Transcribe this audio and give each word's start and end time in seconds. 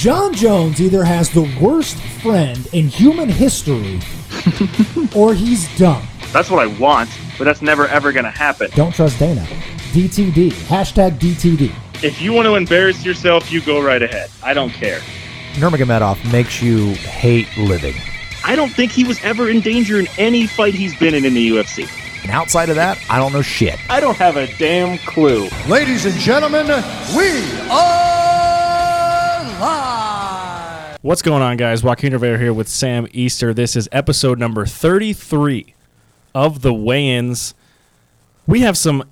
Jon 0.00 0.32
Jones 0.32 0.80
either 0.80 1.04
has 1.04 1.28
the 1.28 1.46
worst 1.60 1.98
friend 2.22 2.66
in 2.72 2.88
human 2.88 3.28
history 3.28 4.00
or 5.14 5.34
he's 5.34 5.68
dumb. 5.76 6.02
That's 6.32 6.48
what 6.48 6.66
I 6.66 6.68
want, 6.78 7.10
but 7.36 7.44
that's 7.44 7.60
never 7.60 7.86
ever 7.86 8.10
gonna 8.10 8.30
happen. 8.30 8.70
Don't 8.74 8.94
trust 8.94 9.18
Dana. 9.18 9.42
DTD. 9.92 10.52
Hashtag 10.52 11.18
DTD. 11.18 11.74
If 12.02 12.22
you 12.22 12.32
want 12.32 12.46
to 12.46 12.54
embarrass 12.54 13.04
yourself, 13.04 13.52
you 13.52 13.60
go 13.60 13.78
right 13.78 14.02
ahead. 14.02 14.30
I 14.42 14.54
don't 14.54 14.70
care. 14.70 15.00
Nurmagomedov 15.56 16.32
makes 16.32 16.62
you 16.62 16.94
hate 16.94 17.54
living. 17.58 17.94
I 18.42 18.56
don't 18.56 18.70
think 18.70 18.92
he 18.92 19.04
was 19.04 19.22
ever 19.22 19.50
in 19.50 19.60
danger 19.60 20.00
in 20.00 20.06
any 20.16 20.46
fight 20.46 20.72
he's 20.72 20.98
been 20.98 21.12
in 21.12 21.26
in 21.26 21.34
the 21.34 21.46
UFC. 21.46 21.86
And 22.22 22.30
outside 22.30 22.70
of 22.70 22.76
that, 22.76 22.96
I 23.10 23.18
don't 23.18 23.34
know 23.34 23.42
shit. 23.42 23.78
I 23.90 24.00
don't 24.00 24.16
have 24.16 24.38
a 24.38 24.46
damn 24.56 24.96
clue. 24.96 25.50
Ladies 25.68 26.06
and 26.06 26.14
gentlemen, 26.14 26.68
we 27.14 27.44
are 27.68 28.09
live. 29.60 30.98
What's 31.02 31.22
going 31.22 31.42
on, 31.42 31.58
guys? 31.58 31.82
Joaquin 31.84 32.14
Rivera 32.14 32.38
here 32.38 32.52
with 32.52 32.66
Sam 32.68 33.06
Easter. 33.12 33.52
This 33.52 33.76
is 33.76 33.88
episode 33.92 34.38
number 34.38 34.64
33 34.64 35.74
of 36.34 36.62
the 36.62 36.72
weigh 36.72 37.08
ins. 37.08 37.54
We 38.46 38.60
have 38.60 38.78
some 38.78 39.04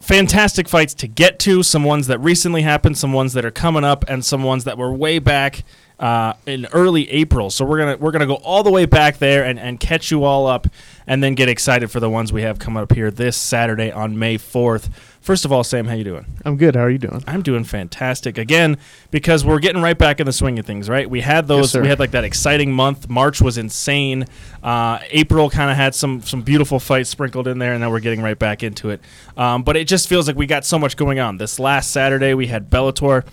fantastic 0.00 0.68
fights 0.68 0.92
to 0.94 1.08
get 1.08 1.38
to, 1.40 1.62
some 1.62 1.84
ones 1.84 2.06
that 2.08 2.18
recently 2.18 2.62
happened, 2.62 2.98
some 2.98 3.14
ones 3.14 3.32
that 3.32 3.46
are 3.46 3.50
coming 3.50 3.82
up, 3.82 4.04
and 4.06 4.22
some 4.22 4.42
ones 4.42 4.64
that 4.64 4.76
were 4.76 4.92
way 4.92 5.18
back 5.18 5.64
uh, 6.04 6.34
in 6.44 6.66
early 6.74 7.10
April. 7.10 7.48
So 7.48 7.64
we're 7.64 7.78
gonna 7.78 7.96
we're 7.96 8.10
gonna 8.10 8.26
go 8.26 8.34
all 8.34 8.62
the 8.62 8.70
way 8.70 8.84
back 8.84 9.16
there 9.16 9.42
and, 9.42 9.58
and 9.58 9.80
catch 9.80 10.10
you 10.10 10.22
all 10.24 10.46
up, 10.46 10.66
and 11.06 11.24
then 11.24 11.34
get 11.34 11.48
excited 11.48 11.90
for 11.90 11.98
the 11.98 12.10
ones 12.10 12.30
we 12.30 12.42
have 12.42 12.58
coming 12.58 12.82
up 12.82 12.92
here 12.92 13.10
this 13.10 13.38
Saturday 13.38 13.90
on 13.90 14.18
May 14.18 14.36
fourth. 14.36 14.90
First 15.22 15.46
of 15.46 15.52
all, 15.52 15.64
Sam, 15.64 15.86
how 15.86 15.94
you 15.94 16.04
doing? 16.04 16.26
I'm 16.44 16.58
good. 16.58 16.76
How 16.76 16.82
are 16.82 16.90
you 16.90 16.98
doing? 16.98 17.24
I'm 17.26 17.40
doing 17.40 17.64
fantastic 17.64 18.36
again 18.36 18.76
because 19.10 19.46
we're 19.46 19.60
getting 19.60 19.80
right 19.80 19.96
back 19.96 20.20
in 20.20 20.26
the 20.26 20.32
swing 20.34 20.58
of 20.58 20.66
things. 20.66 20.90
Right, 20.90 21.08
we 21.08 21.22
had 21.22 21.48
those. 21.48 21.70
sir. 21.70 21.80
we 21.80 21.88
had 21.88 21.98
like 21.98 22.10
that 22.10 22.24
exciting 22.24 22.70
month. 22.70 23.08
March 23.08 23.40
was 23.40 23.56
insane. 23.56 24.26
Uh, 24.62 24.98
April 25.08 25.48
kind 25.48 25.70
of 25.70 25.78
had 25.78 25.94
some 25.94 26.20
some 26.20 26.42
beautiful 26.42 26.78
fights 26.80 27.08
sprinkled 27.08 27.48
in 27.48 27.58
there, 27.58 27.72
and 27.72 27.80
now 27.80 27.88
we're 27.90 28.00
getting 28.00 28.20
right 28.20 28.38
back 28.38 28.62
into 28.62 28.90
it. 28.90 29.00
Um, 29.38 29.62
but 29.62 29.74
it 29.78 29.88
just 29.88 30.06
feels 30.06 30.26
like 30.26 30.36
we 30.36 30.44
got 30.44 30.66
so 30.66 30.78
much 30.78 30.98
going 30.98 31.18
on. 31.18 31.38
This 31.38 31.58
last 31.58 31.92
Saturday, 31.92 32.34
we 32.34 32.48
had 32.48 32.68
Bellator 32.68 33.24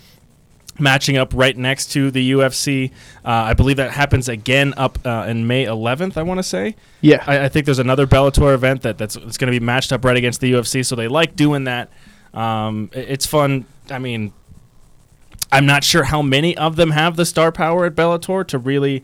matching 0.80 1.18
up 1.18 1.32
right 1.36 1.56
next 1.58 1.92
to 1.94 2.12
the 2.12 2.32
UFC. 2.32 2.92
Uh, 3.24 3.30
I 3.30 3.54
believe 3.54 3.78
that 3.78 3.92
happens 3.92 4.28
again 4.30 4.74
up 4.78 4.98
uh, 5.06 5.26
in 5.28 5.46
May 5.48 5.66
11th. 5.66 6.18
I 6.18 6.24
want 6.24 6.40
to 6.40 6.44
say. 6.44 6.76
Yeah. 7.02 7.24
I, 7.28 7.46
I 7.46 7.50
think 7.50 7.66
there's 7.66 7.80
another 7.80 8.08
Bellator 8.08 8.54
event 8.54 8.82
that 8.84 8.98
that's 8.98 9.16
it's 9.16 9.38
going 9.38 9.52
to 9.52 9.60
be 9.60 9.64
matched 9.64 9.92
up 9.92 10.04
right 10.06 10.18
against 10.18 10.42
the 10.42 10.52
UFC. 10.54 10.86
So 10.86 10.96
they 10.96 11.08
like 11.08 11.36
doing 11.36 11.66
that. 11.66 11.90
Um, 12.34 12.90
it- 12.94 13.10
it's 13.10 13.26
fun. 13.26 13.66
I 13.90 14.00
mean, 14.00 14.34
I'm 15.52 15.66
not 15.66 15.84
sure 15.84 16.04
how 16.04 16.22
many 16.22 16.56
of 16.58 16.78
them 16.78 16.92
have 16.92 17.16
the 17.18 17.26
star 17.26 17.52
power 17.52 17.86
at 17.86 17.96
Bellator 17.96 18.48
to 18.48 18.58
really 18.58 19.04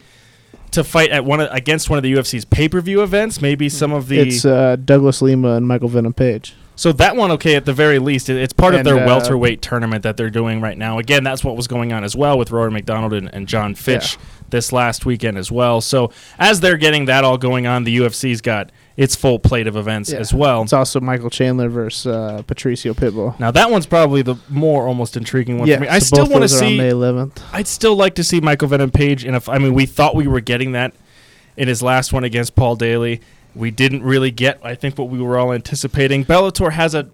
to 0.71 0.83
fight 0.83 1.09
at 1.11 1.23
one 1.25 1.39
of, 1.41 1.49
against 1.51 1.89
one 1.89 1.97
of 1.97 2.03
the 2.03 2.13
UFC's 2.13 2.45
pay 2.45 2.69
per 2.69 2.79
view 2.81 3.01
events. 3.03 3.41
Maybe 3.41 3.67
some 3.69 3.91
of 3.91 4.07
the 4.07 4.19
it's 4.19 4.45
uh, 4.45 4.77
Douglas 4.83 5.21
Lima 5.21 5.55
and 5.55 5.67
Michael 5.67 5.89
Venom 5.89 6.13
Page. 6.13 6.55
So 6.77 6.91
that 6.93 7.15
one, 7.15 7.31
okay, 7.31 7.55
at 7.55 7.65
the 7.65 7.73
very 7.73 7.99
least, 7.99 8.29
it- 8.29 8.37
it's 8.37 8.53
part 8.53 8.73
of 8.75 8.83
their 8.85 8.99
uh, 8.99 9.05
welterweight 9.05 9.61
tournament 9.61 10.03
that 10.03 10.15
they're 10.15 10.29
doing 10.29 10.61
right 10.61 10.77
now. 10.77 10.99
Again, 10.99 11.23
that's 11.23 11.43
what 11.43 11.57
was 11.57 11.67
going 11.67 11.91
on 11.91 12.03
as 12.03 12.15
well 12.15 12.37
with 12.37 12.51
Rory 12.51 12.71
McDonald 12.71 13.13
and, 13.13 13.33
and 13.33 13.47
John 13.47 13.73
Fitch 13.75 14.17
this 14.51 14.71
last 14.71 15.05
weekend 15.05 15.37
as 15.37 15.51
well. 15.51 15.81
So 15.81 16.11
as 16.39 16.59
they're 16.61 16.77
getting 16.77 17.05
that 17.05 17.23
all 17.23 17.37
going 17.37 17.67
on, 17.67 17.83
the 17.83 17.97
UFC's 17.97 18.41
got 18.41 18.71
its 18.95 19.15
full 19.15 19.39
plate 19.39 19.67
of 19.67 19.75
events 19.75 20.11
Yeah. 20.11 20.19
as 20.19 20.33
well. 20.33 20.61
It's 20.61 20.71
also 20.71 20.99
Michael 20.99 21.29
Chandler 21.29 21.67
versus 21.67 22.07
uh, 22.07 22.43
Patricio 22.45 22.93
Pitbull. 22.93 23.37
Now 23.39 23.51
that 23.51 23.69
one's 23.69 23.85
probably 23.87 24.21
the 24.21 24.35
more 24.47 24.87
almost 24.87 25.17
intriguing 25.17 25.57
one 25.57 25.67
yeah, 25.67 25.75
for 25.77 25.81
me. 25.81 25.87
I 25.89 25.99
so 25.99 26.05
still 26.05 26.25
both 26.25 26.31
want 26.33 26.43
to 26.47 26.53
those 26.53 26.61
are 26.61 26.65
on 26.65 26.71
see. 26.71 26.77
May 26.77 26.91
11th. 26.91 27.41
I'd 27.51 27.67
still 27.67 27.95
like 27.95 28.15
to 28.15 28.23
see 28.23 28.39
Michael 28.39 28.67
Venom 28.69 28.91
Page. 28.91 29.25
And 29.25 29.35
if 29.35 29.49
I 29.49 29.57
mean, 29.57 29.73
we 29.73 29.85
thought 29.87 30.15
we 30.15 30.27
were 30.27 30.41
getting 30.41 30.71
that 30.73 30.93
in 31.57 31.67
his 31.67 31.81
last 31.81 32.13
one 32.13 32.23
against 32.23 32.55
Paul 32.55 32.75
Daley. 32.75 33.19
We 33.57 33.71
didn't 33.71 34.03
really 34.03 34.31
get, 34.31 34.59
I 34.63 34.75
think, 34.75 34.97
what 34.97 35.09
we 35.09 35.21
were 35.21 35.37
all 35.37 35.51
anticipating. 35.53 36.25
Bellator 36.25 36.71
has 36.71 36.93
a 36.95 37.09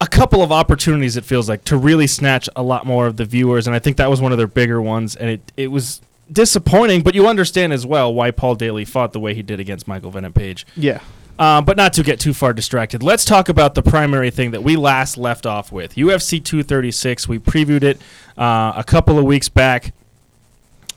a 0.00 0.06
couple 0.08 0.42
of 0.42 0.50
opportunities. 0.50 1.16
It 1.16 1.24
feels 1.24 1.48
like 1.48 1.64
to 1.64 1.76
really 1.76 2.08
snatch 2.08 2.48
a 2.56 2.62
lot 2.62 2.84
more 2.84 3.06
of 3.06 3.16
the 3.16 3.24
viewers, 3.24 3.66
and 3.68 3.76
I 3.76 3.78
think 3.78 3.96
that 3.98 4.10
was 4.10 4.20
one 4.20 4.32
of 4.32 4.38
their 4.38 4.48
bigger 4.48 4.82
ones. 4.82 5.14
And 5.14 5.30
it 5.30 5.52
it 5.56 5.68
was 5.68 6.00
disappointing, 6.30 7.02
but 7.02 7.14
you 7.14 7.26
understand 7.26 7.72
as 7.72 7.86
well 7.86 8.12
why 8.12 8.30
Paul 8.30 8.54
Daley 8.54 8.84
fought 8.84 9.12
the 9.12 9.20
way 9.20 9.34
he 9.34 9.42
did 9.42 9.60
against 9.60 9.86
Michael 9.86 10.10
Venom 10.10 10.32
Page. 10.32 10.66
Yeah. 10.76 11.00
Uh, 11.38 11.60
but 11.60 11.76
not 11.76 11.92
to 11.94 12.02
get 12.02 12.20
too 12.20 12.34
far 12.34 12.52
distracted, 12.52 13.02
let's 13.02 13.24
talk 13.24 13.48
about 13.48 13.74
the 13.74 13.82
primary 13.82 14.30
thing 14.30 14.50
that 14.50 14.62
we 14.62 14.76
last 14.76 15.16
left 15.16 15.46
off 15.46 15.72
with 15.72 15.94
UFC 15.94 16.42
236. 16.44 17.26
We 17.26 17.38
previewed 17.38 17.82
it 17.82 18.00
uh, 18.36 18.72
a 18.76 18.84
couple 18.86 19.18
of 19.18 19.24
weeks 19.24 19.48
back. 19.48 19.92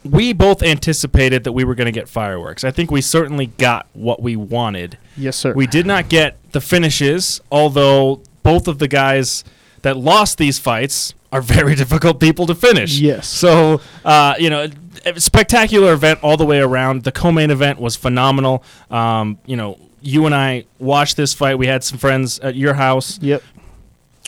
We 0.05 0.33
both 0.33 0.61
anticipated 0.61 1.43
that 1.43 1.51
we 1.51 1.63
were 1.63 1.75
going 1.75 1.87
to 1.87 1.91
get 1.91 2.07
fireworks. 2.07 2.63
I 2.63 2.71
think 2.71 2.91
we 2.91 3.01
certainly 3.01 3.47
got 3.47 3.87
what 3.93 4.21
we 4.21 4.35
wanted. 4.35 4.97
Yes, 5.17 5.35
sir. 5.35 5.53
We 5.53 5.67
did 5.67 5.85
not 5.85 6.09
get 6.09 6.37
the 6.51 6.61
finishes, 6.61 7.41
although 7.51 8.21
both 8.43 8.67
of 8.67 8.79
the 8.79 8.87
guys 8.87 9.43
that 9.81 9.97
lost 9.97 10.37
these 10.37 10.59
fights 10.59 11.13
are 11.31 11.41
very 11.41 11.75
difficult 11.83 12.19
people 12.19 12.45
to 12.47 12.55
finish. 12.55 12.99
Yes. 12.99 13.27
So, 13.27 13.81
uh, 14.03 14.35
you 14.39 14.49
know, 14.49 14.69
spectacular 15.17 15.93
event 15.93 16.19
all 16.23 16.37
the 16.37 16.45
way 16.45 16.59
around. 16.59 17.03
The 17.03 17.11
co-main 17.11 17.51
event 17.51 17.79
was 17.79 17.95
phenomenal. 17.95 18.63
Um, 18.89 19.39
you 19.45 19.55
know, 19.55 19.79
you 20.01 20.25
and 20.25 20.35
I 20.35 20.65
watched 20.79 21.17
this 21.17 21.33
fight. 21.33 21.57
We 21.57 21.67
had 21.67 21.83
some 21.83 21.97
friends 21.97 22.39
at 22.39 22.55
your 22.55 22.75
house. 22.75 23.19
Yep. 23.21 23.43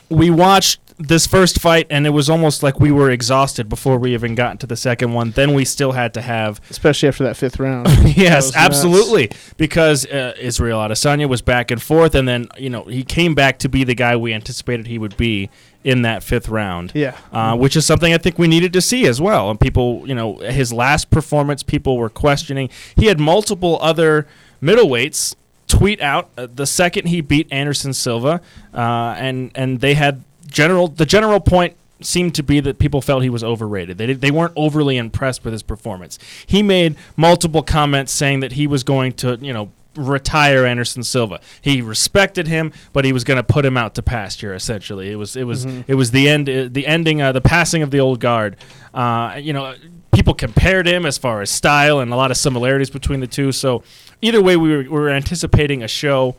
We 0.10 0.30
watched 0.30 0.80
this 1.00 1.28
first 1.28 1.60
fight, 1.60 1.86
and 1.90 2.08
it 2.08 2.10
was 2.10 2.30
almost 2.30 2.64
like 2.64 2.80
we 2.80 2.92
were 2.92 3.12
exhausted 3.12 3.70
before 3.70 3.98
we 4.00 4.14
even 4.14 4.34
got 4.36 4.60
to 4.62 4.68
the 4.68 4.76
second 4.76 5.14
one. 5.14 5.32
Then 5.32 5.54
we 5.54 5.64
still 5.64 5.92
had 5.92 6.14
to 6.16 6.22
have 6.22 6.60
Especially 6.70 7.08
after 7.08 7.24
that 7.24 7.38
fifth 7.38 7.60
round. 7.60 7.88
Yes, 8.18 8.48
was 8.48 8.56
nuts. 8.56 8.66
absolutely. 8.66 9.32
Because 9.58 10.06
uh, 10.08 10.34
Israel 10.40 10.80
Adesanya 10.80 11.30
was 11.30 11.42
back 11.42 11.70
and 11.72 11.82
forth, 11.82 12.16
and 12.16 12.28
then 12.28 12.48
you 12.58 12.70
know 12.70 12.84
he 12.86 13.04
came 13.04 13.36
back 13.36 13.60
to 13.60 13.70
be 13.70 13.84
the 13.84 13.94
guy 13.96 14.16
we 14.16 14.34
anticipated 14.34 14.88
he 14.88 14.98
would 14.98 15.16
be 15.18 15.50
in 15.84 16.02
that 16.02 16.24
fifth 16.24 16.50
round. 16.50 16.92
Yeah. 16.96 17.16
uh, 17.32 17.56
which 17.56 17.76
is 17.76 17.86
something 17.86 18.14
I 18.14 18.18
think 18.18 18.40
we 18.40 18.48
needed 18.48 18.74
to 18.74 18.82
see 18.82 19.06
as 19.06 19.22
well. 19.22 19.50
And 19.52 19.60
people, 19.60 20.04
you 20.06 20.16
know, 20.16 20.38
his 20.38 20.74
last 20.74 21.10
performance, 21.12 21.64
people 21.64 21.98
were 21.98 22.10
questioning. 22.10 22.70
He 22.96 23.06
had 23.06 23.20
multiple 23.20 23.78
other 23.82 24.28
middleweights 24.62 25.36
tweet 25.68 26.02
out 26.02 26.30
uh, 26.38 26.48
the 26.54 26.66
second 26.66 27.08
he 27.08 27.22
beat 27.22 27.48
Anderson 27.52 27.94
Silva, 27.94 28.42
uh, 28.74 29.16
and 29.18 29.52
and 29.54 29.80
they 29.82 29.94
had 29.94 30.24
general 30.48 30.88
the 30.88 31.06
general 31.06 31.40
point 31.40 31.76
seemed 32.02 32.36
to 32.36 32.44
be 32.44 32.60
that 32.60 32.80
people 32.80 33.02
felt 33.02 33.24
he 33.24 33.30
was 33.30 33.44
overrated. 33.44 33.98
They 33.98 34.06
did, 34.06 34.22
they 34.22 34.32
weren't 34.32 34.54
overly 34.56 34.98
impressed 34.98 35.44
with 35.44 35.52
his 35.52 35.64
performance. 35.64 36.20
He 36.46 36.62
made 36.62 36.96
multiple 37.16 37.64
comments 37.64 38.12
saying 38.12 38.42
that 38.42 38.54
he 38.54 38.68
was 38.68 38.84
going 38.84 39.14
to, 39.14 39.38
you 39.42 39.52
know, 39.52 39.72
retire 39.96 40.66
Anderson 40.66 41.02
Silva. 41.04 41.40
He 41.62 41.82
respected 41.82 42.48
him, 42.48 42.72
but 42.94 43.04
he 43.04 43.12
was 43.12 43.24
going 43.24 43.38
to 43.38 43.44
put 43.44 43.66
him 43.66 43.78
out 43.78 43.96
to 43.96 44.04
pasture. 44.04 44.54
Essentially, 44.54 45.12
it 45.12 45.16
was 45.16 45.36
it 45.36 45.46
was 45.46 45.66
it 45.66 45.96
was 45.96 46.12
the 46.12 46.30
end 46.30 46.50
uh, 46.50 46.68
the 46.70 46.86
ending 46.86 47.22
uh, 47.22 47.32
the 47.32 47.42
passing 47.42 47.82
of 47.82 47.92
the 47.92 48.00
old 48.00 48.20
guard. 48.20 48.58
Uh, 48.94 49.40
you 49.42 49.54
know, 49.54 49.74
people 50.12 50.34
compared 50.34 50.88
him 50.88 51.06
as 51.06 51.18
far 51.18 51.42
as 51.42 51.50
style 51.50 52.00
and 52.00 52.12
a 52.14 52.16
lot 52.16 52.32
of 52.32 52.38
similarities 52.38 52.90
between 52.90 53.20
the 53.20 53.28
two. 53.28 53.52
So 53.52 53.84
either 54.22 54.42
way, 54.42 54.56
we 54.56 54.70
were, 54.70 54.84
we 54.84 54.90
were 54.90 55.10
anticipating 55.10 55.84
a 55.84 55.88
show. 55.88 56.36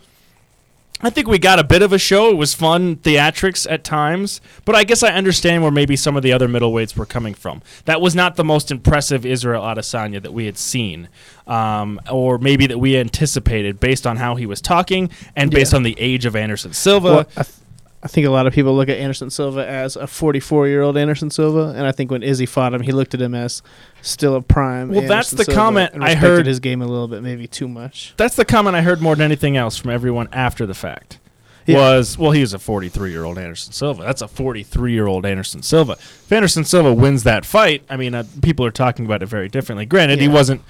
I 1.00 1.10
think 1.10 1.28
we 1.28 1.38
got 1.38 1.60
a 1.60 1.64
bit 1.64 1.82
of 1.82 1.92
a 1.92 1.98
show. 1.98 2.28
It 2.30 2.34
was 2.36 2.54
fun 2.54 2.96
theatrics 2.96 3.70
at 3.70 3.84
times, 3.84 4.40
but 4.64 4.74
I 4.74 4.82
guess 4.82 5.02
I 5.04 5.10
understand 5.12 5.62
where 5.62 5.70
maybe 5.70 5.94
some 5.94 6.16
of 6.16 6.24
the 6.24 6.32
other 6.32 6.48
middleweights 6.48 6.96
were 6.96 7.06
coming 7.06 7.34
from. 7.34 7.62
That 7.84 8.00
was 8.00 8.16
not 8.16 8.34
the 8.34 8.44
most 8.44 8.70
impressive 8.72 9.24
Israel 9.24 9.62
Adesanya 9.62 10.20
that 10.22 10.32
we 10.32 10.46
had 10.46 10.58
seen, 10.58 11.08
um, 11.46 12.00
or 12.10 12.38
maybe 12.38 12.66
that 12.66 12.78
we 12.78 12.96
anticipated 12.96 13.78
based 13.78 14.06
on 14.08 14.16
how 14.16 14.34
he 14.34 14.44
was 14.46 14.60
talking 14.60 15.08
and 15.36 15.50
based 15.52 15.72
Yeah. 15.72 15.76
on 15.76 15.82
the 15.84 15.94
age 16.00 16.24
of 16.26 16.34
Anderson 16.34 16.72
Silva. 16.72 17.08
Well, 17.08 17.28
I, 17.36 17.42
th- 17.44 17.54
I 18.02 18.06
think 18.06 18.26
a 18.26 18.30
lot 18.30 18.46
of 18.46 18.52
people 18.52 18.76
look 18.76 18.88
at 18.88 18.96
Anderson 18.98 19.28
Silva 19.28 19.66
as 19.66 19.96
a 19.96 20.06
44 20.06 20.68
year 20.68 20.82
old 20.82 20.96
Anderson 20.96 21.30
Silva, 21.30 21.74
and 21.76 21.84
I 21.86 21.90
think 21.92 22.10
when 22.10 22.22
Izzy 22.22 22.46
fought 22.46 22.72
him, 22.72 22.82
he 22.82 22.92
looked 22.92 23.12
at 23.14 23.20
him 23.20 23.34
as 23.34 23.60
still 24.02 24.36
a 24.36 24.40
prime. 24.42 24.90
Well, 24.90 25.02
that's 25.08 25.32
the 25.32 25.44
Silva 25.44 25.60
comment 25.60 25.92
I 26.00 26.14
heard- 26.14 26.46
his 26.46 26.60
game 26.60 26.80
a 26.80 26.86
little 26.86 27.08
bit, 27.08 27.22
maybe 27.22 27.48
too 27.48 27.66
much. 27.66 28.14
That's 28.16 28.36
the 28.36 28.44
comment 28.44 28.76
I 28.76 28.82
heard 28.82 29.00
more 29.00 29.16
than 29.16 29.24
anything 29.24 29.56
else 29.56 29.76
from 29.76 29.90
everyone 29.90 30.28
after 30.32 30.64
the 30.64 30.74
fact. 30.74 31.18
Yeah. 31.66 31.76
Was 31.76 32.16
well, 32.16 32.30
he 32.30 32.40
was 32.40 32.54
a 32.54 32.58
43 32.58 33.10
year 33.10 33.24
old 33.24 33.36
Anderson 33.36 33.74
Silva. 33.74 34.02
That's 34.02 34.22
a 34.22 34.28
43 34.28 34.92
year 34.92 35.06
old 35.06 35.26
Anderson 35.26 35.62
Silva. 35.62 35.92
If 35.92 36.32
Anderson 36.32 36.64
Silva 36.64 36.94
wins 36.94 37.24
that 37.24 37.44
fight, 37.44 37.82
I 37.90 37.98
mean, 37.98 38.14
uh, 38.14 38.24
people 38.40 38.64
are 38.64 38.70
talking 38.70 39.04
about 39.04 39.22
it 39.22 39.26
very 39.26 39.48
differently. 39.50 39.84
Granted, 39.84 40.18
he 40.20 40.28
wasn't 40.28 40.62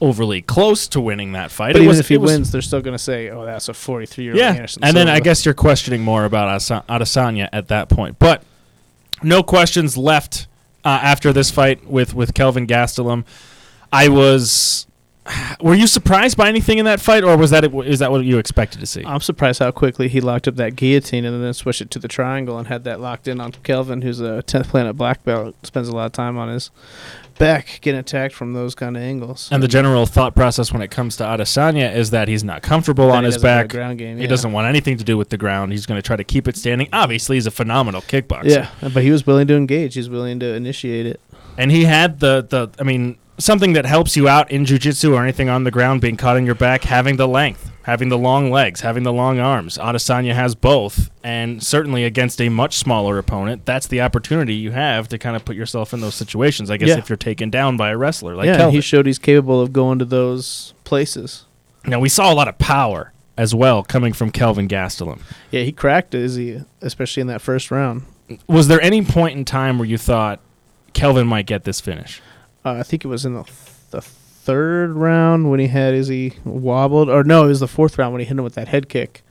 overly 0.00 0.42
close 0.42 0.86
to 0.88 1.00
winning 1.00 1.32
that 1.32 1.50
fight. 1.50 1.72
But 1.72 1.80
It 1.80 1.84
even 1.84 1.88
was- 1.88 1.98
if 2.00 2.08
he 2.08 2.16
was- 2.18 2.30
wins, 2.32 2.50
they're 2.52 2.62
still 2.62 2.80
going 2.80 2.94
to 2.96 3.02
say, 3.02 3.30
"Oh, 3.30 3.44
that's 3.44 3.68
a 3.68 3.74
43 3.74 4.24
year 4.24 4.32
old 4.34 4.40
yeah, 4.40 4.52
Anderson." 4.52 4.84
and 4.84 4.96
then 4.96 5.08
I 5.08 5.20
guess 5.20 5.44
you're 5.44 5.54
questioning 5.54 6.02
more 6.02 6.24
about 6.24 6.48
Adesanya 6.60 7.48
at 7.52 7.68
that 7.68 7.88
point. 7.88 8.18
But 8.18 8.42
no 9.22 9.42
questions 9.42 9.96
left 9.96 10.46
uh, 10.84 10.88
after 11.02 11.32
this 11.32 11.50
fight 11.50 11.86
with 11.88 12.14
with 12.14 12.34
Kelvin 12.34 12.66
Gastelum. 12.66 13.24
I 13.92 14.08
was 14.08 14.86
Were 15.60 15.74
you 15.74 15.86
surprised 15.88 16.36
by 16.36 16.48
anything 16.48 16.78
in 16.78 16.84
that 16.84 17.00
fight, 17.00 17.24
or 17.24 17.36
was 17.36 17.50
that 17.50 17.64
is 17.64 17.98
that 17.98 18.10
what 18.12 18.24
you 18.24 18.38
expected 18.38 18.78
to 18.80 18.86
see? 18.86 19.02
I'm 19.04 19.20
surprised 19.20 19.58
how 19.58 19.70
quickly 19.72 20.08
he 20.08 20.20
locked 20.20 20.46
up 20.46 20.54
that 20.56 20.76
guillotine 20.76 21.24
and 21.24 21.42
then 21.42 21.52
switched 21.54 21.80
it 21.80 21.90
to 21.92 21.98
the 21.98 22.06
triangle 22.08 22.58
and 22.58 22.68
had 22.68 22.84
that 22.84 23.00
locked 23.00 23.26
in 23.26 23.40
on 23.40 23.52
Kelvin, 23.64 24.02
who's 24.02 24.20
a 24.20 24.42
10th 24.46 24.68
planet 24.68 24.96
black 24.96 25.24
belt. 25.24 25.56
Spends 25.64 25.88
a 25.88 25.92
lot 25.96 26.06
of 26.06 26.12
time 26.12 26.36
on 26.38 26.48
his 26.48 26.70
back 27.38 27.78
getting 27.82 27.98
attacked 27.98 28.34
from 28.34 28.52
those 28.52 28.74
kind 28.74 28.96
of 28.96 29.02
angles. 29.02 29.48
and 29.52 29.62
the 29.62 29.68
general 29.68 30.06
thought 30.06 30.34
process 30.34 30.72
when 30.72 30.82
it 30.82 30.90
comes 30.90 31.16
to 31.16 31.24
Adesanya 31.24 31.94
is 31.94 32.10
that 32.10 32.28
he's 32.28 32.42
not 32.44 32.62
comfortable 32.62 33.08
That 33.08 33.16
on 33.16 33.24
his 33.24 33.34
doesn't 33.34 33.48
have 33.48 33.58
a 33.58 33.62
back. 33.64 33.70
ground 33.70 33.98
game. 33.98 34.18
He 34.18 34.26
doesn't 34.26 34.52
want 34.52 34.66
anything 34.68 34.96
to 34.98 35.04
do 35.04 35.16
with 35.16 35.28
the 35.30 35.36
ground. 35.38 35.72
He's 35.72 35.86
going 35.86 35.98
to 35.98 36.06
try 36.06 36.16
to 36.16 36.24
keep 36.24 36.48
it 36.48 36.56
standing. 36.56 36.88
Obviously, 36.92 37.36
he's 37.36 37.46
a 37.46 37.50
phenomenal 37.50 38.00
kickboxer. 38.02 38.44
Yeah, 38.82 38.88
but 38.92 39.02
he 39.02 39.10
was 39.10 39.26
willing 39.26 39.46
to 39.48 39.54
engage. 39.56 39.94
He's 39.94 40.08
willing 40.08 40.40
to 40.40 40.54
initiate 40.54 41.06
it. 41.06 41.20
and 41.58 41.70
he 41.70 41.84
had 41.84 42.20
the 42.20 42.46
the 42.48 42.68
I 42.80 42.82
mean 42.84 43.16
something 43.38 43.72
that 43.74 43.84
helps 43.86 44.16
you 44.16 44.28
out 44.28 44.50
in 44.50 44.64
jujitsu 44.64 45.12
or 45.14 45.22
anything 45.22 45.48
on 45.48 45.64
the 45.64 45.70
ground, 45.70 46.00
being 46.00 46.16
caught 46.16 46.36
in 46.36 46.46
your 46.46 46.54
back, 46.54 46.84
having 46.84 47.16
the 47.16 47.28
length, 47.28 47.70
having 47.82 48.08
the 48.08 48.18
long 48.18 48.50
legs, 48.50 48.80
having 48.80 49.02
the 49.02 49.12
long 49.12 49.38
arms. 49.38 49.78
Adesanya 49.78 50.34
has 50.34 50.54
both, 50.54 51.10
and 51.22 51.62
certainly 51.62 52.04
against 52.04 52.40
a 52.40 52.48
much 52.48 52.76
smaller 52.76 53.18
opponent, 53.18 53.64
that's 53.64 53.86
the 53.86 54.00
opportunity 54.00 54.54
you 54.54 54.70
have 54.72 55.08
to 55.08 55.18
kind 55.18 55.36
of 55.36 55.44
put 55.44 55.54
yourself 55.56 55.92
in 55.94 56.00
those 56.00 56.14
situations. 56.14 56.70
I 56.70 56.76
guess 56.76 56.88
Yeah. 56.88 56.98
if 56.98 57.08
you're 57.08 57.16
taken 57.16 57.50
down 57.50 57.76
by 57.76 57.90
a 57.90 57.96
wrestler 57.96 58.34
like 58.34 58.46
yeah, 58.46 58.56
Kelvin. 58.56 58.74
he 58.74 58.80
showed 58.80 59.06
he's 59.06 59.18
capable 59.18 59.60
of 59.60 59.72
going 59.72 59.98
to 59.98 60.04
those 60.04 60.74
places. 60.84 61.44
now 61.86 62.00
we 62.00 62.08
saw 62.08 62.32
a 62.32 62.34
lot 62.34 62.48
of 62.48 62.58
power 62.58 63.12
as 63.38 63.54
well 63.54 63.82
coming 63.84 64.12
from 64.12 64.30
Kelvin 64.30 64.66
Gastelum. 64.66 65.20
Yeah, 65.50 65.62
he 65.62 65.70
cracked 65.70 66.14
Izzy, 66.14 66.64
especially 66.80 67.20
in 67.20 67.26
that 67.26 67.40
first 67.42 67.70
round. 67.70 68.02
Was 68.48 68.66
there 68.66 68.80
any 68.80 69.02
point 69.02 69.36
in 69.38 69.44
time 69.44 69.78
where 69.78 69.86
you 69.86 69.98
thought 69.98 70.40
Kelvin 70.94 71.26
might 71.28 71.46
get 71.46 71.62
this 71.64 71.80
finish? 71.80 72.20
Uh, 72.66 72.72
I 72.72 72.82
think 72.82 73.04
it 73.04 73.08
was 73.08 73.24
in 73.24 73.34
the 73.34 73.48
the 73.92 74.00
third 74.00 74.92
round 74.92 75.50
when 75.50 75.60
he 75.60 75.68
had 75.68 75.94
Izzy 75.94 76.34
wobbled, 76.44 77.08
or 77.08 77.22
no, 77.22 77.44
it 77.44 77.48
was 77.48 77.60
the 77.60 77.68
fourth 77.68 77.96
round 77.96 78.12
when 78.12 78.20
he 78.20 78.26
hit 78.26 78.36
him 78.36 78.42
with 78.42 78.54
that 78.54 78.66
head 78.66 78.88
kick, 78.88 79.22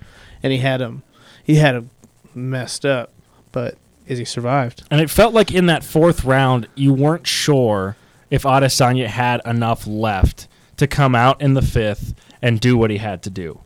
and 0.42 0.54
he 0.54 0.60
had 0.60 0.80
him, 0.80 1.04
he 1.44 1.56
had 1.56 1.76
him 1.76 1.90
messed 2.34 2.86
up, 2.86 3.12
but 3.52 3.78
Izzy 4.08 4.24
survived. 4.24 4.84
And 4.90 5.02
it 5.02 5.10
felt 5.10 5.34
like 5.34 5.52
in 5.52 5.66
that 5.66 5.84
fourth 5.84 6.24
round, 6.24 6.70
you 6.76 6.94
weren't 6.94 7.28
sure 7.28 7.98
if 8.30 8.44
Adesanya 8.44 9.08
had 9.08 9.42
enough 9.46 9.86
left 9.86 10.48
to 10.78 10.88
come 10.88 11.14
out 11.14 11.42
in 11.42 11.56
the 11.56 11.62
fifth 11.62 12.14
and 12.42 12.60
do 12.60 12.78
what 12.78 12.90
he 12.90 12.98
had 12.98 13.22
to 13.24 13.30
do. 13.30 13.60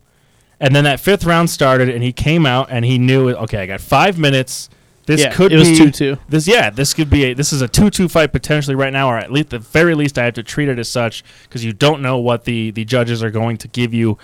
And 0.58 0.74
then 0.74 0.84
that 0.84 0.98
fifth 0.98 1.24
round 1.24 1.48
started, 1.48 1.88
and 1.88 2.02
he 2.02 2.12
came 2.12 2.44
out 2.44 2.68
and 2.70 2.84
he 2.84 2.98
knew, 2.98 3.30
okay, 3.30 3.58
I 3.58 3.66
got 3.66 3.80
five 3.80 4.18
minutes. 4.18 4.68
This 5.10 5.20
yeah, 5.22 5.32
could 5.34 5.52
it 5.52 5.56
was 5.58 5.68
be 5.68 5.76
two 5.76 5.90
two. 5.90 6.16
This, 6.28 6.46
yeah, 6.46 6.70
this 6.70 6.94
could 6.94 7.10
be 7.10 7.24
a 7.24 7.34
this 7.34 7.52
is 7.52 7.60
a 7.62 7.68
two-two 7.68 8.08
fight 8.08 8.32
potentially 8.32 8.76
right 8.76 8.92
now, 8.92 9.08
or 9.08 9.18
at 9.18 9.32
least 9.32 9.50
the 9.50 9.58
very 9.58 9.94
least, 9.96 10.18
I 10.18 10.24
have 10.26 10.34
to 10.34 10.42
treat 10.42 10.68
it 10.68 10.78
as 10.78 10.88
such 10.88 11.24
because 11.42 11.64
you 11.64 11.72
don't 11.72 12.00
know 12.00 12.18
what 12.18 12.44
the 12.44 12.70
the 12.70 12.84
judges 12.84 13.22
are 13.22 13.30
going 13.30 13.56
to 13.58 13.68
give 13.68 13.92
you. 13.92 14.18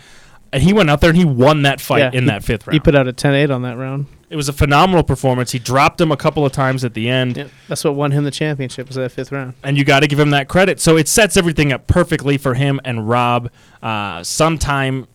And 0.52 0.62
he 0.62 0.72
went 0.72 0.88
out 0.88 1.00
there 1.00 1.10
and 1.10 1.18
he 1.18 1.24
won 1.24 1.62
that 1.62 1.80
fight 1.80 1.98
Yeah, 1.98 2.10
in 2.14 2.24
he- 2.24 2.30
that 2.30 2.44
fifth 2.44 2.66
round. 2.66 2.74
He 2.74 2.80
put 2.80 2.94
out 2.94 3.08
a 3.08 3.12
10-8 3.12 3.50
on 3.52 3.62
that 3.62 3.76
round. 3.76 4.06
it 4.30 4.36
was 4.36 4.48
a 4.48 4.52
phenomenal 4.52 5.02
performance. 5.02 5.50
He 5.50 5.58
dropped 5.58 6.00
him 6.00 6.12
a 6.12 6.16
couple 6.16 6.46
of 6.46 6.52
times 6.52 6.84
at 6.84 6.94
the 6.94 7.08
end. 7.10 7.36
Yep. 7.36 7.50
That's 7.68 7.84
what 7.84 7.94
won 7.96 8.12
him 8.12 8.22
the 8.22 8.30
championship 8.30 8.86
was 8.86 8.94
that 8.96 9.10
fifth 9.10 9.32
round. 9.32 9.54
and 9.64 9.76
you 9.76 9.84
got 9.84 10.00
to 10.00 10.06
give 10.06 10.20
him 10.20 10.30
that 10.30 10.46
credit. 10.48 10.80
So 10.80 10.96
it 10.96 11.08
sets 11.08 11.36
everything 11.36 11.72
up 11.72 11.88
perfectly 11.88 12.38
for 12.38 12.54
him 12.54 12.80
and 12.84 13.08
Rob. 13.08 13.50
Uh, 13.82 14.22
sometime, 14.22 15.08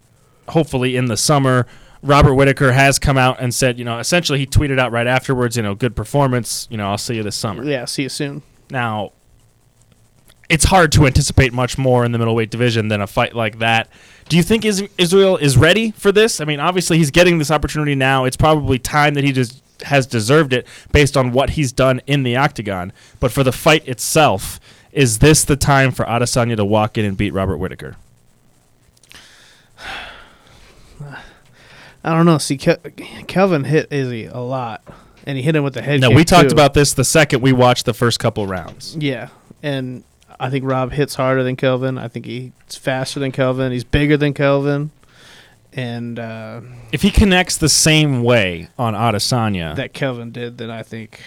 hopefully 0.49 0.97
in 0.97 1.05
the 1.05 1.17
summer, 1.17 1.65
Robert 2.03 2.33
Whitaker 2.33 2.71
has 2.71 2.97
come 2.97 3.17
out 3.17 3.39
and 3.39 3.53
said, 3.53 3.77
you 3.77 3.85
know, 3.85 3.99
essentially 3.99 4.39
he 4.39 4.47
tweeted 4.47 4.79
out 4.79 4.91
right 4.91 5.07
afterwards, 5.07 5.55
you 5.55 5.63
know, 5.63 5.75
good 5.75 5.95
performance. 5.95 6.67
You 6.71 6.77
know, 6.77 6.89
I'll 6.89 6.97
see 6.97 7.15
you 7.15 7.23
this 7.23 7.35
summer. 7.35 7.63
Yeah, 7.63 7.85
see 7.85 8.03
you 8.03 8.09
soon. 8.09 8.41
Now, 8.69 9.11
it's 10.49 10.65
hard 10.65 10.91
to 10.93 11.05
anticipate 11.05 11.53
much 11.53 11.77
more 11.77 12.03
in 12.03 12.11
the 12.11 12.17
middleweight 12.17 12.49
division 12.49 12.87
than 12.87 13.01
a 13.01 13.07
fight 13.07 13.35
like 13.35 13.59
that. 13.59 13.87
Do 14.29 14.37
you 14.37 14.43
think 14.43 14.65
Israel 14.65 15.37
is 15.37 15.57
ready 15.57 15.91
for 15.91 16.11
this? 16.11 16.41
I 16.41 16.45
mean, 16.45 16.59
obviously 16.59 16.97
he's 16.97 17.11
getting 17.11 17.37
this 17.37 17.51
opportunity 17.51 17.95
now. 17.95 18.25
It's 18.25 18.37
probably 18.37 18.79
time 18.79 19.13
that 19.13 19.23
he 19.23 19.31
just 19.31 19.61
has 19.83 20.05
deserved 20.05 20.53
it 20.53 20.67
based 20.91 21.17
on 21.17 21.31
what 21.31 21.51
he's 21.51 21.71
done 21.71 22.01
in 22.07 22.23
the 22.23 22.35
octagon. 22.35 22.93
But 23.19 23.31
for 23.31 23.43
the 23.43 23.51
fight 23.51 23.87
itself, 23.87 24.59
is 24.91 25.19
this 25.19 25.43
the 25.43 25.55
time 25.55 25.91
for 25.91 26.05
Adesanya 26.05 26.57
to 26.57 26.65
walk 26.65 26.97
in 26.97 27.05
and 27.05 27.15
beat 27.15 27.31
Robert 27.31 27.57
Whitaker? 27.57 27.95
I 32.03 32.13
don't 32.13 32.25
know. 32.25 32.37
See, 32.37 32.57
Ke- 32.57 32.79
Kelvin 33.27 33.63
hit 33.63 33.91
Izzy 33.91 34.25
a 34.25 34.39
lot, 34.39 34.81
and 35.25 35.37
he 35.37 35.43
hit 35.43 35.55
him 35.55 35.63
with 35.63 35.73
the 35.75 35.81
head. 35.81 36.01
No, 36.01 36.09
we 36.09 36.23
talked 36.23 36.49
too. 36.49 36.53
about 36.53 36.73
this 36.73 36.93
the 36.93 37.03
second 37.03 37.41
we 37.41 37.53
watched 37.53 37.85
the 37.85 37.93
first 37.93 38.19
couple 38.19 38.47
rounds. 38.47 38.95
Yeah, 38.99 39.29
and 39.61 40.03
I 40.39 40.49
think 40.49 40.65
Rob 40.65 40.91
hits 40.91 41.15
harder 41.15 41.43
than 41.43 41.55
Kelvin. 41.55 41.97
I 41.97 42.07
think 42.07 42.25
he's 42.25 42.51
faster 42.69 43.19
than 43.19 43.31
Kelvin. 43.31 43.71
He's 43.71 43.83
bigger 43.83 44.17
than 44.17 44.33
Kelvin, 44.33 44.89
and 45.73 46.17
uh, 46.17 46.61
If 46.91 47.03
he 47.03 47.11
connects 47.11 47.57
the 47.57 47.69
same 47.69 48.23
way 48.23 48.69
on 48.77 48.93
Adesanya, 48.95 49.75
that 49.75 49.93
Kelvin 49.93 50.31
did, 50.31 50.57
then 50.57 50.71
I 50.71 50.81
think, 50.83 51.21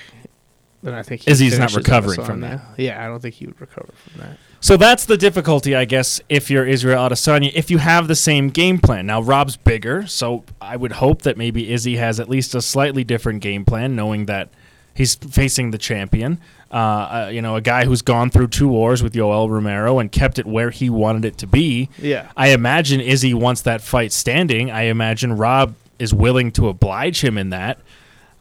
then 0.85 0.95
I 0.95 1.03
think 1.03 1.27
Izzy's 1.27 1.59
not 1.59 1.75
recovering 1.75 2.23
from 2.23 2.41
that. 2.41 2.61
Yeah, 2.77 3.03
I 3.03 3.09
don't 3.09 3.21
think 3.21 3.35
he 3.35 3.47
would 3.47 3.61
recover 3.61 3.89
from 3.95 4.21
that. 4.21 4.39
So 4.61 4.77
that's 4.77 5.05
the 5.05 5.17
difficulty, 5.19 5.75
I 5.75 5.85
guess, 5.85 6.21
if 6.29 6.51
you're 6.51 6.67
Israel 6.67 7.09
Adesanya, 7.09 7.53
if 7.55 7.71
you 7.71 7.79
have 7.79 8.09
the 8.09 8.15
same 8.15 8.49
game 8.49 8.79
plan. 8.79 9.07
Now, 9.07 9.21
Rob's 9.21 9.57
bigger, 9.57 10.07
so 10.07 10.45
I 10.61 10.77
would 10.77 10.93
hope 10.93 11.23
that 11.23 11.37
maybe 11.37 11.71
Izzy 11.71 11.97
has 11.97 12.19
at 12.19 12.29
least 12.31 12.55
a 12.55 12.63
slightly 12.63 13.05
different 13.05 13.43
game 13.43 13.65
plan, 13.65 13.95
knowing 13.97 14.27
that 14.27 14.49
he's 14.95 15.17
facing 15.17 15.71
the 15.71 15.79
champion. 15.79 16.41
Uh, 16.71 16.77
uh, 16.77 17.31
you 17.33 17.41
know, 17.43 17.57
a 17.57 17.61
guy 17.61 17.85
who's 17.85 18.03
gone 18.03 18.31
through 18.31 18.49
two 18.49 18.69
wars 18.69 19.03
with 19.03 19.13
Yoel 19.13 19.49
Romero 19.49 19.99
and 19.99 20.11
kept 20.11 20.39
it 20.39 20.47
where 20.47 20.71
he 20.71 20.91
wanted 20.91 21.25
it 21.25 21.39
to 21.39 21.47
be. 21.47 21.89
Yeah, 21.99 22.31
I 22.37 22.49
imagine 22.49 23.01
Izzy 23.01 23.33
wants 23.35 23.63
that 23.63 23.81
fight 23.81 24.13
standing. 24.13 24.71
I 24.71 24.85
imagine 24.85 25.37
Rob 25.37 25.75
is 25.99 26.13
willing 26.13 26.51
to 26.53 26.69
oblige 26.69 27.23
him 27.23 27.39
in 27.39 27.51
that. 27.51 27.79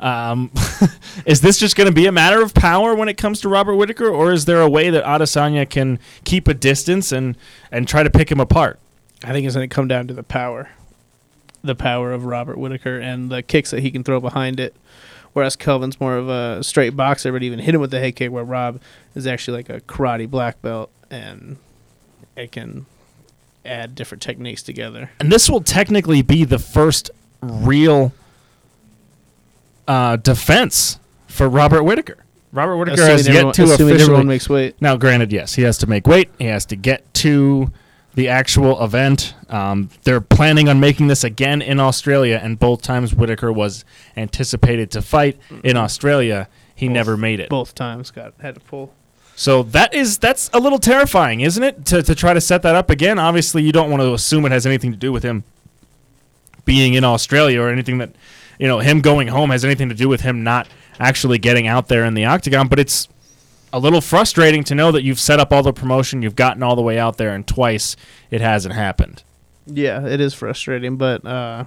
Um, 0.04 0.52
is 1.26 1.40
this 1.40 1.58
just 1.58 1.78
going 1.78 1.88
to 1.88 1.94
be 1.94 2.08
a 2.08 2.12
matter 2.12 2.42
of 2.42 2.54
power 2.54 2.94
when 2.94 3.08
it 3.08 3.16
comes 3.16 3.40
to 3.42 3.50
Robert 3.50 3.76
Whitaker, 3.76 4.10
or 4.10 4.34
is 4.34 4.44
there 4.44 4.60
a 4.60 4.70
way 4.70 4.90
that 4.90 5.06
Adesanya 5.06 5.68
can 5.68 5.98
keep 6.26 6.48
a 6.50 6.54
distance 6.54 7.14
and 7.14 7.38
and 7.72 7.88
try 7.88 8.04
to 8.04 8.10
pick 8.10 8.30
him 8.30 8.42
apart? 8.42 8.80
I 9.24 9.32
think 9.32 9.48
it's 9.48 9.56
going 9.56 9.68
to 9.68 9.74
come 9.74 9.88
down 9.88 10.08
to 10.08 10.14
the 10.14 10.22
power, 10.22 10.70
the 11.64 11.74
power 11.74 12.12
of 12.12 12.26
Robert 12.26 12.58
Whitaker 12.58 13.00
and 13.00 13.32
the 13.32 13.42
kicks 13.42 13.72
that 13.72 13.80
he 13.80 13.92
can 13.92 14.04
throw 14.04 14.20
behind 14.20 14.60
it. 14.60 14.76
Whereas 15.32 15.56
Kelvin's 15.56 16.00
more 16.00 16.18
of 16.18 16.28
a 16.28 16.62
straight 16.64 16.98
boxer, 16.98 17.32
but 17.32 17.42
even 17.42 17.60
hit 17.60 17.74
him 17.74 17.80
with 17.80 17.92
the 17.92 18.00
head 18.00 18.18
kick. 18.18 18.30
Where 18.30 18.44
Rob 18.44 18.82
is 19.16 19.26
actually 19.26 19.58
like 19.58 19.70
a 19.70 19.80
karate 19.80 20.30
black 20.30 20.62
belt, 20.62 20.92
and 21.10 21.56
it 22.36 22.52
can 22.52 22.88
add 23.64 23.96
different 23.96 24.22
techniques 24.22 24.62
together. 24.62 25.12
And 25.22 25.32
this 25.32 25.50
will 25.50 25.62
technically 25.62 26.22
be 26.22 26.44
the 26.44 26.60
first 26.60 27.10
real 27.42 28.12
uh, 29.88 30.16
defense 30.18 31.00
for 31.28 31.48
Robert 31.50 31.84
Whitaker. 31.84 32.24
Robert 32.52 32.78
Whitaker 32.78 33.04
has 33.04 33.22
Assuming 33.22 33.34
yet 33.34 33.40
everyone, 33.40 33.54
to 33.54 33.64
officially 33.64 34.02
everyone 34.02 34.28
makes 34.28 34.48
weight. 34.48 34.76
Now, 34.80 34.96
granted, 34.96 35.32
yes, 35.34 35.56
he 35.56 35.64
has 35.64 35.78
to 35.80 35.88
make 35.88 36.06
weight. 36.06 36.30
He 36.38 36.46
has 36.46 36.66
to 36.68 36.76
get 36.76 37.12
to 37.16 37.72
the 38.14 38.30
actual 38.30 38.84
event. 38.84 39.34
Um, 39.50 39.90
they're 40.04 40.22
planning 40.22 40.70
on 40.70 40.80
making 40.80 41.08
this 41.08 41.24
again 41.24 41.62
in 41.64 41.80
Australia, 41.80 42.40
and 42.42 42.60
both 42.60 42.84
times 42.84 43.16
Whitaker 43.16 43.52
was 43.52 43.86
anticipated 44.16 44.92
to 44.92 45.02
fight 45.02 45.38
in 45.64 45.78
Australia. 45.78 46.48
He 46.76 46.88
Both- 46.88 46.94
never 46.94 47.18
made 47.18 47.40
it. 47.40 47.50
Both 47.50 47.74
times 47.74 48.12
got 48.12 48.34
had 48.40 48.54
to 48.56 48.62
pull. 48.62 48.94
So 49.36 49.64
that 49.64 49.96
is 49.96 50.20
that's 50.20 50.52
a 50.54 50.60
little 50.60 50.78
terrifying, 50.78 51.42
isn't 51.42 51.64
it? 51.64 51.86
To 51.88 52.04
to 52.04 52.14
try 52.14 52.36
to 52.36 52.42
set 52.42 52.62
that 52.62 52.76
up 52.76 52.92
again. 52.92 53.18
Obviously, 53.18 53.64
you 53.64 53.72
don't 53.72 53.90
want 53.90 54.02
to 54.02 54.14
assume 54.14 54.46
it 54.46 54.52
has 54.52 54.68
anything 54.68 54.92
to 54.92 54.98
do 54.98 55.12
with 55.12 55.24
him 55.24 55.44
being 56.66 56.94
in 56.94 57.04
Australia 57.04 57.60
or 57.62 57.70
anything 57.70 57.98
that 57.98 58.12
you 58.60 58.68
know 58.68 58.80
him 58.80 59.02
going 59.02 59.28
home 59.28 59.50
has 59.52 59.64
anything 59.66 59.90
to 59.90 59.96
do 59.96 60.08
with 60.10 60.22
him 60.22 60.44
not 60.44 60.68
actually 61.00 61.38
getting 61.38 61.68
out 61.68 61.88
there 61.88 62.06
in 62.06 62.14
the 62.14 62.26
octagon. 62.26 62.68
But 62.68 62.80
it's 62.80 63.08
a 63.72 63.80
little 63.80 64.02
frustrating 64.02 64.64
to 64.66 64.76
know 64.76 64.92
that 64.92 65.04
you've 65.04 65.20
set 65.20 65.40
up 65.40 65.52
all 65.52 65.64
the 65.64 65.74
promotion, 65.74 66.22
you've 66.22 66.36
gotten 66.36 66.62
all 66.64 66.76
the 66.76 66.82
way 66.82 67.00
out 67.00 67.18
there, 67.18 67.34
and 67.34 67.48
twice 67.48 67.96
it 68.30 68.42
hasn't 68.42 68.76
happened. 68.76 69.24
Yeah, 69.66 70.06
it 70.06 70.20
is 70.22 70.34
frustrating, 70.34 70.98
but 70.98 71.26
uh, 71.26 71.66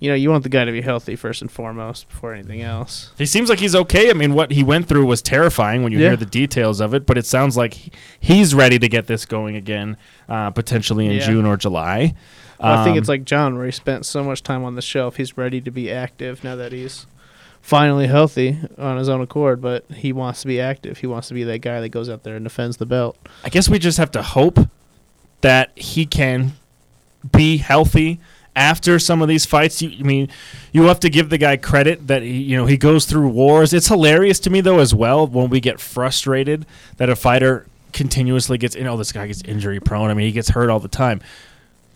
you 0.00 0.08
know, 0.10 0.14
you 0.16 0.28
want 0.30 0.42
the 0.42 0.48
guy 0.48 0.64
to 0.64 0.72
be 0.72 0.80
healthy 0.82 1.14
first 1.14 1.40
and 1.42 1.50
foremost 1.50 2.08
before 2.08 2.34
anything 2.34 2.60
else. 2.60 3.12
He 3.16 3.24
seems 3.24 3.48
like 3.48 3.60
he's 3.60 3.76
okay. 3.76 4.10
I 4.10 4.14
mean, 4.14 4.34
what 4.34 4.50
he 4.50 4.64
went 4.64 4.88
through 4.88 5.06
was 5.06 5.22
terrifying 5.22 5.84
when 5.84 5.92
you 5.92 6.00
Yeah. 6.00 6.08
hear 6.08 6.16
the 6.16 6.26
details 6.26 6.80
of 6.80 6.92
it, 6.92 7.06
but 7.06 7.16
it 7.16 7.24
sounds 7.24 7.56
like 7.56 7.78
he's 8.18 8.52
ready 8.54 8.80
to 8.80 8.88
get 8.88 9.06
this 9.06 9.24
going 9.24 9.54
again, 9.54 9.96
uh, 10.28 10.50
potentially 10.50 11.06
in 11.06 11.12
Yeah. 11.12 11.26
June 11.26 11.46
or 11.46 11.56
July. 11.56 12.14
Well, 12.62 12.78
I 12.78 12.84
think 12.84 12.94
Um, 12.94 12.98
it's 12.98 13.08
like 13.08 13.24
John, 13.24 13.56
where 13.56 13.66
he 13.66 13.72
spent 13.72 14.06
so 14.06 14.22
much 14.22 14.42
time 14.42 14.64
on 14.64 14.74
the 14.76 14.82
shelf. 14.82 15.16
He's 15.16 15.36
ready 15.36 15.60
to 15.60 15.70
be 15.70 15.90
active 15.90 16.44
now 16.44 16.56
that 16.56 16.72
he's 16.72 17.06
finally 17.60 18.06
healthy 18.06 18.58
on 18.78 18.96
his 18.98 19.08
own 19.08 19.20
accord. 19.20 19.60
But 19.60 19.84
he 19.94 20.12
wants 20.12 20.40
to 20.42 20.46
be 20.46 20.60
active. 20.60 20.98
He 20.98 21.06
wants 21.06 21.28
to 21.28 21.34
be 21.34 21.44
that 21.44 21.58
guy 21.60 21.80
that 21.80 21.88
goes 21.90 22.08
out 22.08 22.22
there 22.22 22.36
and 22.36 22.44
defends 22.44 22.76
the 22.76 22.86
belt. 22.86 23.16
I 23.44 23.48
guess 23.48 23.68
we 23.68 23.78
just 23.78 23.98
have 23.98 24.10
to 24.12 24.22
hope 24.22 24.58
that 25.40 25.72
he 25.76 26.06
can 26.06 26.52
be 27.36 27.56
healthy 27.58 28.20
after 28.54 28.98
some 28.98 29.22
of 29.22 29.28
these 29.28 29.46
fights. 29.46 29.80
You, 29.80 29.90
I 29.98 30.02
mean, 30.02 30.28
you 30.72 30.82
have 30.84 31.00
to 31.00 31.10
give 31.10 31.30
the 31.30 31.38
guy 31.38 31.56
credit 31.56 32.06
that 32.08 32.22
he, 32.22 32.42
you 32.42 32.56
know 32.56 32.66
he 32.66 32.76
goes 32.76 33.06
through 33.06 33.28
wars. 33.28 33.72
It's 33.72 33.88
hilarious 33.88 34.38
to 34.40 34.50
me 34.50 34.60
though 34.60 34.78
as 34.78 34.94
well 34.94 35.26
when 35.26 35.48
we 35.48 35.58
get 35.60 35.80
frustrated 35.80 36.66
that 36.98 37.08
a 37.08 37.16
fighter 37.16 37.66
continuously 37.92 38.58
gets, 38.58 38.74
you 38.74 38.84
know, 38.84 38.96
this 38.96 39.12
guy 39.12 39.26
gets 39.26 39.42
injury 39.42 39.80
prone. 39.80 40.10
I 40.10 40.14
mean, 40.14 40.26
he 40.26 40.32
gets 40.32 40.50
hurt 40.50 40.70
all 40.70 40.80
the 40.80 40.88
time. 40.88 41.20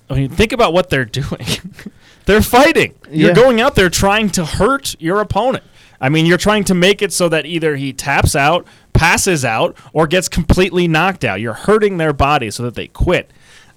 I 0.08 0.14
mean, 0.14 0.30
think 0.30 0.52
about 0.52 0.72
what 0.72 0.88
they're 0.90 1.04
doing. 1.04 1.46
they're 2.26 2.42
fighting. 2.42 2.94
You're 3.10 3.30
Yeah. 3.30 3.34
going 3.34 3.60
out 3.60 3.74
there 3.74 3.90
trying 3.90 4.30
to 4.30 4.44
hurt 4.44 4.94
your 5.00 5.20
opponent. 5.20 5.64
I 6.00 6.08
mean, 6.10 6.26
you're 6.26 6.36
trying 6.38 6.64
to 6.64 6.74
make 6.74 7.00
it 7.02 7.12
so 7.12 7.28
that 7.30 7.46
either 7.46 7.76
he 7.76 7.92
taps 7.92 8.36
out, 8.36 8.66
passes 8.92 9.44
out, 9.44 9.76
or 9.92 10.06
gets 10.06 10.28
completely 10.28 10.86
knocked 10.86 11.24
out. 11.24 11.40
You're 11.40 11.54
hurting 11.54 11.96
their 11.96 12.12
body 12.12 12.50
so 12.50 12.62
that 12.64 12.74
they 12.74 12.88
quit. 12.88 13.30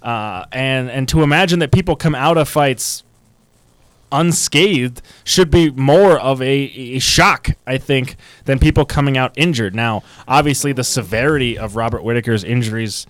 Uh, 0.03 0.45
and 0.51 0.89
and 0.89 1.07
to 1.09 1.23
imagine 1.23 1.59
that 1.59 1.71
people 1.71 1.95
come 1.95 2.15
out 2.15 2.37
of 2.37 2.47
fights 2.47 3.03
unscathed 4.11 5.01
should 5.23 5.51
be 5.51 5.69
more 5.71 6.17
of 6.19 6.41
a, 6.41 6.45
a 6.45 6.99
shock, 6.99 7.49
I 7.67 7.77
think, 7.77 8.15
than 8.45 8.59
people 8.59 8.85
coming 8.85 9.17
out 9.17 9.33
injured. 9.35 9.75
Now, 9.75 10.03
obviously, 10.27 10.71
the 10.73 10.83
severity 10.83 11.57
of 11.57 11.75
Robert 11.75 12.01
Whitaker's 12.03 12.43
injuries, 12.43 13.05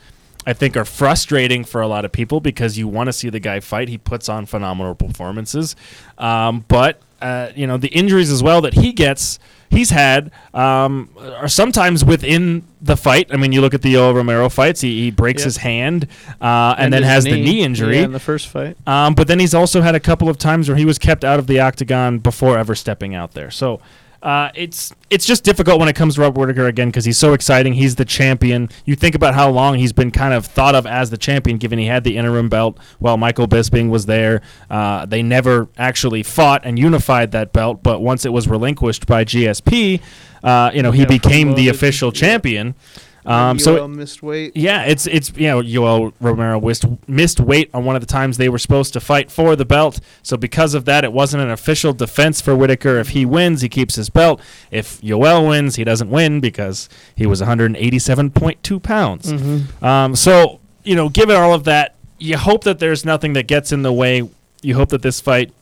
I 0.49 0.53
think, 0.53 0.75
are 0.75 0.85
frustrating 0.85 1.63
for 1.63 1.79
a 1.79 1.87
lot 1.87 2.05
of 2.05 2.11
people 2.11 2.39
because 2.39 2.75
you 2.77 2.87
want 2.87 3.07
to 3.07 3.13
see 3.13 3.29
the 3.29 3.39
guy 3.39 3.59
fight. 3.59 3.87
He 3.87 3.99
puts 3.99 4.27
on 4.27 4.47
phenomenal 4.47 4.95
performances, 4.95 5.75
um, 6.17 6.65
but 6.67 6.99
uh, 7.21 7.51
you 7.55 7.67
know 7.67 7.77
the 7.77 7.89
injuries 7.89 8.31
as 8.31 8.41
well 8.41 8.61
that 8.61 8.73
he 8.73 8.91
gets. 8.91 9.37
He's 9.69 9.91
had 9.91 10.31
um, 10.55 11.09
are 11.19 11.47
sometimes 11.47 12.03
within 12.03 12.63
the 12.81 12.97
fight. 12.97 13.27
I 13.31 13.37
mean, 13.37 13.51
you 13.51 13.61
look 13.61 13.75
at 13.75 13.83
the 13.83 13.93
Yoel 13.93 14.15
Romero 14.15 14.49
fights; 14.49 14.81
he, 14.81 15.03
he 15.03 15.11
breaks 15.11 15.41
Yep. 15.41 15.45
his 15.45 15.57
hand 15.57 16.07
uh, 16.41 16.73
and, 16.79 16.91
then 16.91 17.03
his 17.03 17.11
has 17.11 17.23
the 17.25 17.39
knee 17.39 17.61
injury. 17.61 17.97
yeah, 17.97 18.05
in 18.05 18.11
the 18.11 18.19
first 18.19 18.47
fight. 18.47 18.75
Um, 18.87 19.13
but 19.13 19.27
then 19.27 19.37
he's 19.39 19.53
also 19.53 19.81
had 19.81 19.93
a 19.93 19.99
couple 19.99 20.27
of 20.29 20.39
times 20.39 20.67
where 20.67 20.77
he 20.77 20.85
was 20.85 20.97
kept 20.97 21.23
out 21.23 21.37
of 21.37 21.45
the 21.45 21.59
octagon 21.59 22.17
before 22.17 22.57
ever 22.57 22.73
stepping 22.73 23.13
out 23.13 23.33
there. 23.33 23.51
So 23.51 23.79
uh, 24.21 24.49
it's 24.53 24.93
it's 25.09 25.25
just 25.25 25.43
difficult 25.43 25.79
when 25.79 25.87
it 25.89 25.95
comes 25.95 26.15
to 26.15 26.21
Rob 26.21 26.37
Whitaker 26.37 26.67
again 26.67 26.89
because 26.89 27.05
he's 27.05 27.17
so 27.17 27.33
exciting. 27.33 27.73
He's 27.73 27.95
the 27.95 28.05
champion. 28.05 28.69
You 28.85 28.95
think 28.95 29.15
about 29.15 29.33
how 29.33 29.49
long 29.49 29.75
he's 29.75 29.93
been 29.93 30.11
kind 30.11 30.33
of 30.33 30.45
thought 30.45 30.75
of 30.75 30.85
as 30.85 31.09
the 31.09 31.17
champion, 31.17 31.57
given 31.57 31.79
he 31.79 31.85
had 31.85 32.03
the 32.03 32.17
interim 32.17 32.49
belt 32.49 32.77
while 32.99 33.17
Michael 33.17 33.47
Bisping 33.47 33.89
was 33.89 34.05
there. 34.07 34.41
Uh, 34.69 35.05
they 35.05 35.23
never 35.23 35.69
actually 35.77 36.23
fought 36.23 36.61
and 36.65 36.77
unified 36.77 37.31
that 37.31 37.53
belt, 37.53 37.81
but 37.81 38.01
once 38.01 38.25
it 38.25 38.33
was 38.33 38.47
relinquished 38.47 39.07
by 39.07 39.23
GSP, 39.23 40.01
uh, 40.43 40.71
you 40.73 40.83
know 40.83 40.91
he 40.91 41.01
Yeah, 41.01 41.07
became 41.07 41.55
the 41.55 41.69
official 41.69 42.11
Yeah. 42.13 42.73
Um, 43.25 43.59
so 43.59 43.75
Yoel 43.77 43.93
missed 43.95 44.23
weight. 44.23 44.55
yeah, 44.55 44.83
it's 44.83 45.05
it's 45.07 45.31
you 45.35 45.47
know 45.47 45.61
Yoel 45.61 46.13
Romero 46.21 46.59
missed 46.61 46.85
missed 47.07 47.39
weight 47.39 47.69
on 47.73 47.85
one 47.85 47.95
of 47.95 48.01
the 48.01 48.07
times 48.07 48.37
they 48.37 48.49
were 48.49 48.57
supposed 48.57 48.93
to 48.93 48.99
fight 48.99 49.29
for 49.31 49.55
the 49.55 49.65
belt. 49.65 49.99
So 50.23 50.37
because 50.37 50.73
of 50.73 50.85
that, 50.85 51.03
it 51.03 51.11
wasn't 51.13 51.43
an 51.43 51.49
official 51.49 51.93
defense 51.93 52.39
for 52.41 52.55
Whitaker. 52.55 52.97
If 52.99 53.09
he 53.09 53.25
wins, 53.25 53.61
he 53.61 53.69
keeps 53.69 53.95
his 53.95 54.09
belt. 54.09 54.41
If 54.71 55.01
Yoel 55.01 55.47
wins, 55.47 55.75
he 55.75 55.83
doesn't 55.83 56.09
win 56.09 56.39
because 56.39 56.87
he 57.15 57.25
was 57.25 57.41
187.2 57.41 58.81
pounds. 58.83 59.31
Um, 59.83 60.15
so 60.15 60.59
you 60.83 60.95
know, 60.95 61.09
given 61.09 61.35
all 61.35 61.53
of 61.53 61.65
that, 61.65 61.95
you 62.17 62.37
hope 62.37 62.63
that 62.63 62.79
there's 62.79 63.05
nothing 63.05 63.33
that 63.33 63.47
gets 63.47 63.71
in 63.71 63.81
the 63.81 63.93
way. 63.93 64.27
You 64.61 64.75
hope 64.75 64.89
that 64.89 65.01
this 65.01 65.19
fight 65.21 65.53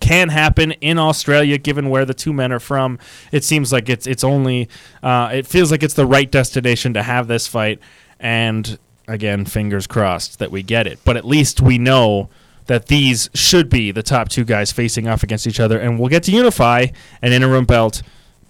can 0.00 0.28
happen 0.28 0.72
in 0.72 0.98
Australia, 0.98 1.58
given 1.58 1.88
where 1.90 2.04
the 2.04 2.14
two 2.14 2.32
men 2.32 2.52
are 2.52 2.60
from. 2.60 2.98
It 3.32 3.44
seems 3.44 3.72
like 3.72 3.88
it's 3.88 4.06
it's 4.06 4.24
only 4.24 4.68
uh, 5.02 5.30
it 5.32 5.46
feels 5.46 5.70
like 5.70 5.82
it's 5.82 5.94
the 5.94 6.06
right 6.06 6.30
destination 6.30 6.94
to 6.94 7.02
have 7.02 7.28
this 7.28 7.46
fight, 7.46 7.78
and 8.20 8.78
again, 9.08 9.44
fingers 9.44 9.86
crossed 9.86 10.38
that 10.38 10.50
we 10.50 10.62
get 10.62 10.86
it. 10.86 10.98
But 11.04 11.16
at 11.16 11.24
least 11.24 11.60
we 11.60 11.78
know 11.78 12.28
that 12.66 12.86
these 12.86 13.30
should 13.34 13.70
be 13.70 13.92
the 13.92 14.02
top 14.02 14.28
two 14.28 14.44
guys 14.44 14.72
facing 14.72 15.06
off 15.06 15.22
against 15.22 15.46
each 15.46 15.60
other, 15.60 15.78
and 15.78 15.98
we'll 15.98 16.08
get 16.08 16.24
to 16.24 16.32
unify 16.32 16.86
an 17.22 17.32
interim 17.32 17.64
belt 17.64 18.02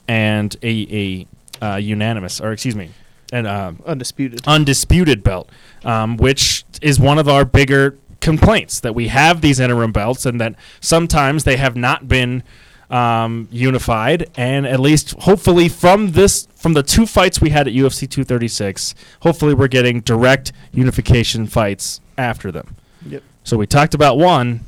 and 0.08 0.56
a 0.62 1.26
a 1.60 1.64
uh, 1.72 1.76
unanimous, 1.76 2.40
or 2.40 2.52
excuse 2.52 2.76
me, 2.76 2.90
an 3.32 3.46
uh, 3.46 3.72
Undisputed. 3.84 4.42
undisputed 4.46 5.22
belt, 5.22 5.50
um, 5.84 6.16
which 6.16 6.64
is 6.80 7.00
one 7.00 7.18
of 7.18 7.28
our 7.28 7.44
bigger 7.44 7.98
complaints 8.20 8.80
that 8.80 8.94
we 8.94 9.08
have 9.08 9.40
these 9.40 9.60
interim 9.60 9.92
belts 9.92 10.26
and 10.26 10.40
that 10.40 10.54
sometimes 10.80 11.44
they 11.44 11.56
have 11.56 11.76
not 11.76 12.08
been 12.08 12.42
um, 12.90 13.48
unified. 13.50 14.30
And 14.36 14.66
at 14.66 14.80
least, 14.80 15.12
hopefully, 15.20 15.68
from 15.68 16.12
this, 16.12 16.48
from 16.54 16.74
the 16.74 16.82
two 16.82 17.06
fights 17.06 17.40
we 17.40 17.50
had 17.50 17.66
at 17.66 17.74
UFC 17.74 18.00
236, 18.00 18.94
hopefully 19.20 19.54
we're 19.54 19.68
getting 19.68 20.00
direct 20.00 20.52
unification 20.72 21.46
fights 21.46 22.00
after 22.16 22.50
them. 22.52 22.76
Yep. 23.06 23.22
So 23.44 23.56
we 23.56 23.66
talked 23.66 23.94
about 23.94 24.18
one. 24.18 24.60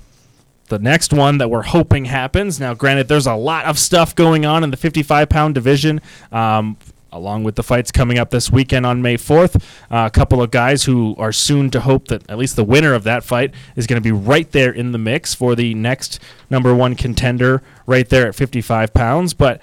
The 0.69 0.79
next 0.79 1.15
one 1.15 1.39
that 1.39 1.49
we're 1.49 1.63
hoping 1.63 2.05
happens. 2.05 2.61
Now, 2.61 2.75
granted, 2.75 3.09
there's 3.09 3.27
a 3.27 3.35
lot 3.35 3.65
of 3.65 3.79
stuff 3.79 4.15
going 4.15 4.45
on 4.45 4.63
in 4.63 4.71
the 4.71 4.77
55 4.77 5.29
pound 5.29 5.55
division. 5.55 6.01
Um, 6.31 6.77
along 7.13 7.45
with 7.45 7.57
the 7.57 7.63
fights 7.63 7.91
coming 7.91 8.19
up 8.19 8.31
this 8.31 8.51
weekend 8.51 8.85
on 8.85 9.01
May 9.03 9.17
4th. 9.17 9.57
Uh, 9.91 10.07
a 10.07 10.11
couple 10.11 10.43
of 10.43 10.51
guys 10.51 10.85
who 10.85 11.15
are 11.19 11.33
soon 11.33 11.71
to 11.71 11.81
hope 11.81 12.09
that 12.09 12.29
at 12.31 12.39
least 12.39 12.57
the 12.57 12.65
winner 12.65 12.95
of 12.95 13.05
that 13.05 13.25
fight 13.25 13.55
is 13.77 13.87
going 13.87 14.01
to 14.01 14.05
be 14.05 14.13
right 14.13 14.51
there 14.53 14.73
in 14.73 14.93
the 14.93 14.99
mix 14.99 15.35
for 15.35 15.55
the 15.55 15.75
next 15.75 16.21
number 16.51 16.75
one 16.75 16.95
contender, 16.95 17.63
right 17.87 18.09
there 18.09 18.29
at 18.29 18.35
55 18.35 18.93
pounds. 18.93 19.35
But 19.35 19.63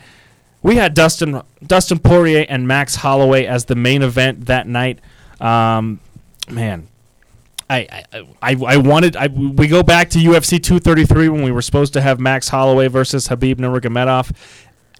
we 0.61 0.75
had 0.77 0.93
Dustin 0.93 1.41
Dustin 1.65 1.99
Poirier 1.99 2.45
and 2.49 2.67
Max 2.67 2.95
Holloway 2.95 3.45
as 3.45 3.65
the 3.65 3.75
main 3.75 4.01
event 4.01 4.47
that 4.47 4.67
night. 4.67 4.99
Um, 5.39 5.99
man, 6.49 6.87
I, 7.69 8.03
I, 8.41 8.55
I, 8.63 8.77
wanted. 8.77 9.15
I, 9.15 9.27
we 9.27 9.67
go 9.67 9.81
back 9.81 10.11
to 10.11 10.19
UFC 10.19 10.61
233 10.61 11.29
when 11.29 11.41
we 11.41 11.51
were 11.51 11.63
supposed 11.63 11.93
to 11.93 12.01
have 12.01 12.19
Max 12.19 12.49
Holloway 12.49 12.87
versus 12.87 13.27
Habib 13.27 13.59
Nurmagomedov. 13.59 14.35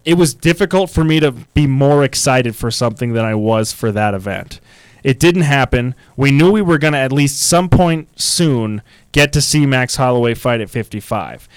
It 0.06 0.16
was 0.16 0.34
difficult 0.34 0.90
for 0.92 1.04
me 1.04 1.20
to 1.20 1.32
be 1.32 1.66
more 1.66 2.04
excited 2.04 2.56
for 2.56 2.70
something 2.70 3.14
than 3.14 3.26
I 3.26 3.36
was 3.36 3.74
for 3.74 3.92
that 3.92 4.14
event. 4.14 4.60
It 5.04 5.20
didn't 5.20 5.44
happen. 5.44 5.94
We 6.16 6.32
knew 6.32 6.52
we 6.52 6.62
were 6.62 6.78
going 6.78 6.94
to 6.94 7.00
at 7.00 7.12
least 7.12 7.42
some 7.42 7.70
point 7.70 8.08
soon 8.20 8.82
get 9.12 9.34
to 9.34 9.42
see 9.42 9.66
Max 9.66 9.96
Holloway 9.98 10.34
fight 10.34 10.62
at 10.62 10.70
55 10.70 11.48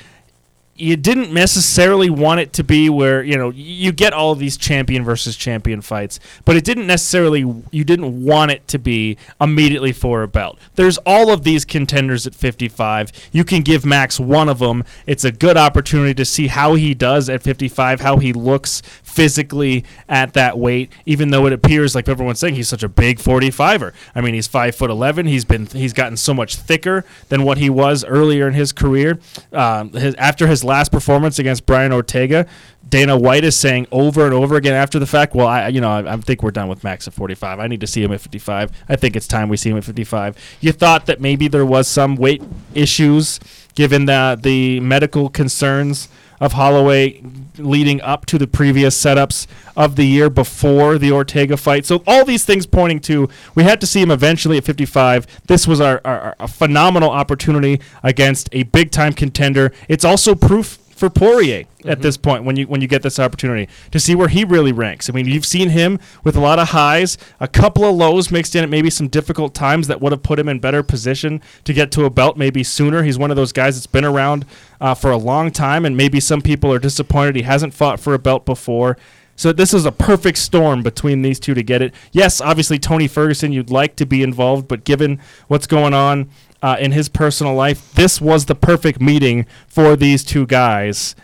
you 0.79 0.97
didn't 0.97 1.33
necessarily 1.33 2.09
want 2.09 2.41
it 2.41 2.53
to 2.53 2.65
be 2.65 2.89
where 2.89 3.23
you 3.23 3.37
know 3.37 3.51
you 3.51 3.91
get 3.93 4.13
all 4.13 4.35
these 4.35 4.57
champion 4.57 5.05
versus 5.05 5.37
champion 5.37 5.81
fights 5.81 6.21
but 6.45 6.57
it 6.57 6.65
didn't 6.65 6.87
necessarily 6.87 7.41
you 7.71 7.85
didn't 7.85 8.25
want 8.25 8.51
it 8.51 8.67
to 8.69 8.79
be 8.79 9.17
immediately 9.41 9.93
for 9.93 10.23
a 10.23 10.29
belt. 10.29 10.59
There's 10.77 10.99
all 10.99 11.31
of 11.31 11.43
these 11.43 11.65
contenders 11.65 12.27
at 12.27 12.35
55 12.35 13.13
you 13.33 13.45
can 13.45 13.63
give 13.63 13.85
max 13.85 14.21
one 14.21 14.49
of 14.49 14.61
them 14.61 14.85
it's 15.07 15.25
a 15.25 15.33
good 15.33 15.57
opportunity 15.57 16.15
to 16.15 16.25
see 16.25 16.47
how 16.47 16.75
he 16.75 16.95
does 16.95 17.29
at 17.29 17.43
55 17.43 18.01
how 18.01 18.19
he 18.19 18.33
looks 18.33 18.81
physically 19.19 19.85
at 20.09 20.33
that 20.35 20.57
weight 20.57 20.93
even 21.05 21.31
though 21.31 21.45
it 21.47 21.53
appears 21.53 21.95
like 21.95 22.09
everyone's 22.09 22.39
saying 22.39 22.55
he's 22.55 22.69
such 22.69 22.85
a 22.85 22.89
big 22.89 23.19
45er 23.19 23.93
i 24.15 24.21
mean 24.21 24.33
he's 24.33 24.47
5 24.47 24.77
foot 24.77 24.91
11 24.91 25.27
he's 25.27 25.45
been 25.45 25.67
he's 25.67 25.93
gotten 25.93 26.17
so 26.17 26.33
much 26.33 26.55
thicker 26.55 27.05
than 27.29 27.43
what 27.43 27.59
he 27.59 27.69
was 27.69 28.05
earlier 28.05 28.47
in 28.47 28.55
his 28.55 28.73
career 28.73 29.19
um, 29.53 29.91
his, 29.93 30.15
after 30.15 30.47
his 30.47 30.63
last 30.63 30.93
performance 30.93 31.39
against 31.39 31.67
Brian 31.67 31.93
Ortega, 31.93 32.47
Dana 32.89 33.19
White 33.19 33.45
is 33.45 33.57
saying 33.57 33.87
over 33.91 34.25
and 34.25 34.35
over 34.35 34.57
again 34.57 34.75
after 34.75 34.99
the 34.99 35.07
fact, 35.07 35.35
"Well, 35.35 35.47
I, 35.47 35.69
you 35.69 35.81
know, 35.81 35.91
I, 35.91 36.13
I 36.13 36.17
think 36.19 36.43
we're 36.43 36.51
done 36.51 36.69
with 36.69 36.85
Max 36.85 37.07
at 37.07 37.15
45. 37.15 37.61
I 37.61 37.67
need 37.67 37.81
to 37.81 37.87
see 37.87 38.03
him 38.03 38.13
at 38.13 38.21
55. 38.21 38.71
I 38.89 38.97
think 38.97 39.17
it's 39.17 39.27
time 39.27 39.49
we 39.49 39.57
see 39.57 39.71
him 39.71 39.77
at 39.77 39.85
55." 39.85 40.37
You 40.61 40.73
thought 40.73 41.07
that 41.07 41.21
maybe 41.21 41.49
there 41.49 41.67
was 41.67 41.89
some 41.89 42.17
weight 42.17 42.43
issues 42.75 43.41
given 43.75 44.07
the 44.07 44.39
the 44.41 44.81
medical 44.81 45.29
concerns 45.29 46.09
of 46.41 46.53
Holloway 46.53 47.23
leading 47.57 48.01
up 48.03 48.27
to 48.27 48.39
the 48.39 48.47
previous 48.47 49.01
setups 49.01 49.47
of 49.77 49.97
the 49.97 50.05
year 50.05 50.31
before 50.31 50.99
the 50.99 51.13
Ortega 51.13 51.57
fight. 51.57 51.85
So 51.87 52.03
all 52.07 52.25
these 52.25 52.45
things 52.45 52.67
pointing 52.67 53.01
to 53.01 53.29
we 53.55 53.65
had 53.65 53.81
to 53.81 53.87
see 53.87 54.01
him 54.01 54.11
eventually 54.11 54.57
at 54.57 54.65
55. 54.65 55.27
This 55.47 55.67
was 55.67 55.81
our, 55.81 56.01
our, 56.05 56.21
our 56.21 56.37
a 56.41 56.49
phenomenal 56.49 57.11
opportunity 57.11 57.81
against 58.03 58.49
a 58.53 58.63
big 58.65 58.91
time 58.91 59.13
contender. 59.13 59.73
It's 59.89 60.05
also 60.05 60.35
proof 60.35 60.79
for 60.99 61.09
Poirier 61.09 61.65
at 61.85 62.03
this 62.03 62.17
point 62.17 62.43
when 62.43 62.57
you 62.57 62.67
when 62.67 62.81
you 62.81 62.89
get 62.89 63.03
this 63.03 63.21
opportunity 63.21 63.69
to 63.93 64.01
see 64.01 64.17
where 64.17 64.29
he 64.29 64.45
really 64.45 64.73
ranks. 64.73 65.09
I 65.09 65.13
mean, 65.13 65.27
you've 65.27 65.47
seen 65.47 65.71
him 65.71 66.01
with 66.25 66.37
a 66.37 66.41
lot 66.41 66.59
of 66.59 66.71
highs, 66.71 67.17
a 67.39 67.47
couple 67.47 67.85
of 67.85 67.95
lows 67.95 68.33
mixed 68.33 68.57
in 68.57 68.65
at 68.65 68.69
maybe 68.69 68.91
some 68.91 69.07
difficult 69.07 69.55
times 69.55 69.87
that 69.87 70.01
would 70.01 70.11
have 70.11 70.25
put 70.25 70.39
him 70.39 70.49
in 70.49 70.59
better 70.59 70.83
position 70.83 71.41
to 71.65 71.73
get 71.73 71.93
to 71.93 72.05
a 72.05 72.11
belt 72.11 72.37
maybe 72.37 72.65
sooner. 72.65 73.05
He's 73.05 73.19
one 73.19 73.31
of 73.31 73.37
those 73.37 73.53
guys 73.53 73.77
that's 73.77 73.87
been 73.87 74.05
around 74.05 74.45
uh, 74.81 74.95
for 74.95 75.11
a 75.13 75.17
long 75.17 75.53
time, 75.53 75.85
and 75.85 75.97
maybe 75.97 76.19
some 76.19 76.43
people 76.43 76.73
are 76.73 76.81
disappointed 76.81 77.37
he 77.37 77.43
hasn't 77.43 77.75
fought 77.75 78.01
for 78.01 78.13
a 78.13 78.19
belt 78.19 78.45
before. 78.45 78.97
So 79.39 79.53
this 79.53 79.73
is 79.73 79.87
a 79.87 79.93
perfect 79.93 80.37
storm 80.37 80.83
between 80.83 81.23
these 81.23 81.39
two 81.39 81.55
to 81.55 81.63
get 81.63 81.81
it. 81.81 81.95
Yes, 82.11 82.41
obviously 82.41 82.77
Tony 82.81 83.07
Ferguson, 83.07 83.53
you'd 83.53 83.71
like 83.71 83.95
to 83.95 84.05
be 84.05 84.25
involved, 84.25 84.67
but 84.67 84.83
given 84.83 85.21
what's 85.47 85.69
going 85.69 85.95
on 85.95 86.29
uh, 86.61 86.77
in 86.81 86.91
his 86.91 87.09
personal 87.09 87.55
life, 87.55 87.95
this 87.95 88.21
was 88.21 88.47
the 88.47 88.57
perfect 88.57 89.01
meeting 89.01 89.47
for 89.69 89.95
these 89.95 90.25
two 90.25 90.45
guys. 90.45 91.15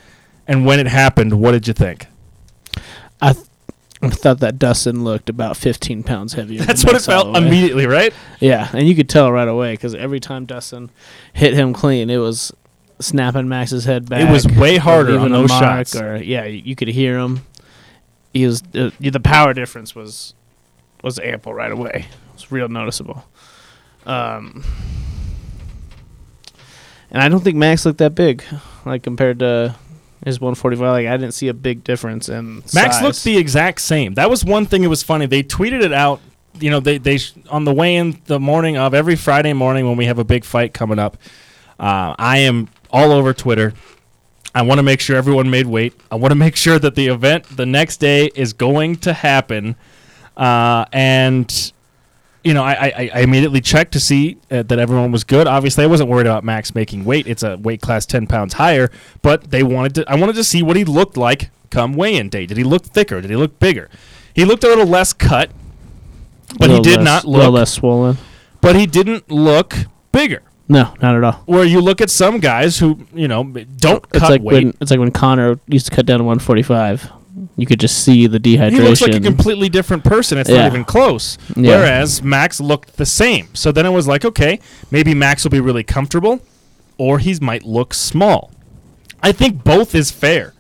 And 0.47 0.65
when 0.65 0.79
it 0.79 0.87
happened, 0.87 1.41
what 1.41 1.51
did 1.51 1.67
you 1.67 1.75
think? 1.75 2.07
I, 3.21 3.33
th- 3.33 3.47
I 4.01 4.11
thought 4.11 4.39
that 4.39 4.61
Dustin 4.61 5.03
looked 5.03 5.29
about 5.29 5.57
15 5.57 6.05
pounds 6.05 6.35
heavier. 6.35 6.59
than 6.59 6.69
That's 6.69 6.85
what 6.85 6.95
it 6.95 7.03
felt 7.03 7.37
immediately, 7.37 7.89
right? 7.89 8.15
Yeah, 8.39 8.69
and 8.73 8.87
you 8.87 8.95
could 8.95 9.09
tell 9.09 9.33
right 9.33 9.49
away 9.49 9.73
because 9.73 9.93
every 9.93 10.21
time 10.21 10.47
Dustin 10.47 10.93
hit 11.33 11.55
him 11.55 11.73
clean, 11.73 12.11
it 12.11 12.19
was 12.19 12.53
snapping 13.01 13.49
Max's 13.49 13.87
head 13.87 14.09
back. 14.09 14.21
It 14.21 14.31
was 14.31 14.47
way 14.47 14.77
harder 14.77 15.19
on 15.19 15.33
those 15.33 15.51
shots. 15.51 15.97
Or 15.97 16.17
yeah, 16.17 16.45
you 16.45 16.77
could 16.77 16.87
hear 16.87 17.19
him. 17.19 17.45
He 18.35 18.45
was 18.47 18.63
uh, 18.75 18.91
the 19.01 19.21
power 19.21 19.55
difference 19.55 19.95
was 19.95 20.35
was 21.03 21.19
ample 21.19 21.55
right 21.55 21.73
away. 21.73 22.07
It 22.11 22.35
was 22.35 22.53
real 22.53 22.69
noticeable. 22.69 23.25
Um, 24.05 24.65
and 27.11 27.23
I 27.23 27.29
don't 27.29 27.43
think 27.43 27.57
Max 27.57 27.87
looked 27.87 27.99
that 27.99 28.15
big, 28.15 28.43
like 28.85 29.03
compared 29.03 29.39
to 29.39 29.77
his 30.25 30.41
145. 30.41 30.81
Like 30.91 31.07
I 31.07 31.17
didn't 31.17 31.35
see 31.35 31.49
a 31.49 31.55
big 31.55 31.85
difference 31.85 32.29
in 32.29 32.57
Max 32.75 32.97
size. 32.97 33.03
looked 33.03 33.25
the 33.25 33.39
exact 33.39 33.81
same. 33.81 34.15
That 34.15 34.29
was 34.29 34.45
one 34.45 34.67
thing. 34.67 34.83
It 34.85 34.89
was 34.89 35.03
funny. 35.03 35.27
They 35.27 35.43
tweeted 35.43 35.83
it 35.83 35.93
out. 35.93 36.21
You 36.59 36.71
know, 36.71 36.81
they 36.81 36.99
they 36.99 37.19
sh- 37.19 37.35
on 37.51 37.65
the 37.65 37.73
way 37.73 37.97
in 37.97 38.21
the 38.27 38.41
morning 38.41 38.77
of 38.77 38.95
every 38.95 39.17
Friday 39.17 39.53
morning 39.53 39.87
when 39.87 39.97
we 39.97 40.07
have 40.07 40.19
a 40.19 40.25
big 40.25 40.45
fight 40.45 40.75
coming 40.75 40.99
up. 40.99 41.17
Uh, 41.79 42.15
I 42.19 42.39
am 42.39 42.69
all 42.91 43.13
over 43.13 43.33
Twitter. 43.33 43.75
I 44.55 44.63
want 44.63 44.79
to 44.79 44.83
make 44.83 45.01
sure 45.01 45.17
everyone 45.17 45.51
made 45.51 45.67
weight. 45.67 45.95
I 46.11 46.15
want 46.15 46.31
to 46.31 46.37
make 46.37 46.55
sure 46.57 46.79
that 46.79 46.95
the 46.95 47.09
event 47.09 47.45
the 47.57 47.67
next 47.67 47.97
day 47.99 48.31
is 48.35 48.53
going 48.53 48.97
to 48.99 49.13
happen. 49.13 49.75
Uh, 50.37 50.85
and 50.93 51.73
you 52.45 52.53
know, 52.53 52.63
I, 52.63 52.73
I, 52.73 53.11
I 53.15 53.21
immediately 53.21 53.61
checked 53.61 53.93
to 53.95 54.01
see 54.01 54.37
uh, 54.51 54.63
that 54.65 54.79
everyone 54.79 55.11
was 55.11 55.25
good. 55.25 55.47
Obviously, 55.47 55.83
I 55.83 55.87
wasn't 55.87 56.11
worried 56.11 56.27
about 56.27 56.45
Max 56.45 56.75
making 56.75 57.05
weight. 57.05 57.27
It's 57.27 57.43
a 57.43 57.57
weight 57.57 57.81
class 57.81 58.05
ten 58.07 58.27
pounds 58.27 58.55
higher, 58.55 58.91
but 59.23 59.51
they 59.51 59.63
wanted 59.63 59.95
to. 59.97 60.05
I 60.11 60.15
wanted 60.17 60.35
to 60.37 60.45
see 60.45 60.63
what 60.63 60.77
he 60.77 60.85
looked 60.85 61.17
like 61.17 61.51
come 61.71 61.95
weigh-in 61.95 62.29
day. 62.29 62.47
Did 62.47 62.57
he 62.59 62.65
look 62.65 62.85
thicker? 62.85 63.21
Did 63.21 63.31
he 63.31 63.37
look 63.37 63.59
bigger? 63.59 63.89
He 64.35 64.45
looked 64.45 64.63
a 64.63 64.69
little 64.69 64.87
less 64.87 65.13
cut, 65.13 65.51
but 66.59 66.71
he 66.71 66.81
did 66.81 66.99
less- 66.99 67.05
not 67.05 67.25
little 67.25 67.53
less 67.53 67.73
swollen. 67.73 68.19
But 68.61 68.77
he 68.77 68.87
didn't 68.87 69.31
look 69.31 69.75
bigger. 70.13 70.43
No, 70.69 70.95
not 71.03 71.15
at 71.17 71.25
all. 71.25 71.33
Where 71.47 71.65
you 71.65 71.81
look 71.81 72.01
at 72.01 72.09
some 72.11 72.41
guys 72.41 72.79
who 72.79 72.99
you 73.15 73.29
know 73.29 73.45
don't 73.45 74.05
It's 74.11 74.19
cut 74.21 74.31
like 74.31 74.43
weight. 74.43 74.65
when 74.65 74.77
it's 74.81 74.91
like 74.91 75.01
when 75.01 75.11
Conor 75.11 75.59
used 75.67 75.87
to 75.87 75.93
cut 75.95 76.07
down 76.07 76.19
to 76.19 76.25
145. 76.25 77.11
You 77.57 77.67
could 77.67 77.79
just 77.81 78.05
see 78.05 78.27
the 78.27 78.39
dehydration. 78.39 78.73
he 78.73 78.81
looks 78.81 79.01
like 79.01 79.15
a 79.15 79.21
completely 79.21 79.69
different 79.69 80.03
person. 80.05 80.39
It's 80.39 80.49
not 80.49 80.67
even 80.67 80.85
close. 80.85 81.37
Yeah. 81.57 81.79
Whereas 81.79 82.23
Max 82.23 82.61
looked 82.61 82.97
the 82.97 83.07
same. 83.07 83.49
So 83.55 83.71
then 83.71 83.87
it 83.87 83.91
was 83.91 84.09
like, 84.09 84.25
okay, 84.25 84.61
maybe 84.91 85.15
Max 85.15 85.45
will 85.45 85.51
be 85.51 85.61
really 85.61 85.85
comfortable, 85.85 86.41
or 86.99 87.19
he 87.19 87.37
might 87.41 87.65
look 87.65 87.93
small. 87.95 88.51
I 89.23 89.33
think 89.33 89.63
both 89.65 89.95
is 89.95 90.11
fair. 90.11 90.53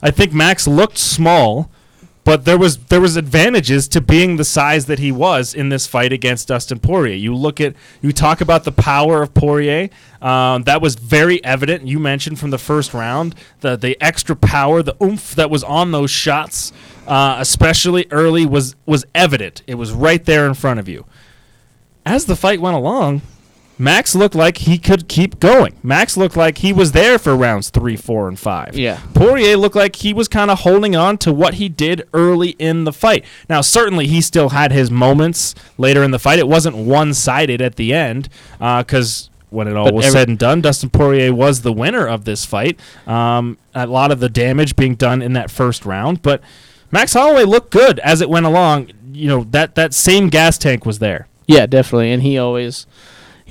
I 0.00 0.10
think 0.10 0.32
Max 0.32 0.66
looked 0.66 0.98
small, 0.98 1.70
but 2.24 2.44
there 2.44 2.58
was 2.58 2.78
there 2.86 3.00
was 3.00 3.16
advantages 3.16 3.88
to 3.88 4.00
being 4.00 4.36
the 4.36 4.44
size 4.44 4.86
that 4.86 4.98
he 4.98 5.10
was 5.10 5.54
in 5.54 5.70
this 5.70 5.86
fight 5.86 6.12
against 6.12 6.48
Dustin 6.48 6.78
Poirier. 6.78 7.16
You 7.16 7.34
look 7.34 7.60
at 7.60 7.74
you 8.00 8.12
talk 8.12 8.40
about 8.40 8.64
the 8.64 8.72
power 8.72 9.22
of 9.22 9.34
Poirier. 9.34 9.90
Um, 10.20 10.62
that 10.64 10.80
was 10.80 10.94
very 10.94 11.42
evident. 11.44 11.86
You 11.86 11.98
mentioned 11.98 12.38
from 12.38 12.50
the 12.50 12.58
first 12.58 12.94
round 12.94 13.34
the 13.60 13.76
the 13.76 14.00
extra 14.00 14.36
power, 14.36 14.82
the 14.82 14.96
oomph 15.02 15.34
that 15.34 15.50
was 15.50 15.64
on 15.64 15.90
those 15.90 16.10
shots, 16.10 16.72
uh, 17.06 17.36
especially 17.40 18.06
early, 18.10 18.46
was 18.46 18.76
was 18.86 19.04
evident. 19.14 19.62
It 19.66 19.74
was 19.74 19.90
right 19.92 20.24
there 20.24 20.46
in 20.46 20.54
front 20.54 20.78
of 20.78 20.88
you. 20.88 21.04
As 22.06 22.26
the 22.26 22.36
fight 22.36 22.60
went 22.60 22.76
along, 22.76 23.22
Max 23.82 24.14
looked 24.14 24.36
like 24.36 24.58
he 24.58 24.78
could 24.78 25.08
keep 25.08 25.40
going. 25.40 25.74
Max 25.82 26.16
looked 26.16 26.36
like 26.36 26.58
he 26.58 26.72
was 26.72 26.92
there 26.92 27.18
for 27.18 27.34
rounds 27.34 27.68
three, 27.68 27.96
four, 27.96 28.28
and 28.28 28.38
five. 28.38 28.76
Yeah. 28.76 29.00
Poirier 29.12 29.56
looked 29.56 29.74
like 29.74 29.96
he 29.96 30.14
was 30.14 30.28
kind 30.28 30.52
of 30.52 30.60
holding 30.60 30.94
on 30.94 31.18
to 31.18 31.32
what 31.32 31.54
he 31.54 31.68
did 31.68 32.06
early 32.14 32.50
in 32.60 32.84
the 32.84 32.92
fight. 32.92 33.24
Now, 33.48 33.60
certainly, 33.60 34.06
he 34.06 34.20
still 34.20 34.50
had 34.50 34.70
his 34.70 34.88
moments 34.88 35.56
later 35.78 36.04
in 36.04 36.12
the 36.12 36.20
fight. 36.20 36.38
It 36.38 36.46
wasn't 36.46 36.76
one 36.76 37.12
sided 37.12 37.60
at 37.60 37.74
the 37.74 37.92
end 37.92 38.28
because. 38.58 39.30
when 39.50 39.66
it 39.66 39.74
all 39.76 39.86
But 39.86 39.94
was 39.94 40.06
every- 40.06 40.18
said 40.20 40.28
and 40.28 40.38
done, 40.38 40.60
Dustin 40.60 40.88
Poirier 40.90 41.34
was 41.34 41.62
the 41.62 41.72
winner 41.72 42.06
of 42.06 42.24
this 42.24 42.44
fight. 42.44 42.78
Um, 43.06 43.58
a 43.74 43.86
lot 43.88 44.12
of 44.12 44.20
the 44.20 44.28
damage 44.28 44.76
being 44.76 44.94
done 44.94 45.20
in 45.20 45.32
that 45.32 45.50
first 45.50 45.84
round, 45.84 46.22
but 46.22 46.40
Max 46.92 47.14
Holloway 47.14 47.44
looked 47.44 47.70
good 47.72 47.98
as 47.98 48.20
it 48.20 48.30
went 48.30 48.46
along. 48.46 48.92
You 49.12 49.28
know 49.28 49.44
that 49.50 49.74
that 49.74 49.92
same 49.92 50.28
gas 50.28 50.56
tank 50.56 50.86
was 50.86 51.00
there. 51.00 51.26
Yeah, 51.48 51.66
definitely. 51.66 52.12
And 52.12 52.22
he 52.22 52.38
always 52.38 52.86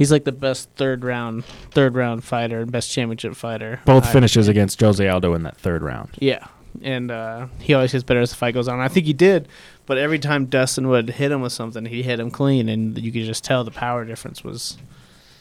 he's 0.02 0.12
like 0.12 0.24
the 0.24 0.32
best 0.32 0.70
third 0.76 1.04
round 1.04 1.46
third 1.46 1.96
round 1.96 2.24
fighter, 2.24 2.62
and 2.62 2.72
best 2.72 2.92
championship 2.92 3.36
fighter. 3.36 3.80
Both 3.86 4.08
I- 4.08 4.12
finishes 4.12 4.48
against 4.48 4.80
Jose 4.82 5.08
Aldo 5.08 5.34
in 5.36 5.44
that 5.44 5.58
third 5.58 5.84
round. 5.84 6.10
Yeah. 6.20 6.48
And 6.82 7.12
uh, 7.12 7.48
he 7.60 7.74
always 7.74 7.92
gets 7.92 8.04
better 8.04 8.22
as 8.22 8.30
the 8.30 8.38
fight 8.38 8.54
goes 8.54 8.68
on. 8.70 8.80
I 8.80 8.88
think 8.88 9.06
he 9.06 9.14
did, 9.14 9.50
but 9.86 9.98
every 9.98 10.18
time 10.20 10.46
Dustin 10.46 10.88
would 10.88 11.10
hit 11.10 11.30
him 11.32 11.42
with 11.42 11.52
something, 11.52 11.84
he 11.86 12.02
hit 12.02 12.18
him 12.20 12.32
clean, 12.32 12.70
and 12.70 12.98
you 12.98 13.12
could 13.12 13.26
just 13.26 13.44
tell 13.44 13.64
the 13.66 13.72
power 13.72 14.06
difference 14.06 14.44
was 14.44 14.78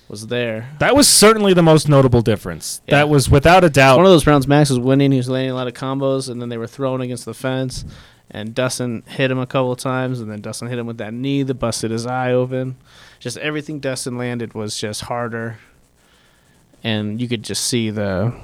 was 0.08 0.26
there. 0.26 0.68
That 0.80 0.96
was 0.96 1.06
certainly 1.06 1.54
the 1.54 1.62
most 1.62 1.88
notable 1.88 2.20
difference. 2.20 2.82
Yeah. 2.88 2.96
That 2.96 3.08
was 3.08 3.30
without 3.30 3.62
a 3.62 3.70
doubt. 3.70 3.96
One 3.98 4.06
of 4.06 4.10
those 4.12 4.26
rounds, 4.26 4.48
Max 4.48 4.70
was 4.70 4.80
winning. 4.80 5.12
He 5.12 5.18
was 5.18 5.28
landing 5.28 5.52
a 5.52 5.54
lot 5.54 5.68
of 5.68 5.74
combos, 5.74 6.28
and 6.28 6.42
then 6.42 6.48
they 6.48 6.58
were 6.58 6.66
thrown 6.66 7.00
against 7.00 7.24
the 7.24 7.34
fence. 7.34 7.84
And 8.28 8.54
Dustin 8.54 9.02
hit 9.06 9.30
him 9.30 9.38
a 9.38 9.46
couple 9.46 9.72
of 9.72 9.78
times, 9.78 10.20
and 10.20 10.30
then 10.30 10.40
Dustin 10.40 10.68
hit 10.68 10.78
him 10.80 10.86
with 10.86 10.98
that 10.98 11.14
knee 11.14 11.44
that 11.44 11.54
busted 11.54 11.90
his 11.92 12.06
eye 12.06 12.32
open. 12.32 12.76
Just 13.20 13.36
everything 13.36 13.80
Dustin 13.80 14.16
landed 14.16 14.54
was 14.54 14.78
just 14.80 15.02
harder, 15.02 15.58
and 16.82 17.20
you 17.20 17.28
could 17.28 17.44
just 17.44 17.64
see 17.64 17.90
the 17.90 18.34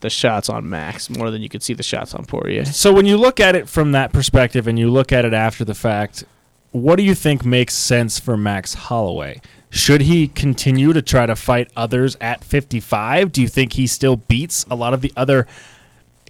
the 0.00 0.10
shots 0.10 0.48
on 0.48 0.68
Max 0.68 1.10
more 1.10 1.30
than 1.30 1.42
you 1.42 1.48
could 1.48 1.62
see 1.62 1.74
the 1.74 1.82
shots 1.82 2.14
on 2.14 2.24
Poirier. 2.24 2.64
So 2.64 2.92
when 2.92 3.06
you 3.06 3.16
look 3.16 3.40
at 3.40 3.56
it 3.56 3.68
from 3.68 3.92
that 3.92 4.12
perspective 4.12 4.68
and 4.68 4.78
you 4.78 4.90
look 4.90 5.10
at 5.12 5.24
it 5.24 5.34
after 5.34 5.64
the 5.64 5.74
fact, 5.74 6.24
what 6.70 6.96
do 6.96 7.02
you 7.02 7.14
think 7.14 7.44
makes 7.44 7.74
sense 7.74 8.20
for 8.20 8.36
Max 8.36 8.74
Holloway? 8.74 9.40
Should 9.70 10.02
he 10.02 10.28
continue 10.28 10.92
to 10.92 11.02
try 11.02 11.26
to 11.26 11.34
fight 11.34 11.70
others 11.76 12.16
at 12.20 12.44
55? 12.44 13.32
Do 13.32 13.42
you 13.42 13.48
think 13.48 13.72
he 13.72 13.86
still 13.86 14.16
beats 14.16 14.64
a 14.70 14.76
lot 14.76 14.94
of 14.94 15.00
the 15.00 15.12
other 15.16 15.46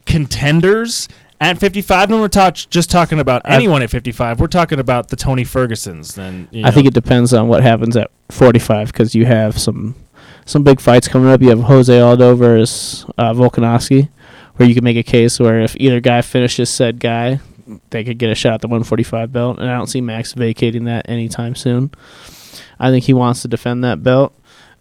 contenders 0.07 1.09
at 1.41 1.59
55? 1.59 2.11
And 2.11 2.21
we're 2.21 2.29
talk- 2.29 2.55
just 2.71 2.91
talking 2.91 3.19
about 3.21 3.43
anyone 3.45 3.83
at 3.83 3.91
55. 3.91 4.41
We're 4.41 4.47
talking 4.47 4.79
about 4.79 5.09
the 5.09 5.17
Tony 5.17 5.45
Fergusons. 5.45 6.17
And 6.19 6.49
you 6.51 6.65
I 6.65 6.71
think 6.71 6.87
it 6.87 6.95
depends 6.95 7.33
on 7.35 7.49
what 7.49 7.63
happens 7.63 7.97
at 7.97 8.11
45 8.31 8.89
because 8.93 9.15
you 9.15 9.27
have 9.27 9.59
some 9.59 9.95
some 10.45 10.63
big 10.63 10.81
fights 10.81 11.09
coming 11.09 11.29
up. 11.31 11.43
You 11.43 11.49
have 11.51 11.61
Jose 11.63 11.99
Aldo 11.99 12.37
versus 12.37 13.05
uh, 13.19 13.33
Volkanovski, 13.33 14.09
where 14.57 14.69
you 14.69 14.75
can 14.75 14.85
make 14.85 14.97
a 14.97 15.03
case 15.03 15.41
where 15.41 15.61
if 15.61 15.77
either 15.79 16.01
guy 16.01 16.23
finishes 16.23 16.71
said 16.71 17.01
guy, 17.01 17.41
they 17.91 18.05
could 18.05 18.19
get 18.19 18.31
a 18.31 18.35
shot 18.35 18.55
at 18.55 18.61
the 18.61 18.69
145 18.69 19.33
belt. 19.33 19.59
And 19.59 19.69
I 19.69 19.77
don't 19.77 19.89
see 19.89 20.01
Max 20.01 20.33
vacating 20.35 20.85
that 20.85 21.09
anytime 21.09 21.55
soon. 21.57 21.91
I 22.79 22.91
think 22.91 23.05
he 23.05 23.13
wants 23.13 23.43
to 23.43 23.49
defend 23.49 23.83
that 23.85 24.03
belt. 24.03 24.33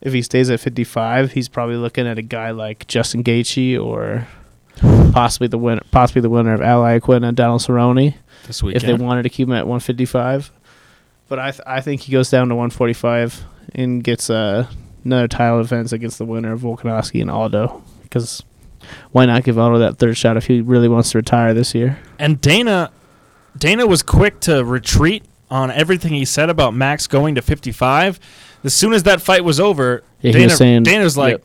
If 0.01 0.13
he 0.13 0.21
stays 0.21 0.51
at 0.51 0.59
55, 0.59 1.31
he's 1.31 1.49
probably 1.49 1.77
looking 1.77 2.05
at 2.05 2.19
a 2.19 2.21
guy 2.21 2.51
like 2.51 2.85
Justin 2.85 3.23
Gaethje 3.23 3.83
or 3.83 4.27
possibly 5.11 5.47
the 5.47 5.57
winner, 5.57 5.81
possibly 5.91 6.21
the 6.21 6.29
winner 6.29 6.53
of 6.53 6.61
Al 6.61 6.81
Iaquinta 6.83 7.27
and 7.27 7.37
Donald 7.37 7.61
Cerrone 7.61 8.15
this 8.47 8.61
if 8.63 8.83
they 8.83 8.93
wanted 8.93 9.23
to 9.23 9.29
keep 9.29 9.47
him 9.47 9.53
at 9.53 9.65
155. 9.67 10.51
But 11.27 11.39
I 11.39 11.51
th- 11.51 11.61
I 11.65 11.81
think 11.81 12.01
he 12.01 12.11
goes 12.11 12.29
down 12.29 12.49
to 12.49 12.55
145 12.55 13.43
and 13.73 14.03
gets 14.03 14.29
uh, 14.29 14.67
another 15.03 15.27
title 15.27 15.61
defense 15.61 15.91
against 15.91 16.17
the 16.19 16.25
winner 16.25 16.53
of 16.53 16.61
Volkanovski 16.61 17.21
and 17.21 17.31
Aldo. 17.31 17.83
Because 18.03 18.43
why 19.11 19.25
not 19.25 19.43
give 19.43 19.57
Aldo 19.57 19.79
that 19.79 19.97
third 19.97 20.15
shot 20.17 20.37
if 20.37 20.45
he 20.45 20.61
really 20.61 20.87
wants 20.87 21.11
to 21.11 21.17
retire 21.17 21.53
this 21.55 21.73
year? 21.73 21.97
And 22.19 22.39
Dana, 22.39 22.91
Dana 23.57 23.87
was 23.87 24.03
quick 24.03 24.39
to 24.41 24.63
retreat 24.63 25.23
on 25.49 25.71
everything 25.71 26.13
he 26.13 26.25
said 26.25 26.49
about 26.51 26.73
Max 26.75 27.07
going 27.07 27.35
to 27.35 27.41
55. 27.41 28.19
As 28.63 28.73
soon 28.73 28.93
as 28.93 29.03
that 29.03 29.21
fight 29.21 29.43
was 29.43 29.59
over, 29.59 30.03
Yeah, 30.21 30.31
Dana, 30.31 30.45
was 30.45 30.57
saying- 30.57 30.83
Dana's 30.83 31.17
like, 31.17 31.33
yep. 31.33 31.43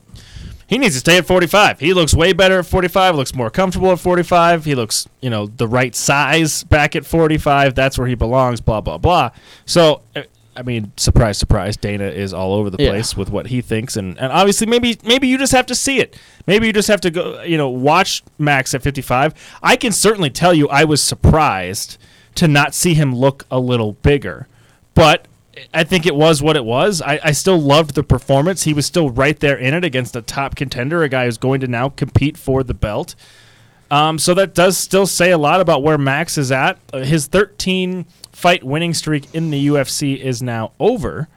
He 0.71 0.79
needs 0.79 0.95
to 0.95 1.01
stay 1.01 1.19
at 1.19 1.27
45. 1.27 1.81
He 1.81 1.93
looks 1.93 2.15
way 2.15 2.33
better 2.33 2.61
at 2.61 2.67
45. 2.67 3.17
Looks 3.17 3.35
more 3.35 3.51
comfortable 3.51 3.91
at 3.93 3.99
45. 4.01 4.65
He 4.65 4.75
looks, 4.75 5.07
you 5.21 5.29
know, 5.29 5.47
the 5.49 5.69
right 5.69 5.95
size 5.95 6.65
back 6.65 6.97
at 6.97 7.05
45. 7.05 7.75
That's 7.75 7.99
where 7.99 8.07
he 8.09 8.15
belongs. 8.15 8.63
Blah 8.63 8.81
blah 8.81 8.97
blah. 8.97 9.31
So. 9.67 10.01
uh, 10.17 10.23
I 10.57 10.63
mean, 10.63 10.93
surprise, 10.97 11.39
surprise. 11.39 11.77
Dana 11.77 12.05
is 12.07 12.35
all 12.35 12.53
over 12.55 12.69
the 12.71 12.83
Yeah. 12.83 12.91
place 12.91 13.17
with 13.17 13.31
what 13.31 13.47
he 13.47 13.61
thinks, 13.63 13.97
and, 13.97 14.19
and 14.19 14.33
obviously, 14.33 14.67
maybe 14.67 14.99
maybe 15.05 15.29
you 15.29 15.39
just 15.39 15.53
have 15.53 15.65
to 15.67 15.77
see 15.77 16.01
it. 16.01 16.19
Maybe 16.47 16.67
you 16.67 16.73
just 16.73 16.89
have 16.89 17.01
to 17.03 17.11
go, 17.11 17.41
you 17.43 17.57
know, 17.57 17.69
watch 17.71 18.25
Max 18.37 18.75
at 18.75 18.83
55. 18.83 19.33
I 19.63 19.77
can 19.77 19.93
certainly 19.93 20.29
tell 20.29 20.53
you, 20.53 20.69
I 20.69 20.85
was 20.85 21.01
surprised 21.03 21.99
to 22.35 22.49
not 22.49 22.75
see 22.75 22.95
him 22.95 23.15
look 23.15 23.47
a 23.51 23.61
little 23.61 23.93
bigger, 24.03 24.49
but 24.95 25.27
I 25.73 25.85
think 25.85 26.07
it 26.07 26.15
was 26.15 26.43
what 26.43 26.57
it 26.57 26.65
was. 26.65 27.03
I, 27.03 27.21
I 27.23 27.33
still 27.33 27.61
loved 27.61 27.95
the 27.95 28.03
performance. 28.03 28.65
He 28.65 28.75
was 28.75 28.87
still 28.87 29.11
right 29.11 29.39
there 29.39 29.57
in 29.57 29.75
it 29.75 29.85
against 29.85 30.17
a 30.17 30.23
top 30.23 30.57
contender, 30.57 31.03
a 31.03 31.09
guy 31.09 31.25
who's 31.25 31.39
going 31.39 31.61
to 31.61 31.67
now 31.67 31.89
compete 31.89 32.37
for 32.37 32.63
the 32.63 32.75
belt. 32.75 33.15
Um, 33.91 34.19
so 34.19 34.35
that 34.35 34.55
does 34.55 34.79
still 34.79 35.07
say 35.07 35.33
a 35.33 35.39
lot 35.39 35.61
about 35.61 35.83
where 35.83 35.99
Max 35.99 36.39
is 36.39 36.53
at. 36.53 36.79
Uh, 36.93 37.01
his 37.01 37.27
13 37.27 38.07
fight 38.33 38.63
winning 38.63 38.95
streak 38.95 39.35
in 39.35 39.51
the 39.51 39.69
UFC 39.69 40.17
is 40.17 40.43
now 40.43 40.73
over. 40.79 41.29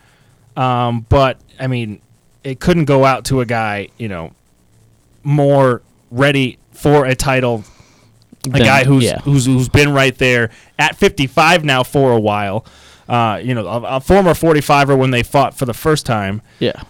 Um, 0.55 1.05
but 1.09 1.39
I 1.59 1.67
mean, 1.67 2.01
it 2.43 2.59
couldn't 2.59 2.85
go 2.85 3.05
out 3.05 3.25
to 3.25 3.41
a 3.41 3.45
guy, 3.45 3.89
you 3.97 4.07
know, 4.07 4.33
more 5.23 5.81
ready 6.11 6.59
for 6.71 7.05
a 7.05 7.15
title. 7.15 7.63
A 8.45 8.59
guy 8.59 8.83
who's 8.83 9.05
yeah. 9.05 9.19
who's 9.19 9.45
who's 9.45 9.69
been 9.69 9.93
right 9.93 10.15
there 10.17 10.49
at 10.77 10.97
55 10.97 11.63
now 11.63 11.81
for 11.81 12.11
a 12.11 12.19
while. 12.19 12.65
Uh, 13.07 13.39
you 13.43 13.53
know, 13.53 13.67
a, 13.67 13.81
a 13.97 13.99
former 13.99 14.31
45er 14.31 14.97
when 14.97 15.11
they 15.11 15.23
fought 15.23 15.53
for 15.53 15.65
the 15.65 15.73
first 15.73 16.05
time. 16.05 16.41
Yeah. 16.59 16.81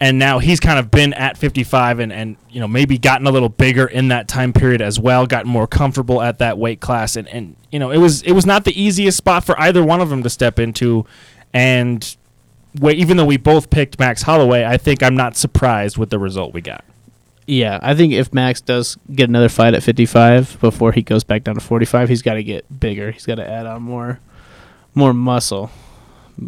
and 0.00 0.18
now 0.18 0.38
he's 0.40 0.60
kind 0.60 0.78
of 0.78 0.90
been 0.90 1.12
at 1.14 1.38
55 1.38 2.00
and, 2.00 2.12
and 2.12 2.36
you 2.50 2.60
know 2.60 2.68
maybe 2.68 2.98
gotten 2.98 3.26
a 3.26 3.30
little 3.30 3.48
bigger 3.48 3.86
in 3.86 4.08
that 4.08 4.28
time 4.28 4.52
period 4.52 4.82
as 4.82 4.98
well 5.00 5.24
gotten 5.26 5.50
more 5.50 5.66
comfortable 5.66 6.20
at 6.20 6.38
that 6.38 6.58
weight 6.58 6.80
class 6.80 7.16
and, 7.16 7.28
and 7.28 7.56
you 7.70 7.78
know 7.78 7.90
it 7.90 7.98
was 7.98 8.20
it 8.22 8.32
was 8.32 8.44
not 8.44 8.64
the 8.64 8.78
easiest 8.78 9.16
spot 9.16 9.44
for 9.44 9.58
either 9.60 9.82
one 9.84 10.00
of 10.00 10.10
them 10.10 10.22
to 10.22 10.28
step 10.28 10.58
into 10.58 11.06
and 11.54 12.16
even 12.82 13.16
though 13.16 13.24
we 13.24 13.36
both 13.36 13.70
picked 13.70 13.98
Max 13.98 14.22
Holloway 14.22 14.64
I 14.64 14.76
think 14.76 15.02
I'm 15.02 15.16
not 15.16 15.36
surprised 15.36 15.96
with 15.96 16.10
the 16.10 16.18
result 16.18 16.52
we 16.52 16.60
got 16.60 16.84
Yeah, 17.46 17.78
I 17.80 17.94
think 17.94 18.12
if 18.12 18.34
Max 18.34 18.60
does 18.60 18.98
get 19.14 19.28
another 19.28 19.48
fight 19.48 19.74
at 19.74 19.82
55 19.82 20.58
before 20.60 20.90
he 20.92 21.02
goes 21.02 21.22
back 21.24 21.44
down 21.44 21.54
to 21.54 21.60
45, 21.60 22.08
he's 22.08 22.22
got 22.22 22.34
to 22.34 22.42
get 22.42 22.64
bigger. 22.80 23.12
He's 23.12 23.26
got 23.26 23.36
to 23.36 23.48
add 23.48 23.66
on 23.66 23.82
more, 23.82 24.18
more 24.94 25.12
muscle. 25.14 25.70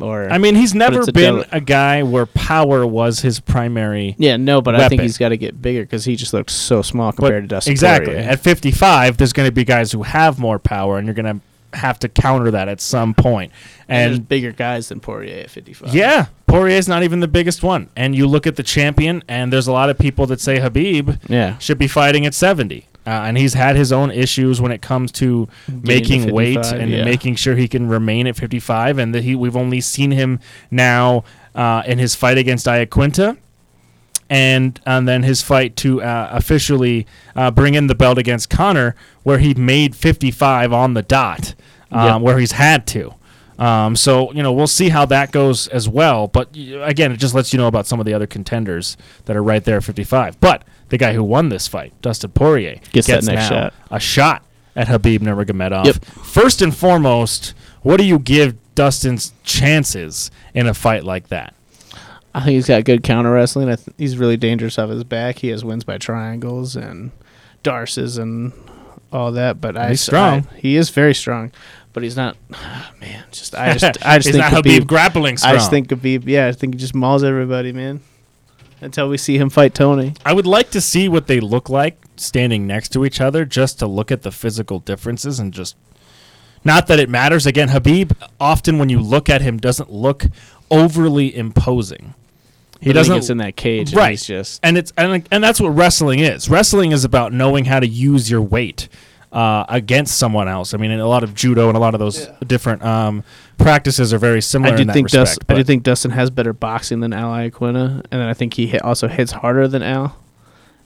Or 0.01 0.29
I 0.29 0.39
mean 0.39 0.57
he's 0.57 0.75
never 0.75 1.03
a 1.03 1.07
been 1.13 1.35
deli- 1.37 1.49
a 1.53 1.61
guy 1.61 2.03
where 2.03 2.27
power 2.27 2.85
was 2.85 3.21
his 3.21 3.39
primary 3.39 4.17
yeah, 4.19 4.37
no, 4.37 4.61
but 4.61 4.75
I 4.75 4.89
think 4.89 5.03
he's 5.03 5.17
got 5.17 5.29
to 5.29 5.37
get 5.37 5.63
bigger 5.63 5.83
because 5.83 6.05
he 6.05 6.17
just 6.17 6.33
looks 6.33 6.53
so 6.53 6.83
small 6.83 7.13
But 7.13 7.17
compared 7.19 7.45
to 7.45 7.49
Dustin 7.49 7.71
exactly 7.71 8.15
Poirier. 8.15 8.29
at 8.29 8.41
55 8.41 9.17
there's 9.17 9.33
going 9.33 9.47
to 9.49 9.53
be 9.53 9.63
guys 9.63 9.93
who 9.93 10.03
have 10.03 10.41
more 10.41 10.59
power 10.59 10.99
and 10.99 11.07
you're 11.07 11.15
going 11.15 11.41
to 11.41 11.79
have 11.79 12.01
to 12.01 12.09
counter 12.09 12.51
that 12.51 12.69
at 12.69 12.81
some 12.81 13.15
point 13.15 13.53
and 13.89 14.11
there's 14.11 14.19
and 14.19 14.29
bigger 14.29 14.51
guys 14.51 14.89
than 14.89 14.99
Poirier 14.99 15.43
at 15.45 15.51
55. 15.51 15.95
yeah 15.95 16.27
Poirier's 16.49 16.89
not 16.89 17.05
even 17.05 17.21
the 17.21 17.29
biggest 17.29 17.63
one 17.63 17.89
and 17.95 18.17
you 18.17 18.27
look 18.27 18.49
at 18.49 18.57
the 18.57 18.65
champion 18.65 19.23
and 19.29 19.53
there's 19.53 19.69
a 19.69 19.73
lot 19.73 19.89
of 19.89 19.97
people 19.97 20.27
that 20.27 20.41
say 20.41 20.59
Habib 20.59 21.11
yeah. 21.29 21.59
should 21.59 21.79
be 21.79 21.87
fighting 21.87 22.27
at 22.27 22.35
70 22.35 22.89
uh, 23.07 23.11
and 23.11 23.39
he's 23.39 23.55
had 23.55 23.77
his 23.77 23.93
own 23.93 24.11
issues 24.11 24.61
when 24.61 24.73
it 24.73 24.83
comes 24.83 25.13
to 25.13 25.49
making 25.83 26.27
to 26.27 26.33
weight 26.33 26.67
and 26.67 26.91
yeah. 26.91 27.05
making 27.05 27.37
sure 27.37 27.55
he 27.55 27.69
can 27.69 27.89
remain 27.89 28.27
at 28.27 28.37
55 28.37 28.99
and 28.99 29.15
that 29.15 29.23
he 29.23 29.35
we've 29.35 29.57
only 29.57 29.81
seen 29.81 30.11
him 30.11 30.41
now 30.71 31.25
uh, 31.55 31.83
in 31.87 31.99
his 31.99 32.15
fight 32.15 32.37
against 32.39 32.67
Iaquinta 32.67 33.37
and 34.29 34.81
and 34.85 35.07
then 35.07 35.23
his 35.23 35.43
fight 35.43 35.77
to 35.77 36.03
uh, 36.03 36.29
officially 36.33 37.07
uh, 37.35 37.51
bring 37.51 37.75
in 37.75 37.87
the 37.87 37.95
belt 37.95 38.19
against 38.19 38.51
Conor, 38.51 38.97
where 39.23 39.39
he 39.39 39.55
made 39.55 39.95
55 39.95 40.73
on 40.73 40.95
the 40.95 41.03
dot, 41.03 41.55
um, 41.93 42.07
Yep. 42.07 42.23
where 42.23 42.39
he's 42.39 42.53
had 42.53 42.87
to. 42.89 43.15
Um, 43.59 43.97
so 43.97 44.33
you 44.33 44.43
know 44.43 44.53
we'll 44.53 44.67
see 44.67 44.91
how 44.91 45.07
that 45.07 45.33
goes 45.33 45.67
as 45.69 45.89
well. 45.89 46.29
But 46.29 46.51
again, 46.55 47.11
it 47.13 47.17
just 47.17 47.35
lets 47.35 47.53
you 47.53 47.59
know 47.59 47.67
about 47.69 47.87
some 47.87 47.99
of 48.01 48.07
the 48.07 48.13
other 48.15 48.27
contenders 48.27 48.97
that 49.25 49.37
are 49.37 49.43
right 49.43 49.65
there 49.65 49.79
at 49.79 49.85
55. 49.85 50.41
But 50.41 50.63
the 50.91 50.99
guy 50.99 51.15
who 51.15 51.25
won 51.25 51.49
this 51.49 51.67
fight, 51.67 51.93
Dustin 52.03 52.31
Poirier, 52.33 52.81
Gets 52.93 53.07
that 53.07 53.25
next 53.25 53.49
shot. 53.49 53.73
a 53.91 53.99
shot 53.99 54.45
at 54.75 54.89
Habib 54.89 55.23
Nurmagomedov. 55.23 55.87
Yep. 55.87 56.05
First 56.05 56.61
and 56.61 56.77
foremost, 56.77 57.55
what 57.83 57.97
do 57.97 58.05
you 58.05 58.19
give 58.19 58.57
Dustin's 58.75 59.33
chances 59.43 60.31
in 60.53 60.67
a 60.67 60.75
fight 60.75 61.03
like 61.05 61.29
that? 61.29 61.55
I 62.35 62.41
think 62.41 62.51
he's 62.57 62.67
got 62.67 62.85
good 62.85 63.03
counter 63.03 63.33
wrestling. 63.33 63.71
I 63.71 63.77
th- 63.77 63.89
he's 63.97 64.19
really 64.19 64.37
dangerous 64.37 64.79
off 64.79 64.91
his 64.91 65.03
back. 65.05 65.39
He 65.39 65.49
has 65.49 65.65
wins 65.65 65.85
by 65.85 65.97
triangles 65.97 66.77
and 66.77 67.11
darces 67.63 68.19
and 68.19 68.53
all 69.11 69.33
that. 69.33 69.61
But 69.61 69.75
He's 69.77 69.93
s- 69.93 70.01
strong. 70.03 70.47
I- 70.55 70.59
he 70.59 70.77
is 70.77 70.91
very 70.91 71.15
strong, 71.15 71.51
but 71.97 72.03
he's 72.03 72.15
not. 72.15 72.37
Man, 73.01 73.25
just 73.31 73.55
I 73.55 73.73
just 73.73 73.85
I 74.07 74.19
just 74.19 74.29
He's 74.29 74.37
think 74.37 74.45
not 74.45 74.53
Khabib, 74.53 74.75
Habib 74.75 74.87
grappling 74.87 75.39
strong. 75.39 75.55
I 75.55 75.57
just 75.57 75.71
think 75.71 75.89
Khabib. 75.89 76.25
Yeah, 76.27 76.47
I 76.47 76.53
think 76.53 76.75
he 76.75 76.79
just 76.79 76.95
mauls 76.95 77.25
everybody, 77.25 77.73
man. 77.73 78.03
Until 78.83 79.09
we 79.09 79.17
see 79.17 79.39
him 79.39 79.49
fight 79.49 79.75
Tony. 79.75 80.13
I 80.23 80.35
would 80.35 80.47
like 80.47 80.69
to 80.73 80.83
see 80.83 81.09
what 81.09 81.27
they 81.27 81.41
look 81.41 81.71
like 81.71 81.97
standing 82.17 82.67
next 82.67 82.91
to 82.91 83.07
each 83.07 83.19
other 83.19 83.47
just 83.47 83.79
to 83.79 83.87
look 83.87 84.13
at 84.13 84.21
the 84.21 84.31
physical 84.31 84.79
differences 84.79 85.41
and 85.41 85.55
just 85.55 85.75
not 86.67 86.87
that 86.89 87.01
it 87.01 87.09
matters 87.09 87.47
again 87.47 87.69
Habib 87.71 88.13
often 88.39 88.77
when 88.77 88.91
you 88.91 89.01
look 89.01 89.31
at 89.31 89.41
him 89.41 89.57
doesn't 89.57 89.91
look 89.91 90.27
overly 90.71 91.35
imposing. 91.35 92.13
He 92.79 92.93
doesn't 92.93 93.15
gets 93.15 93.31
in 93.31 93.39
that 93.39 93.57
cage. 93.57 93.93
And 93.93 93.97
right. 93.97 94.11
he's 94.11 94.27
just 94.27 94.61
and 94.63 94.77
it's 94.77 94.93
and, 94.99 95.27
and 95.31 95.43
that's 95.43 95.63
what 95.63 95.71
wrestling 95.71 96.19
is. 96.19 96.51
Wrestling 96.51 96.93
is 96.93 97.07
about 97.07 97.33
knowing 97.33 97.65
how 97.65 97.81
to 97.81 97.87
use 97.87 98.31
your 98.31 98.43
weight 98.43 98.91
uh, 99.37 99.65
against 99.69 100.17
someone 100.17 100.49
else. 100.49 100.73
I 100.73 100.79
mean, 100.79 100.91
and 100.91 101.01
a 101.01 101.07
lot 101.07 101.23
of 101.23 101.35
judo 101.35 101.69
and 101.69 101.77
a 101.77 101.81
lot 101.81 101.93
of 101.95 102.01
those 102.01 102.27
different 102.47 102.83
um, 102.83 103.23
practices 103.59 104.13
are 104.15 104.19
very 104.19 104.41
similar. 104.41 104.73
I 104.73 104.77
do 104.77 104.83
in 104.83 104.87
that 104.89 104.93
think 104.95 105.05
respect, 105.07 105.27
Dustin. 105.41 105.45
I 105.55 105.59
do 105.59 105.65
think 105.65 105.83
Dustin 105.83 106.11
has 106.13 106.31
better 106.31 106.53
boxing 106.53 107.01
than 107.01 107.13
Al 107.13 107.31
Iaquinta, 107.31 108.01
and 108.11 108.21
then 108.21 108.29
I 108.29 108.35
think 108.35 108.55
he 108.55 108.67
hit, 108.67 108.83
also 108.83 109.09
hits 109.09 109.33
harder 109.33 109.69
than 109.69 109.83
Al. 109.83 110.17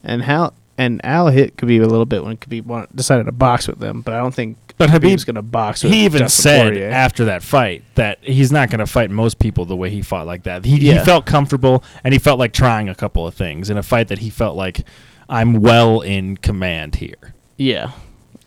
And 0.03 0.23
Hal 0.23 0.53
and 0.79 1.01
Al 1.05 1.29
hit 1.29 1.57
Khabib 1.57 1.83
a 1.83 1.87
little 1.87 2.07
bit 2.07 2.25
when 2.25 2.39
Khabib 2.39 2.65
want, 2.65 2.97
decided 2.97 3.27
to 3.27 3.33
box 3.33 3.69
with 3.69 3.79
them, 3.79 4.01
but 4.01 4.15
I 4.15 4.19
don't 4.19 4.35
think 4.35 4.57
But 4.79 4.89
Khabib's 4.89 5.23
Habib- 5.23 5.27
going 5.27 5.35
to 5.37 5.43
box 5.43 5.85
with 5.85 5.93
he 5.93 6.05
even 6.07 6.23
Dustin 6.23 6.43
said 6.43 6.63
Poirier. 6.73 6.89
after 6.91 7.27
that 7.27 7.43
fight 7.43 7.85
that 7.97 8.19
he's 8.23 8.51
not 8.51 8.71
going 8.71 8.79
to 8.81 8.87
fight 8.87 9.11
most 9.11 9.39
people 9.39 9.65
the 9.67 9.77
way 9.77 9.91
he 9.91 10.01
fought 10.03 10.27
like 10.27 10.45
that. 10.45 10.65
He, 10.65 10.79
he 10.79 10.99
felt 11.01 11.27
comfortable 11.27 11.85
and 12.03 12.15
he 12.15 12.19
felt 12.19 12.39
like 12.39 12.53
trying 12.55 12.89
a 12.89 12.95
couple 12.95 13.27
of 13.27 13.35
things 13.35 13.69
in 13.71 13.77
a 13.77 13.83
fight 13.83 14.09
that 14.09 14.19
he 14.21 14.31
felt 14.31 14.57
like 14.57 14.81
I'm 15.29 15.61
well 15.61 16.01
in 16.01 16.39
command 16.39 16.97
here. 16.97 17.35
yeah, 17.59 17.93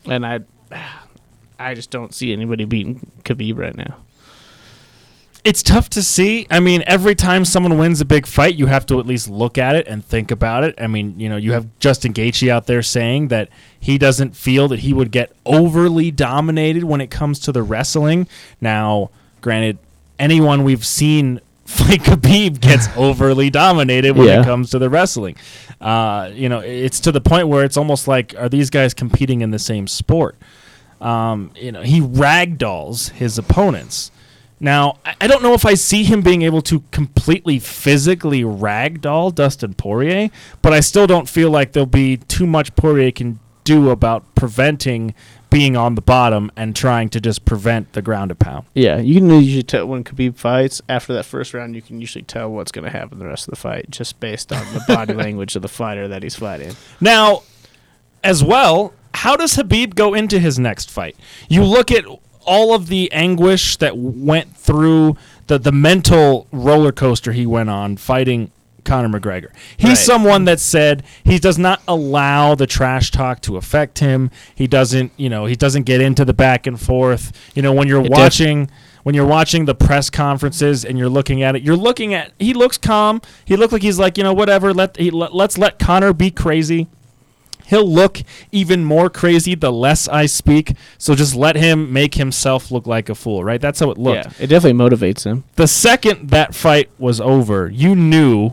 and 0.06 0.26
I, 0.26 0.40
I 1.58 1.74
just 1.74 1.90
don't 1.90 2.14
see 2.14 2.32
anybody 2.32 2.64
beating 2.64 3.10
Khabib 3.24 3.58
right 3.58 3.76
now. 3.76 3.96
It's 5.44 5.62
tough 5.62 5.90
to 5.90 6.02
see. 6.02 6.46
I 6.50 6.58
mean, 6.58 6.82
every 6.86 7.14
time 7.14 7.44
someone 7.44 7.76
wins 7.76 8.00
a 8.00 8.06
big 8.06 8.26
fight, 8.26 8.54
you 8.54 8.64
have 8.64 8.86
to 8.86 8.98
at 8.98 9.04
least 9.04 9.28
look 9.28 9.58
at 9.58 9.76
it 9.76 9.86
and 9.86 10.02
think 10.02 10.30
about 10.30 10.64
it. 10.64 10.74
I 10.78 10.86
mean, 10.86 11.20
you 11.20 11.28
know, 11.28 11.36
you 11.36 11.52
have 11.52 11.66
Justin 11.78 12.14
Gaethje 12.14 12.48
out 12.48 12.66
there 12.66 12.80
saying 12.80 13.28
that 13.28 13.50
he 13.78 13.98
doesn't 13.98 14.34
feel 14.34 14.68
that 14.68 14.78
he 14.78 14.94
would 14.94 15.10
get 15.10 15.36
overly 15.44 16.10
dominated 16.10 16.84
when 16.84 17.02
it 17.02 17.10
comes 17.10 17.38
to 17.40 17.52
the 17.52 17.62
wrestling. 17.62 18.26
Now, 18.62 19.10
granted, 19.42 19.76
anyone 20.18 20.64
we've 20.64 20.86
seen 20.86 21.42
fight 21.64 22.00
Khabib 22.04 22.60
gets 22.60 22.88
overly 22.96 23.50
dominated 23.50 24.16
when 24.16 24.26
Yeah. 24.28 24.40
it 24.40 24.44
comes 24.44 24.70
to 24.70 24.78
the 24.78 24.88
wrestling. 24.90 25.36
Uh, 25.80 26.30
you 26.32 26.48
know, 26.48 26.60
it's 26.60 27.00
to 27.00 27.12
the 27.12 27.20
point 27.20 27.48
where 27.48 27.64
it's 27.64 27.76
almost 27.76 28.06
like, 28.08 28.34
are 28.38 28.48
these 28.48 28.70
guys 28.70 28.94
competing 28.94 29.40
in 29.40 29.50
the 29.50 29.58
same 29.58 29.86
sport? 29.86 30.36
Um, 31.00 31.50
you 31.56 31.72
know, 31.72 31.82
he 31.82 32.00
ragdolls 32.00 33.10
his 33.10 33.36
opponents. 33.38 34.10
Now, 34.60 34.98
I 35.04 35.14
I 35.22 35.26
don't 35.26 35.42
know 35.42 35.52
if 35.54 35.66
I 35.66 35.74
see 35.74 36.04
him 36.04 36.22
being 36.22 36.42
able 36.42 36.62
to 36.62 36.80
completely 36.90 37.58
physically 37.58 38.42
ragdoll 38.42 39.34
Dustin 39.34 39.74
Poirier, 39.74 40.30
but 40.62 40.72
I 40.72 40.80
still 40.80 41.06
don't 41.06 41.28
feel 41.28 41.50
like 41.50 41.72
there'll 41.72 41.86
be 41.86 42.16
too 42.16 42.46
much 42.46 42.74
Poirier 42.76 43.10
can 43.10 43.38
do 43.64 43.90
about 43.90 44.34
preventing 44.34 45.14
being 45.54 45.76
on 45.76 45.94
the 45.94 46.02
bottom 46.02 46.50
and 46.56 46.74
trying 46.74 47.08
to 47.08 47.20
just 47.20 47.44
prevent 47.44 47.92
the 47.92 48.02
ground 48.02 48.32
and 48.32 48.40
pound. 48.40 48.66
Yeah, 48.74 48.98
you 48.98 49.14
can 49.14 49.30
usually 49.30 49.62
tell 49.62 49.86
when 49.86 50.02
Khabib 50.02 50.34
fights 50.34 50.82
after 50.88 51.12
that 51.14 51.22
first 51.22 51.54
round. 51.54 51.76
You 51.76 51.82
can 51.82 52.00
usually 52.00 52.24
tell 52.24 52.50
what's 52.50 52.72
going 52.72 52.84
to 52.84 52.90
happen 52.90 53.20
the 53.20 53.26
rest 53.26 53.46
of 53.46 53.52
the 53.52 53.56
fight 53.56 53.88
just 53.88 54.18
based 54.18 54.52
on 54.52 54.64
the 54.74 54.82
body 54.88 55.14
language 55.24 55.54
of 55.54 55.62
the 55.62 55.68
fighter 55.68 56.08
that 56.08 56.24
he's 56.24 56.34
fighting. 56.34 56.74
Now, 57.00 57.44
as 58.24 58.42
well, 58.42 58.94
how 59.14 59.36
does 59.36 59.54
Habib 59.54 59.94
go 59.94 60.12
into 60.12 60.40
his 60.40 60.58
next 60.58 60.90
fight? 60.90 61.14
You 61.48 61.62
look 61.62 61.92
at 61.92 62.04
all 62.44 62.74
of 62.74 62.88
the 62.88 63.12
anguish 63.12 63.76
that 63.76 63.96
went 63.96 64.56
through 64.56 65.16
the 65.46 65.58
the 65.58 65.72
mental 65.72 66.48
roller 66.50 66.90
coaster 66.90 67.30
he 67.32 67.46
went 67.46 67.70
on 67.70 67.96
fighting 67.96 68.50
Conor 68.84 69.18
McGregor. 69.18 69.48
He's 69.76 69.88
Right. 69.90 69.98
someone 69.98 70.44
that 70.44 70.60
said 70.60 71.02
he 71.24 71.38
does 71.38 71.58
not 71.58 71.82
allow 71.88 72.54
the 72.54 72.66
trash 72.66 73.10
talk 73.10 73.40
to 73.42 73.56
affect 73.56 73.98
him. 73.98 74.30
He 74.54 74.66
doesn't, 74.66 75.12
you 75.16 75.28
know, 75.28 75.46
he 75.46 75.56
doesn't 75.56 75.82
get 75.84 76.00
into 76.00 76.24
the 76.24 76.34
back 76.34 76.66
and 76.66 76.80
forth. 76.80 77.32
You 77.54 77.62
know, 77.62 77.72
when 77.72 77.88
you're 77.88 78.02
def- 78.02 78.10
watching 78.12 78.70
when 79.02 79.14
you're 79.14 79.26
watching 79.26 79.66
the 79.66 79.74
press 79.74 80.08
conferences 80.08 80.82
and 80.82 80.98
you're 80.98 81.10
looking 81.10 81.42
at 81.42 81.54
it, 81.54 81.62
you're 81.62 81.76
looking 81.76 82.14
at 82.14 82.32
he 82.38 82.54
looks 82.54 82.78
calm. 82.78 83.20
He 83.44 83.54
looked 83.54 83.72
like 83.72 83.82
he's 83.82 83.98
like, 83.98 84.16
you 84.16 84.24
know, 84.24 84.32
whatever, 84.32 84.72
let 84.72 84.96
he, 84.96 85.10
let, 85.10 85.34
let's 85.34 85.58
let 85.58 85.78
Conor 85.78 86.12
be 86.14 86.30
crazy. 86.30 86.86
He'll 87.66 87.90
look 87.90 88.20
even 88.52 88.84
more 88.84 89.08
crazy 89.08 89.54
the 89.54 89.72
less 89.72 90.06
I 90.08 90.26
speak. 90.26 90.74
So 90.98 91.14
just 91.14 91.34
let 91.34 91.56
him 91.56 91.92
make 91.92 92.14
himself 92.14 92.70
look 92.70 92.86
like 92.86 93.08
a 93.08 93.14
fool, 93.14 93.42
right? 93.42 93.60
That's 93.60 93.80
how 93.80 93.90
it 93.90 93.96
looked. 93.98 94.26
Yeah, 94.26 94.44
it 94.44 94.46
definitely 94.48 94.78
motivates 94.78 95.24
him. 95.24 95.44
The 95.56 95.66
second 95.66 96.28
that 96.30 96.54
fight 96.54 96.90
was 96.98 97.20
over, 97.22 97.70
you 97.70 97.94
knew 97.94 98.52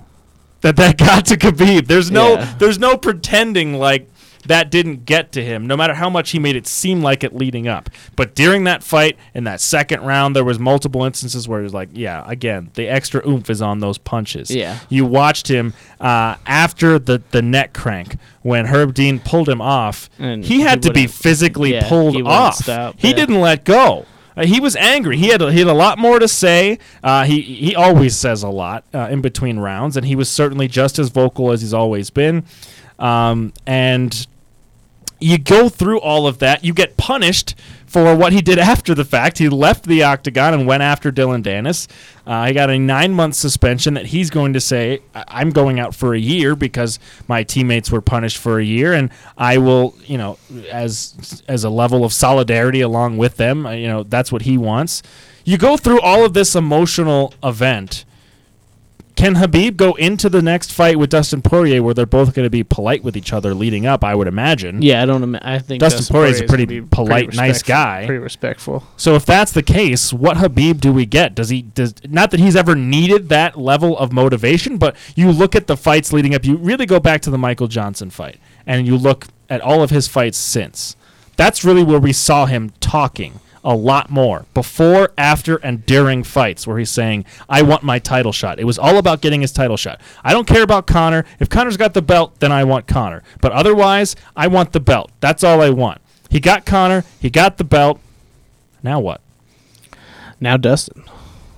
that 0.62 0.76
that 0.78 0.98
got 0.98 1.26
to 1.28 1.38
Khabib. 1.38 1.88
There's 1.88 2.12
no 2.12 2.34
Yeah. 2.36 2.54
there's 2.60 2.80
no 2.80 2.98
pretending 2.98 3.78
like 3.78 4.08
that 4.48 4.72
didn't 4.72 5.06
get 5.06 5.32
to 5.34 5.44
him, 5.44 5.68
no 5.68 5.78
matter 5.78 5.94
how 5.94 6.10
much 6.10 6.32
he 6.32 6.40
made 6.40 6.56
it 6.56 6.66
seem 6.66 7.04
like 7.04 7.24
it 7.24 7.36
leading 7.36 7.68
up. 7.68 7.92
But 8.16 8.34
during 8.34 8.64
that 8.64 8.82
fight, 8.82 9.16
in 9.36 9.44
that 9.44 9.62
second 9.62 10.02
round, 10.02 10.36
there 10.36 10.44
was 10.44 10.58
multiple 10.58 11.04
instances 11.04 11.48
where 11.48 11.60
it 11.60 11.64
was 11.64 11.76
like, 11.76 11.90
yeah, 11.94 12.24
again, 12.26 12.72
the 12.74 12.88
extra 12.88 13.22
oomph 13.28 13.52
is 13.52 13.62
on 13.62 13.82
those 13.82 14.00
punches. 14.00 14.50
Yeah. 14.50 14.80
You 14.90 15.06
watched 15.06 15.48
him 15.48 15.76
uh, 16.00 16.38
after 16.48 16.98
the, 16.98 17.22
the 17.30 17.44
neck 17.44 17.74
crank 17.74 18.18
when 18.42 18.66
Herb 18.66 18.96
Dean 18.96 19.20
pulled 19.20 19.48
him 19.48 19.62
off. 19.62 20.10
And 20.18 20.44
he 20.44 20.62
had 20.62 20.84
he 20.84 20.90
to 20.90 20.94
be 20.94 21.06
physically 21.06 21.74
yeah, 21.74 21.88
pulled 21.88 22.16
he 22.16 22.24
off. 22.24 22.56
stop, 22.56 22.96
he 22.98 23.10
yeah. 23.10 23.16
didn't 23.16 23.40
let 23.42 23.64
go. 23.64 24.08
Uh, 24.36 24.46
he 24.46 24.60
was 24.60 24.76
angry. 24.76 25.18
He 25.18 25.28
had 25.30 25.42
a, 25.42 25.52
he 25.52 25.60
had 25.60 25.68
a 25.68 25.74
lot 25.74 25.98
more 25.98 26.20
to 26.20 26.28
say. 26.28 26.80
Uh, 27.04 27.24
he 27.26 27.42
he 27.42 27.76
always 27.76 28.16
says 28.16 28.44
a 28.44 28.50
lot 28.50 28.84
uh, 28.94 29.08
in 29.10 29.22
between 29.22 29.60
rounds, 29.60 29.98
and 29.98 30.06
he 30.06 30.16
was 30.16 30.30
certainly 30.30 30.68
just 30.68 31.00
as 31.00 31.10
vocal 31.10 31.52
as 31.52 31.62
he's 31.62 31.74
always 31.74 32.10
been. 32.10 32.44
Um, 33.00 33.54
and 33.66 34.28
you 35.22 35.38
go 35.38 35.70
through 35.70 36.00
all 36.00 36.28
of 36.28 36.40
that. 36.40 36.64
You 36.64 36.74
get 36.74 36.98
punished 36.98 37.56
for 37.86 38.16
what 38.16 38.34
he 38.34 38.42
did 38.42 38.58
after 38.74 38.96
the 38.96 39.06
fact. 39.06 39.38
He 39.38 39.50
left 39.50 39.86
the 39.86 40.04
octagon 40.04 40.54
and 40.54 40.66
went 40.68 40.82
after 40.84 41.12
Dillon 41.12 41.44
Danis. 41.44 41.88
Uh, 42.26 42.48
he 42.48 42.54
got 42.54 42.70
a 42.70 42.78
nine 42.80 43.14
month 43.14 43.36
suspension 43.36 43.94
that 43.96 44.08
he's 44.08 44.30
going 44.30 44.54
to 44.54 44.60
say, 44.62 45.00
"I- 45.14 45.24
I'm 45.28 45.52
going 45.52 45.80
out 45.80 45.94
for 45.96 46.14
a 46.14 46.20
year 46.20 46.56
because 46.56 47.00
my 47.28 47.44
teammates 47.44 47.92
were 47.92 48.02
punished 48.02 48.38
for 48.38 48.60
a 48.60 48.64
year, 48.64 48.94
and 48.94 49.10
I 49.38 49.58
will, 49.58 49.96
you 50.06 50.18
know, 50.18 50.38
as 50.72 51.44
as 51.48 51.64
a 51.64 51.70
level 51.70 52.04
of 52.06 52.14
solidarity 52.14 52.82
along 52.82 53.18
with 53.18 53.38
them. 53.38 53.66
uh, 53.66 53.72
You 53.72 53.88
know, 53.88 54.04
that's 54.04 54.32
what 54.32 54.44
he 54.44 54.58
wants. 54.58 55.02
You 55.46 55.58
go 55.58 55.76
through 55.78 56.02
all 56.02 56.24
of 56.26 56.34
this 56.34 56.56
emotional 56.56 57.34
event. 57.44 58.06
Can 59.22 59.36
Habib 59.36 59.78
go 59.78 59.94
into 59.94 60.30
the 60.30 60.42
next 60.42 60.72
fight 60.72 60.98
with 60.98 61.12
Dustin 61.12 61.44
Poirier 61.44 61.84
where 61.84 61.94
they're 61.94 62.08
both 62.08 62.34
going 62.34 62.44
to 62.44 62.50
be 62.50 62.64
polite 62.64 63.04
with 63.04 63.16
each 63.16 63.32
other 63.32 63.54
leading 63.54 63.86
up? 63.86 64.04
I 64.04 64.16
would 64.16 64.28
imagine. 64.28 64.82
Yeah, 64.82 65.04
I 65.04 65.06
don't. 65.06 65.36
I 65.36 65.60
think 65.60 65.80
Dustin 65.80 66.12
Poirier's 66.12 66.42
a 66.42 66.46
pretty 66.46 66.66
gonna 66.66 66.82
be 66.82 66.88
polite, 66.88 67.36
nice 67.36 67.62
guy. 67.62 68.08
Pretty 68.08 68.18
respectful. 68.18 68.84
So 68.98 69.14
if 69.14 69.24
that's 69.24 69.52
the 69.52 69.62
case, 69.62 70.12
what 70.12 70.38
Habib 70.38 70.82
do 70.82 70.92
we 70.92 71.06
get? 71.06 71.36
Does 71.36 71.50
he 71.50 71.62
does 71.62 71.94
not 72.04 72.32
that 72.32 72.40
he's 72.40 72.56
ever 72.56 72.74
needed 72.74 73.30
that 73.30 73.60
level 73.60 73.96
of 74.00 74.12
motivation, 74.12 74.80
but 74.80 74.96
you 75.14 75.32
look 75.32 75.56
at 75.56 75.68
the 75.68 75.78
fights 75.78 76.12
leading 76.12 76.34
up, 76.34 76.44
you 76.44 76.58
really 76.58 76.88
go 76.88 77.00
back 77.00 77.22
to 77.22 77.30
the 77.30 77.38
Michael 77.38 77.68
Johnson 77.68 78.10
fight 78.10 78.40
and 78.66 78.88
you 78.88 78.98
look 78.98 79.28
at 79.52 79.62
all 79.62 79.84
of 79.84 79.92
his 79.92 80.08
fights 80.08 80.40
since. 80.40 80.96
That's 81.36 81.64
really 81.64 81.84
where 81.84 82.00
we 82.00 82.12
saw 82.12 82.48
him 82.48 82.72
talking 82.80 83.40
a 83.64 83.76
lot 83.76 84.10
more 84.10 84.46
before, 84.54 85.12
after, 85.18 85.58
and 85.58 85.86
during 85.86 86.24
fights 86.24 86.66
where 86.66 86.78
he's 86.80 86.90
saying, 86.90 87.26
I 87.48 87.62
want 87.62 87.84
my 87.84 88.00
title 88.00 88.32
shot. 88.32 88.60
It 88.60 88.64
was 88.64 88.80
all 88.80 88.98
about 88.98 89.22
getting 89.22 89.42
his 89.42 89.52
title 89.52 89.78
shot. 89.78 90.02
I 90.24 90.34
don't 90.34 90.48
care 90.48 90.64
about 90.64 90.88
Conor. 90.88 91.26
If 91.40 91.50
Conor's 91.50 91.78
got 91.78 91.94
the 91.94 92.02
belt, 92.02 92.40
then 92.40 92.52
I 92.52 92.64
want 92.64 92.88
Conor. 92.88 93.24
But 93.40 93.52
otherwise, 93.52 94.16
I 94.36 94.48
want 94.48 94.72
the 94.72 94.80
belt. 94.80 95.12
That's 95.20 95.44
all 95.44 95.62
I 95.62 95.70
want. 95.70 96.02
He 96.30 96.40
got 96.40 96.66
Conor, 96.66 97.04
he 97.20 97.30
got 97.30 97.58
the 97.58 97.64
belt. 97.64 98.00
Now 98.84 99.00
what? 99.00 99.22
Now 100.40 100.58
Dustin. 100.58 101.04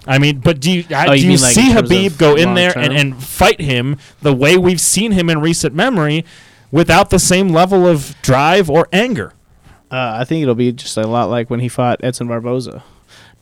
I 0.06 0.18
mean, 0.20 0.40
but 0.40 0.60
do 0.60 0.72
you, 0.72 0.84
I, 0.94 1.08
Oh, 1.08 1.16
do 1.16 1.22
you 1.22 1.32
you 1.32 1.38
like, 1.38 1.54
see 1.54 1.72
Habib 1.72 2.18
go 2.18 2.36
in 2.36 2.56
there 2.56 2.78
and, 2.78 2.92
and 2.92 3.24
fight 3.24 3.62
him 3.62 3.98
the 4.22 4.34
way 4.34 4.58
we've 4.58 4.82
seen 4.82 5.14
him 5.14 5.30
in 5.30 5.40
recent 5.40 5.74
memory 5.74 6.26
without 6.72 7.10
the 7.10 7.20
same 7.20 7.50
level 7.50 7.88
of 7.88 8.16
drive 8.22 8.70
or 8.70 8.90
anger? 8.92 9.34
Uh, 9.94 10.18
I 10.20 10.24
think 10.26 10.42
it'll 10.42 10.56
be 10.56 10.72
just 10.72 10.98
a 10.98 11.06
lot 11.06 11.30
like 11.30 11.50
when 11.52 11.60
he 11.60 11.70
fought 11.70 12.04
Edson 12.04 12.28
Barboza. 12.28 12.84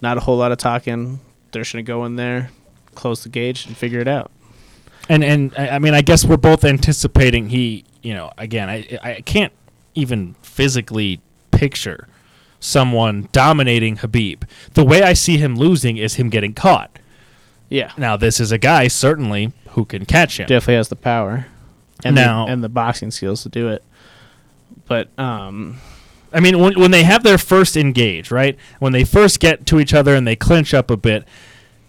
Not 0.01 0.17
a 0.17 0.19
whole 0.19 0.35
lot 0.37 0.51
of 0.51 0.57
talking. 0.57 1.19
They're 1.51 1.61
just 1.61 1.71
gonna 1.73 1.83
go 1.83 2.03
in 2.05 2.17
there, 2.17 2.49
close 2.95 3.23
the 3.23 3.29
gauge, 3.29 3.65
and 3.65 3.77
figure 3.77 3.99
it 4.01 4.07
out. 4.07 4.31
And 5.07 5.23
and 5.23 5.53
I 5.57 5.79
mean, 5.79 5.93
I 5.93 6.01
guess 6.01 6.25
we're 6.25 6.37
both 6.37 6.65
anticipating 6.65 7.49
he, 7.49 7.85
you 8.01 8.13
know, 8.13 8.31
again, 8.37 8.69
I 8.69 8.99
I 9.01 9.21
can't 9.21 9.53
even 9.95 10.35
physically 10.41 11.21
picture 11.51 12.07
someone 12.59 13.27
dominating 13.31 13.97
Habib. 13.97 14.43
The 14.73 14.83
way 14.83 15.01
I 15.03 15.13
see 15.13 15.37
him 15.37 15.55
losing 15.55 15.97
is 15.97 16.15
him 16.15 16.29
getting 16.29 16.53
caught. 16.53 16.99
Yeah, 17.69 17.91
Now, 17.97 18.17
this 18.17 18.39
is 18.41 18.51
a 18.51 18.57
guy 18.57 18.87
certainly 18.89 19.53
who 19.69 19.85
can 19.85 20.05
catch 20.05 20.37
him. 20.39 20.45
definitely 20.47 20.75
has 20.75 20.89
the 20.89 20.95
power, 20.97 21.47
and 22.03 22.13
Now- 22.15 22.45
the, 22.45 22.51
and 22.51 22.63
the 22.63 22.67
boxing 22.69 23.11
skills 23.11 23.43
to 23.43 23.49
do 23.49 23.69
it. 23.69 23.83
But 24.87 25.07
um, 25.17 25.77
I 26.33 26.39
mean, 26.39 26.59
when, 26.59 26.79
when 26.79 26.91
they 26.91 27.03
have 27.03 27.23
their 27.23 27.37
first 27.37 27.75
engage, 27.75 28.31
right? 28.31 28.57
When 28.79 28.93
they 28.93 29.03
first 29.03 29.39
get 29.39 29.65
to 29.67 29.79
each 29.79 29.93
other 29.93 30.15
and 30.15 30.25
they 30.25 30.35
clinch 30.35 30.73
up 30.73 30.89
a 30.89 30.97
bit, 30.97 31.27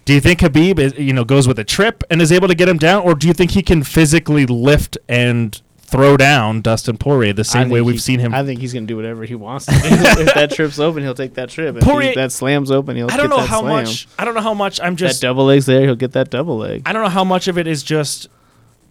do 0.05 0.13
you 0.13 0.21
think 0.21 0.41
Habib, 0.41 0.79
is, 0.79 0.95
you 0.99 1.13
know, 1.13 1.25
goes 1.25 1.47
with 1.47 1.59
a 1.59 1.65
trip 1.65 2.03
and 2.11 2.21
is 2.21 2.33
able 2.33 2.49
to 2.49 2.55
get 2.55 2.69
him 2.69 2.79
down, 2.79 3.03
or 3.03 3.15
do 3.15 3.29
you 3.29 3.33
think 3.33 3.53
he 3.53 3.63
can 3.63 3.85
physically 3.85 4.47
lift 4.47 4.99
and 5.09 5.61
throw 5.79 6.17
down 6.17 6.61
Dustin 6.63 6.97
Poirier 6.97 7.35
the 7.35 7.45
same 7.45 7.69
way 7.69 7.81
we've 7.83 7.95
he- 7.95 8.01
seen 8.01 8.19
him? 8.19 8.35
I 8.35 8.43
think 8.45 8.61
he's 8.61 8.73
gonna 8.73 8.87
do 8.87 8.97
whatever 8.97 9.25
he 9.25 9.37
wants 9.37 9.67
to 9.67 9.73
do. 9.73 9.79
if 9.83 10.35
that 10.35 10.51
trip's 10.51 10.81
open, 10.81 11.03
he'll 11.05 11.15
take 11.15 11.35
that 11.35 11.51
trip. 11.51 11.77
If 11.77 11.85
Poirier- 11.85 12.15
that 12.17 12.33
slam's 12.33 12.71
open, 12.73 12.97
he'll. 12.97 13.11
I 13.13 13.17
don't 13.17 13.31
know 13.31 13.37
that 13.37 13.49
how 13.49 13.61
slam. 13.61 13.85
much. 13.85 14.09
I 14.19 14.25
don't 14.25 14.35
know 14.35 14.41
how 14.41 14.55
much. 14.55 14.81
I'm 14.81 14.95
that 14.95 14.99
just. 14.99 15.23
double 15.23 15.45
leg's 15.45 15.67
there. 15.67 15.83
He'll 15.83 15.95
get 15.95 16.13
that 16.13 16.31
double 16.31 16.59
leg. 16.59 16.83
I 16.87 16.93
don't 16.93 17.03
know 17.03 17.09
how 17.09 17.25
much 17.25 17.47
of 17.47 17.57
it 17.59 17.69
is 17.69 17.85
just 17.85 18.29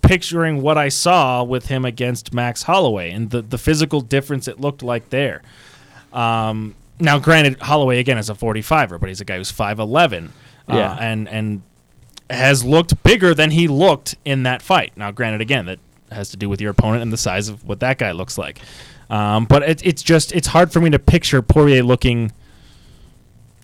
picturing 0.01 0.61
what 0.61 0.77
I 0.77 0.89
saw 0.89 1.43
with 1.43 1.67
him 1.67 1.85
against 1.85 2.33
Max 2.33 2.63
Holloway 2.63 3.11
and 3.11 3.29
the, 3.29 3.41
the 3.41 3.57
physical 3.57 4.01
difference 4.01 4.47
it 4.47 4.59
looked 4.59 4.83
like 4.83 5.09
there. 5.09 5.41
Um, 6.13 6.75
now, 6.99 7.19
granted, 7.19 7.59
Holloway 7.61 7.99
again 7.99 8.17
is 8.17 8.29
a 8.29 8.33
45er, 8.33 8.99
but 8.99 9.07
he's 9.09 9.21
a 9.21 9.25
guy 9.25 9.37
who's 9.37 9.51
5'11, 9.51 10.27
uh, 10.27 10.29
Yeah. 10.75 10.97
and 10.99 11.27
and 11.29 11.61
has 12.29 12.63
looked 12.63 13.01
bigger 13.03 13.33
than 13.33 13.51
he 13.51 13.67
looked 13.67 14.15
in 14.23 14.43
that 14.43 14.61
fight. 14.61 14.93
Now, 14.95 15.11
granted, 15.11 15.41
again, 15.41 15.65
that 15.65 15.79
has 16.11 16.29
to 16.29 16.37
do 16.37 16.47
with 16.47 16.61
your 16.61 16.71
opponent 16.71 17.01
and 17.01 17.11
the 17.11 17.17
size 17.17 17.49
of 17.49 17.65
what 17.65 17.79
that 17.81 17.97
guy 17.97 18.11
looks 18.11 18.37
like. 18.37 18.59
Um, 19.09 19.45
but 19.45 19.63
it, 19.63 19.85
it's 19.85 20.01
just 20.01 20.31
it's 20.31 20.47
hard 20.47 20.71
for 20.71 20.79
me 20.79 20.89
to 20.91 20.99
picture 20.99 21.41
Poirier 21.41 21.83
looking 21.83 22.31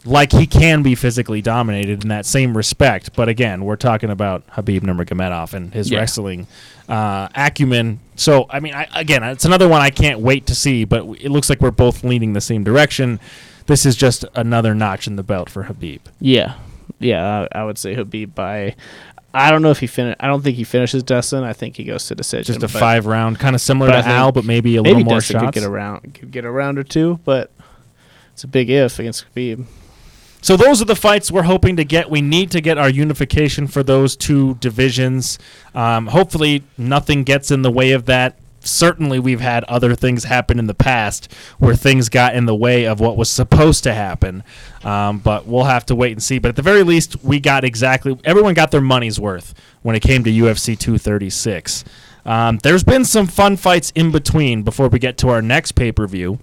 like 0.08 0.32
he 0.32 0.48
can 0.48 0.82
be 0.84 0.96
physically 0.96 1.42
dominated 1.42 2.04
in 2.04 2.10
that 2.10 2.26
same 2.26 2.56
respect. 2.56 3.14
But 3.16 3.30
again, 3.30 3.66
we're 3.66 3.76
talking 3.76 4.10
about 4.10 4.44
Habib 4.50 4.84
Nurmagomedov 4.84 5.54
and 5.54 5.74
his 5.74 5.92
Yeah. 5.92 6.00
wrestling 6.00 6.48
uh, 6.90 7.28
acumen. 7.36 8.00
So 8.16 8.48
I 8.50 8.60
mean, 8.60 8.74
I, 8.74 8.88
again, 8.96 9.24
it's 9.24 9.46
another 9.46 9.68
one 9.68 9.82
I 9.82 9.90
can't 9.90 10.20
wait 10.20 10.46
to 10.48 10.56
see. 10.56 10.86
But 10.86 11.06
it 11.22 11.30
looks 11.30 11.50
like 11.50 11.62
we're 11.62 11.72
both 11.72 12.04
leaning 12.04 12.34
the 12.34 12.42
same 12.42 12.64
direction. 12.64 13.20
This 13.68 13.86
is 13.86 13.96
just 13.96 14.24
another 14.34 14.74
notch 14.74 15.08
in 15.08 15.18
the 15.18 15.24
belt 15.24 15.50
for 15.50 15.64
Habib. 15.64 16.02
Yeah, 16.22 16.56
yeah. 17.00 17.48
I, 17.54 17.60
I 17.60 17.64
would 17.66 17.78
say 17.78 17.94
he'll 17.94 18.06
be 18.06 18.26
by. 18.26 18.76
I 19.34 19.52
don't 19.52 19.62
know 19.62 19.72
if 19.72 19.80
he 19.82 19.88
finish. 19.88 20.16
I 20.22 20.28
don't 20.28 20.42
think 20.42 20.56
he 20.56 20.64
finishes 20.64 21.04
Dustin. 21.04 21.44
I 21.44 21.52
think 21.54 21.76
he 21.76 21.84
goes 21.84 22.08
to 22.08 22.16
decision. 22.16 22.54
Just 22.60 22.64
a 22.64 22.68
five 22.80 23.06
round, 23.06 23.40
kind 23.40 23.54
of 23.56 23.62
similar 23.62 23.92
to 23.92 23.98
Al, 23.98 24.32
but 24.32 24.46
maybe 24.46 24.78
a 24.78 24.82
Maybe 24.82 24.96
little 24.96 25.06
more 25.06 25.18
Dustin 25.18 25.40
could 25.40 25.46
shots. 25.48 25.60
get 25.60 25.64
around. 25.66 26.14
Could 26.16 26.32
get 26.32 26.46
a 26.46 26.50
round 26.50 26.80
or 26.80 26.84
two, 26.84 27.20
but 27.26 27.52
it's 28.34 28.46
a 28.46 28.48
big 28.48 28.70
if 28.70 28.98
against 29.00 29.26
Khabib. 29.36 29.66
So 30.48 30.56
those 30.56 30.82
are 30.82 30.86
the 30.86 30.96
fights 30.96 31.30
we're 31.30 31.44
hoping 31.44 31.76
to 31.76 31.84
get. 31.84 32.10
We 32.10 32.22
need 32.22 32.52
to 32.52 32.62
get 32.62 32.78
our 32.78 32.90
unification 32.90 33.68
for 33.68 33.84
those 33.84 34.16
two 34.16 34.54
divisions. 34.62 35.38
Um, 35.76 36.08
hopefully, 36.08 36.64
nothing 36.78 37.26
gets 37.26 37.52
in 37.52 37.64
the 37.64 37.70
way 37.70 37.92
of 37.92 38.06
that. 38.06 38.40
Certainly, 38.62 39.20
we've 39.20 39.42
had 39.42 39.66
other 39.66 39.94
things 39.94 40.24
happen 40.24 40.58
in 40.58 40.68
the 40.68 40.74
past 40.74 41.30
where 41.60 41.76
things 41.76 42.08
got 42.08 42.34
in 42.34 42.46
the 42.46 42.56
way 42.56 42.86
of 42.86 43.02
what 43.02 43.18
was 43.18 43.30
supposed 43.30 43.84
to 43.84 43.94
happen. 43.94 44.42
Um, 44.86 45.20
but 45.20 45.48
we'll 45.48 45.66
have 45.66 45.86
to 45.88 45.96
wait 45.96 46.14
and 46.14 46.24
see. 46.24 46.40
But 46.40 46.48
at 46.48 46.56
the 46.56 46.62
very 46.62 46.84
least, 46.84 47.22
we 47.26 47.42
got 47.42 47.66
exactly 47.66 48.18
everyone 48.24 48.54
got 48.54 48.72
their 48.72 48.80
money's 48.80 49.20
worth 49.20 49.54
when 49.82 49.98
it 49.98 50.00
came 50.00 50.24
to 50.24 50.32
UFC 50.32 50.80
236. 50.80 51.84
Um, 52.26 52.60
there's 52.64 52.86
been 52.86 53.04
some 53.04 53.28
fun 53.28 53.58
fights 53.58 53.92
in 53.96 54.14
between 54.14 54.64
before 54.64 54.88
we 54.88 54.98
get 54.98 55.18
to 55.18 55.28
our 55.28 55.42
next 55.42 55.74
pay 55.74 55.92
per 55.92 56.08
view 56.08 56.40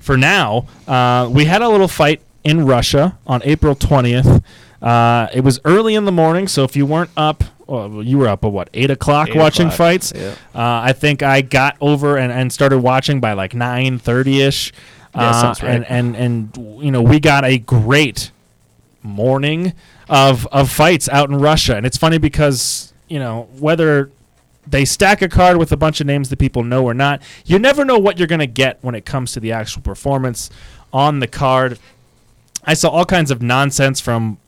for 0.00 0.16
now, 0.16 0.66
uh, 0.86 1.28
we 1.32 1.44
had 1.44 1.62
a 1.62 1.68
little 1.68 1.88
fight 1.88 2.20
in 2.46 2.64
Russia 2.64 3.18
on 3.26 3.42
April 3.44 3.74
20th. 3.74 4.42
Uh, 4.80 5.26
it 5.34 5.40
was 5.40 5.58
early 5.64 5.94
in 5.94 6.04
the 6.04 6.12
morning, 6.12 6.46
so 6.46 6.62
if 6.62 6.76
you 6.76 6.86
weren't 6.86 7.10
up, 7.16 7.42
well, 7.66 8.02
you 8.02 8.18
were 8.18 8.28
up 8.28 8.44
at 8.44 8.52
what, 8.52 8.70
8 8.72 8.92
o'clock 8.92 9.30
Eight 9.30 9.36
watching 9.36 9.66
o'clock, 9.66 9.78
fights? 9.78 10.12
yeah. 10.14 10.30
Uh, 10.54 10.82
I 10.84 10.92
think 10.92 11.24
I 11.24 11.42
got 11.42 11.76
over 11.80 12.16
and, 12.16 12.32
and 12.32 12.52
started 12.52 12.78
watching 12.78 13.20
by 13.20 13.32
like 13.32 13.52
9.30ish. 13.52 14.72
Yeah, 15.14 15.20
uh, 15.20 15.32
sounds 15.32 15.62
right. 15.62 15.74
and, 15.74 15.86
and, 15.86 16.16
and, 16.16 16.84
you 16.84 16.92
know, 16.92 17.02
we 17.02 17.18
got 17.18 17.44
a 17.44 17.58
great 17.58 18.30
morning 19.02 19.72
of, 20.08 20.46
of 20.48 20.70
fights 20.70 21.08
out 21.08 21.28
in 21.28 21.36
Russia. 21.36 21.76
And 21.76 21.84
it's 21.84 21.96
funny 21.96 22.18
because, 22.18 22.92
you 23.08 23.18
know, 23.18 23.48
whether 23.58 24.10
they 24.68 24.84
stack 24.84 25.22
a 25.22 25.28
card 25.28 25.56
with 25.56 25.72
a 25.72 25.76
bunch 25.76 26.00
of 26.00 26.06
names 26.06 26.28
that 26.28 26.38
people 26.38 26.64
know 26.64 26.84
or 26.84 26.94
not. 26.94 27.22
You 27.44 27.58
never 27.58 27.84
know 27.84 27.98
what 27.98 28.18
you're 28.18 28.26
going 28.26 28.40
to 28.40 28.46
get 28.46 28.78
when 28.82 28.94
it 28.94 29.04
comes 29.04 29.32
to 29.32 29.40
the 29.40 29.52
actual 29.52 29.82
performance 29.82 30.50
on 30.92 31.20
the 31.20 31.26
card. 31.28 31.78
I 32.66 32.74
saw 32.74 32.88
all 32.90 33.04
kinds 33.04 33.30
of 33.30 33.40
nonsense 33.42 34.00
from 34.00 34.38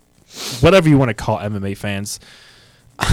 whatever 0.61 0.89
you 0.89 0.99
want 0.99 1.09
to 1.11 1.15
call 1.15 1.39
MMA 1.39 1.77
fans. 1.77 2.21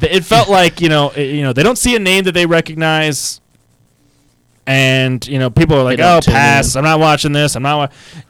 It 0.00 0.24
felt 0.24 0.48
like 0.48 0.80
you 0.80 0.88
know, 0.88 1.10
it- 1.10 1.34
you 1.34 1.42
know, 1.42 1.52
they 1.52 1.62
don't 1.62 1.76
see 1.76 1.94
a 1.94 1.98
name 1.98 2.24
that 2.24 2.32
they 2.32 2.46
recognize, 2.46 3.42
and 4.66 5.26
you 5.26 5.38
know, 5.38 5.50
people 5.50 5.76
are 5.76 5.82
like, 5.82 5.98
"Oh, 6.00 6.20
pass! 6.24 6.76
I'm 6.76 6.84
not 6.84 6.98
watching 7.00 7.32
this. 7.32 7.56
I'm 7.56 7.62
not." 7.62 7.76
Wa-. 7.90 8.20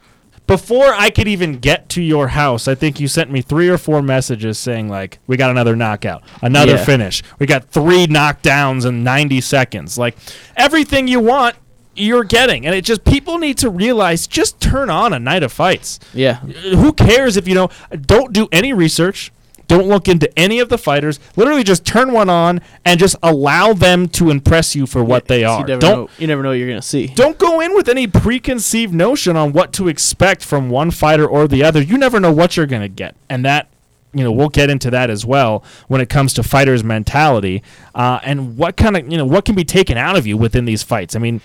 Before 0.48 0.92
I 0.92 1.10
could 1.10 1.28
even 1.28 1.58
get 1.58 1.88
to 1.90 2.02
your 2.02 2.28
house, 2.28 2.66
I 2.66 2.74
think 2.74 2.98
you 2.98 3.06
sent 3.06 3.30
me 3.30 3.42
three 3.42 3.68
or 3.68 3.78
four 3.78 4.02
messages 4.02 4.58
saying 4.58 4.88
like, 4.88 5.18
"We 5.28 5.36
got 5.36 5.50
another 5.50 5.76
knockout, 5.76 6.22
another 6.42 6.72
Yeah. 6.72 6.84
finish. 6.84 7.22
We 7.38 7.46
got 7.46 7.70
three 7.70 8.06
knockdowns 8.08 8.84
in 8.84 9.04
90 9.04 9.40
seconds. 9.40 9.96
Like 9.96 10.16
everything 10.56 11.06
you 11.06 11.20
want, 11.20 11.54
you're 11.94 12.24
getting." 12.24 12.66
And 12.66 12.74
it 12.74 12.84
just 12.84 13.04
people 13.04 13.38
need 13.38 13.58
to 13.58 13.70
realize 13.70 14.26
just 14.26 14.60
turn 14.60 14.90
on 14.90 15.12
a 15.12 15.18
night 15.18 15.42
of 15.42 15.52
fights. 15.52 15.98
Yeah, 16.14 16.36
Who 16.36 16.92
cares 16.92 17.36
if 17.36 17.46
you 17.48 17.54
know? 17.54 17.68
Don't 18.00 18.32
do 18.32 18.48
any 18.52 18.72
research. 18.72 19.32
Don't 19.68 19.86
look 19.88 20.06
into 20.06 20.30
any 20.38 20.58
of 20.58 20.68
the 20.68 20.76
fighters. 20.76 21.18
Literally, 21.34 21.62
just 21.64 21.86
turn 21.86 22.12
one 22.12 22.28
on 22.28 22.60
and 22.84 23.00
just 23.00 23.16
allow 23.22 23.72
them 23.72 24.06
to 24.08 24.28
impress 24.28 24.74
you 24.76 24.86
for 24.86 25.02
what 25.02 25.28
they 25.28 25.44
are. 25.44 25.60
You 25.60 25.66
Don't 25.66 25.80
know, 25.82 26.08
you 26.18 26.26
never 26.26 26.42
know 26.42 26.50
what 26.50 26.58
you're 26.58 26.68
gonna 26.68 26.82
see. 26.82 27.06
don't 27.06 27.38
go 27.38 27.60
in 27.60 27.74
with 27.74 27.88
any 27.88 28.06
preconceived 28.06 28.92
notion 28.92 29.34
on 29.34 29.52
what 29.52 29.72
to 29.74 29.88
expect 29.88 30.44
from 30.44 30.68
one 30.68 30.90
fighter 30.90 31.26
or 31.26 31.48
the 31.48 31.62
other. 31.64 31.80
You 31.80 31.96
never 31.96 32.20
know 32.20 32.32
what 32.32 32.54
you're 32.56 32.66
going 32.66 32.82
to 32.82 32.88
get. 32.88 33.14
And 33.30 33.44
that 33.46 33.68
you 34.12 34.22
know 34.22 34.30
we'll 34.32 34.50
get 34.50 34.68
into 34.68 34.90
that 34.90 35.08
as 35.08 35.24
well 35.24 35.64
when 35.88 36.02
it 36.02 36.10
comes 36.10 36.34
to 36.34 36.42
fighters' 36.42 36.84
mentality 36.84 37.62
uh, 37.94 38.18
and 38.24 38.58
what 38.58 38.76
kind 38.76 38.94
of 38.98 39.10
you 39.10 39.16
know 39.16 39.24
what 39.24 39.46
can 39.46 39.54
be 39.54 39.64
taken 39.64 39.96
out 39.96 40.16
of 40.16 40.26
you 40.26 40.36
within 40.36 40.66
these 40.66 40.82
fights. 40.82 41.16
I 41.16 41.18
mean, 41.18 41.40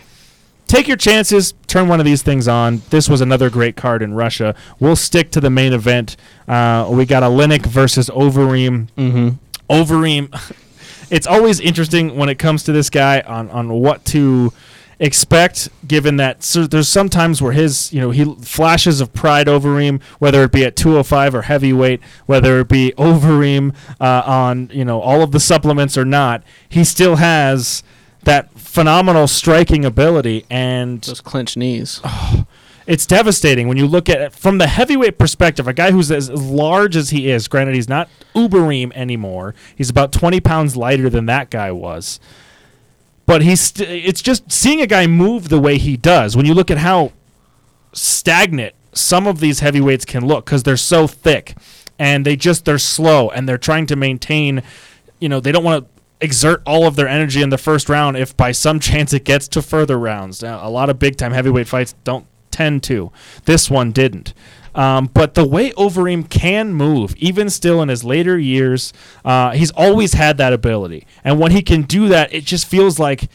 take 0.68 0.88
your 0.88 0.98
chances, 0.98 1.54
turn 1.68 1.88
one 1.88 2.00
of 2.00 2.06
these 2.06 2.22
things 2.22 2.48
on. 2.48 2.82
This 2.90 3.10
was 3.10 3.22
another 3.22 3.50
great 3.50 3.76
card 3.76 4.02
in 4.02 4.14
Russia. 4.14 4.56
We'll 4.80 4.96
stick 4.96 5.32
to 5.32 5.42
the 5.42 5.50
main 5.50 5.74
event. 5.74 6.18
Uh, 6.48 6.88
we 6.92 7.06
got 7.06 7.24
a 7.24 7.28
Oleinik 7.28 7.66
versus 7.66 8.10
Overeem. 8.10 8.88
Mm-hmm. 8.98 9.30
Overeem. 9.70 10.54
It's 11.10 11.26
always 11.26 11.62
interesting 11.62 12.18
when 12.18 12.28
it 12.28 12.38
comes 12.38 12.64
to 12.64 12.74
this 12.74 12.90
guy 12.90 13.22
on, 13.22 13.50
on 13.52 13.70
what 13.70 14.04
to 14.08 14.52
expect, 15.00 15.70
given 15.88 16.18
that 16.18 16.44
so 16.44 16.66
there's 16.66 16.90
some 16.90 17.08
times 17.08 17.42
where 17.42 17.54
his, 17.54 17.94
you 17.94 18.02
know, 18.02 18.12
he 18.12 18.26
flashes 18.42 19.00
of 19.00 19.14
pride 19.14 19.48
Overeem, 19.48 20.02
whether 20.20 20.44
it 20.44 20.52
be 20.52 20.66
at 20.66 20.76
205 20.76 21.36
or 21.36 21.44
heavyweight, 21.44 22.02
whether 22.26 22.60
it 22.60 22.68
be 22.68 22.92
Overeem 22.98 23.76
uh, 24.02 24.24
on, 24.26 24.70
you 24.74 24.84
know, 24.84 25.00
all 25.00 25.22
of 25.22 25.32
the 25.32 25.40
supplements 25.40 25.98
or 25.98 26.06
not, 26.06 26.44
he 26.68 26.84
still 26.84 27.18
has 27.18 27.84
that 28.24 28.57
phenomenal 28.78 29.26
striking 29.26 29.84
ability 29.84 30.46
and 30.52 31.02
Those 31.02 31.20
clenched 31.20 31.58
knees. 31.58 32.00
it's 32.88 33.08
devastating 33.08 33.68
when 33.68 33.76
you 33.76 33.88
look 33.88 34.08
at 34.08 34.22
it 34.22 34.34
from 34.34 34.60
the 34.60 34.68
heavyweight 34.68 35.18
perspective. 35.18 35.68
A 35.68 35.74
guy 35.74 35.90
who's 35.90 36.12
as 36.12 36.30
large 36.30 36.96
as 36.96 37.10
he 37.10 37.32
is, 37.32 37.48
granted 37.48 37.74
he's 37.74 37.90
not 37.90 38.08
Ubereem 38.36 38.92
anymore. 38.94 39.56
He's 39.76 39.90
about 39.90 40.12
20 40.12 40.40
pounds 40.42 40.78
lighter 40.78 41.10
than 41.10 41.26
that 41.26 41.50
guy 41.50 41.72
was. 41.72 42.20
But 43.26 43.42
he's 43.42 43.62
st- 43.62 43.90
it's 43.90 44.22
just 44.22 44.52
seeing 44.52 44.80
a 44.80 44.88
guy 44.88 45.08
move 45.08 45.50
the 45.50 45.60
way 45.60 45.80
he 45.80 45.98
does. 45.98 46.38
When 46.38 46.46
you 46.46 46.54
look 46.54 46.70
at 46.70 46.78
how 46.78 47.14
stagnant 47.94 48.76
some 48.94 49.26
of 49.26 49.40
these 49.40 49.62
heavyweights 49.62 50.06
can 50.06 50.24
look 50.24 50.46
because 50.46 50.62
they're 50.62 50.78
so 50.78 51.08
thick 51.08 51.56
and 51.98 52.28
they 52.28 52.36
just 52.36 52.66
they're 52.66 52.78
slow 52.78 53.32
and 53.32 53.50
they're 53.50 53.58
trying 53.58 53.88
to 53.88 53.96
maintain 53.96 54.62
you 55.20 55.28
know 55.28 55.40
they 55.40 55.52
don't 55.52 55.64
want 55.64 55.84
to 55.84 55.97
exert 56.20 56.62
all 56.66 56.86
of 56.88 56.96
their 56.96 57.08
energy 57.08 57.42
in 57.42 57.50
the 57.50 57.58
first 57.58 57.90
round 57.90 58.18
if 58.18 58.36
by 58.36 58.52
some 58.52 58.80
chance 58.82 59.14
it 59.14 59.24
gets 59.24 59.48
to 59.50 59.62
further 59.62 59.98
rounds. 59.98 60.42
Now, 60.42 60.66
a 60.66 60.70
lot 60.70 60.90
of 60.90 61.00
big 61.00 61.18
time 61.18 61.32
heavyweight 61.32 61.68
fights 61.68 61.96
don't 62.04 62.26
tend 62.52 62.84
to. 62.84 63.12
This 63.46 63.70
one 63.70 63.92
didn't. 63.92 64.34
Um, 64.74 65.08
but 65.08 65.34
the 65.34 65.46
way 65.46 65.72
Overeem 65.72 66.30
can 66.30 66.74
move, 66.74 67.16
even 67.18 67.50
still 67.50 67.82
in 67.82 67.90
his 67.90 68.04
later 68.04 68.38
years, 68.38 68.94
uh, 69.26 69.52
he's 69.52 69.72
always 69.72 70.14
had 70.14 70.38
that 70.38 70.54
ability. 70.54 71.08
And 71.24 71.40
when 71.40 71.52
he 71.52 71.64
can 71.64 71.82
do 71.82 72.08
that, 72.10 72.32
it 72.32 72.46
just 72.46 72.68
feels 72.68 73.00
like 73.00 73.28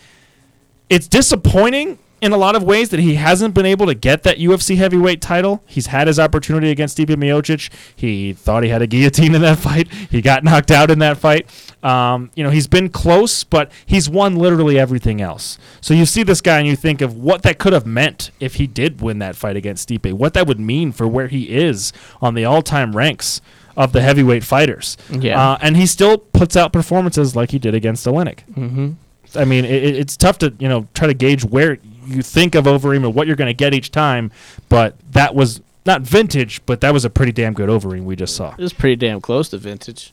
it's 0.88 1.08
disappointing 1.08 1.98
in 2.22 2.32
a 2.32 2.36
lot 2.38 2.56
of 2.56 2.62
ways 2.62 2.88
that 2.90 3.00
he 3.00 3.16
hasn't 3.16 3.52
been 3.52 3.66
able 3.66 3.84
to 3.86 3.94
get 3.94 4.22
that 4.22 4.38
UFC 4.38 4.76
heavyweight 4.76 5.20
title. 5.20 5.62
He's 5.66 5.86
had 5.88 6.06
his 6.06 6.18
opportunity 6.18 6.70
against 6.70 6.96
Stipe 6.96 7.08
Miocic. 7.08 7.68
He 7.94 8.32
thought 8.32 8.62
he 8.62 8.70
had 8.70 8.80
a 8.80 8.86
guillotine 8.86 9.34
in 9.34 9.42
that 9.42 9.58
fight. 9.68 9.92
He 9.92 10.22
got 10.22 10.44
knocked 10.44 10.70
out 10.70 10.90
in 10.90 11.00
that 11.00 11.18
fight. 11.18 11.46
Um, 11.84 12.30
you 12.34 12.44
know, 12.44 12.50
he's 12.50 12.68
been 12.68 12.88
close, 12.88 13.44
but 13.44 13.70
he's 13.84 14.08
won 14.08 14.36
literally 14.36 14.78
everything 14.78 15.20
else. 15.20 15.58
So 15.80 15.92
you 15.94 16.06
see 16.06 16.22
this 16.22 16.40
guy 16.40 16.58
and 16.60 16.66
you 16.68 16.76
think 16.76 17.00
of 17.02 17.16
what 17.16 17.42
that 17.42 17.58
could 17.58 17.72
have 17.72 17.84
meant 17.86 18.30
if 18.40 18.54
he 18.54 18.66
did 18.66 19.00
win 19.02 19.18
that 19.18 19.34
fight 19.36 19.56
against 19.56 19.88
Stipe. 19.88 20.12
What 20.12 20.32
that 20.34 20.46
would 20.46 20.60
mean 20.60 20.92
for 20.92 21.06
where 21.08 21.26
he 21.28 21.50
is 21.54 21.92
on 22.22 22.34
the 22.34 22.44
all-time 22.44 22.96
ranks 22.96 23.40
of 23.76 23.92
the 23.92 24.00
heavyweight 24.00 24.44
fighters. 24.44 24.96
Yeah. 25.10 25.40
Uh, 25.52 25.58
and 25.60 25.76
he 25.76 25.86
still 25.86 26.18
puts 26.18 26.56
out 26.56 26.72
performances 26.72 27.34
like 27.34 27.50
he 27.50 27.58
did 27.58 27.74
against 27.74 28.06
Oleinik. 28.06 28.40
Mm-hmm. 28.54 28.92
I 29.34 29.44
mean, 29.46 29.64
it, 29.64 29.82
it- 29.82 29.96
it's 29.96 30.16
tough 30.16 30.38
to 30.38 30.54
you 30.58 30.68
know 30.68 30.86
try 30.94 31.06
to 31.06 31.14
gauge 31.14 31.42
where 31.44 31.78
you 32.06 32.22
think 32.22 32.54
of 32.54 32.64
Overeem 32.64 33.04
and 33.04 33.14
what 33.14 33.26
you're 33.26 33.36
going 33.36 33.48
to 33.48 33.54
get 33.54 33.74
each 33.74 33.90
time, 33.90 34.30
but 34.68 34.96
that 35.12 35.34
was 35.34 35.60
not 35.84 36.02
vintage, 36.02 36.64
but 36.66 36.80
that 36.80 36.92
was 36.92 37.04
a 37.04 37.10
pretty 37.10 37.32
damn 37.32 37.54
good 37.54 37.68
Overeem 37.68 38.04
we 38.04 38.16
just 38.16 38.36
saw. 38.36 38.52
It 38.52 38.62
was 38.62 38.72
pretty 38.72 38.96
damn 38.96 39.20
close 39.20 39.48
to 39.50 39.58
vintage. 39.58 40.12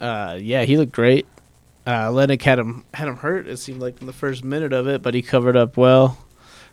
Uh, 0.00 0.38
yeah, 0.40 0.64
he 0.64 0.76
looked 0.76 0.92
great. 0.92 1.26
Uh, 1.86 2.10
Lennox 2.10 2.44
had 2.44 2.58
him 2.58 2.84
had 2.94 3.08
him 3.08 3.16
hurt. 3.16 3.46
It 3.46 3.58
seemed 3.58 3.80
like 3.80 4.00
in 4.00 4.06
the 4.06 4.12
first 4.12 4.42
minute 4.42 4.72
of 4.72 4.86
it, 4.86 5.02
but 5.02 5.14
he 5.14 5.22
covered 5.22 5.56
up 5.56 5.76
well, 5.76 6.18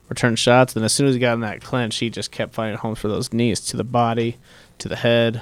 returned 0.08 0.40
shots, 0.40 0.76
and 0.76 0.86
as 0.86 0.94
soon 0.94 1.08
as 1.08 1.16
he 1.16 1.20
got 1.20 1.34
in 1.34 1.42
that 1.42 1.62
clinch, 1.62 1.98
he 1.98 2.10
just 2.10 2.32
kept 2.32 2.54
finding 2.54 2.78
homes 2.78 3.00
for 3.00 3.10
those 3.10 3.34
knees 3.34 3.60
to 3.62 3.78
the 3.78 3.84
body, 3.84 4.38
to 4.78 4.88
the 4.88 4.96
head, 4.96 5.42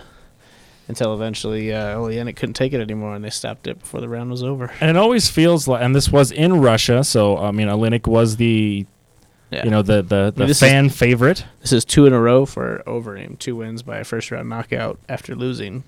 until 0.90 1.14
eventually 1.14 1.72
uh, 1.74 1.96
Oleinik 1.96 2.36
couldn't 2.36 2.56
take 2.56 2.74
it 2.74 2.82
anymore, 2.82 3.16
and 3.16 3.24
they 3.24 3.30
stopped 3.30 3.68
it 3.68 3.80
before 3.80 4.02
the 4.02 4.10
round 4.10 4.30
was 4.30 4.44
over. 4.44 4.72
And 4.82 4.90
it 4.90 4.98
always 4.98 5.30
feels 5.30 5.68
like, 5.68 5.82
and 5.82 5.96
this 5.96 6.10
was 6.12 6.32
in 6.32 6.60
Russia, 6.60 7.04
so 7.06 7.38
I 7.38 7.52
mean, 7.52 7.68
Oleinik 7.70 8.08
was 8.08 8.36
the 8.36 8.86
Yeah. 9.52 9.64
you 9.66 9.72
know 9.72 9.82
the 9.82 10.02
the, 10.02 10.32
the 10.36 10.46
this 10.48 10.62
is- 10.62 10.70
fan 10.70 10.90
favorite. 10.90 11.46
This 11.62 11.72
is 11.72 11.86
two 11.86 12.06
in 12.06 12.14
a 12.14 12.20
row 12.20 12.46
for 12.46 12.84
Overeem. 12.86 13.40
Two 13.40 13.56
wins 13.56 13.82
by 13.84 13.98
a 14.00 14.04
first 14.04 14.30
round 14.32 14.50
knockout 14.50 15.00
after 15.08 15.34
losing 15.36 15.84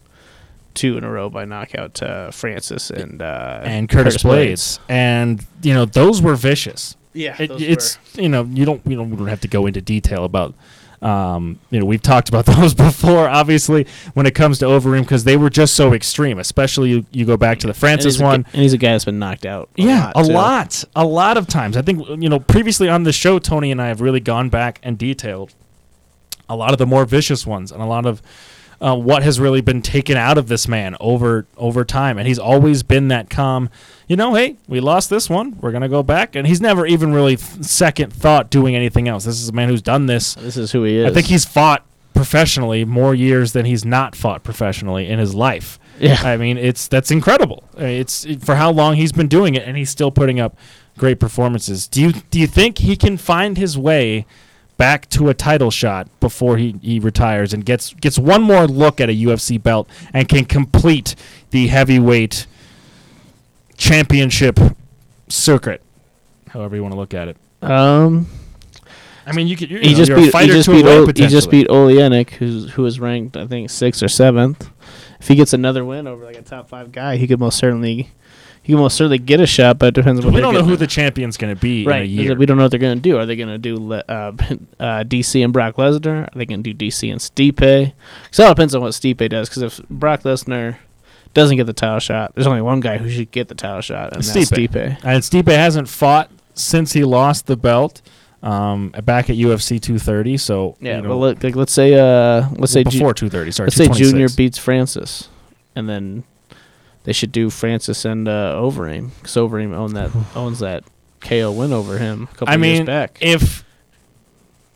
two 0.73 0.97
in 0.97 1.03
a 1.03 1.11
row 1.11 1.29
by 1.29 1.43
knockout 1.45 1.93
to 1.95 2.29
Francis 2.31 2.89
and 2.89 3.21
uh, 3.21 3.59
and 3.63 3.89
Curtis, 3.89 4.23
Blades. 4.23 4.79
and 4.87 5.45
you 5.61 5.73
know 5.73 5.85
those 5.85 6.21
were 6.21 6.35
vicious. 6.35 6.95
Yeah, 7.13 7.35
It, 7.37 7.51
it's 7.59 7.97
you 8.15 8.29
know 8.29 8.43
you 8.45 8.63
don't 8.65 8.81
you 8.85 8.95
don't 8.95 9.27
have 9.27 9.41
to 9.41 9.47
go 9.49 9.65
into 9.67 9.81
detail 9.81 10.23
about 10.23 10.53
um, 11.01 11.59
you 11.71 11.79
know 11.79 11.85
we've 11.85 12.01
talked 12.01 12.29
about 12.29 12.45
those 12.57 12.73
before 12.75 13.27
obviously 13.27 13.87
when 14.13 14.25
it 14.25 14.35
comes 14.35 14.59
to 14.59 14.65
Overeem 14.65 15.01
because 15.01 15.23
they 15.23 15.35
were 15.37 15.49
just 15.49 15.73
so 15.75 15.93
extreme 15.93 16.37
especially 16.37 16.89
you, 16.91 17.05
you 17.11 17.25
go 17.25 17.37
back 17.37 17.57
to 17.59 17.67
the 17.67 17.73
Francis 17.73 18.15
he's 18.15 18.21
a 18.21 18.23
one 18.23 18.41
gu- 18.43 18.49
and 18.53 18.61
he's 18.61 18.73
a 18.73 18.77
guy 18.77 18.91
that's 18.91 19.05
been 19.05 19.17
knocked 19.19 19.45
out. 19.45 19.69
A 19.77 19.81
yeah 19.81 20.11
lot, 20.15 20.23
a 20.23 20.27
too. 20.27 20.33
lot 20.33 20.83
a 20.95 21.05
lot 21.05 21.37
of 21.37 21.47
times 21.47 21.75
I 21.75 21.81
think 21.81 22.07
you 22.21 22.29
know 22.29 22.39
previously 22.39 22.87
on 22.87 23.03
the 23.03 23.11
show 23.13 23.39
Tony 23.39 23.71
and 23.71 23.81
I 23.81 23.87
have 23.87 23.99
really 24.01 24.19
gone 24.19 24.49
back 24.49 24.79
and 24.83 24.97
detailed 24.97 25.53
a 26.47 26.55
lot 26.55 26.71
of 26.71 26.77
the 26.77 26.85
more 26.85 27.05
vicious 27.05 27.47
ones 27.47 27.71
and 27.71 27.81
a 27.81 27.85
lot 27.85 28.05
of 28.05 28.21
uh, 28.81 28.95
what 28.95 29.21
has 29.21 29.39
really 29.39 29.61
been 29.61 29.81
taken 29.81 30.17
out 30.17 30.37
of 30.37 30.47
this 30.47 30.67
man 30.67 30.97
over 30.99 31.45
over 31.55 31.85
time. 31.85 32.17
And 32.17 32.27
he's 32.27 32.39
always 32.39 32.83
been 32.83 33.09
that 33.09 33.29
calm 33.29 33.69
you 34.07 34.17
know 34.17 34.33
hey 34.33 34.57
we 34.67 34.81
lost 34.81 35.09
this 35.09 35.29
one 35.29 35.57
we're 35.61 35.71
gonna 35.71 35.87
go 35.87 36.03
back. 36.03 36.35
And 36.35 36.47
he's 36.47 36.59
never 36.59 36.85
even 36.85 37.13
really 37.13 37.37
second 37.37 38.11
thought 38.11 38.49
doing 38.49 38.75
anything 38.75 39.07
else. 39.07 39.23
This 39.23 39.41
is 39.41 39.49
a 39.49 39.53
man 39.53 39.69
who's 39.69 39.81
done 39.81 40.07
this. 40.07 40.33
This 40.33 40.57
is 40.57 40.71
who 40.71 40.83
he 40.83 40.97
is. 40.97 41.09
i 41.09 41.13
think 41.13 41.27
he's 41.27 41.45
fought 41.45 41.85
professionally 42.13 42.83
more 42.83 43.15
years 43.15 43.53
than 43.53 43.65
he's 43.65 43.85
not 43.85 44.15
fought 44.15 44.43
professionally 44.43 45.07
in 45.07 45.19
his 45.19 45.33
life. 45.33 45.79
Yeah. 45.99 46.19
i 46.23 46.35
mean 46.35 46.57
it's 46.57 46.87
that's 46.87 47.11
incredible. 47.11 47.63
It's 47.77 48.25
for 48.43 48.55
how 48.55 48.71
long 48.71 48.95
he's 48.95 49.11
been 49.11 49.27
doing 49.27 49.53
it 49.55 49.67
and 49.67 49.77
he's 49.77 49.91
still 49.91 50.11
putting 50.11 50.39
up 50.39 50.57
great 50.97 51.19
performances. 51.19 51.87
Do 51.87 52.01
you 52.01 52.13
do 52.31 52.39
you 52.39 52.47
think 52.47 52.79
he 52.79 52.95
can 52.95 53.17
find 53.17 53.57
his 53.57 53.77
way 53.77 54.25
back 54.81 55.07
to 55.07 55.29
a 55.29 55.33
title 55.35 55.69
shot 55.69 56.07
before 56.19 56.57
he, 56.57 56.75
he 56.81 56.99
retires 56.99 57.53
and 57.53 57.63
gets 57.63 57.93
gets 57.93 58.17
one 58.17 58.41
more 58.41 58.65
look 58.65 58.99
at 58.99 59.09
a 59.09 59.13
UFC 59.13 59.61
belt 59.61 59.87
and 60.11 60.27
can 60.27 60.43
complete 60.43 61.13
the 61.51 61.67
heavyweight 61.67 62.47
championship 63.77 64.59
circuit, 65.29 65.83
however 66.49 66.75
you 66.75 66.81
want 66.81 66.95
to 66.95 66.99
look 66.99 67.13
at 67.13 67.27
it. 67.27 67.37
Um, 67.61 68.25
I 69.27 69.33
mean, 69.33 69.47
you 69.47 69.55
could. 69.55 69.69
You're, 69.69 69.81
he 69.81 69.89
you 69.89 69.97
know, 69.97 70.03
just 70.03 70.33
beat 70.33 70.41
he 70.41 70.47
just 70.47 70.67
beat 70.67 70.85
win, 70.85 70.99
Ol- 71.01 71.13
he 71.15 71.27
just 71.27 71.51
beat 71.51 71.67
Oleinik, 71.67 72.31
who's 72.31 72.71
who 72.71 72.81
was 72.81 72.99
ranked 72.99 73.37
I 73.37 73.45
think 73.45 73.69
sixth 73.69 74.01
or 74.01 74.07
seventh. 74.07 74.67
If 75.19 75.27
he 75.27 75.35
gets 75.35 75.53
another 75.53 75.85
win 75.85 76.07
over 76.07 76.25
like 76.25 76.37
a 76.37 76.41
top 76.41 76.69
five 76.69 76.91
guy, 76.91 77.17
he 77.17 77.27
could 77.27 77.39
most 77.39 77.59
certainly 77.59 78.09
he 78.63 78.73
could 78.73 78.79
most 78.79 78.95
certainly 78.95 79.17
get 79.17 79.39
a 79.39 79.47
shot. 79.47 79.79
But 79.79 79.87
it 79.87 79.93
depends 79.95 80.19
on 80.19 80.25
what 80.27 80.35
We 80.35 80.41
don't 80.41 80.53
know 80.53 80.63
who 80.63 80.75
the 80.75 80.87
champion's 80.87 81.37
going 81.37 81.53
to 81.53 81.59
be 81.59 81.81
in 81.81 81.87
a 81.87 81.89
right. 81.89 82.07
year. 82.07 82.35
We 82.35 82.45
don't 82.45 82.57
know 82.57 82.63
what 82.63 82.71
they're 82.71 82.79
gonna 82.79 82.95
do. 82.95 83.17
Are 83.17 83.25
they 83.25 83.35
gonna 83.35 83.57
do 83.57 83.93
uh, 83.93 84.01
uh, 84.07 84.33
DC 85.03 85.43
and 85.43 85.51
Brock 85.51 85.75
Lesnar? 85.75 86.27
Are 86.27 86.37
they 86.37 86.45
gonna 86.45 86.61
do 86.61 86.73
DC 86.73 87.11
and 87.11 87.19
Stipe? 87.19 87.93
So 88.29 88.43
it 88.43 88.47
all 88.47 88.53
depends 88.53 88.75
on 88.75 88.81
what 88.81 88.91
Stipe 88.91 89.27
does. 89.29 89.49
Because 89.49 89.63
if 89.63 89.87
Brock 89.89 90.21
Lesnar 90.21 90.77
doesn't 91.33 91.57
get 91.57 91.65
the 91.65 91.73
title 91.73 91.99
shot, 91.99 92.35
there's 92.35 92.47
only 92.47 92.61
one 92.61 92.79
guy 92.81 92.97
who 92.97 93.09
should 93.09 93.31
get 93.31 93.47
the 93.47 93.55
title 93.55 93.81
shot, 93.81 94.13
and 94.13 94.23
that's 94.23 94.51
Stipe. 94.51 94.69
Stipe. 94.69 94.97
And 95.03 95.23
Stipe 95.23 95.47
hasn't 95.47 95.89
fought 95.89 96.29
since 96.53 96.93
he 96.93 97.03
lost 97.03 97.47
the 97.47 97.57
belt 97.57 98.01
um, 98.43 98.89
back 99.03 99.29
at 99.29 99.35
UFC 99.35 99.81
230. 99.81 100.37
So 100.37 100.77
Yeah, 100.79 100.97
you 100.97 101.01
know, 101.03 101.09
but 101.09 101.15
look, 101.15 101.43
like, 101.43 101.55
let's 101.55 101.73
say 101.73 101.93
uh, 101.93 102.47
let's 102.57 102.71
say 102.71 102.83
Ju- 102.83 102.91
before 102.91 103.13
230. 103.13 103.51
Sorry, 103.51 103.67
let's 103.67 103.75
say 103.75 103.87
Junior 103.87 104.29
beats 104.29 104.57
Francis, 104.57 105.29
and 105.75 105.89
then 105.89 106.23
they 107.03 107.13
should 107.13 107.31
do 107.31 107.49
Francis 107.49 108.05
and 108.05 108.27
uh, 108.27 108.55
Overeem 108.55 109.09
because 109.15 109.33
Overeem 109.35 109.73
own 109.75 109.93
that 109.95 110.11
owns 110.35 110.59
that 110.59 110.83
KO 111.19 111.51
win 111.51 111.71
over 111.73 111.97
him 111.97 112.23
a 112.23 112.35
couple 112.35 112.49
I 112.49 112.51
years 112.53 112.61
mean, 112.61 112.85
back. 112.85 113.17
if 113.21 113.63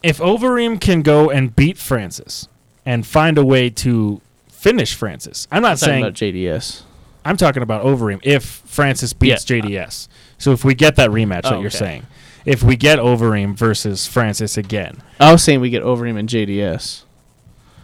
if 0.03 0.17
Overeem 0.19 0.79
can 0.79 1.01
go 1.01 1.29
and 1.29 1.55
beat 1.55 1.77
Francis 1.77 2.47
and 2.85 3.05
find 3.05 3.37
a 3.37 3.45
way 3.45 3.69
to 3.71 4.21
finish 4.47 4.93
Francis, 4.93 5.47
I'm 5.51 5.61
not 5.61 5.71
I'm 5.71 5.77
saying 5.77 6.03
about 6.03 6.13
JDS. 6.13 6.81
I'm 7.23 7.37
talking 7.37 7.63
about 7.63 7.83
Overeem 7.83 8.19
if 8.23 8.43
Francis 8.43 9.13
beats 9.13 9.49
Yeah. 9.49 9.61
JDS. 9.61 10.07
So 10.37 10.51
if 10.51 10.63
we 10.63 10.75
get 10.75 10.95
that 10.97 11.09
rematch 11.09 11.43
that 11.43 11.53
Oh, 11.53 11.59
you're 11.59 11.67
okay. 11.69 11.77
saying, 11.77 12.05
if 12.45 12.61
we 12.61 12.75
get 12.75 12.99
Overeem 12.99 13.55
versus 13.55 14.05
Francis 14.05 14.57
again, 14.57 15.01
I 15.19 15.31
was 15.31 15.43
saying 15.43 15.59
we 15.59 15.71
get 15.71 15.81
Overeem 15.81 16.19
and 16.19 16.29
JDS. 16.29 17.03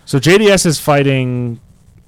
so 0.05 0.19
JDS 0.19 0.67
is 0.67 0.79
fighting. 0.79 1.59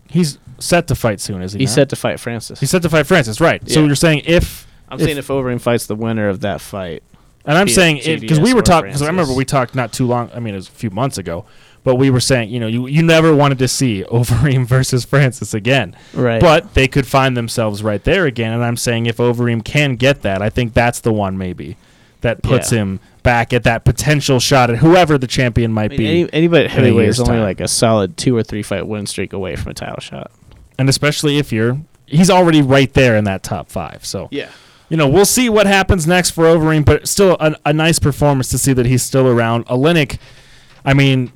He's 0.09 0.37
set 0.59 0.87
to 0.87 0.95
fight 0.95 1.19
soon, 1.19 1.41
is 1.41 1.53
he? 1.53 1.59
He's 1.59 1.69
not? 1.71 1.75
set 1.75 1.89
to 1.89 1.95
fight 1.95 2.19
Francis. 2.19 2.59
He's 2.59 2.69
set 2.69 2.81
to 2.83 2.89
fight 2.89 3.05
Francis, 3.07 3.39
right? 3.41 3.67
So 3.69 3.85
you're 3.85 3.95
saying 3.95 4.23
if 4.25 4.67
I'm 4.89 4.99
if- 4.99 5.05
saying 5.05 5.17
if 5.17 5.27
Overeem 5.27 5.59
fights 5.61 5.85
the 5.87 5.95
winner 5.95 6.29
of 6.29 6.41
that 6.41 6.61
fight, 6.61 7.03
And 7.45 7.57
I'm 7.57 7.67
saying 7.67 8.01
because 8.21 8.39
we 8.39 8.53
were 8.53 8.61
talking 8.61 8.89
because 8.89 9.01
I 9.01 9.07
remember 9.07 9.33
we 9.33 9.45
talked 9.45 9.75
not 9.75 9.91
too 9.91 10.05
long. 10.07 10.29
I 10.33 10.39
mean, 10.39 10.53
it 10.53 10.57
was 10.57 10.67
a 10.69 10.71
few 10.71 10.89
months 10.91 11.17
ago, 11.17 11.45
but 11.83 11.95
we 11.95 12.09
were 12.09 12.21
saying, 12.21 12.49
you 12.51 12.59
know, 12.59 12.67
you, 12.67 12.87
you 12.87 13.03
never 13.03 13.35
wanted 13.35 13.59
to 13.59 13.67
see 13.67 14.03
Overeem 14.09 14.65
versus 14.65 15.03
Francis 15.03 15.53
again. 15.53 15.95
Right. 16.13 16.39
But 16.39 16.73
they 16.73 16.87
could 16.87 17.05
find 17.05 17.35
themselves 17.35 17.83
right 17.83 18.03
there 18.03 18.25
again. 18.25 18.53
And 18.53 18.63
I'm 18.63 18.77
saying 18.77 19.05
if 19.07 19.17
Overeem 19.17 19.63
can 19.65 19.95
get 19.95 20.21
that, 20.21 20.41
I 20.41 20.49
think 20.49 20.73
that's 20.73 21.01
the 21.01 21.11
one 21.11 21.37
maybe 21.37 21.75
that 22.21 22.41
puts 22.41 22.71
Yeah. 22.71 22.79
him 22.79 22.99
back 23.23 23.51
at 23.53 23.63
that 23.63 23.83
potential 23.83 24.39
shot 24.39 24.69
at 24.69 24.77
whoever 24.77 25.17
the 25.17 25.27
champion 25.27 25.73
might 25.73 25.91
I 25.91 25.97
mean, 25.97 25.97
be. 25.97 26.07
any, 26.07 26.33
anybody 26.33 26.65
at 26.65 26.71
heavyweight 26.71 27.09
is 27.09 27.19
only 27.19 27.33
time. 27.33 27.41
like 27.41 27.59
a 27.59 27.67
solid 27.67 28.15
two 28.15 28.35
or 28.37 28.43
three 28.43 28.63
fight 28.63 28.87
win 28.87 29.05
streak 29.05 29.33
away 29.33 29.55
from 29.57 29.71
a 29.71 29.73
title 29.73 29.99
shot. 29.99 30.31
And 30.77 30.89
especially 30.89 31.37
if 31.37 31.51
you're, 31.51 31.79
he's 32.05 32.29
already 32.29 32.61
right 32.61 32.91
there 32.93 33.15
in 33.17 33.23
that 33.25 33.43
top 33.43 33.69
five. 33.69 34.05
So, 34.05 34.27
Yeah. 34.31 34.49
you 34.89 34.97
know, 34.97 35.07
we'll 35.07 35.25
see 35.25 35.49
what 35.49 35.67
happens 35.67 36.05
next 36.07 36.31
for 36.31 36.45
Overeem, 36.45 36.83
but 36.85 37.07
still 37.07 37.37
a, 37.39 37.55
a 37.65 37.73
nice 37.73 37.99
performance 37.99 38.49
to 38.49 38.57
see 38.57 38.73
that 38.73 38.85
he's 38.85 39.03
still 39.03 39.27
around. 39.27 39.65
Oleinik, 39.67 40.17
I 40.85 40.93
mean, 40.93 41.31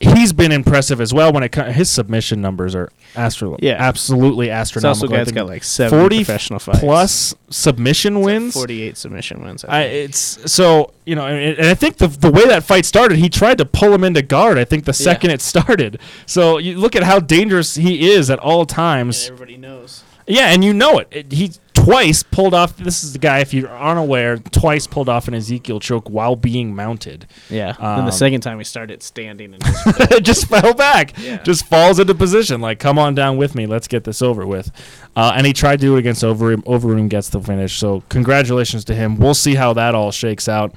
he's 0.00 0.32
been 0.32 0.50
impressive 0.50 1.00
as 1.00 1.12
well 1.12 1.32
when 1.32 1.42
it 1.42 1.50
comes. 1.52 1.74
His 1.76 1.90
submission 1.90 2.40
numbers 2.40 2.74
are 2.74 2.90
astro- 3.14 3.56
Yeah. 3.60 3.76
absolutely 3.78 4.46
It's 4.48 4.54
astronomical. 4.54 5.04
also 5.04 5.14
I 5.14 5.18
guy's 5.18 5.26
think 5.26 5.34
got 5.36 5.46
like 5.46 5.62
seven 5.64 5.98
40 6.00 6.16
professional 6.16 6.58
fights. 6.58 6.78
plus 6.80 7.34
submission 7.50 8.20
wins. 8.20 8.54
Forty-eight 8.54 8.96
submission 8.96 9.42
wins. 9.44 9.64
I, 9.64 9.80
I 9.80 9.88
think. 9.88 10.08
it's 10.10 10.52
so 10.52 10.92
you 11.04 11.14
know, 11.16 11.26
and, 11.26 11.58
and 11.58 11.66
I 11.68 11.74
think 11.74 11.98
the 11.98 12.06
the 12.08 12.30
way 12.30 12.46
that 12.46 12.64
fight 12.64 12.84
started, 12.86 13.18
he 13.18 13.28
tried 13.28 13.58
to 13.58 13.64
pull 13.66 13.92
him 13.92 14.04
into 14.04 14.22
guard. 14.22 14.58
I 14.58 14.64
think 14.64 14.84
the 14.84 14.92
second 14.92 15.30
it 15.30 15.40
started. 15.42 16.00
So 16.26 16.58
you 16.58 16.78
look 16.78 16.96
at 16.96 17.02
how 17.02 17.20
dangerous 17.20 17.74
he 17.74 18.10
is 18.10 18.30
at 18.30 18.38
all 18.38 18.64
times. 18.66 19.26
everybody 19.26 19.56
knows. 19.56 20.02
Yeah, 20.26 20.46
and 20.52 20.64
you 20.64 20.72
know 20.72 20.98
it. 20.98 21.08
it. 21.10 21.32
He 21.32 21.50
twice 21.90 22.22
pulled 22.22 22.54
off. 22.54 22.76
This 22.76 23.02
is 23.02 23.12
the 23.12 23.18
guy, 23.18 23.40
if 23.40 23.52
you 23.52 23.66
aren't 23.66 23.98
aware, 23.98 24.36
twice 24.36 24.86
pulled 24.86 25.08
off 25.08 25.26
an 25.28 25.34
Ezekiel 25.34 25.80
choke 25.80 26.08
while 26.08 26.36
being 26.36 26.74
mounted. 26.74 27.26
Yeah. 27.48 27.72
then 27.72 28.00
Um, 28.00 28.04
the 28.06 28.12
second 28.12 28.42
time 28.42 28.58
we 28.58 28.64
started 28.64 29.02
standing 29.02 29.54
and 29.54 29.64
just 29.64 30.22
just 30.22 30.46
fell 30.48 30.74
back. 30.74 31.18
Yeah. 31.18 31.42
Just 31.42 31.66
falls 31.66 31.98
into 31.98 32.14
position. 32.14 32.60
Like, 32.60 32.78
come 32.78 32.98
on 32.98 33.14
down 33.14 33.36
with 33.36 33.54
me. 33.54 33.66
Let's 33.66 33.88
get 33.88 34.04
this 34.04 34.22
over 34.22 34.46
with. 34.46 34.70
Uh, 35.16 35.32
and 35.34 35.46
he 35.46 35.52
tried 35.52 35.80
to 35.80 35.86
do 35.86 35.96
it 35.96 36.00
against 36.00 36.22
Overeem. 36.22 36.62
Overeem 36.64 37.08
gets 37.08 37.28
the 37.28 37.40
finish. 37.40 37.78
So 37.78 38.02
congratulations 38.08 38.84
to 38.84 38.94
him. 38.94 39.16
We'll 39.16 39.34
see 39.34 39.56
how 39.56 39.72
that 39.72 39.94
all 39.94 40.12
shakes 40.12 40.48
out. 40.48 40.74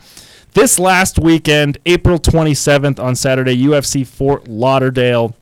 This 0.54 0.78
last 0.80 1.20
weekend, 1.20 1.78
April 1.86 2.20
27th 2.20 3.00
on 3.00 3.16
Saturday, 3.16 3.56
UFC 3.66 4.06
Fort 4.06 4.48
Lauderdale. 4.48 5.36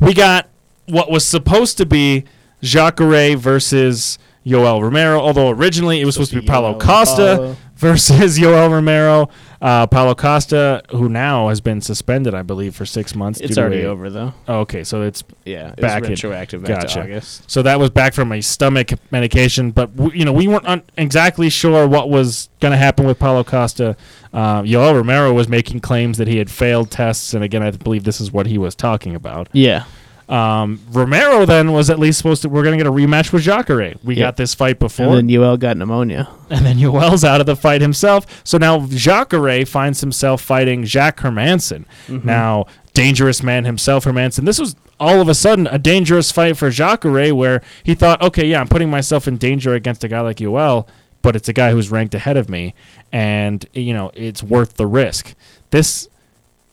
We 0.00 0.12
got 0.12 0.48
what 0.86 1.10
was 1.10 1.24
supposed 1.24 1.78
to 1.78 1.86
be 1.86 2.24
Jacare 2.62 3.36
versus 3.36 4.18
Yoel 4.46 4.80
Romero, 4.80 5.18
although 5.20 5.50
originally 5.50 6.00
it 6.00 6.04
was 6.04 6.14
supposed 6.14 6.30
to 6.32 6.40
be 6.40 6.46
Paulo 6.46 6.78
Costa 6.78 7.36
Paulo. 7.36 7.56
versus 7.76 8.38
Yoel 8.38 8.70
Romero. 8.70 9.28
Uh, 9.60 9.86
Paulo 9.86 10.14
Costa, 10.14 10.82
who 10.90 11.08
now 11.08 11.48
has 11.48 11.60
been 11.60 11.80
suspended, 11.80 12.32
I 12.34 12.42
believe, 12.42 12.76
for 12.76 12.86
six 12.86 13.14
months. 13.14 13.40
it's 13.40 13.48
due 13.50 13.54
to 13.56 13.60
already 13.62 13.82
a- 13.82 13.88
over 13.88 14.08
though. 14.10 14.34
Oh, 14.46 14.60
okay, 14.60 14.84
so 14.84 15.02
it's 15.02 15.24
Yeah. 15.44 15.72
It's 15.72 15.80
Back 15.80 16.04
in- 16.04 16.10
retroactive 16.10 16.62
back 16.62 16.82
gotcha. 16.82 16.94
to 16.94 17.02
August. 17.02 17.50
so 17.50 17.62
that 17.62 17.80
was 17.80 17.90
back 17.90 18.12
from 18.14 18.30
a 18.32 18.40
stomach 18.40 18.90
medication, 19.10 19.72
but 19.72 19.96
w- 19.96 20.16
you 20.16 20.24
know 20.24 20.32
we 20.32 20.46
weren't 20.46 20.66
un- 20.68 20.82
exactly 20.96 21.48
sure 21.50 21.88
what 21.88 22.08
was 22.08 22.48
going 22.60 22.72
to 22.72 22.78
happen 22.78 23.04
with 23.06 23.18
Paulo 23.18 23.42
Costa. 23.42 23.96
Uh, 24.32 24.62
Yoel 24.62 24.94
Romero 24.94 25.32
was 25.32 25.48
making 25.48 25.80
claims 25.80 26.18
that 26.18 26.28
he 26.28 26.36
had 26.36 26.50
failed 26.50 26.90
tests, 26.90 27.34
and 27.34 27.42
again, 27.42 27.62
I 27.62 27.70
believe 27.72 28.04
this 28.04 28.20
is 28.20 28.30
what 28.30 28.46
he 28.46 28.58
was 28.58 28.74
talking 28.74 29.14
about. 29.16 29.48
Yeah. 29.52 29.84
Um, 30.28 30.80
Romero 30.90 31.46
then 31.46 31.72
was 31.72 31.88
at 31.88 31.98
least 31.98 32.18
supposed 32.18 32.42
to. 32.42 32.48
We're 32.48 32.62
going 32.64 32.76
to 32.76 32.82
get 32.84 32.88
a 32.88 32.94
rematch 32.94 33.32
with 33.32 33.42
Jacare. 33.42 33.94
We 34.02 34.16
Yep. 34.16 34.22
got 34.24 34.36
this 34.36 34.54
fight 34.54 34.78
before, 34.78 35.06
And 35.16 35.16
then 35.16 35.28
Yoel 35.28 35.58
got 35.58 35.76
pneumonia. 35.76 36.28
and 36.50 36.66
then 36.66 36.78
Yoel's 36.78 37.22
out 37.24 37.40
of 37.40 37.46
the 37.46 37.54
fight 37.56 37.80
himself. 37.80 38.42
So 38.44 38.58
now 38.58 38.86
Jacare 38.86 39.64
finds 39.64 40.00
himself 40.00 40.40
fighting 40.42 40.84
Jack 40.84 41.18
Hermansson. 41.20 41.84
Now, 42.08 42.66
dangerous 42.92 43.42
man 43.42 43.64
himself, 43.64 44.04
Hermanson. 44.04 44.44
This 44.46 44.58
was 44.58 44.74
all 44.98 45.20
of 45.20 45.28
a 45.28 45.34
sudden 45.34 45.66
a 45.68 45.78
dangerous 45.78 46.32
fight 46.32 46.56
for 46.56 46.70
Jacare 46.70 47.32
where 47.34 47.62
he 47.84 47.94
thought, 47.94 48.20
okay, 48.22 48.46
yeah, 48.46 48.60
I'm 48.60 48.68
putting 48.68 48.90
myself 48.90 49.28
in 49.28 49.36
danger 49.36 49.74
against 49.74 50.02
a 50.02 50.08
guy 50.08 50.20
like 50.22 50.38
Yoel, 50.38 50.88
but 51.22 51.36
it's 51.36 51.48
a 51.48 51.52
guy 51.52 51.70
who's 51.70 51.90
ranked 51.90 52.14
ahead 52.14 52.36
of 52.36 52.48
me, 52.48 52.74
and, 53.12 53.64
you 53.74 53.92
know, 53.92 54.10
it's 54.14 54.42
worth 54.42 54.74
the 54.74 54.86
risk. 54.86 55.34
This 55.70 56.08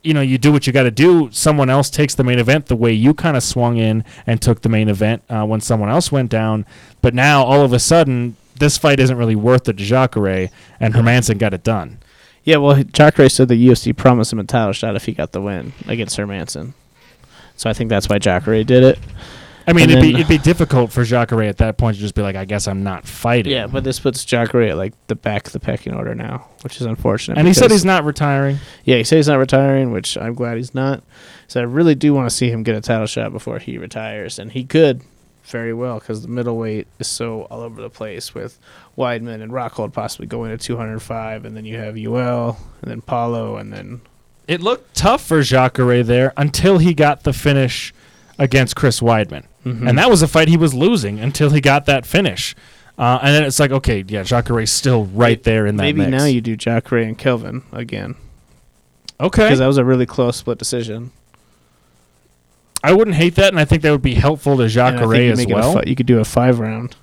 you 0.03 0.13
know, 0.13 0.21
you 0.21 0.37
do 0.37 0.51
what 0.51 0.67
you 0.67 0.73
got 0.73 0.83
to 0.83 0.91
do. 0.91 1.29
Someone 1.31 1.69
else 1.69 1.89
takes 1.89 2.13
the 2.13 2.23
main 2.23 2.37
event 2.37 2.67
the 2.67 2.75
way 2.75 2.91
you 2.91 3.13
kind 3.13 3.37
of 3.37 3.43
swung 3.43 3.77
in 3.77 4.03
and 4.27 4.41
took 4.41 4.61
the 4.61 4.69
main 4.69 4.89
event 4.89 5.23
uh, 5.29 5.45
when 5.45 5.61
someone 5.61 5.89
else 5.89 6.11
went 6.11 6.29
down. 6.29 6.65
But 7.01 7.13
now, 7.13 7.43
all 7.43 7.61
of 7.61 7.71
a 7.71 7.79
sudden, 7.79 8.35
this 8.59 8.77
fight 8.77 8.99
isn't 8.99 9.17
really 9.17 9.35
worth 9.35 9.67
it 9.69 9.77
to 9.77 9.83
Jacare, 9.83 10.49
and 10.79 10.93
Hermansson 10.93 11.37
got 11.37 11.53
it 11.53 11.63
done. 11.63 11.99
Yeah, 12.43 12.57
well, 12.57 12.83
Jacare 12.83 13.29
said 13.29 13.47
the 13.47 13.67
UFC 13.67 13.95
promised 13.95 14.33
him 14.33 14.39
a 14.39 14.43
title 14.43 14.73
shot 14.73 14.95
if 14.97 15.05
he 15.05 15.13
got 15.13 15.31
the 15.31 15.41
win 15.41 15.71
against 15.87 16.17
Hermansson. 16.17 16.73
So 17.55 17.69
I 17.69 17.73
think 17.73 17.89
that's 17.89 18.09
why 18.09 18.19
Jacare 18.19 18.63
did 18.65 18.83
it. 18.83 18.99
I 19.65 19.73
mean, 19.73 19.83
And 19.83 19.91
it'd 19.91 20.01
be 20.01 20.13
it'd 20.13 20.27
be 20.27 20.37
difficult 20.37 20.91
for 20.91 21.03
Jacare 21.03 21.43
at 21.43 21.57
that 21.57 21.77
point 21.77 21.95
to 21.95 22.01
just 22.01 22.15
be 22.15 22.21
like, 22.21 22.35
I 22.35 22.45
guess 22.45 22.67
I'm 22.67 22.83
not 22.83 23.05
fighting. 23.07 23.53
Yeah, 23.53 23.67
but 23.67 23.83
this 23.83 23.99
puts 23.99 24.25
Jacare 24.25 24.63
at 24.63 24.77
like 24.77 24.93
the 25.07 25.15
back 25.15 25.47
of 25.47 25.53
the 25.53 25.59
pecking 25.59 25.93
order 25.93 26.13
now, 26.13 26.47
which 26.63 26.81
is 26.81 26.85
unfortunate. 26.85 27.37
and 27.37 27.47
he 27.47 27.53
said 27.53 27.71
he's 27.71 27.85
not 27.85 28.03
retiring. 28.03 28.57
Yeah, 28.83 28.97
he 28.97 29.03
said 29.03 29.17
he's 29.17 29.27
not 29.27 29.39
retiring, 29.39 29.91
which 29.91 30.17
I'm 30.17 30.33
glad 30.33 30.57
he's 30.57 30.75
not. 30.75 31.03
So 31.47 31.61
I 31.61 31.63
really 31.63 31.95
do 31.95 32.13
want 32.13 32.29
to 32.29 32.35
see 32.35 32.49
him 32.49 32.63
get 32.63 32.75
a 32.75 32.81
title 32.81 33.05
shot 33.07 33.31
before 33.31 33.59
he 33.59 33.77
retires, 33.77 34.37
and 34.39 34.51
he 34.51 34.63
could 34.65 35.01
very 35.45 35.73
well 35.73 35.99
because 35.99 36.21
the 36.21 36.27
middleweight 36.29 36.87
is 36.99 37.07
so 37.07 37.43
all 37.43 37.61
over 37.61 37.81
the 37.81 37.89
place 37.89 38.33
with 38.33 38.59
Weidman 38.97 39.41
and 39.41 39.51
Rockhold 39.51 39.91
possibly 39.93 40.25
going 40.27 40.51
to 40.51 40.57
205, 40.57 41.45
and 41.45 41.55
then 41.55 41.65
you 41.65 41.77
have 41.77 41.95
Yoel, 41.95 42.57
and 42.81 42.89
then 42.91 43.01
Paulo, 43.01 43.57
and 43.57 43.71
then 43.71 44.01
It 44.47 44.61
looked 44.61 44.95
tough 44.95 45.25
for 45.25 45.41
Jacare 45.41 46.01
there 46.03 46.33
until 46.37 46.77
he 46.79 46.93
got 46.93 47.23
the 47.23 47.33
finish 47.33 47.93
against 48.37 48.75
Chris 48.75 48.99
Weidman. 48.99 49.45
Mm-hmm. 49.65 49.87
And 49.87 49.97
that 49.97 50.09
was 50.09 50.21
a 50.21 50.27
fight 50.27 50.47
he 50.47 50.57
was 50.57 50.73
losing 50.73 51.19
until 51.19 51.49
he 51.49 51.61
got 51.61 51.85
that 51.85 52.05
finish. 52.05 52.55
Uh, 52.97 53.19
and 53.21 53.33
then 53.33 53.43
it's 53.43 53.59
like, 53.59 53.71
okay, 53.71 54.03
yeah, 54.07 54.23
Jacare's 54.23 54.71
still 54.71 55.05
right 55.05 55.41
there 55.43 55.65
in 55.65 55.77
that 55.77 55.83
maybe 55.83 55.99
mix. 56.01 56.11
now 56.11 56.25
you 56.25 56.41
do 56.41 56.55
Jacare 56.55 56.99
and 56.99 57.17
Kelvin 57.17 57.63
again 57.71 58.15
okay. 59.19 59.45
because 59.45 59.59
that 59.59 59.67
was 59.67 59.77
a 59.77 59.85
really 59.85 60.05
close 60.05 60.37
split 60.37 60.59
decision. 60.59 61.11
I 62.83 62.93
wouldn't 62.93 63.15
hate 63.15 63.35
that, 63.35 63.47
and 63.47 63.59
I 63.59 63.65
think 63.65 63.81
that 63.81 63.91
would 63.91 64.01
be 64.01 64.13
helpful 64.13 64.57
to 64.57 64.67
Jacare 64.67 65.31
as 65.31 65.37
make 65.37 65.49
it 65.49 65.53
a 65.53 65.55
well. 65.55 65.73
fi- 65.73 65.83
you 65.87 65.95
could 65.95 66.05
do 66.05 66.19
a 66.19 66.25
five 66.25 66.59
round 66.59 66.97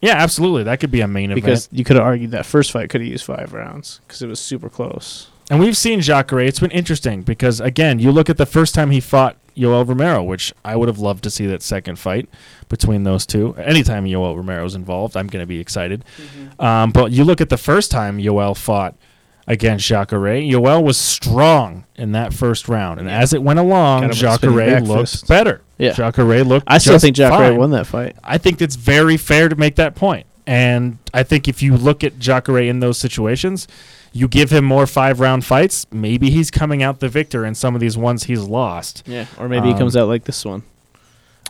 yeah, 0.00 0.14
absolutely, 0.16 0.64
that 0.64 0.80
could 0.80 0.90
be 0.90 1.00
a 1.00 1.08
main 1.08 1.34
because 1.34 1.66
event. 1.66 1.70
Because 1.70 1.78
you 1.78 1.84
could 1.84 1.96
have 1.96 2.04
argued 2.04 2.30
that 2.32 2.46
first 2.46 2.70
fight 2.70 2.90
could 2.90 3.00
have 3.00 3.08
used 3.08 3.24
five 3.24 3.52
rounds 3.52 4.00
because 4.06 4.22
it 4.22 4.28
was 4.28 4.40
super 4.40 4.68
close. 4.68 5.28
And 5.50 5.60
we've 5.60 5.76
seen 5.76 6.00
Jacare. 6.00 6.40
It's 6.40 6.60
been 6.60 6.70
interesting 6.70 7.22
because 7.22 7.60
again, 7.60 7.98
you 7.98 8.12
look 8.12 8.28
at 8.28 8.36
the 8.36 8.46
first 8.46 8.74
time 8.74 8.90
he 8.90 9.00
fought 9.00 9.36
Yoel 9.56 9.88
Romero, 9.88 10.22
which 10.22 10.52
I 10.64 10.76
would 10.76 10.88
have 10.88 10.98
loved 10.98 11.24
to 11.24 11.30
see 11.30 11.46
that 11.46 11.62
second 11.62 11.98
fight 11.98 12.28
between 12.68 13.04
those 13.04 13.26
two. 13.26 13.54
Anytime 13.54 14.04
Yoel 14.04 14.36
Romero's 14.36 14.74
involved, 14.74 15.16
I'm 15.16 15.26
going 15.26 15.42
to 15.42 15.46
be 15.46 15.60
excited. 15.60 16.04
Mm-hmm. 16.18 16.60
Um, 16.62 16.90
but 16.92 17.12
you 17.12 17.24
look 17.24 17.40
at 17.40 17.48
the 17.48 17.56
first 17.56 17.90
time 17.90 18.18
Yoel 18.18 18.56
fought 18.56 18.94
against 19.46 19.86
Jacare, 19.86 20.40
Yoel 20.42 20.82
was 20.82 20.96
strong 20.96 21.84
in 21.94 22.12
that 22.12 22.34
first 22.34 22.68
round, 22.68 22.98
and 22.98 23.08
as 23.08 23.32
it 23.32 23.42
went 23.42 23.58
along, 23.58 24.00
Kind 24.00 24.12
of 24.12 24.18
Jacare 24.18 24.80
looked 24.80 25.10
fist. 25.10 25.28
better. 25.28 25.62
Yeah. 25.78 25.92
Jacare 25.92 26.42
looked. 26.42 26.64
I 26.66 26.78
still 26.78 26.98
think 26.98 27.16
Jacare 27.16 27.50
fine. 27.50 27.56
won 27.56 27.70
that 27.70 27.86
fight. 27.86 28.16
I 28.24 28.38
think 28.38 28.60
it's 28.60 28.76
very 28.76 29.16
fair 29.16 29.48
to 29.48 29.56
make 29.56 29.76
that 29.76 29.94
point. 29.94 30.25
And 30.46 30.98
I 31.12 31.22
think 31.24 31.48
if 31.48 31.62
you 31.62 31.76
look 31.76 32.04
at 32.04 32.18
Jacare 32.18 32.58
in 32.68 32.80
those 32.80 32.98
situations, 32.98 33.66
you 34.12 34.28
give 34.28 34.50
him 34.50 34.64
more 34.64 34.86
five 34.86 35.18
round 35.20 35.44
fights, 35.44 35.86
maybe 35.90 36.30
he's 36.30 36.50
coming 36.50 36.82
out 36.82 37.00
the 37.00 37.08
victor 37.08 37.44
in 37.44 37.54
some 37.54 37.74
of 37.74 37.80
these 37.80 37.96
ones 37.98 38.24
he's 38.24 38.42
lost. 38.42 39.02
Yeah, 39.06 39.26
or 39.38 39.48
maybe 39.48 39.68
Um, 39.68 39.72
he 39.74 39.78
comes 39.78 39.96
out 39.96 40.08
like 40.08 40.24
this 40.24 40.44
one, 40.44 40.62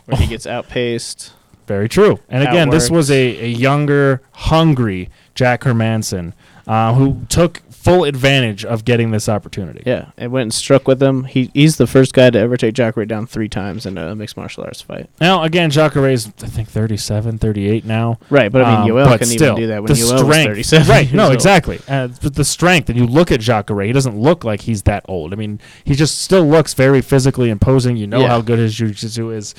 where 0.05 0.19
he 0.19 0.27
gets 0.27 0.47
outpaced. 0.47 1.31
Very 1.67 1.89
true. 1.89 2.19
And 2.29 2.47
again, 2.47 2.69
this 2.69 2.89
was 2.89 3.11
a, 3.11 3.43
a 3.43 3.47
younger, 3.47 4.21
hungry 4.31 5.09
Jack 5.35 5.61
Hermansson 5.63 6.33
uh, 6.65 6.93
who 6.93 7.21
took 7.29 7.61
full 7.87 8.03
advantage 8.03 8.65
of 8.65 8.85
getting 8.85 9.11
this 9.11 9.27
opportunity. 9.29 9.83
Yeah, 9.85 10.11
and 10.17 10.31
went 10.31 10.43
and 10.43 10.53
struck 10.53 10.87
with 10.87 11.01
him. 11.01 11.23
He 11.25 11.49
he's 11.53 11.77
the 11.77 11.87
first 11.87 12.13
guy 12.13 12.29
to 12.29 12.37
ever 12.39 12.57
take 12.57 12.73
Jacare 12.75 13.05
down 13.05 13.27
three 13.27 13.49
times 13.49 13.85
in 13.85 13.97
a 13.97 14.15
mixed 14.15 14.37
martial 14.37 14.63
arts 14.63 14.81
fight. 14.81 15.09
Now, 15.21 15.43
again, 15.43 15.69
Jacare 15.69 16.09
is, 16.09 16.27
I 16.41 16.47
think, 16.47 16.67
37, 16.69 17.37
38 17.37 17.85
now. 17.85 18.19
Right, 18.29 18.51
but 18.51 18.61
I 18.63 18.71
mean, 18.83 18.91
Um, 18.91 18.97
Yoel 18.97 19.05
but 19.05 19.19
can 19.19 19.27
still, 19.27 19.51
even 19.53 19.61
do 19.61 19.67
that 19.67 19.83
when 19.83 19.91
Yoel 19.91 20.11
was 20.11 20.21
strength, 20.21 20.47
37. 20.49 20.87
Right, 20.87 21.13
no, 21.13 21.25
old. 21.25 21.33
exactly. 21.33 21.79
Uh, 21.87 22.09
but 22.21 22.35
the 22.35 22.43
strength, 22.45 22.89
and 22.89 22.97
you 22.97 23.05
look 23.05 23.31
at 23.31 23.39
Jacare, 23.39 23.81
he 23.81 23.91
doesn't 23.93 24.17
look 24.19 24.43
like 24.43 24.61
he's 24.61 24.83
that 24.83 25.03
old. 25.07 25.33
I 25.33 25.35
mean, 25.35 25.59
he 25.83 25.95
just 25.95 26.19
still 26.21 26.45
looks 26.45 26.73
very 26.73 27.01
physically 27.01 27.49
imposing. 27.49 27.97
You 27.97 28.07
know 28.07 28.19
Yeah. 28.21 28.27
how 28.29 28.41
good 28.41 28.59
his 28.59 28.73
jiu-jitsu 28.75 29.31
is. 29.31 29.55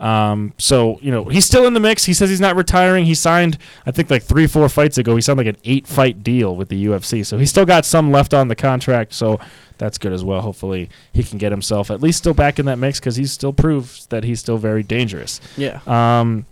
Um, 0.00 0.54
so, 0.56 0.98
you 1.02 1.10
know, 1.10 1.24
he's 1.24 1.44
still 1.44 1.66
in 1.66 1.74
the 1.74 1.80
mix. 1.80 2.04
He 2.04 2.14
says 2.14 2.30
he's 2.30 2.40
not 2.40 2.56
retiring. 2.56 3.04
He 3.04 3.14
signed, 3.14 3.58
I 3.84 3.90
think, 3.90 4.10
like 4.10 4.22
three, 4.22 4.46
four 4.46 4.68
fights 4.70 4.96
ago, 4.98 5.14
he 5.14 5.20
signed 5.20 5.36
like 5.36 5.46
an 5.46 5.58
eight 5.64 5.86
fight 5.86 6.22
deal 6.22 6.56
with 6.56 6.68
the 6.70 6.86
UFC. 6.86 7.24
So 7.26 7.36
he's 7.36 7.50
still 7.50 7.66
got 7.66 7.84
some 7.84 8.10
left 8.10 8.32
on 8.32 8.48
the 8.48 8.56
contract. 8.56 9.12
So 9.12 9.38
that's 9.76 9.98
good 9.98 10.12
as 10.14 10.24
well. 10.24 10.40
Hopefully 10.40 10.88
he 11.12 11.22
can 11.22 11.36
get 11.38 11.52
himself 11.52 11.90
at 11.90 12.00
least 12.00 12.18
still 12.18 12.32
back 12.34 12.58
in 12.58 12.64
that 12.66 12.78
mix 12.78 12.98
because 12.98 13.16
he 13.16 13.26
still 13.26 13.52
proves 13.52 14.06
that 14.06 14.24
he's 14.24 14.40
still 14.40 14.56
very 14.58 14.82
dangerous. 14.82 15.38
Yeah, 15.58 15.80
Um, 15.86 16.46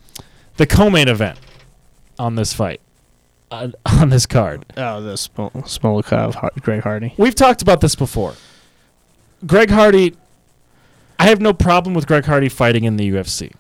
the 0.58 0.66
co-main 0.66 1.08
event 1.08 1.38
on 2.18 2.34
this 2.34 2.52
fight, 2.52 2.80
uh, 3.50 3.68
on 3.86 4.10
this 4.10 4.26
card. 4.26 4.66
oh, 4.76 5.00
the 5.00 5.14
Smol- 5.14 5.52
Smoliakov, 5.52 6.60
Greg 6.60 6.82
Hardy. 6.82 7.14
We've 7.16 7.34
talked 7.34 7.62
about 7.62 7.80
this 7.80 7.94
before. 7.94 8.34
Greg 9.46 9.70
Hardy, 9.70 10.16
I 11.18 11.28
have 11.28 11.40
no 11.40 11.52
problem 11.52 11.94
with 11.94 12.06
Greg 12.06 12.24
Hardy 12.24 12.48
fighting 12.48 12.84
in 12.84 12.96
the 12.96 13.10
UFC. 13.10 13.52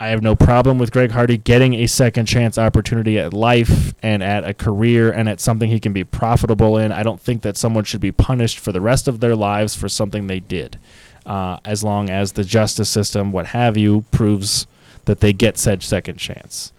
I 0.00 0.08
have 0.08 0.22
no 0.22 0.34
problem 0.34 0.78
with 0.78 0.90
Greg 0.90 1.12
Hardy 1.12 1.36
getting 1.36 1.74
a 1.74 1.86
second 1.86 2.26
chance 2.26 2.58
opportunity 2.58 3.20
at 3.20 3.32
life 3.32 3.94
and 4.02 4.20
at 4.20 4.44
a 4.44 4.52
career 4.52 5.12
and 5.12 5.28
at 5.28 5.40
something 5.40 5.70
he 5.70 5.78
can 5.78 5.92
be 5.92 6.02
profitable 6.02 6.76
in. 6.76 6.90
I 6.90 7.04
don't 7.04 7.20
think 7.20 7.42
that 7.42 7.56
someone 7.56 7.84
should 7.84 8.00
be 8.00 8.10
punished 8.10 8.58
for 8.58 8.72
the 8.72 8.80
rest 8.80 9.06
of 9.06 9.20
their 9.20 9.36
lives 9.36 9.76
for 9.76 9.88
something 9.88 10.26
they 10.26 10.40
did, 10.40 10.78
uh, 11.24 11.58
as 11.64 11.84
long 11.84 12.10
as 12.10 12.32
the 12.32 12.42
justice 12.42 12.88
system, 12.88 13.30
what 13.30 13.46
have 13.46 13.76
you, 13.76 14.04
proves 14.10 14.66
that 15.04 15.20
they 15.20 15.32
get 15.32 15.56
said 15.56 15.84
second 15.84 16.16
chance. 16.16 16.72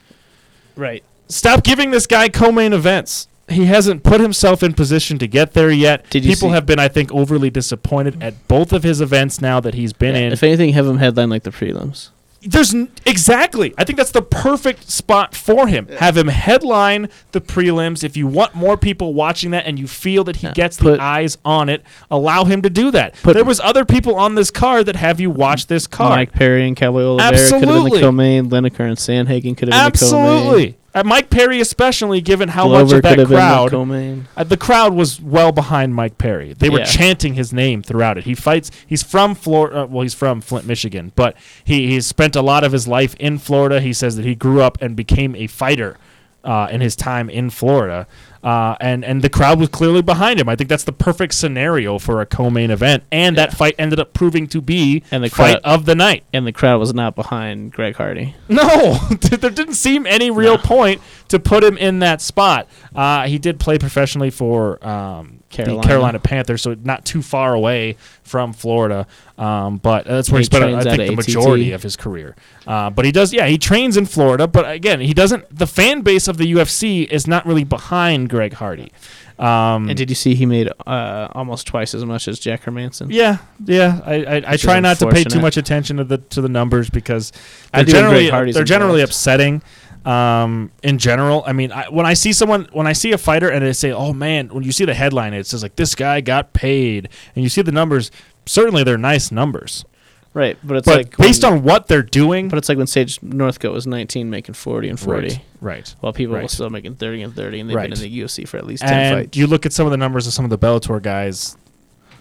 Right. 0.76 1.04
Stop 1.30 1.64
giving 1.64 1.92
this 1.92 2.08
guy 2.08 2.28
co-main 2.28 2.74
events. 2.74 3.30
He 3.54 3.66
hasn't 3.66 4.04
put 4.04 4.20
himself 4.22 4.62
in 4.64 4.74
position 4.74 5.18
to 5.20 5.28
get 5.28 5.54
there 5.54 5.72
yet. 5.72 6.10
Did 6.10 6.24
People 6.24 6.50
see- 6.50 6.54
have 6.54 6.66
been, 6.66 6.80
I 6.80 6.88
think, 6.88 7.12
overly 7.14 7.50
disappointed 7.50 8.22
at 8.22 8.48
both 8.48 8.74
of 8.74 8.84
his 8.84 9.02
events 9.02 9.42
now 9.42 9.60
that 9.60 9.74
he's 9.74 9.94
been 9.94 10.16
in. 10.16 10.34
If 10.34 10.44
anything, 10.44 10.74
have 10.74 10.86
him 10.88 10.98
headline 10.98 11.30
like 11.30 11.44
the 11.44 11.52
prelims. 11.52 12.10
There's 12.46 12.74
n- 12.74 12.90
exactly. 13.06 13.74
I 13.78 13.86
think 13.86 13.96
that's 13.96 14.12
the 14.12 14.22
perfect 14.22 14.92
spot 14.92 15.34
for 15.34 15.66
him. 15.68 15.88
Have 16.00 16.18
him 16.18 16.28
headline 16.28 17.08
the 17.32 17.40
prelims. 17.40 18.04
If 18.04 18.18
you 18.18 18.28
want 18.28 18.54
more 18.54 18.76
people 18.76 19.14
watching 19.14 19.52
that 19.52 19.66
and 19.66 19.80
you 19.80 19.88
feel 19.88 20.26
that 20.26 20.36
he 20.38 20.48
Yeah, 20.48 20.54
gets 20.54 20.76
put- 20.78 20.98
the 20.98 21.02
eyes 21.02 21.38
on 21.46 21.70
it, 21.70 21.84
allow 22.12 22.44
him 22.44 22.62
to 22.64 22.70
do 22.70 22.92
that. 22.92 23.16
Put- 23.24 23.36
there 23.36 23.46
was 23.46 23.62
other 23.62 23.86
people 23.86 24.16
on 24.16 24.36
this 24.36 24.52
card 24.52 24.88
that 24.88 24.98
have 24.98 25.22
you 25.22 25.30
watch 25.30 25.68
this 25.68 25.88
card. 25.88 26.10
Mike 26.18 26.34
Perry 26.34 26.68
and 26.68 26.76
Cowboy 26.76 27.04
Oliveira 27.04 27.32
could 27.38 27.52
have 27.54 27.62
been 27.62 27.84
the 27.94 28.00
co-main. 28.02 28.50
Lineker 28.50 28.82
and 28.90 28.98
Sandhagen 28.98 29.56
could 29.56 29.72
have 29.72 29.94
been 29.94 30.00
the 30.02 30.06
co-main. 30.12 30.30
Absolutely. 30.30 30.78
Uh, 30.96 31.04
Mike 31.04 31.30
Perry, 31.32 31.60
especially 31.60 32.22
given 32.22 32.50
how 32.50 32.68
Glover 32.68 32.84
much 32.86 32.94
of 32.94 33.02
that 33.02 33.10
have 33.10 33.28
been 33.30 33.30
the 33.30 33.36
crowd. 33.36 34.28
Uh, 34.38 34.44
the 34.44 34.58
crowd 34.58 34.94
was 34.94 35.20
well 35.20 35.52
behind 35.52 35.96
Mike 35.96 36.20
Perry. 36.20 36.54
They 36.54 36.70
were 36.70 36.80
Yeah. 36.80 36.86
chanting 36.86 37.34
his 37.34 37.52
name 37.52 37.82
throughout 37.82 38.18
it. 38.20 38.26
He 38.26 38.36
fights. 38.36 38.70
He's 38.86 39.02
from 39.02 39.34
Florida. 39.34 39.82
Uh, 39.84 39.86
well, 39.88 40.04
he's 40.04 40.14
from 40.14 40.40
Flint, 40.42 40.68
Michigan, 40.68 41.12
but 41.16 41.36
he 41.64 41.88
he's 41.88 42.06
spent 42.06 42.36
a 42.36 42.42
lot 42.44 42.64
of 42.64 42.72
his 42.74 42.88
life 42.88 43.16
in 43.20 43.40
Florida. 43.40 43.82
He 43.82 43.92
says 43.94 44.16
that 44.18 44.26
he 44.26 44.36
grew 44.36 44.62
up 44.62 44.78
and 44.82 44.96
became 44.96 45.36
a 45.36 45.48
fighter 45.48 45.98
uh, 46.44 46.68
in 46.70 46.82
his 46.82 46.96
time 46.96 47.28
in 47.30 47.50
Florida. 47.50 48.06
Uh, 48.44 48.76
and 48.82 49.06
and 49.06 49.22
the 49.22 49.30
crowd 49.30 49.60
was 49.60 49.70
clearly 49.70 50.02
behind 50.02 50.40
him. 50.40 50.50
I 50.50 50.56
think 50.56 50.70
that's 50.70 50.84
the 50.84 50.92
perfect 50.92 51.34
scenario 51.34 51.98
for 52.00 52.20
a 52.22 52.26
co-main 52.26 52.72
event, 52.72 53.04
and 53.12 53.38
that 53.38 53.54
fight 53.54 53.76
ended 53.80 54.00
up 54.00 54.14
proving 54.14 54.48
to 54.48 54.62
be 54.62 55.02
And 55.12 55.24
the 55.24 55.30
fight 55.30 55.62
crowd- 55.62 55.74
of 55.74 55.86
the 55.86 55.96
night. 55.96 56.24
And 56.34 56.46
the 56.46 56.52
crowd 56.52 56.80
was 56.80 56.94
not 56.94 57.16
behind 57.16 57.72
Greg 57.72 57.96
Hardy. 57.96 58.36
No, 58.50 58.96
there 59.22 59.50
didn't 59.50 59.76
seem 59.76 60.06
any 60.06 60.30
real 60.32 60.58
point 60.58 61.02
to 61.30 61.40
put 61.40 61.64
him 61.64 61.78
in 61.78 62.00
that 62.00 62.22
spot. 62.22 62.68
Uh, 62.96 63.28
he 63.28 63.38
did 63.38 63.60
play 63.60 63.78
professionally 63.78 64.30
for 64.30 64.86
um, 64.86 65.40
Carolina. 65.54 65.82
the 65.82 65.88
Carolina 65.88 66.20
Panthers, 66.20 66.62
so 66.62 66.76
not 66.84 67.06
too 67.06 67.22
far 67.22 67.54
away 67.54 67.96
from 68.24 68.54
Florida. 68.54 69.08
Um, 69.38 69.78
but 69.78 70.06
that's 70.06 70.30
where 70.30 70.40
he, 70.40 70.46
spent, 70.46 70.64
I 70.64 70.84
think, 70.84 70.98
the 70.98 71.08
ATT. 71.10 71.16
majority 71.16 71.72
of 71.72 71.82
his 71.84 71.96
career. 71.96 72.36
Uh, 72.68 72.90
but 72.90 73.06
he 73.06 73.12
does, 73.12 73.34
yeah, 73.34 73.48
he 73.48 73.58
trains 73.58 73.98
in 73.98 74.06
Florida. 74.06 74.48
But 74.48 74.70
again, 74.70 75.00
he 75.00 75.14
doesn't. 75.14 75.46
The 75.56 75.68
fan 75.68 76.02
base 76.02 76.28
of 76.28 76.38
the 76.38 76.52
UFC 76.54 77.08
is 77.10 77.28
not 77.28 77.46
really 77.46 77.64
behind 77.64 78.30
Greg 78.30 78.54
Hardy. 78.54 78.92
Um, 79.40 79.90
And 79.90 79.98
did 79.98 80.10
you 80.10 80.16
see 80.16 80.36
he 80.36 80.46
made 80.46 80.70
uh, 80.86 81.28
almost 81.32 81.66
twice 81.66 81.96
as 81.96 82.06
much 82.06 82.28
as 82.28 82.40
Jack 82.40 82.64
Hermansson? 82.64 83.08
yeah, 83.10 83.38
yeah. 83.66 84.00
I, 84.06 84.14
I, 84.24 84.44
I 84.50 84.58
try 84.58 84.80
not 84.80 85.00
to 85.00 85.10
pay 85.10 85.24
too 85.24 85.40
much 85.42 85.58
attention 85.58 85.98
to 85.98 86.04
the 86.04 86.20
to 86.20 86.40
the 86.42 86.50
numbers 86.50 86.90
because 86.92 87.32
they're 87.74 87.84
generally 87.84 88.30
they're 88.52 88.64
generally 88.64 89.02
involved. 89.02 89.10
upsetting. 89.12 89.62
Um, 90.06 90.72
in 90.84 90.98
general, 90.98 91.44
I 91.48 91.54
mean, 91.54 91.72
I, 91.72 91.86
when 91.90 92.06
I 92.06 92.14
see 92.14 92.34
someone, 92.34 92.68
when 92.74 92.88
I 92.88 92.94
see 92.94 93.12
a 93.14 93.18
fighter, 93.18 93.50
and 93.50 93.64
they 93.66 93.72
say, 93.74 93.92
"Oh 93.92 94.12
man," 94.14 94.50
when 94.50 94.64
you 94.64 94.72
see 94.74 94.84
the 94.86 94.94
headline, 94.94 95.34
it 95.34 95.48
says 95.48 95.64
like 95.64 95.76
this 95.78 95.96
guy 95.96 96.20
got 96.22 96.52
paid, 96.54 97.08
and 97.36 97.44
you 97.44 97.50
see 97.50 97.62
the 97.62 97.72
numbers. 97.72 98.12
Certainly, 98.46 98.84
they're 98.84 98.98
nice 98.98 99.32
numbers, 99.32 99.86
Right, 100.34 100.58
but 100.64 100.76
it's 100.78 100.86
but 100.86 100.98
like 100.98 101.18
based 101.18 101.44
when, 101.44 101.54
on 101.54 101.64
what 101.64 101.88
they're 101.88 102.02
doing, 102.04 102.50
But 102.50 102.58
it's 102.58 102.68
like 102.68 102.78
when 102.78 102.88
Sage 102.88 103.22
Northcutt 103.22 103.72
was 103.72 103.88
19, 103.88 104.30
making 104.30 104.56
40 104.56 104.90
and 104.90 105.00
40, 105.00 105.28
right, 105.30 105.40
right. 105.62 105.96
while 106.02 106.12
people 106.12 106.36
were 106.36 106.48
still 106.50 106.70
making 106.70 106.96
30 106.96 107.22
and 107.22 107.34
30, 107.36 107.60
and 107.62 107.70
they've 107.70 107.78
Right. 107.78 107.90
been 107.90 107.98
in 107.98 108.04
the 108.04 108.20
UFC 108.22 108.46
for 108.46 108.58
at 108.58 108.66
least 108.66 108.84
10 108.84 108.94
And 108.94 109.16
fights. 109.18 109.38
you 109.38 109.48
look 109.48 109.66
at 109.66 109.72
some 109.72 109.86
of 109.88 109.92
the 109.92 109.98
numbers 109.98 110.28
of 110.28 110.34
some 110.34 110.44
of 110.44 110.50
the 110.52 110.58
Bellator 110.58 111.02
guys. 111.02 111.56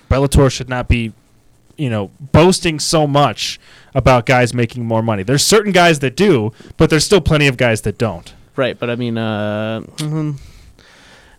Bellator 0.08 0.48
should 0.52 0.68
not 0.68 0.86
be, 0.88 1.12
you 1.76 1.90
know, 1.90 2.10
boasting 2.20 2.78
so 2.78 3.06
much 3.06 3.58
about 3.94 4.26
guys 4.26 4.54
making 4.54 4.84
more 4.86 5.02
money. 5.02 5.22
There's 5.22 5.44
certain 5.44 5.72
guys 5.72 5.98
that 6.00 6.16
do, 6.16 6.52
but 6.76 6.90
there's 6.90 7.04
still 7.04 7.20
plenty 7.20 7.46
of 7.46 7.56
guys 7.56 7.82
that 7.82 7.98
don't. 7.98 8.32
Right, 8.56 8.78
but 8.78 8.90
I 8.90 8.96
mean, 8.96 9.16
uh, 9.18 9.80
mhm. 9.96 10.38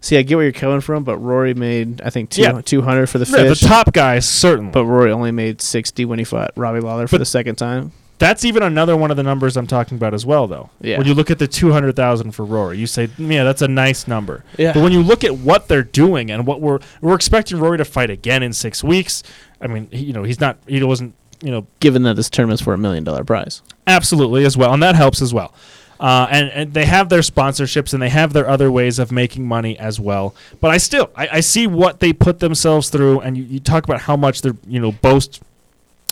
see, 0.01 0.17
I 0.17 0.21
get 0.23 0.35
where 0.35 0.43
you're 0.45 0.51
coming 0.53 0.81
from, 0.81 1.03
but 1.03 1.17
Rory 1.17 1.53
made 1.53 2.01
I 2.01 2.09
think 2.09 2.29
two, 2.29 2.41
Yeah. 2.41 2.61
200 2.63 3.07
for 3.07 3.17
the 3.19 3.25
Yeah, 3.25 3.49
the 3.49 3.55
top 3.55 3.93
guys 3.93 4.27
certainly. 4.27 4.71
but 4.71 4.85
Rory 4.85 5.11
only 5.11 5.31
made 5.31 5.61
60 5.61 6.05
when 6.05 6.19
he 6.19 6.25
fought 6.25 6.51
Robbie 6.55 6.79
Lawler 6.81 7.07
for 7.07 7.13
But- 7.15 7.19
the 7.19 7.25
second 7.25 7.55
time. 7.55 7.91
That's 8.19 8.45
even 8.45 8.63
another 8.63 8.95
one 8.95 9.11
of 9.11 9.17
the 9.17 9.23
numbers 9.23 9.57
I'm 9.57 9.67
talking 9.67 9.97
about 9.97 10.13
as 10.13 10.25
well, 10.25 10.47
though. 10.47 10.69
Yeah. 10.79 10.97
When 10.97 11.05
you 11.07 11.13
look 11.13 11.29
at 11.29 11.39
the 11.39 11.47
200,000 11.47 12.31
for 12.31 12.45
Rory, 12.45 12.77
you 12.77 12.87
say, 12.87 13.09
yeah, 13.17 13.43
that's 13.43 13.61
a 13.61 13.67
nice 13.67 14.07
number. 14.07 14.45
Yeah. 14.55 14.71
But 14.71 14.81
when 14.81 14.93
you 14.93 15.01
look 15.01 15.25
at 15.25 15.39
what 15.39 15.67
they're 15.67 15.83
doing 15.83 16.31
and 16.31 16.45
what 16.47 16.61
we're 16.61 16.79
we're 17.01 17.15
expecting 17.15 17.59
Rory 17.59 17.79
to 17.79 17.83
fight 17.85 18.09
again 18.09 18.41
in 18.41 18.53
six 18.53 18.81
weeks, 18.81 19.23
I 19.63 19.67
mean, 19.67 19.87
he, 19.91 20.05
you 20.05 20.13
know, 20.13 20.23
he's 20.23 20.39
not, 20.39 20.57
he 20.67 20.83
wasn't, 20.83 21.15
you 21.41 21.51
know, 21.51 21.65
Given 21.79 22.03
that 22.03 22.15
this 22.15 22.29
tournament's 22.29 22.61
for 22.61 22.73
a 22.73 22.77
million 22.77 23.03
dollar 23.03 23.23
prize, 23.23 23.61
absolutely 23.87 24.45
as 24.45 24.55
well, 24.55 24.73
and 24.73 24.81
that 24.83 24.95
helps 24.95 25.21
as 25.21 25.33
well. 25.33 25.53
Uh, 25.99 26.27
and, 26.31 26.49
and 26.49 26.73
they 26.73 26.85
have 26.85 27.09
their 27.09 27.21
sponsorships 27.21 27.93
and 27.93 28.01
they 28.01 28.09
have 28.09 28.33
their 28.33 28.47
other 28.49 28.71
ways 28.71 28.99
of 28.99 29.11
making 29.11 29.47
money 29.47 29.77
as 29.79 29.99
well. 29.99 30.35
But 30.59 30.71
I 30.71 30.77
still 30.77 31.09
I, 31.15 31.27
I 31.33 31.39
see 31.39 31.65
what 31.67 31.99
they 31.99 32.13
put 32.13 32.39
themselves 32.39 32.89
through, 32.89 33.21
and 33.21 33.37
you, 33.37 33.43
you 33.43 33.59
talk 33.59 33.85
about 33.85 34.01
how 34.01 34.17
much 34.17 34.41
they're 34.41 34.57
you 34.67 34.79
know 34.79 34.91
boast 34.91 35.41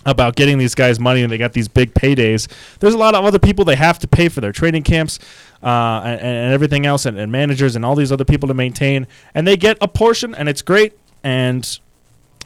about 0.05 0.35
getting 0.35 0.57
these 0.57 0.75
guys 0.75 0.99
money 0.99 1.21
and 1.21 1.31
they 1.31 1.37
got 1.37 1.53
these 1.53 1.67
big 1.67 1.93
paydays. 1.93 2.47
There's 2.79 2.93
a 2.93 2.97
lot 2.97 3.15
of 3.15 3.23
other 3.23 3.39
people 3.39 3.65
they 3.65 3.75
have 3.75 3.99
to 3.99 4.07
pay 4.07 4.29
for 4.29 4.41
their 4.41 4.51
training 4.51 4.83
camps 4.83 5.19
uh, 5.61 6.01
and, 6.03 6.19
and 6.21 6.53
everything 6.53 6.85
else, 6.85 7.05
and, 7.05 7.19
and 7.19 7.31
managers 7.31 7.75
and 7.75 7.85
all 7.85 7.95
these 7.95 8.11
other 8.11 8.25
people 8.25 8.47
to 8.47 8.53
maintain, 8.53 9.07
and 9.35 9.47
they 9.47 9.57
get 9.57 9.77
a 9.81 9.87
portion, 9.87 10.33
and 10.35 10.49
it's 10.49 10.61
great. 10.61 10.97
And 11.23 11.79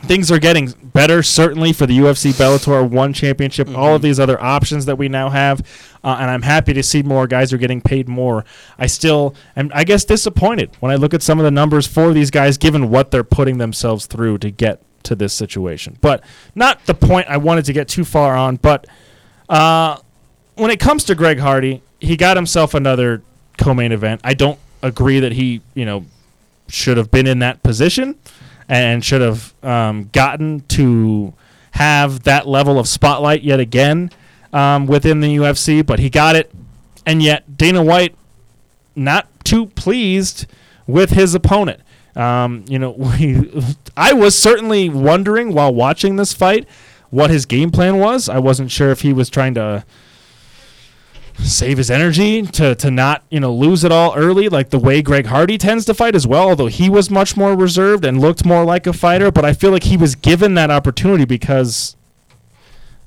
things 0.06 0.32
are 0.32 0.40
getting 0.40 0.72
better 0.94 1.24
certainly 1.24 1.74
for 1.74 1.86
the 1.86 1.98
UFC 1.98 2.32
Bellator 2.32 2.88
One 2.88 3.12
Championship. 3.12 3.68
All 3.76 3.96
of 3.96 4.02
these 4.02 4.20
other 4.20 4.42
options 4.42 4.86
that 4.86 4.98
we 4.98 5.10
now 5.10 5.30
have, 5.30 5.62
uh, 6.04 6.18
and 6.20 6.30
I'm 6.30 6.44
happy 6.44 6.74
to 6.74 6.84
see 6.84 7.02
more 7.02 7.26
guys 7.28 7.52
are 7.52 7.58
getting 7.58 7.82
paid 7.82 8.08
more. 8.08 8.46
I 8.78 8.86
still 8.86 9.36
am, 9.56 9.72
I 9.74 9.84
guess, 9.84 10.06
disappointed 10.06 10.72
when 10.80 10.92
I 10.92 10.96
look 10.96 11.14
at 11.14 11.24
some 11.24 11.40
of 11.40 11.44
the 11.44 11.52
numbers 11.52 11.88
for 11.88 12.14
these 12.14 12.30
guys, 12.30 12.58
given 12.58 12.90
what 12.90 13.12
they're 13.12 13.24
putting 13.24 13.58
themselves 13.58 14.06
through 14.06 14.38
to 14.40 14.52
get 14.52 14.82
to 15.04 15.16
this 15.16 15.34
situation. 15.34 15.98
But 16.02 16.24
not 16.54 16.86
the 16.86 16.94
point 16.94 17.28
I 17.28 17.38
wanted 17.38 17.66
to 17.66 17.74
get 17.74 17.88
too 17.88 18.06
far 18.06 18.36
on. 18.36 18.58
But 18.58 18.86
uh, 19.50 19.98
when 20.56 20.70
it 20.70 20.80
comes 20.80 21.04
to 21.06 21.16
Greg 21.16 21.40
Hardy, 21.40 21.82
he 22.00 22.16
got 22.16 22.38
himself 22.38 22.74
another 22.76 23.24
co-main 23.58 23.92
event. 23.92 24.22
I 24.24 24.36
don't 24.36 24.60
agree 24.84 25.20
that 25.20 25.32
he, 25.32 25.62
you 25.74 25.86
know, 25.86 26.06
should 26.68 26.98
have 26.98 27.10
been 27.12 27.28
in 27.28 27.40
that 27.40 27.64
position 27.64 28.16
and 28.68 29.04
should 29.04 29.22
have 29.22 29.54
um, 29.64 30.10
gotten 30.12 30.62
to 30.62 31.34
have 31.72 32.24
that 32.24 32.48
level 32.48 32.80
of 32.80 32.88
spotlight 32.88 33.44
yet 33.44 33.60
again 33.60 34.10
um, 34.54 34.88
within 34.88 35.20
the 35.20 35.36
UFC. 35.38 35.86
But 35.86 36.00
he 36.00 36.10
got 36.10 36.36
it, 36.36 36.52
and 37.06 37.22
yet 37.22 37.58
Dana 37.58 37.84
White 37.84 38.16
not 38.96 39.28
too 39.44 39.68
pleased 39.68 40.48
with 40.88 41.12
his 41.12 41.36
opponent. 41.36 41.82
Um, 42.16 42.64
you 42.68 42.80
know, 42.80 42.92
we, 42.98 43.52
I 43.96 44.14
was 44.14 44.38
certainly 44.38 44.90
wondering 44.90 45.54
while 45.54 45.74
watching 45.74 46.16
this 46.16 46.34
fight 46.34 46.68
what 47.10 47.30
his 47.30 47.46
game 47.46 47.72
plan 47.72 47.98
was. 47.98 48.28
I 48.28 48.40
wasn't 48.40 48.72
sure 48.72 48.92
if 48.92 49.02
he 49.02 49.14
was 49.14 49.30
trying 49.30 49.54
to 49.56 49.86
save 51.40 51.78
his 51.78 51.92
energy 51.92 52.42
to, 52.42 52.74
to 52.76 52.90
not 52.90 53.24
you 53.30 53.40
know 53.40 53.54
lose 53.54 53.84
it 53.84 53.92
all 53.92 54.16
early 54.16 54.50
like 54.50 54.70
the 54.70 54.80
way 54.80 55.02
Greg 55.02 55.28
Hardy 55.28 55.58
tends 55.58 55.86
to 55.86 55.94
fight 55.94 56.16
as 56.16 56.26
well 56.26 56.50
although 56.50 56.68
he 56.68 56.90
was 56.90 57.10
much 57.10 57.36
more 57.36 57.56
reserved 57.56 58.06
and 58.06 58.20
looked 58.20 58.46
more 58.46 58.64
like 58.64 58.88
a 58.88 58.94
fighter 58.94 59.32
but 59.32 59.44
I 59.46 59.54
feel 59.54 59.72
like 59.72 59.84
he 59.84 59.98
was 59.98 60.16
given 60.16 60.54
that 60.56 60.72
opportunity 60.72 61.26
because 61.26 61.96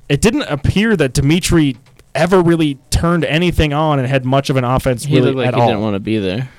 it 0.09 0.20
didn't 0.20 0.43
appear 0.43 0.97
that 0.97 1.12
Dimitri 1.12 1.76
ever 2.14 2.43
really 2.43 2.79
turned 2.91 3.24
anything 3.24 3.72
on 3.72 3.99
and 3.99 4.09
had 4.09 4.24
much 4.24 4.51
of 4.51 4.57
an 4.57 4.64
offense 4.64 5.05
he 5.05 5.16
really 5.16 5.26
looked 5.26 5.37
like 5.39 5.49
at 5.49 5.55
he 5.55 5.61
all 5.61 5.68
didn't 5.68 5.83
want 5.83 5.95
to 5.95 6.01
be 6.01 6.18
there. 6.18 6.51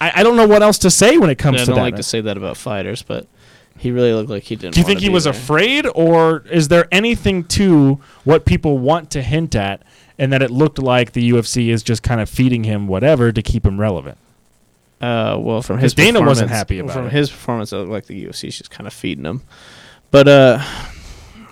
I, 0.00 0.12
I 0.16 0.22
don't 0.22 0.36
know 0.36 0.46
what 0.46 0.62
else 0.62 0.78
to 0.78 0.90
say 0.90 1.16
when 1.16 1.30
it 1.30 1.36
comes 1.36 1.54
And 1.54 1.62
I 1.62 1.64
to 1.64 1.70
don't 1.70 1.76
that 1.76 1.82
like 1.82 1.96
to 1.96 2.02
say 2.02 2.20
that 2.20 2.36
about 2.36 2.56
fighters, 2.56 3.02
but 3.02 3.26
he 3.78 3.90
really 3.90 4.12
looked 4.12 4.30
like 4.30 4.42
he 4.42 4.56
didn't. 4.56 4.74
do 4.74 4.80
you 4.80 4.86
think 4.86 5.00
he 5.00 5.08
was 5.08 5.24
there. 5.24 5.32
afraid 5.32 5.86
or 5.94 6.44
is 6.50 6.68
there 6.68 6.86
anything 6.92 7.44
to 7.44 8.00
what 8.24 8.44
people 8.44 8.78
want 8.78 9.10
to 9.12 9.22
hint 9.22 9.54
at 9.54 9.82
and 10.18 10.32
that 10.32 10.42
it 10.42 10.50
looked 10.50 10.78
like 10.78 11.12
the 11.12 11.30
UFC 11.30 11.68
is 11.68 11.82
just 11.82 12.02
kind 12.02 12.20
of 12.20 12.28
feeding 12.28 12.64
him 12.64 12.86
whatever 12.86 13.32
to 13.32 13.42
keep 13.42 13.64
him 13.66 13.80
relevant 13.80 14.16
Uh, 15.00 15.36
well, 15.38 15.60
from 15.62 15.78
his 15.78 15.94
Dana 15.94 16.20
wasn't 16.22 16.50
happy 16.50 16.78
about 16.78 16.92
from 16.94 17.06
it. 17.06 17.12
his 17.12 17.30
performance. 17.30 17.72
It 17.72 17.76
looked 17.76 17.90
like 17.90 18.06
the 18.06 18.26
UFC's 18.26 18.56
just 18.58 18.70
kind 18.70 18.86
of 18.86 18.92
feeding 18.92 19.24
him. 19.24 19.42
But 20.10 20.28
uh, 20.28 20.58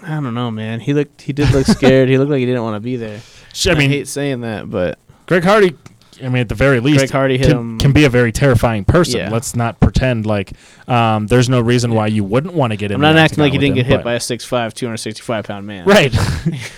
I 0.02 0.08
don't 0.20 0.34
know, 0.34 0.50
man. 0.50 0.80
He 0.80 0.94
looked. 0.94 1.22
He 1.22 1.32
did 1.32 1.50
look 1.50 1.66
scared. 1.78 2.08
he 2.08 2.16
looked 2.18 2.30
like 2.30 2.38
he 2.40 2.46
didn't 2.46 2.62
want 2.62 2.76
to 2.76 2.80
be 2.80 2.96
there. 2.96 3.20
I 3.66 3.74
mean 3.74 3.90
I 3.90 3.94
hate 3.94 4.08
saying 4.08 4.40
that, 4.42 4.70
but 4.70 4.98
Greg 5.26 5.44
Hardy 5.44 5.76
I 6.22 6.28
mean, 6.28 6.40
at 6.42 6.48
the 6.48 6.54
very 6.54 6.80
least, 6.80 6.98
Greg 6.98 7.10
Hardy 7.10 7.38
hit 7.38 7.48
can, 7.48 7.56
him- 7.56 7.78
can 7.78 7.92
be 7.92 8.04
a 8.04 8.08
very 8.08 8.32
terrifying 8.32 8.84
person. 8.84 9.20
Yeah. 9.20 9.30
Let's 9.30 9.56
not 9.56 9.80
pretend 9.80 10.26
like 10.26 10.52
um, 10.88 11.26
there's 11.26 11.48
no 11.48 11.60
reason 11.60 11.94
why 11.94 12.06
you 12.06 12.24
wouldn't 12.24 12.54
want 12.54 12.72
to 12.72 12.76
get 12.76 12.90
in. 12.90 12.96
I'm 12.96 13.00
not 13.00 13.16
acting 13.16 13.42
like 13.42 13.52
he 13.52 13.58
didn't 13.58 13.76
him, 13.76 13.84
get 13.84 13.86
hit 13.86 14.04
by 14.04 14.14
a 14.14 14.18
6'5", 14.18 14.72
265 14.74 15.44
pound 15.44 15.66
man. 15.66 15.84
Right. 15.84 16.12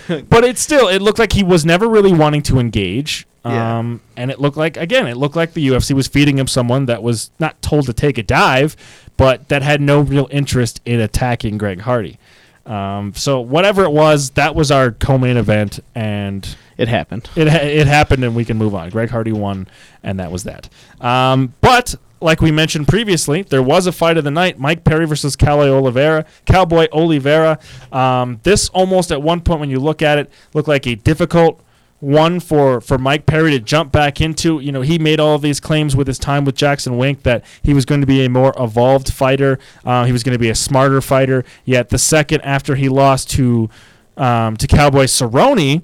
but 0.29 0.43
it 0.43 0.57
still 0.57 0.87
it 0.87 1.01
looked 1.01 1.19
like 1.19 1.33
he 1.33 1.43
was 1.43 1.65
never 1.65 1.87
really 1.87 2.13
wanting 2.13 2.41
to 2.43 2.59
engage. 2.59 3.27
Yeah. 3.45 3.77
Um, 3.77 4.01
and 4.17 4.31
it 4.31 4.39
looked 4.39 4.57
like 4.57 4.75
again, 4.75 5.07
it 5.07 5.17
looked 5.17 5.35
like 5.35 5.53
the 5.53 5.67
UFC 5.67 5.93
was 5.93 6.07
feeding 6.07 6.39
him 6.39 6.47
someone 6.47 6.87
that 6.87 7.03
was 7.03 7.29
not 7.39 7.61
told 7.61 7.85
to 7.85 7.93
take 7.93 8.17
a 8.17 8.23
dive, 8.23 8.75
but 9.17 9.49
that 9.49 9.61
had 9.61 9.81
no 9.81 10.01
real 10.01 10.27
interest 10.31 10.81
in 10.85 10.99
attacking 10.99 11.57
Greg 11.57 11.81
Hardy. 11.81 12.17
Um, 12.65 13.13
so 13.13 13.39
whatever 13.41 13.83
it 13.83 13.91
was, 13.91 14.31
that 14.31 14.55
was 14.55 14.71
our 14.71 14.91
co-main 14.91 15.37
event, 15.37 15.79
and 15.93 16.55
It 16.77 16.87
happened. 16.87 17.29
it 17.35 17.47
ha- 17.47 17.57
it 17.63 17.87
happened, 17.87 18.23
and 18.23 18.35
we 18.35 18.45
can 18.45 18.57
move 18.57 18.75
on. 18.75 18.89
Greg 18.89 19.09
Hardy 19.09 19.31
won, 19.31 19.67
and 20.03 20.19
that 20.19 20.31
was 20.31 20.43
that. 20.43 20.69
Um, 20.99 21.53
but 21.61 21.95
like 22.21 22.41
we 22.41 22.51
mentioned 22.51 22.87
previously, 22.87 23.43
there 23.43 23.63
was 23.63 23.87
a 23.87 23.91
fight 23.91 24.17
of 24.17 24.23
the 24.23 24.31
night: 24.31 24.59
Mike 24.59 24.83
Perry 24.83 25.05
versus 25.07 25.35
Cowboy 25.35 25.69
Oliveira. 25.69 26.25
Cowboy 26.45 26.87
Oliveira. 26.91 27.59
Um, 27.91 28.39
this 28.43 28.69
almost 28.69 29.11
at 29.11 29.21
one 29.21 29.41
point, 29.41 29.59
when 29.59 29.69
you 29.69 29.79
look 29.79 30.01
at 30.01 30.17
it, 30.17 30.31
looked 30.53 30.67
like 30.67 30.85
a 30.85 30.95
difficult 30.95 31.61
one 32.01 32.39
for 32.41 32.81
for 32.81 32.97
Mike 32.97 33.25
Perry 33.25 33.51
to 33.51 33.59
jump 33.59 33.91
back 33.91 34.19
into. 34.19 34.59
You 34.59 34.71
know, 34.71 34.81
he 34.81 34.99
made 34.99 35.19
all 35.19 35.35
of 35.35 35.41
these 35.41 35.59
claims 35.59 35.95
with 35.95 36.07
his 36.07 36.19
time 36.19 36.45
with 36.45 36.55
Jackson 36.55 36.97
Wink 36.97 37.23
that 37.23 37.43
he 37.63 37.73
was 37.73 37.85
going 37.85 38.01
to 38.01 38.07
be 38.07 38.25
a 38.25 38.29
more 38.29 38.53
evolved 38.59 39.11
fighter. 39.13 39.59
Uh, 39.85 40.03
he 40.03 40.11
was 40.11 40.23
going 40.23 40.33
to 40.33 40.39
be 40.39 40.49
a 40.49 40.55
smarter 40.55 41.01
fighter. 41.01 41.45
Yet 41.63 41.89
the 41.89 41.97
second 41.97 42.41
after 42.41 42.75
he 42.75 42.89
lost 42.89 43.29
to 43.31 43.69
um, 44.17 44.57
to 44.57 44.67
Cowboy 44.67 45.05
Cerrone, 45.05 45.83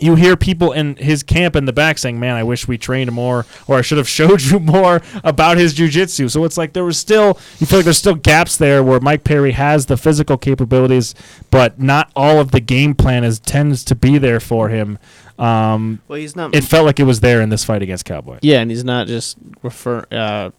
you 0.00 0.14
hear 0.14 0.36
people 0.36 0.72
in 0.72 0.96
his 0.96 1.22
camp 1.22 1.56
in 1.56 1.64
the 1.64 1.72
back 1.72 1.98
saying, 1.98 2.18
"Man, 2.20 2.34
I 2.36 2.42
wish 2.42 2.66
we 2.68 2.78
trained 2.78 3.10
more, 3.12 3.46
or 3.66 3.78
I 3.78 3.82
should 3.82 3.98
have 3.98 4.08
showed 4.18 4.42
you 4.42 4.58
more 4.60 5.00
about 5.24 5.56
his 5.56 5.74
jujitsu." 5.74 6.30
So 6.30 6.44
it's 6.44 6.56
like 6.56 6.72
there 6.72 6.84
was 6.84 6.98
still, 6.98 7.38
you 7.58 7.66
feel 7.66 7.78
like 7.78 7.84
there's 7.84 7.98
still 7.98 8.14
gaps 8.14 8.56
there 8.56 8.82
where 8.82 9.00
Mike 9.00 9.24
Perry 9.24 9.52
has 9.52 9.86
the 9.86 9.96
physical 9.96 10.36
capabilities, 10.38 11.14
but 11.50 11.80
not 11.80 12.10
all 12.16 12.40
of 12.40 12.50
the 12.50 12.60
game 12.60 12.94
plan 12.94 13.24
is 13.24 13.38
tends 13.38 13.84
to 13.84 13.94
be 13.94 14.18
there 14.18 14.40
for 14.40 14.68
him. 14.68 14.98
Um, 15.38 16.00
Well, 16.08 16.18
he's 16.18 16.34
not. 16.34 16.54
it 16.54 16.64
felt 16.64 16.84
like 16.84 16.98
it 16.98 17.04
was 17.04 17.20
there 17.20 17.40
in 17.40 17.48
this 17.48 17.64
fight 17.64 17.80
against 17.82 18.04
Cowboy. 18.04 18.38
yeah, 18.42 18.60
and 18.60 18.70
he's 18.70 18.84
not 18.84 19.06
just 19.06 19.36
refer 19.62 20.04
uh, 20.10 20.50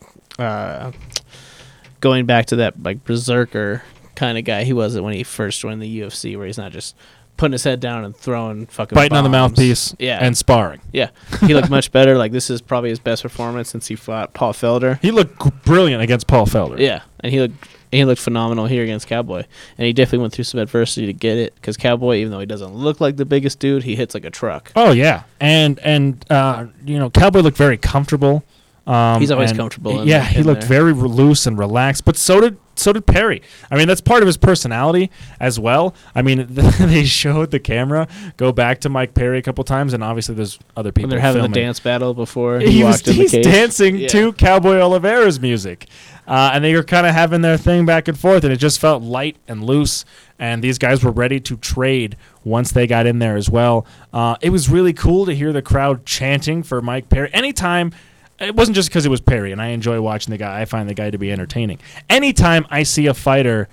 uh, 0.42 0.92
going 2.00 2.26
back 2.26 2.46
to 2.48 2.56
that 2.58 2.82
like 2.82 3.04
berserker 3.04 3.84
kind 4.16 4.38
of 4.38 4.44
guy 4.44 4.64
he 4.64 4.74
was 4.74 5.00
when 5.00 5.14
he 5.14 5.24
first 5.24 5.60
joined 5.62 5.82
the 5.82 6.00
UFC, 6.02 6.38
where 6.38 6.46
he's 6.46 6.58
not 6.58 6.72
just 6.72 6.96
putting 7.40 7.54
his 7.54 7.64
head 7.64 7.80
down 7.80 8.04
and 8.04 8.16
throwing 8.16 8.66
fucking 8.68 8.96
Biting 8.96 9.18
on 9.18 9.24
the 9.24 9.30
mouthpiece, 9.30 9.96
Yeah, 9.98 10.20
and 10.22 10.38
sparring. 10.38 10.82
yeah, 10.94 11.10
he 11.48 11.54
looked 11.56 11.70
much 11.70 11.92
better. 11.92 12.18
Like 12.18 12.32
this 12.34 12.50
is 12.50 12.62
probably 12.62 12.90
his 12.90 13.00
best 13.00 13.24
performance 13.24 13.70
since 13.70 13.88
he 13.88 13.96
fought 13.96 14.34
Paul 14.34 14.54
Felder. 14.54 15.00
He 15.02 15.10
looked 15.12 15.64
brilliant 15.64 16.04
against 16.04 16.28
Paul 16.28 16.46
Felder. 16.46 16.78
Yeah, 16.78 17.02
and 17.22 17.32
he 17.34 17.40
looked 17.40 17.56
he 17.92 18.06
looked 18.06 18.22
phenomenal 18.22 18.68
here 18.68 18.84
against 18.84 19.08
Cowboy, 19.08 19.44
and 19.78 19.88
he 19.88 19.94
definitely 19.94 20.20
went 20.20 20.34
through 20.34 20.44
some 20.44 20.60
adversity 20.60 21.08
to 21.08 21.14
get 21.14 21.38
it. 21.38 21.56
Because 21.56 21.76
Cowboy, 21.78 22.18
even 22.18 22.32
though 22.32 22.40
he 22.40 22.46
doesn't 22.46 22.74
look 22.76 23.02
like 23.02 23.16
the 23.18 23.26
biggest 23.26 23.58
dude, 23.60 23.84
he 23.84 23.96
hits 23.96 24.14
like 24.14 24.26
a 24.26 24.30
truck. 24.30 24.72
Oh 24.76 24.92
yeah, 24.92 25.24
and 25.40 25.80
and 25.80 26.24
uh, 26.30 26.68
you 26.86 27.00
know 27.00 27.10
Cowboy 27.10 27.40
looked 27.40 27.58
very 27.58 27.78
comfortable. 27.78 28.44
Um, 28.90 29.20
He's 29.22 29.30
always 29.30 29.52
and- 29.52 29.60
comfortable 29.60 30.02
in 30.02 30.08
yeah, 30.08 30.20
the- 30.20 30.26
he 30.26 30.44
looked 30.44 30.62
there. 30.62 30.70
very 30.70 30.94
loose 30.94 31.46
and 31.46 31.58
relaxed. 31.60 32.06
But 32.06 32.18
so 32.18 32.42
did 32.42 32.58
so 32.76 32.94
did 32.94 33.06
Perry. 33.06 33.42
I 33.70 33.76
mean, 33.78 33.88
that's 33.90 34.00
part 34.02 34.24
of 34.24 34.28
his 34.28 34.38
personality 34.38 35.12
as 35.40 35.60
well. 35.60 35.94
I 36.16 36.22
mean, 36.22 36.46
they 36.50 37.04
showed 37.04 37.52
the 37.52 37.60
camera 37.60 38.08
go 38.38 38.52
back 38.54 38.80
to 38.82 38.90
Mike 38.90 39.14
Perry 39.14 39.38
a 39.38 39.42
couple 39.42 39.64
times, 39.66 39.94
and 39.94 40.02
obviously 40.04 40.34
there's 40.34 40.58
other 40.78 40.92
people 40.94 41.04
When 41.08 41.10
they're 41.12 41.20
having 41.20 41.42
filming. 41.42 41.52
the 41.54 41.60
dance 41.60 41.80
battle 41.82 42.14
before 42.14 42.60
He, 42.62 42.72
he, 42.72 42.84
was 42.84 43.02
in 43.08 43.16
the 43.18 43.22
he's 43.28 43.32
dancing 43.46 43.98
Yeah. 43.98 44.08
to 44.08 44.32
Cowboy 44.34 44.78
Oliveira's 44.80 45.40
music, 45.42 45.88
uh, 46.26 46.52
and 46.54 46.64
they 46.64 46.74
were 46.74 46.84
kind 46.84 47.06
of 47.06 47.14
having 47.14 47.42
their 47.42 47.58
thing 47.58 47.86
back 47.86 48.08
and 48.08 48.18
forth, 48.18 48.44
and 48.46 48.54
it 48.54 48.58
just 48.58 48.80
felt 48.80 49.04
light 49.04 49.36
and 49.48 49.62
loose. 49.64 50.04
And 50.40 50.64
these 50.64 50.78
guys 50.78 51.04
were 51.04 51.12
ready 51.12 51.42
to 51.42 51.58
trade 51.58 52.16
once 52.46 52.72
they 52.72 52.88
got 52.88 53.06
in 53.06 53.20
there 53.20 53.36
as 53.36 53.50
well. 53.50 53.86
Uh, 54.14 54.38
it 54.42 54.52
was 54.52 54.70
really 54.70 54.94
cool 54.94 55.26
to 55.26 55.36
hear 55.36 55.52
the 55.52 55.62
crowd 55.62 56.06
chanting 56.06 56.64
for 56.64 56.82
Mike 56.82 57.10
Perry. 57.10 57.30
Anytime, 57.34 57.92
it 58.40 58.56
wasn't 58.56 58.76
just 58.76 58.90
because 58.90 59.06
it 59.06 59.10
was 59.10 59.22
Perry, 59.22 59.52
and 59.52 59.62
I 59.62 59.68
enjoy 59.68 60.02
watching 60.02 60.32
the 60.32 60.38
guy. 60.38 60.62
I 60.62 60.66
find 60.66 60.90
the 60.90 60.94
guy 60.94 61.10
to 61.10 61.18
be 61.18 61.32
entertaining. 61.32 61.80
Anytime 62.10 62.66
I 62.70 62.84
see 62.84 63.08
a 63.08 63.14
fighter 63.14 63.68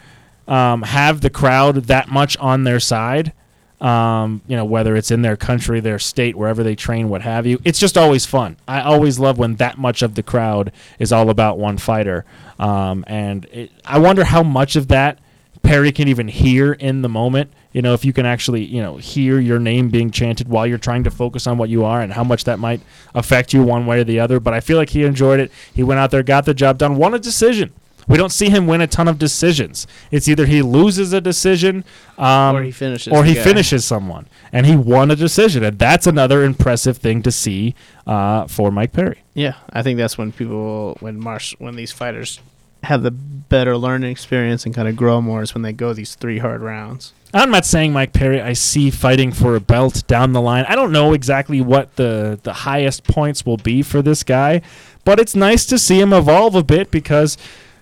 um, 0.48 0.82
have 0.82 1.20
the 1.20 1.30
crowd 1.30 1.76
that 1.84 2.08
much 2.08 2.36
on 2.38 2.64
their 2.64 2.80
side, 2.80 3.32
um, 3.80 4.40
you 4.46 4.56
know, 4.56 4.64
whether 4.64 4.96
it's 4.96 5.10
in 5.10 5.22
their 5.22 5.36
country, 5.36 5.80
their 5.80 5.98
state, 5.98 6.34
wherever 6.34 6.62
they 6.62 6.74
train, 6.74 7.08
what 7.08 7.22
have 7.22 7.46
you. 7.46 7.60
It's 7.64 7.78
just 7.78 7.98
always 7.98 8.24
fun. 8.24 8.56
I 8.66 8.80
always 8.80 9.18
love 9.18 9.38
when 9.38 9.56
that 9.56 9.78
much 9.78 10.02
of 10.02 10.14
the 10.14 10.22
crowd 10.22 10.72
is 10.98 11.12
all 11.12 11.28
about 11.28 11.58
one 11.58 11.76
fighter. 11.76 12.24
Um, 12.58 13.04
and 13.06 13.44
it, 13.46 13.70
I 13.84 13.98
wonder 13.98 14.24
how 14.24 14.42
much 14.42 14.76
of 14.76 14.88
that 14.88 15.18
Perry 15.62 15.92
can 15.92 16.08
even 16.08 16.28
hear 16.28 16.72
in 16.72 17.02
the 17.02 17.08
moment. 17.08 17.52
You 17.76 17.82
know, 17.82 17.92
if 17.92 18.06
you 18.06 18.14
can 18.14 18.24
actually, 18.24 18.64
you 18.64 18.80
know, 18.82 18.96
hear 18.96 19.38
your 19.38 19.58
name 19.58 19.90
being 19.90 20.10
chanted 20.10 20.48
while 20.48 20.66
you're 20.66 20.78
trying 20.78 21.04
to 21.04 21.10
focus 21.10 21.46
on 21.46 21.58
what 21.58 21.68
you 21.68 21.84
are 21.84 22.00
and 22.00 22.10
how 22.10 22.24
much 22.24 22.44
that 22.44 22.58
might 22.58 22.80
affect 23.14 23.52
you 23.52 23.62
one 23.62 23.84
way 23.84 24.00
or 24.00 24.04
the 24.04 24.18
other. 24.18 24.40
But 24.40 24.54
I 24.54 24.60
feel 24.60 24.78
like 24.78 24.88
he 24.88 25.04
enjoyed 25.04 25.40
it. 25.40 25.52
He 25.74 25.82
went 25.82 26.00
out 26.00 26.10
there, 26.10 26.22
got 26.22 26.46
the 26.46 26.54
job 26.54 26.78
done, 26.78 26.96
won 26.96 27.12
a 27.12 27.18
decision. 27.18 27.74
We 28.08 28.16
don't 28.16 28.30
see 28.32 28.48
him 28.48 28.66
win 28.66 28.80
a 28.80 28.86
ton 28.86 29.08
of 29.08 29.18
decisions. 29.18 29.86
It's 30.10 30.26
either 30.26 30.46
he 30.46 30.62
loses 30.62 31.12
a 31.12 31.20
decision, 31.20 31.84
um, 32.16 32.56
Or 32.56 32.62
he 32.62 32.70
finishes 32.70 33.12
or 33.12 33.24
he 33.24 33.34
guy. 33.34 33.42
finishes 33.42 33.84
someone, 33.84 34.26
and 34.52 34.64
he 34.64 34.74
won 34.74 35.10
a 35.10 35.16
decision, 35.16 35.62
and 35.62 35.78
that's 35.78 36.06
another 36.06 36.44
impressive 36.44 36.96
thing 36.96 37.20
to 37.24 37.30
see 37.30 37.74
uh, 38.06 38.46
for 38.46 38.70
Mike 38.70 38.92
Perry. 38.94 39.18
Yeah, 39.34 39.56
I 39.70 39.82
think 39.82 39.98
that's 39.98 40.16
when 40.16 40.32
people, 40.32 40.96
when 41.00 41.20
Marsh, 41.20 41.54
when 41.58 41.76
these 41.76 41.92
fighters 41.92 42.40
have 42.84 43.02
the 43.02 43.10
better 43.10 43.76
learning 43.76 44.10
experience 44.12 44.64
and 44.64 44.74
kind 44.74 44.86
of 44.88 44.96
grow 44.96 45.20
more 45.20 45.42
is 45.42 45.52
when 45.54 45.62
they 45.62 45.72
go 45.72 45.92
these 45.92 46.14
three 46.14 46.38
hard 46.38 46.62
rounds. 46.62 47.12
I'm 47.36 47.50
not 47.50 47.66
saying 47.66 47.92
Mike 47.92 48.12
Perry. 48.12 48.40
I 48.40 48.54
see 48.54 48.90
fighting 48.90 49.30
for 49.30 49.56
a 49.56 49.60
belt 49.60 50.06
down 50.06 50.32
the 50.32 50.40
line. 50.40 50.64
I 50.68 50.74
don't 50.74 50.92
know 50.92 51.12
exactly 51.12 51.60
what 51.60 51.96
the 51.96 52.38
the 52.42 52.52
highest 52.52 53.04
points 53.04 53.44
will 53.44 53.58
be 53.58 53.82
for 53.82 54.00
this 54.00 54.22
guy, 54.22 54.62
but 55.04 55.20
it's 55.20 55.34
nice 55.34 55.66
to 55.66 55.78
see 55.78 56.00
him 56.00 56.12
evolve 56.12 56.54
a 56.54 56.62
bit 56.62 56.90
because 56.90 57.36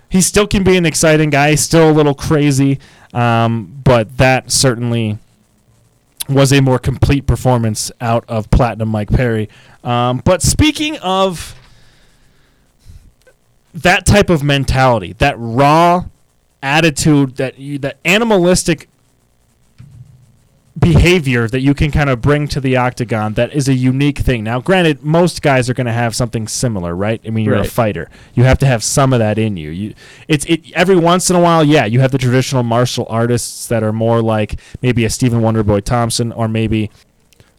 he 0.09 0.21
still 0.21 0.47
can 0.47 0.63
be 0.63 0.77
an 0.77 0.85
exciting 0.85 1.29
guy. 1.29 1.51
He's 1.51 1.61
still 1.61 1.89
a 1.89 1.93
little 1.93 2.13
crazy, 2.13 2.79
um, 3.13 3.81
but 3.83 4.17
that 4.17 4.51
certainly 4.51 5.19
was 6.27 6.51
a 6.51 6.61
more 6.61 6.79
complete 6.79 7.25
performance 7.27 7.91
out 8.01 8.25
of 8.27 8.49
Platinum 8.49 8.89
Mike 8.89 9.09
Perry. 9.09 9.47
Um, 9.83 10.21
but 10.25 10.41
speaking 10.41 10.97
of 10.97 11.55
that 13.73 14.05
type 14.05 14.29
of 14.29 14.43
mentality, 14.43 15.13
that 15.13 15.35
raw 15.37 16.05
attitude, 16.63 17.35
that 17.37 17.55
that 17.81 17.97
animalistic 18.03 18.89
behavior 20.77 21.47
that 21.47 21.61
you 21.61 21.73
can 21.73 21.89
kind 21.89 22.09
of 22.09 22.21
bring 22.21 22.47
to 22.49 22.59
the 22.59 22.75
octagon 22.75 23.33
that 23.35 23.53
is 23.53 23.69
a 23.69 23.73
unique 23.73 24.19
thing. 24.19 24.43
Now, 24.43 24.59
granted, 24.59 25.03
most 25.03 25.41
guys 25.41 25.69
are 25.69 25.73
going 25.73 25.87
to 25.87 25.93
have 25.93 26.15
something 26.15 26.47
similar, 26.47 26.93
right? 26.95 27.21
I 27.25 27.29
mean, 27.29 27.45
you're 27.45 27.55
a 27.55 27.63
fighter. 27.63 28.09
You 28.33 28.43
have 28.43 28.59
to 28.59 28.65
have 28.65 28.83
some 28.83 29.13
of 29.13 29.19
that 29.19 29.37
in 29.37 29.55
you. 29.55 29.69
You 29.69 29.93
it's 30.27 30.45
it 30.45 30.71
every 30.73 30.97
once 30.97 31.29
in 31.29 31.35
a 31.35 31.39
while, 31.39 31.63
yeah, 31.63 31.85
you 31.85 32.01
have 32.01 32.11
the 32.11 32.17
traditional 32.17 32.63
martial 32.63 33.05
artists 33.09 33.67
that 33.67 33.83
are 33.83 33.93
more 33.93 34.21
like 34.21 34.59
maybe 34.81 35.05
a 35.05 35.09
Stephen 35.09 35.41
Wonderboy 35.41 35.83
Thompson 35.83 36.31
or 36.33 36.47
maybe 36.47 36.91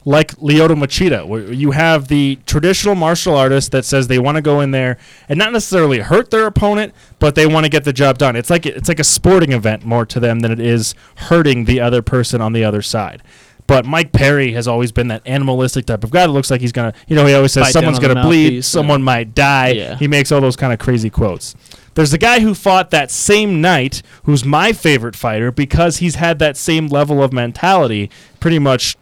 like 0.06 0.36
Lyoto 0.36 0.76
Machida, 0.76 1.26
where 1.26 1.52
you 1.52 1.72
have 1.72 2.06
the 2.06 2.38
traditional 2.46 2.94
martial 2.94 3.34
artist 3.34 3.72
that 3.72 3.84
says 3.84 4.06
they 4.06 4.20
want 4.20 4.36
to 4.36 4.40
go 4.40 4.60
in 4.60 4.70
there 4.70 4.98
and 5.28 5.36
not 5.36 5.52
necessarily 5.52 5.98
hurt 5.98 6.30
their 6.30 6.46
opponent, 6.46 6.94
but 7.18 7.34
they 7.34 7.44
want 7.44 7.64
to 7.64 7.68
get 7.68 7.82
the 7.82 7.92
job 7.92 8.16
done. 8.16 8.36
It's 8.36 8.48
like 8.48 8.64
it's 8.64 8.88
like 8.88 9.00
a 9.00 9.04
sporting 9.04 9.50
event 9.50 9.84
more 9.84 10.06
to 10.06 10.20
them 10.20 10.40
than 10.40 10.52
it 10.52 10.60
is 10.60 10.94
hurting 11.16 11.64
the 11.64 11.80
other 11.80 12.02
person 12.02 12.40
on 12.40 12.52
the 12.52 12.64
other 12.64 12.82
side. 12.82 13.20
But 13.66 13.84
Mike 13.84 14.12
Perry 14.12 14.52
has 14.52 14.68
always 14.68 14.92
been 14.92 15.08
that 15.08 15.22
animalistic 15.26 15.86
type 15.86 16.04
of 16.04 16.12
guy 16.12 16.24
that 16.24 16.32
looks 16.32 16.52
like 16.52 16.60
he's 16.60 16.70
gonna, 16.70 16.94
you 17.08 17.16
know, 17.16 17.26
he 17.26 17.34
always 17.34 17.52
says 17.52 17.64
Bite 17.64 17.72
someone's 17.72 17.98
gonna 17.98 18.22
bleed, 18.22 18.64
someone 18.64 19.02
might 19.02 19.34
die. 19.34 19.70
Yeah. 19.70 19.96
He 19.96 20.06
makes 20.06 20.30
all 20.30 20.40
those 20.40 20.54
kind 20.54 20.72
of 20.72 20.78
crazy 20.78 21.10
quotes. 21.10 21.56
There's 21.94 22.12
a 22.12 22.18
guy 22.18 22.40
who 22.40 22.54
fought 22.54 22.92
that 22.92 23.10
same 23.10 23.60
night 23.60 24.02
who's 24.22 24.44
my 24.44 24.72
favorite 24.72 25.16
fighter 25.16 25.50
because 25.50 25.96
he's 25.96 26.14
had 26.14 26.38
that 26.38 26.56
same 26.56 26.86
level 26.86 27.24
of 27.24 27.32
mentality 27.32 28.08
pretty 28.38 28.60
much 28.60 28.96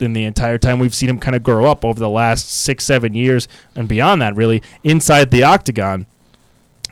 in 0.00 0.12
the 0.12 0.24
entire 0.24 0.58
time 0.58 0.78
we've 0.78 0.94
seen 0.94 1.08
him 1.08 1.18
kind 1.18 1.34
of 1.36 1.42
grow 1.42 1.70
up 1.70 1.84
over 1.84 1.98
the 1.98 2.08
last 2.08 2.50
six, 2.50 2.84
seven 2.84 3.14
years 3.14 3.48
and 3.74 3.88
beyond 3.88 4.22
that, 4.22 4.34
really, 4.36 4.62
inside 4.84 5.30
the 5.30 5.42
octagon. 5.42 6.06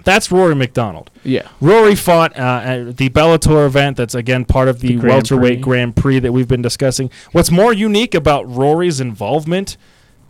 That's 0.04 0.30
Rory 0.30 0.54
McDonald. 0.54 1.10
Yeah. 1.24 1.48
Rory 1.60 1.96
fought 1.96 2.38
uh, 2.38 2.60
at 2.62 2.96
the 2.96 3.08
Bellator 3.08 3.66
event. 3.66 3.96
That's 3.96 4.14
again 4.14 4.44
part 4.44 4.68
of 4.68 4.78
the, 4.78 4.88
The 4.88 4.94
Grand 4.98 5.14
welterweight 5.14 5.54
Prix. 5.54 5.62
Grand 5.62 5.96
Prix 5.96 6.18
that 6.20 6.32
we've 6.32 6.46
been 6.46 6.62
discussing. 6.62 7.10
What's 7.32 7.50
more 7.50 7.72
unique 7.72 8.14
about 8.14 8.48
Rory's 8.48 9.00
involvement 9.00 9.76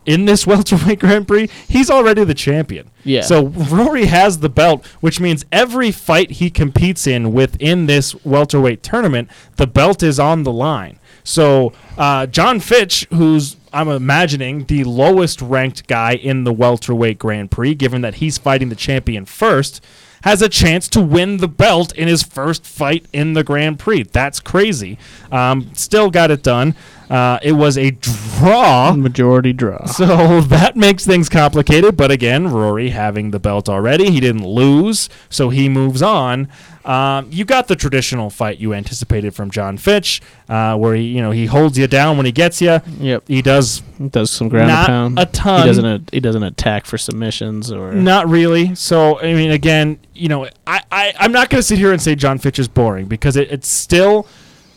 in 0.07 0.24
this 0.24 0.47
welterweight 0.47 1.01
Grand 1.01 1.29
Prix? 1.29 1.51
He's 1.68 1.91
already 1.91 2.24
the 2.24 2.33
champion. 2.33 2.91
Yeah. 3.05 3.20
So 3.20 3.49
Rory 3.49 4.07
has 4.07 4.39
the 4.39 4.49
belt, 4.49 4.87
which 5.01 5.20
means 5.20 5.45
every 5.53 5.91
fight 5.91 6.31
he 6.33 6.49
competes 6.49 7.07
in 7.07 7.35
within 7.35 7.85
this 7.85 8.14
welterweight 8.24 8.83
tournament, 8.83 9.29
the 9.57 9.66
belt 9.66 10.03
is 10.03 10.18
on 10.18 10.45
the 10.45 10.53
line. 10.53 10.99
So 11.27 11.72
uh, 11.99 12.27
Jon 12.27 12.61
Fitch, 12.61 13.07
who's 13.12 13.57
I'm 13.72 13.89
imagining 13.89 14.64
the 14.64 14.85
lowest 14.85 15.43
ranked 15.43 15.87
guy 15.87 16.12
in 16.12 16.45
the 16.45 16.53
welterweight 16.53 17.18
Grand 17.18 17.51
Prix, 17.51 17.74
given 17.74 18.01
that 18.03 18.16
he's 18.16 18.39
fighting 18.39 18.68
the 18.68 18.77
champion 18.77 19.27
first, 19.27 19.85
has 20.22 20.41
a 20.41 20.49
chance 20.49 20.89
to 20.89 21.01
win 21.01 21.39
the 21.39 21.49
belt 21.49 21.93
in 21.95 22.09
his 22.09 22.22
first 22.22 22.64
fight 22.64 23.07
in 23.12 23.35
the 23.35 23.45
Grand 23.45 23.79
Prix. 23.79 24.05
That's 24.05 24.41
crazy. 24.41 24.99
Um, 25.31 25.70
still 25.74 26.11
got 26.11 26.31
it 26.31 26.43
done. 26.43 26.74
Uh, 27.09 27.39
it 27.43 27.53
was 27.53 27.79
a 27.79 27.93
draw. 27.93 28.93
Majority 28.93 29.53
draw. 29.53 29.87
So 29.97 30.41
that 30.43 30.77
makes 30.77 31.07
things 31.07 31.29
complicated. 31.29 31.97
But 31.97 32.11
again, 32.11 32.49
Rory 32.49 32.91
having 32.91 33.31
the 33.31 33.39
belt 33.39 33.69
already, 33.69 34.11
he 34.11 34.21
didn't 34.21 34.47
lose, 34.47 35.09
so 35.31 35.49
he 35.51 35.69
moves 35.69 36.03
on. 36.03 36.49
Um, 36.85 37.29
you 37.33 37.45
got 37.45 37.67
the 37.67 37.75
traditional 37.77 38.31
fight 38.31 38.59
you 38.59 38.73
anticipated 38.75 39.35
from 39.35 39.51
Jon 39.51 39.77
Fitch, 39.77 40.21
uh, 40.49 40.77
where 40.77 40.95
he 40.95 41.03
you 41.05 41.21
know 41.21 41.31
he 41.33 41.47
holds 41.47 41.77
you 41.79 41.87
down 41.89 42.17
when 42.17 42.27
he 42.27 42.33
gets 42.33 42.61
you. 42.61 42.81
Yep. 43.01 43.25
He 43.27 43.43
does 43.43 43.81
Does 44.11 44.31
some 44.31 44.49
ground 44.49 44.69
Not 44.69 44.87
pound. 44.87 45.19
a 45.19 45.27
ton. 45.27 45.63
He 45.63 45.67
doesn't. 45.67 46.11
He 46.13 46.21
doesn't 46.21 46.43
attack 46.45 46.87
for 46.87 46.99
submissions 46.99 47.73
or. 47.73 47.93
Not 47.93 48.29
really. 48.29 48.75
So 48.77 49.19
I 49.21 49.35
mean, 49.35 49.51
again, 49.51 49.99
you 50.15 50.29
know, 50.29 50.45
I, 50.67 50.83
I 50.93 51.15
I'm 51.19 51.33
not 51.33 51.51
going 51.51 51.59
to 51.61 51.67
sit 51.67 51.79
here 51.79 51.93
and 51.93 52.01
say 52.01 52.15
Jon 52.15 52.39
Fitch 52.39 52.59
is 52.59 52.69
boring 52.69 53.07
because 53.07 53.37
it, 53.37 53.51
it 53.51 53.65
still 53.65 54.29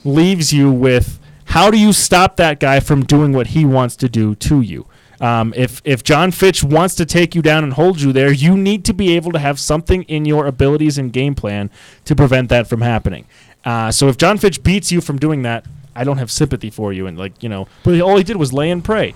leaves 0.03 0.51
you 0.53 0.71
with 0.71 1.18
how 1.49 1.71
do 1.71 1.79
you 1.79 1.93
stop 1.93 2.37
that 2.37 2.59
guy 2.59 2.79
from 2.79 3.03
doing 3.03 3.33
what 3.33 3.47
he 3.47 3.65
wants 3.65 3.95
to 3.97 4.07
do 4.07 4.35
to 4.35 4.61
you. 4.61 4.85
Um, 5.19 5.51
if 5.57 5.81
if 5.83 6.03
Jon 6.03 6.31
Fitch 6.31 6.63
wants 6.63 6.95
to 6.95 7.05
take 7.05 7.35
you 7.35 7.41
down 7.41 7.63
and 7.63 7.73
hold 7.73 7.99
you 7.99 8.13
there, 8.13 8.31
you 8.31 8.55
need 8.55 8.85
to 8.85 8.93
be 8.93 9.15
able 9.15 9.31
to 9.31 9.39
have 9.39 9.59
something 9.59 10.03
in 10.03 10.25
your 10.25 10.45
abilities 10.45 10.97
and 10.97 11.11
game 11.11 11.35
plan 11.35 11.71
to 12.05 12.15
prevent 12.15 12.49
that 12.49 12.67
from 12.67 12.81
happening. 12.81 13.25
Uh, 13.65 13.91
so 13.91 14.07
if 14.07 14.15
Jon 14.15 14.37
Fitch 14.37 14.63
beats 14.63 14.91
you 14.91 15.01
from 15.01 15.17
doing 15.17 15.41
that, 15.41 15.65
I 15.95 16.03
don't 16.03 16.19
have 16.19 16.31
sympathy 16.31 16.69
for 16.69 16.93
you. 16.93 17.07
And 17.07 17.17
like 17.17 17.41
you 17.41 17.49
know, 17.49 17.67
but 17.83 17.99
all 17.99 18.15
he 18.15 18.23
did 18.23 18.37
was 18.37 18.53
lay 18.53 18.69
and 18.69 18.83
pray. 18.83 19.13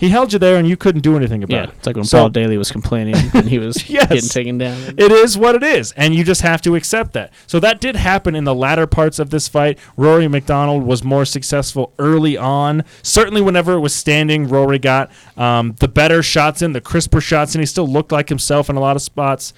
He 0.00 0.08
held 0.08 0.32
you 0.32 0.38
there, 0.38 0.56
and 0.56 0.66
you 0.66 0.78
couldn't 0.78 1.02
do 1.02 1.14
anything 1.14 1.42
about 1.44 1.54
Yeah, 1.54 1.62
it. 1.64 1.70
it's 1.76 1.86
like 1.86 1.94
when 1.94 2.06
So- 2.06 2.20
Paul 2.20 2.28
Daley 2.30 2.56
was 2.56 2.72
complaining 2.72 3.14
and 3.34 3.46
he 3.46 3.58
was 3.58 3.88
Yes. 3.90 4.08
getting 4.08 4.28
taken 4.30 4.56
down. 4.58 4.94
It 4.96 5.12
is 5.12 5.36
what 5.36 5.54
it 5.54 5.62
is, 5.62 5.92
and 5.92 6.14
you 6.14 6.24
just 6.24 6.40
have 6.40 6.62
to 6.62 6.74
accept 6.74 7.12
that. 7.12 7.32
So 7.46 7.60
that 7.60 7.82
did 7.82 7.96
happen 7.96 8.34
in 8.34 8.44
the 8.44 8.54
latter 8.54 8.86
parts 8.86 9.18
of 9.18 9.28
this 9.28 9.46
fight. 9.46 9.78
Rory 9.98 10.26
McDonald 10.26 10.84
was 10.84 11.04
more 11.04 11.26
successful 11.26 11.92
early 11.98 12.36
on. 12.38 12.82
Certainly, 13.02 13.42
whenever 13.42 13.74
it 13.74 13.80
was 13.80 13.94
standing, 13.94 14.48
Rory 14.48 14.78
got 14.78 15.10
um, 15.36 15.76
the 15.80 15.88
better 15.88 16.22
shots 16.22 16.62
in, 16.62 16.72
the 16.72 16.80
crisper 16.80 17.20
shots, 17.20 17.54
and 17.54 17.60
he 17.60 17.66
still 17.66 17.86
looked 17.86 18.10
like 18.10 18.30
himself 18.30 18.70
in 18.70 18.76
a 18.76 18.80
lot 18.80 18.96
of 18.96 19.02
spots. 19.02 19.52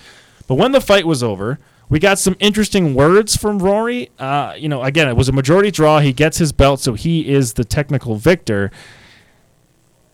But 0.49 0.57
when 0.57 0.73
the 0.73 0.81
fight 0.81 1.07
was 1.07 1.23
over, 1.23 1.61
we 1.89 2.01
got 2.01 2.19
some 2.19 2.35
interesting 2.41 2.95
words 2.95 3.37
from 3.37 3.61
Rory. 3.61 4.11
Uh, 4.19 4.55
you 4.59 4.69
know, 4.69 4.83
again, 4.83 5.07
it 5.07 5.17
was 5.17 5.29
a 5.29 5.33
majority 5.33 5.71
draw. 5.71 6.01
He 6.01 6.13
gets 6.13 6.39
his 6.39 6.51
belt, 6.51 6.81
so 6.81 6.95
he 6.95 7.29
is 7.33 7.53
the 7.53 7.65
technical 7.65 8.17
victor. 8.17 8.73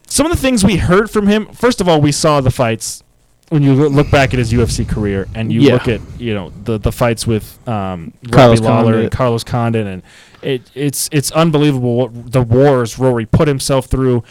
Some 0.09 0.27
of 0.27 0.33
the 0.33 0.39
things 0.39 0.65
we 0.65 0.77
heard 0.77 1.11
from 1.11 1.27
him. 1.27 1.47
First 1.53 1.81
of 1.81 1.89
all, 1.89 2.01
we 2.01 2.13
saw 2.13 2.41
the 2.41 2.51
fights 2.51 3.03
when 3.51 3.63
you 3.63 3.73
look 3.75 4.11
back 4.11 4.33
at 4.35 4.39
his 4.39 4.53
UFC 4.53 4.87
career 4.87 5.27
and 5.35 5.51
you 5.53 5.61
Yeah. 5.63 5.75
look 5.75 5.89
at 5.89 6.01
you 6.19 6.35
know 6.35 6.53
the 6.65 6.79
the 6.79 6.93
fights 6.93 7.27
with 7.27 7.59
um, 7.69 8.13
Carlos 8.31 8.61
Robbie 8.61 8.87
Lawler 8.87 8.99
and 9.01 9.11
Carlos 9.11 9.45
Condit, 9.45 9.87
and 9.87 10.03
it 10.43 10.71
it's 10.75 11.09
it's 11.13 11.31
unbelievable 11.33 11.97
what 11.97 12.33
the 12.33 12.43
wars 12.43 12.99
Rory 12.99 13.27
put 13.27 13.49
himself 13.49 13.87
through 13.87 14.23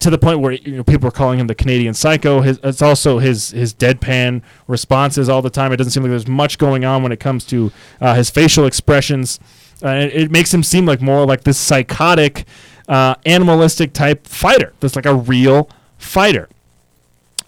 to 0.00 0.10
the 0.10 0.18
point 0.18 0.40
where 0.40 0.52
you 0.52 0.76
know 0.76 0.84
people 0.84 1.08
are 1.08 1.12
calling 1.12 1.38
him 1.38 1.46
the 1.46 1.54
Canadian 1.54 1.94
psycho. 1.94 2.40
His, 2.42 2.58
it's 2.62 2.82
also 2.82 3.18
his 3.18 3.50
his 3.50 3.72
deadpan 3.74 4.42
responses 4.66 5.28
all 5.30 5.40
the 5.42 5.48
time. 5.50 5.72
It 5.72 5.76
doesn't 5.76 5.92
seem 5.92 6.02
like 6.02 6.10
there's 6.10 6.28
much 6.28 6.58
going 6.58 6.84
on 6.84 7.02
when 7.02 7.12
it 7.12 7.20
comes 7.20 7.44
to 7.46 7.72
uh, 8.00 8.14
his 8.14 8.28
facial 8.30 8.66
expressions. 8.66 9.40
Uh, 9.82 9.88
it, 9.88 10.14
it 10.24 10.30
makes 10.30 10.52
him 10.52 10.62
seem 10.62 10.84
like 10.84 11.00
more 11.00 11.24
like 11.24 11.44
this 11.44 11.56
psychotic, 11.56 12.44
uh, 12.90 13.14
animalistic 13.24 13.92
type 13.92 14.26
fighter. 14.26 14.74
That's 14.80 14.96
like 14.96 15.06
a 15.06 15.14
real 15.14 15.70
fighter. 15.96 16.48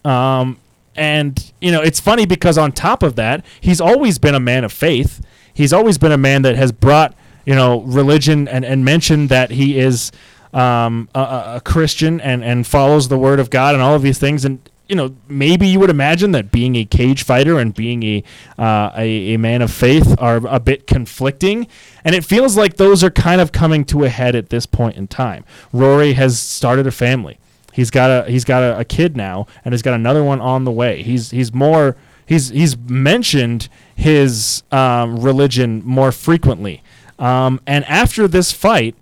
Um, 0.04 0.58
and 0.94 1.52
you 1.60 1.72
know, 1.72 1.82
it's 1.82 2.00
funny 2.00 2.26
because 2.26 2.56
on 2.56 2.70
top 2.72 3.02
of 3.02 3.16
that, 3.16 3.44
he's 3.60 3.80
always 3.80 4.18
been 4.18 4.36
a 4.36 4.40
man 4.40 4.64
of 4.64 4.72
faith. 4.72 5.20
He's 5.52 5.72
always 5.72 5.98
been 5.98 6.12
a 6.12 6.18
man 6.18 6.42
that 6.42 6.56
has 6.56 6.70
brought 6.72 7.14
you 7.44 7.54
know 7.56 7.80
religion 7.82 8.46
and 8.46 8.64
and 8.64 8.84
mentioned 8.84 9.28
that 9.30 9.50
he 9.50 9.78
is 9.78 10.12
um, 10.54 11.08
a- 11.14 11.56
a, 11.56 11.62
Christian 11.64 12.20
and 12.20 12.44
and 12.44 12.64
follows 12.66 13.08
the 13.08 13.18
word 13.18 13.40
of 13.40 13.50
God 13.50 13.74
and 13.74 13.82
all 13.82 13.96
of 13.96 14.02
these 14.02 14.18
things. 14.18 14.44
And 14.44 14.60
you 14.92 14.96
know, 14.96 15.16
maybe 15.26 15.66
you 15.66 15.80
would 15.80 15.88
imagine 15.88 16.32
that 16.32 16.52
being 16.52 16.76
a 16.76 16.84
cage 16.84 17.22
fighter 17.22 17.58
and 17.58 17.74
being 17.74 18.02
a 18.02 18.22
uh, 18.58 18.90
a, 18.94 19.32
a 19.32 19.38
man 19.38 19.62
of 19.62 19.72
faith 19.72 20.14
are 20.18 20.36
a 20.46 20.60
bit 20.60 20.86
conflicting, 20.86 21.66
and 22.04 22.14
it 22.14 22.26
feels 22.26 22.58
like 22.58 22.76
those 22.76 23.02
are 23.02 23.08
kind 23.08 23.40
of 23.40 23.52
coming 23.52 23.86
to 23.86 24.04
a 24.04 24.10
head 24.10 24.36
at 24.36 24.50
this 24.50 24.66
point 24.66 24.98
in 24.98 25.08
time. 25.08 25.46
Rory 25.72 26.12
has 26.12 26.38
started 26.38 26.86
a 26.86 26.90
family. 26.90 27.38
He's 27.72 27.90
got 27.90 28.10
a 28.10 28.30
he's 28.30 28.44
got 28.44 28.62
a, 28.62 28.80
a 28.80 28.84
kid 28.84 29.16
now, 29.16 29.46
and 29.64 29.72
he's 29.72 29.80
got 29.80 29.94
another 29.94 30.22
one 30.22 30.42
on 30.42 30.64
the 30.64 30.70
way. 30.70 31.02
He's 31.02 31.30
he's 31.30 31.54
more 31.54 31.96
he's 32.26 32.50
he's 32.50 32.76
mentioned 32.76 33.70
his 33.96 34.62
um, 34.70 35.20
religion 35.20 35.80
more 35.86 36.12
frequently. 36.12 36.82
Um, 37.18 37.62
and 37.66 37.86
after 37.86 38.28
this 38.28 38.52
fight, 38.52 38.94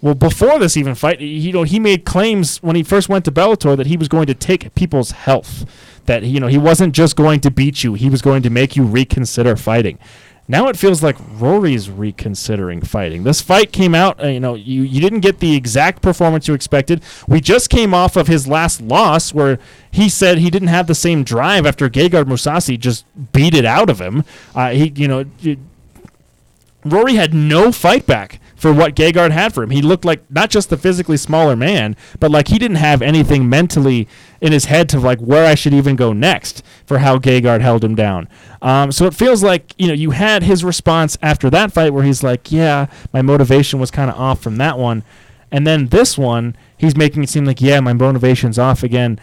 well, 0.00 0.14
before 0.14 0.58
this 0.58 0.76
even 0.76 0.94
fight, 0.94 1.20
you 1.20 1.52
know, 1.52 1.64
he 1.64 1.78
made 1.78 2.04
claims 2.04 2.58
when 2.62 2.76
he 2.76 2.82
first 2.82 3.08
went 3.08 3.24
to 3.24 3.32
Bellator 3.32 3.76
that 3.76 3.86
he 3.86 3.96
was 3.96 4.08
going 4.08 4.26
to 4.26 4.34
take 4.34 4.74
people's 4.74 5.10
health. 5.12 5.64
That 6.06 6.22
you 6.22 6.40
know 6.40 6.46
he 6.46 6.56
wasn't 6.56 6.94
just 6.94 7.16
going 7.16 7.40
to 7.40 7.50
beat 7.50 7.84
you; 7.84 7.94
he 7.94 8.08
was 8.08 8.22
going 8.22 8.42
to 8.42 8.50
make 8.50 8.76
you 8.76 8.82
reconsider 8.84 9.56
fighting. 9.56 9.98
Now 10.50 10.68
it 10.68 10.78
feels 10.78 11.02
like 11.02 11.16
Rory's 11.32 11.90
reconsidering 11.90 12.80
fighting. 12.80 13.22
This 13.24 13.42
fight 13.42 13.70
came 13.70 13.94
out, 13.94 14.22
uh, 14.24 14.28
you 14.28 14.40
know, 14.40 14.54
you, 14.54 14.80
you 14.80 14.98
didn't 14.98 15.20
get 15.20 15.40
the 15.40 15.54
exact 15.54 16.00
performance 16.00 16.48
you 16.48 16.54
expected. 16.54 17.02
We 17.26 17.42
just 17.42 17.68
came 17.68 17.92
off 17.92 18.16
of 18.16 18.28
his 18.28 18.48
last 18.48 18.80
loss 18.80 19.34
where 19.34 19.58
he 19.90 20.08
said 20.08 20.38
he 20.38 20.48
didn't 20.48 20.68
have 20.68 20.86
the 20.86 20.94
same 20.94 21.22
drive 21.22 21.66
after 21.66 21.90
Gegard 21.90 22.24
Mousasi 22.24 22.78
just 22.80 23.04
beat 23.34 23.54
it 23.54 23.66
out 23.66 23.90
of 23.90 24.00
him. 24.00 24.24
Uh, 24.54 24.70
he, 24.70 24.88
you 24.96 25.06
know, 25.06 25.26
it- 25.42 25.58
Rory 26.82 27.16
had 27.16 27.34
no 27.34 27.70
fight 27.70 28.06
back 28.06 28.40
for 28.58 28.72
what 28.72 28.96
Gegard 28.96 29.30
had 29.30 29.54
for 29.54 29.62
him. 29.62 29.70
He 29.70 29.80
looked 29.80 30.04
like 30.04 30.28
not 30.30 30.50
just 30.50 30.68
the 30.68 30.76
physically 30.76 31.16
smaller 31.16 31.54
man, 31.54 31.96
but 32.18 32.32
like 32.32 32.48
he 32.48 32.58
didn't 32.58 32.78
have 32.78 33.00
anything 33.00 33.48
mentally 33.48 34.08
in 34.40 34.50
his 34.52 34.64
head 34.64 34.88
to 34.90 34.98
like 34.98 35.20
where 35.20 35.46
I 35.46 35.54
should 35.54 35.72
even 35.72 35.94
go 35.94 36.12
next 36.12 36.64
for 36.84 36.98
how 36.98 37.18
Gegard 37.18 37.60
held 37.60 37.84
him 37.84 37.94
down. 37.94 38.28
Um, 38.60 38.90
so 38.90 39.06
it 39.06 39.14
feels 39.14 39.44
like 39.44 39.74
you 39.78 39.86
know 39.86 39.94
you 39.94 40.10
had 40.10 40.42
his 40.42 40.64
response 40.64 41.16
after 41.22 41.48
that 41.50 41.72
fight 41.72 41.94
where 41.94 42.02
he's 42.02 42.24
like, 42.24 42.50
yeah, 42.50 42.88
my 43.12 43.22
motivation 43.22 43.78
was 43.78 43.92
kind 43.92 44.10
of 44.10 44.18
off 44.18 44.42
from 44.42 44.56
that 44.56 44.76
one, 44.76 45.04
and 45.52 45.64
then 45.64 45.86
this 45.86 46.18
one 46.18 46.56
he's 46.76 46.96
making 46.96 47.22
it 47.22 47.28
seem 47.28 47.44
like 47.44 47.60
yeah, 47.60 47.78
my 47.78 47.92
motivation's 47.92 48.58
off 48.58 48.82
again 48.82 49.20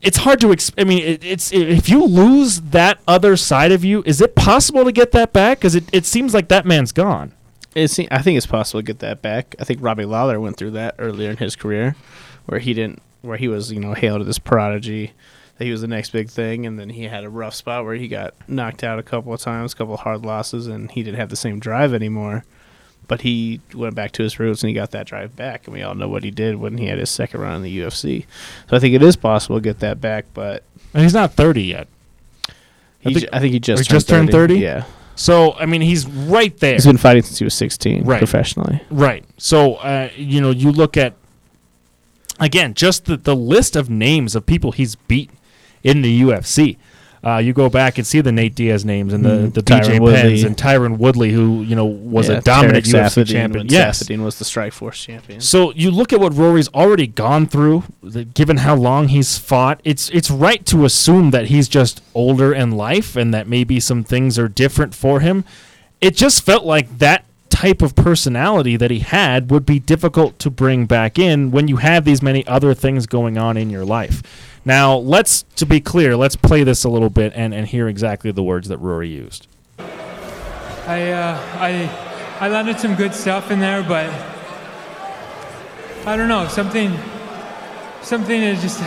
it's 0.00 0.16
hard 0.16 0.40
to 0.40 0.50
ex- 0.50 0.72
I 0.76 0.82
mean 0.82 1.04
it, 1.04 1.24
it's 1.24 1.52
if 1.52 1.88
you 1.88 2.04
lose 2.04 2.60
that 2.60 2.98
other 3.06 3.36
side 3.36 3.70
of 3.70 3.84
you 3.84 4.02
is 4.04 4.20
it 4.20 4.34
possible 4.34 4.84
to 4.84 4.90
get 4.90 5.12
that 5.12 5.32
back 5.32 5.60
cuz 5.60 5.76
it, 5.76 5.84
it 5.92 6.04
seems 6.04 6.34
like 6.34 6.48
that 6.48 6.66
man's 6.66 6.90
gone 6.90 7.32
It's, 7.74 7.98
I 8.10 8.18
think 8.22 8.36
it's 8.36 8.46
possible 8.46 8.80
to 8.80 8.84
get 8.86 8.98
that 9.00 9.22
back. 9.22 9.54
I 9.58 9.64
think 9.64 9.80
Robbie 9.82 10.04
Lawler 10.04 10.38
went 10.40 10.56
through 10.56 10.72
that 10.72 10.94
earlier 10.98 11.30
in 11.30 11.36
his 11.38 11.56
career, 11.56 11.96
where 12.46 12.60
he 12.60 12.74
didn't, 12.74 13.00
where 13.22 13.36
he 13.36 13.48
was, 13.48 13.72
you 13.72 13.80
know, 13.80 13.94
hailed 13.94 14.20
as 14.20 14.26
this 14.26 14.38
prodigy, 14.38 15.12
that 15.58 15.64
he 15.64 15.70
was 15.70 15.80
the 15.80 15.86
next 15.88 16.10
big 16.10 16.28
thing, 16.28 16.66
and 16.66 16.78
then 16.78 16.90
he 16.90 17.04
had 17.04 17.24
a 17.24 17.30
rough 17.30 17.54
spot 17.54 17.84
where 17.84 17.94
he 17.94 18.08
got 18.08 18.34
knocked 18.48 18.82
out 18.84 18.98
a 18.98 19.02
couple 19.02 19.32
of 19.32 19.40
times, 19.40 19.72
a 19.72 19.76
couple 19.76 19.94
of 19.94 20.00
hard 20.00 20.24
losses, 20.24 20.66
and 20.66 20.90
he 20.90 21.02
didn't 21.02 21.18
have 21.18 21.30
the 21.30 21.36
same 21.36 21.58
drive 21.58 21.94
anymore. 21.94 22.44
But 23.08 23.22
he 23.22 23.60
went 23.74 23.94
back 23.94 24.12
to 24.12 24.22
his 24.22 24.38
roots 24.38 24.62
and 24.62 24.68
he 24.68 24.74
got 24.74 24.92
that 24.92 25.06
drive 25.06 25.34
back, 25.34 25.66
and 25.66 25.74
we 25.74 25.82
all 25.82 25.94
know 25.94 26.08
what 26.08 26.24
he 26.24 26.30
did 26.30 26.56
when 26.56 26.78
he 26.78 26.86
had 26.86 26.98
his 26.98 27.10
second 27.10 27.40
run 27.40 27.56
in 27.56 27.62
the 27.62 27.78
UFC. 27.80 28.26
So 28.70 28.76
I 28.76 28.80
think 28.80 28.94
it 28.94 29.02
is 29.02 29.16
possible 29.16 29.56
to 29.56 29.60
get 29.60 29.80
that 29.80 30.00
back, 30.00 30.26
but 30.34 30.62
and 30.94 31.02
he's 31.02 31.12
not 31.14 31.32
30 31.32 31.62
yet 31.62 31.88
he 33.00 33.10
I 33.10 33.14
think- 33.14 33.28
I 33.32 33.38
think 33.40 33.52
he 33.54 33.60
just 33.60 33.88
turned 33.88 33.96
just 33.98 34.08
turned 34.08 34.30
30. 34.30 34.54
30? 34.54 34.60
Yeah, 34.62 34.84
so 35.14 35.52
I 35.54 35.66
mean 35.66 35.80
he's 35.80 36.06
right 36.06 36.56
there 36.58 36.74
he's 36.74 36.86
been 36.86 36.96
fighting 36.96 37.22
since 37.22 37.38
he 37.38 37.44
was 37.44 37.54
16 37.54 38.04
Right. 38.04 38.18
professionally. 38.18 38.80
Right. 38.90 39.24
So, 39.38 39.74
uh, 39.76 40.08
you 40.16 40.40
know, 40.40 40.50
you 40.50 40.70
look 40.72 40.96
at, 40.96 41.14
again, 42.40 42.74
just 42.74 43.04
the, 43.06 43.16
the 43.16 43.36
list 43.36 43.76
of 43.76 43.90
names 43.90 44.34
of 44.34 44.46
people 44.46 44.72
he's 44.72 44.94
beat 44.94 45.30
in 45.82 46.02
the 46.02 46.22
UFC. 46.22 46.76
Uh, 47.24 47.36
you 47.38 47.52
go 47.52 47.68
back 47.68 47.98
and 47.98 48.06
see 48.06 48.20
the 48.20 48.32
Nate 48.32 48.54
Diaz 48.56 48.84
names 48.84 49.12
and 49.12 49.24
the, 49.24 49.28
Mhm. 49.28 49.54
the 49.54 49.62
Tyron 49.62 50.00
Woodley. 50.00 50.20
Penns 50.20 50.42
and 50.42 50.56
Tyron 50.56 50.98
Woodley, 50.98 51.30
who, 51.30 51.62
you 51.62 51.76
know, 51.76 51.84
was 51.84 52.28
Yeah, 52.28 52.38
a 52.38 52.40
dominant 52.40 52.84
Tarec 52.84 52.94
UFC 52.94 53.22
Saffiedine 53.22 53.26
champion. 53.30 53.66
Yes. 53.68 54.02
Saffiedine 54.02 54.24
was 54.24 54.38
the 54.40 54.44
Strike 54.44 54.72
Force 54.72 54.98
champion. 55.04 55.40
So 55.40 55.72
you 55.76 55.92
look 55.92 56.12
at 56.12 56.18
what 56.18 56.34
Rory's 56.36 56.68
already 56.74 57.06
gone 57.06 57.46
through, 57.46 57.84
the, 58.02 58.24
given 58.24 58.56
how 58.56 58.74
long 58.74 59.06
he's 59.08 59.38
fought. 59.38 59.80
It's 59.84 60.08
it's 60.10 60.32
right 60.32 60.66
to 60.66 60.84
assume 60.84 61.30
that 61.30 61.46
he's 61.46 61.68
just 61.68 62.02
older 62.12 62.52
in 62.52 62.72
life 62.72 63.14
and 63.14 63.32
that 63.32 63.46
maybe 63.46 63.78
some 63.78 64.02
things 64.02 64.36
are 64.36 64.48
different 64.48 64.92
for 64.92 65.20
him. 65.20 65.44
It 66.00 66.16
just 66.16 66.42
felt 66.44 66.64
like 66.64 66.98
that 66.98 67.24
type 67.50 67.82
of 67.82 67.94
personality 67.94 68.76
that 68.76 68.90
he 68.90 68.98
had 68.98 69.48
would 69.50 69.64
be 69.64 69.78
difficult 69.78 70.38
to 70.40 70.50
bring 70.50 70.86
back 70.86 71.18
in 71.20 71.52
when 71.52 71.68
you 71.68 71.76
have 71.76 72.04
these 72.04 72.20
many 72.20 72.44
other 72.48 72.74
things 72.74 73.06
going 73.06 73.38
on 73.38 73.56
in 73.56 73.70
your 73.70 73.84
life. 73.84 74.22
Now, 74.64 74.96
let's 74.96 75.42
to 75.56 75.66
be 75.66 75.80
clear, 75.80 76.16
let's 76.16 76.36
play 76.36 76.62
this 76.62 76.84
a 76.84 76.88
little 76.88 77.10
bit 77.10 77.32
and, 77.34 77.52
and 77.52 77.66
hear 77.66 77.88
exactly 77.88 78.30
the 78.30 78.44
words 78.44 78.68
that 78.68 78.78
Rory 78.78 79.08
used. 79.08 79.48
I, 80.86 81.10
uh, 81.10 81.40
I, 81.54 81.90
I 82.40 82.48
landed 82.48 82.78
some 82.78 82.94
good 82.94 83.12
stuff 83.12 83.50
in 83.50 83.58
there, 83.58 83.82
but 83.82 84.08
I 86.06 86.16
don't 86.16 86.28
know, 86.28 86.46
something, 86.46 86.96
something 88.02 88.40
is 88.40 88.62
just, 88.62 88.80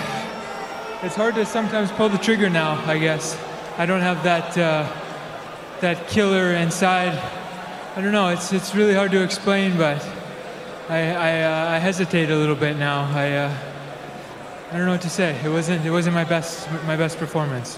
it's 1.03 1.15
hard 1.15 1.36
to 1.36 1.45
sometimes 1.45 1.91
pull 1.91 2.07
the 2.07 2.17
trigger 2.19 2.49
now, 2.49 2.82
I 2.86 2.97
guess. 2.97 3.38
I 3.78 3.86
don't 3.86 4.01
have 4.01 4.23
that, 4.23 4.57
uh, 4.57 4.89
that 5.82 6.07
killer 6.07 6.53
inside. 6.53 7.17
I 7.97 8.01
don't 8.01 8.13
know, 8.13 8.30
it's, 8.30 8.53
it's 8.53 8.76
really 8.76 8.93
hard 8.93 9.11
to 9.11 9.21
explain, 9.21 9.78
but 9.78 10.05
I, 10.88 11.11
I, 11.11 11.41
uh, 11.41 11.71
I 11.71 11.80
hesitate 11.80 12.30
a 12.30 12.36
little 12.36 12.55
bit 12.55 12.78
now. 12.78 13.09
I, 13.13 13.32
uh, 13.32 13.57
I 14.72 14.78
don't 14.78 14.86
know 14.86 14.91
what 14.91 15.01
to 15.01 15.09
say. 15.09 15.39
It 15.43 15.49
wasn't, 15.49 15.86
it 15.86 15.91
wasn't 15.91 16.16
my 16.16 16.24
best, 16.24 16.70
my 16.86 16.95
best 16.95 17.18
performance. 17.18 17.78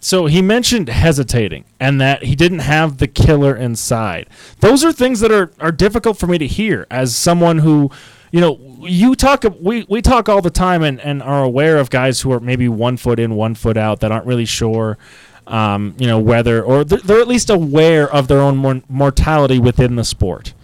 So 0.00 0.26
he 0.26 0.42
mentioned 0.42 0.88
hesitating 0.88 1.64
and 1.80 2.00
that 2.00 2.22
he 2.22 2.36
didn't 2.36 2.60
have 2.60 2.98
the 2.98 3.08
killer 3.08 3.56
inside. 3.56 4.28
Those 4.60 4.84
are 4.84 4.92
things 4.92 5.20
that 5.20 5.32
are, 5.32 5.50
are 5.58 5.72
difficult 5.72 6.18
for 6.18 6.26
me 6.26 6.38
to 6.38 6.46
hear 6.46 6.86
as 6.90 7.16
someone 7.16 7.58
who, 7.58 7.90
you 8.30 8.40
know, 8.40 8.58
you 8.80 9.14
talk 9.14 9.44
we, 9.60 9.86
we 9.88 10.02
talk 10.02 10.28
all 10.28 10.42
the 10.42 10.50
time 10.50 10.82
and, 10.82 11.00
and 11.00 11.22
are 11.22 11.42
aware 11.42 11.78
of 11.78 11.90
guys 11.90 12.20
who 12.20 12.32
are 12.32 12.40
maybe 12.40 12.68
one 12.68 12.96
foot 12.96 13.18
in, 13.18 13.34
one 13.34 13.54
foot 13.54 13.76
out 13.76 14.00
that 14.00 14.12
aren't 14.12 14.26
really 14.26 14.44
sure 14.44 14.98
um, 15.46 15.94
you 15.98 16.06
know, 16.06 16.18
whether 16.18 16.62
or 16.62 16.84
they're, 16.84 16.98
they're 16.98 17.20
at 17.20 17.28
least 17.28 17.50
aware 17.50 18.10
of 18.12 18.28
their 18.28 18.40
own 18.40 18.56
mor- 18.56 18.82
mortality 18.88 19.58
within 19.58 19.96
the 19.96 20.04
sport. 20.04 20.54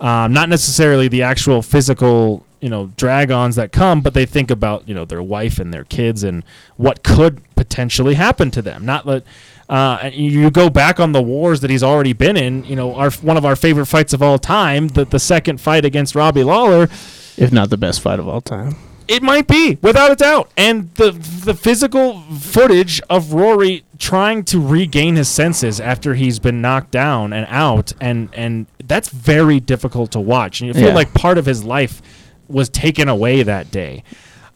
Um, 0.00 0.32
not 0.32 0.48
necessarily 0.48 1.08
the 1.08 1.22
actual 1.22 1.62
physical, 1.62 2.44
you 2.66 2.70
know, 2.70 2.90
drag-ons 2.96 3.54
that 3.54 3.70
come, 3.70 4.00
but 4.00 4.12
they 4.12 4.26
think 4.26 4.50
about, 4.50 4.88
you 4.88 4.94
know, 4.94 5.04
their 5.04 5.22
wife 5.22 5.60
and 5.60 5.72
their 5.72 5.84
kids 5.84 6.24
and 6.24 6.42
what 6.76 7.04
could 7.04 7.40
potentially 7.54 8.14
happen 8.14 8.50
to 8.50 8.60
them. 8.60 8.84
Not 8.84 9.06
that 9.06 9.22
uh, 9.68 10.10
you 10.12 10.50
go 10.50 10.68
back 10.68 10.98
on 10.98 11.12
the 11.12 11.22
wars 11.22 11.60
that 11.60 11.70
he's 11.70 11.84
already 11.84 12.12
been 12.12 12.36
in. 12.36 12.64
You 12.64 12.74
know, 12.74 12.96
our 12.96 13.12
one 13.22 13.36
of 13.36 13.44
our 13.44 13.54
favorite 13.54 13.86
fights 13.86 14.12
of 14.12 14.20
all 14.20 14.36
time, 14.40 14.88
the 14.88 15.04
the 15.04 15.20
second 15.20 15.60
fight 15.60 15.84
against 15.84 16.16
Robbie 16.16 16.42
Lawler. 16.42 16.88
if 17.36 17.52
not 17.52 17.70
the 17.70 17.76
best 17.76 18.00
fight 18.00 18.18
of 18.18 18.26
all 18.26 18.40
time. 18.40 18.74
It 19.08 19.22
might 19.22 19.46
be, 19.46 19.78
without 19.82 20.10
a 20.10 20.16
doubt. 20.16 20.50
And 20.56 20.92
the 20.96 21.12
the 21.12 21.54
physical 21.54 22.22
footage 22.40 23.00
of 23.08 23.32
Rory 23.32 23.84
trying 23.98 24.42
to 24.46 24.58
regain 24.60 25.14
his 25.14 25.28
senses 25.28 25.78
after 25.80 26.14
he's 26.14 26.40
been 26.40 26.60
knocked 26.60 26.90
down 26.90 27.32
and 27.32 27.46
out, 27.48 27.92
and 28.00 28.28
and 28.34 28.66
that's 28.84 29.08
very 29.08 29.60
difficult 29.60 30.10
to 30.12 30.20
watch. 30.20 30.60
And 30.60 30.66
you 30.66 30.74
feel 30.74 30.88
Yeah. 30.88 30.94
like 31.02 31.14
part 31.14 31.38
of 31.38 31.46
his 31.46 31.62
life 31.62 32.02
was 32.48 32.68
taken 32.68 33.08
away 33.08 33.42
that 33.42 33.70
day. 33.70 34.02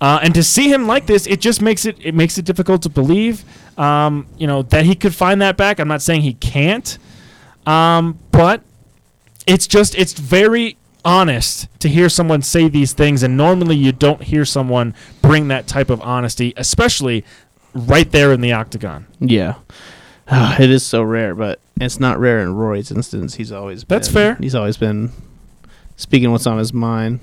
Uh, 0.01 0.19
and 0.23 0.35
to 0.35 0.43
see 0.43 0.73
him 0.73 0.87
like 0.87 1.07
this, 1.07 1.27
it 1.27 1.41
just 1.41 1.61
makes 1.61 1.85
it 1.85 1.97
it 2.01 2.15
makes 2.15 2.39
it 2.39 2.45
difficult 2.45 2.83
to 2.83 2.89
believe, 2.89 3.45
um, 3.79 4.27
you 4.39 4.47
know, 4.47 4.63
that 4.63 4.85
he 4.87 4.95
could 4.95 5.15
find 5.15 5.43
that 5.43 5.57
back. 5.59 5.79
I'm 5.79 5.89
not 5.89 6.01
saying 6.01 6.23
he 6.23 6.35
can't, 6.35 6.97
um, 7.67 8.19
but 8.33 8.63
it's 9.47 9.67
just 9.67 9.95
it's 9.97 10.15
very 10.15 10.77
honest 11.05 11.67
to 11.81 11.89
hear 11.89 12.09
someone 12.11 12.43
say 12.43 12.69
these 12.69 12.93
things 12.93 13.23
and 13.23 13.35
normally 13.37 13.75
you 13.75 13.91
don't 13.91 14.23
hear 14.23 14.45
someone 14.45 14.95
bring 15.23 15.49
that 15.49 15.67
type 15.67 15.89
of 15.89 15.99
honesty 16.03 16.53
especially 16.59 17.25
right 17.73 18.11
there 18.13 18.35
in 18.35 18.43
the 18.43 18.53
octagon 18.53 19.07
Yeah. 19.19 19.55
it 20.31 20.71
is 20.71 20.85
so 20.85 21.03
rare, 21.03 21.35
but 21.35 21.59
it's 21.81 21.99
not 21.99 22.19
rare 22.21 22.41
in 22.41 22.55
Roy's 22.55 22.91
instance. 22.91 23.37
He's 23.37 23.51
always 23.51 23.83
That's 23.85 24.09
been- 24.09 24.15
fair. 24.15 24.35
He's 24.41 24.55
always 24.55 24.77
been 24.77 25.11
speaking 25.97 26.31
what's 26.33 26.47
on 26.47 26.59
his 26.59 26.73
mind. 26.75 27.21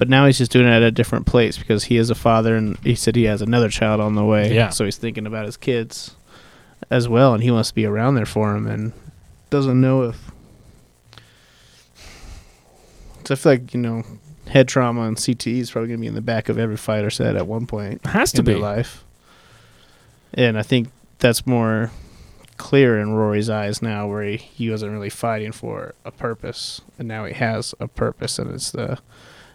But 0.00 0.08
now 0.08 0.24
he's 0.24 0.38
just 0.38 0.50
doing 0.50 0.66
it 0.66 0.70
at 0.70 0.82
a 0.82 0.90
different 0.90 1.26
place 1.26 1.58
because 1.58 1.84
he 1.84 1.98
is 1.98 2.08
a 2.08 2.14
father 2.14 2.56
and 2.56 2.78
he 2.78 2.94
said 2.94 3.16
he 3.16 3.24
has 3.24 3.42
another 3.42 3.68
child 3.68 4.00
on 4.00 4.14
the 4.14 4.24
way. 4.24 4.54
Yeah. 4.54 4.70
So 4.70 4.86
he's 4.86 4.96
thinking 4.96 5.26
about 5.26 5.44
his 5.44 5.58
kids 5.58 6.16
as 6.88 7.06
well 7.06 7.34
and 7.34 7.42
he 7.42 7.50
wants 7.50 7.68
to 7.68 7.74
be 7.74 7.84
around 7.84 8.14
there 8.14 8.24
for 8.24 8.56
him 8.56 8.66
and 8.66 8.94
doesn't 9.50 9.78
know 9.78 10.04
if 10.04 10.30
so 13.26 13.34
I 13.34 13.34
feel 13.34 13.52
like, 13.52 13.74
you 13.74 13.80
know, 13.80 14.02
head 14.48 14.68
trauma 14.68 15.02
and 15.02 15.18
CTE 15.18 15.58
is 15.58 15.70
probably 15.70 15.88
gonna 15.88 16.00
be 16.00 16.06
in 16.06 16.14
the 16.14 16.22
back 16.22 16.48
of 16.48 16.58
every 16.58 16.78
fighter's 16.78 17.18
head 17.18 17.36
at 17.36 17.46
one 17.46 17.66
point 17.66 18.00
It 18.02 18.08
has 18.08 18.32
to 18.32 18.38
in 18.38 18.46
be 18.46 18.52
their 18.52 18.62
life. 18.62 19.04
And 20.32 20.58
I 20.58 20.62
think 20.62 20.88
that's 21.18 21.46
more 21.46 21.90
clear 22.56 22.98
in 22.98 23.12
Rory's 23.12 23.50
eyes 23.50 23.82
now, 23.82 24.08
where 24.08 24.22
he, 24.22 24.38
he 24.38 24.70
wasn't 24.70 24.92
really 24.92 25.10
fighting 25.10 25.52
for 25.52 25.94
a 26.06 26.10
purpose, 26.10 26.80
and 26.98 27.06
now 27.06 27.26
he 27.26 27.34
has 27.34 27.74
a 27.80 27.86
purpose, 27.86 28.38
and 28.38 28.50
it's 28.50 28.70
the 28.70 28.98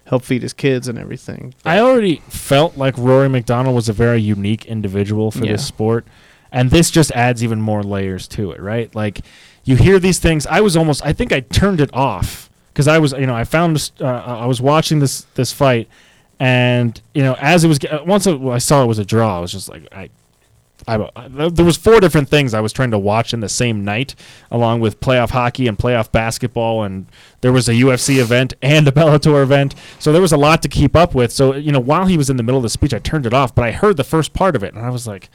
help 0.05 0.23
feed 0.23 0.41
his 0.43 0.53
kids 0.53 0.87
and 0.87 0.97
everything. 0.99 1.53
i 1.65 1.79
already 1.79 2.17
felt 2.29 2.77
like 2.77 2.95
rory 2.97 3.27
mcdonald 3.29 3.75
was 3.75 3.89
a 3.89 3.93
very 3.93 4.21
unique 4.21 4.65
individual 4.65 5.31
for 5.31 5.45
Yeah. 5.45 5.53
this 5.53 5.65
sport. 5.65 6.05
And 6.51 6.71
this 6.71 6.89
just 6.89 7.11
adds 7.11 7.43
even 7.43 7.59
more 7.59 7.83
layers 7.83 8.27
to 8.29 8.51
it 8.51 8.61
right? 8.61 8.93
Like 8.95 9.21
you 9.65 9.75
hear 9.75 9.99
these 9.99 10.19
things. 10.19 10.45
I 10.47 10.61
was 10.61 10.77
almost 10.77 11.05
i 11.05 11.11
think 11.11 11.31
i 11.33 11.39
turned 11.41 11.81
it 11.81 11.89
off 11.93 12.49
because 12.71 12.87
i 12.87 12.97
was 12.99 13.11
you 13.13 13.25
know 13.25 13.35
i 13.35 13.43
found 13.43 13.75
this, 13.75 13.91
uh, 13.99 14.05
i 14.05 14.45
was 14.45 14.61
watching 14.61 14.99
this 14.99 15.25
this 15.35 15.51
fight. 15.51 15.87
And 16.39 16.99
you 17.13 17.23
know 17.23 17.35
as 17.39 17.63
it 17.63 17.67
was 17.67 17.79
uh, 17.85 18.03
once 18.05 18.27
I 18.27 18.57
saw 18.59 18.83
it 18.83 18.87
was 18.87 18.99
a 18.99 19.05
draw. 19.05 19.37
I 19.37 19.39
was 19.41 19.51
just 19.51 19.69
like 19.69 19.87
i 19.93 20.09
I, 20.87 21.09
I- 21.15 21.27
there 21.49 21.65
was 21.65 21.77
four 21.77 21.99
different 21.99 22.29
things 22.29 22.53
I 22.53 22.59
was 22.59 22.71
trying 22.71 22.91
to 22.91 22.99
watch 22.99 23.33
in 23.33 23.39
the 23.39 23.49
same 23.49 23.83
night, 23.83 24.13
along 24.51 24.81
with 24.81 24.99
playoff 24.99 25.31
hockey 25.31 25.67
and 25.67 25.77
playoff 25.77 26.11
basketball, 26.11 26.83
and 26.83 27.07
there 27.41 27.51
was 27.51 27.67
a 27.67 27.73
UFC 27.73 28.17
event 28.19 28.53
and 28.61 28.87
a 28.87 28.91
Bellator 28.91 29.41
event, 29.41 29.75
so 29.99 30.11
there 30.13 30.21
was 30.21 30.31
a 30.31 30.37
lot 30.37 30.61
to 30.61 30.67
keep 30.69 30.95
up 30.95 31.15
with. 31.15 31.31
So 31.31 31.55
you 31.55 31.71
know, 31.71 31.79
while 31.79 32.05
he 32.05 32.17
was 32.17 32.29
in 32.29 32.37
the 32.37 32.43
middle 32.43 32.57
of 32.59 32.63
the 32.63 32.69
speech, 32.69 32.93
I 32.93 32.99
turned 32.99 33.25
it 33.25 33.33
off, 33.33 33.55
but 33.55 33.63
I 33.65 33.71
heard 33.71 33.97
the 33.97 34.03
first 34.03 34.33
part 34.33 34.55
of 34.55 34.63
it, 34.63 34.73
and 34.75 34.85
I 34.85 34.89
was 34.89 35.07
like, 35.07 35.29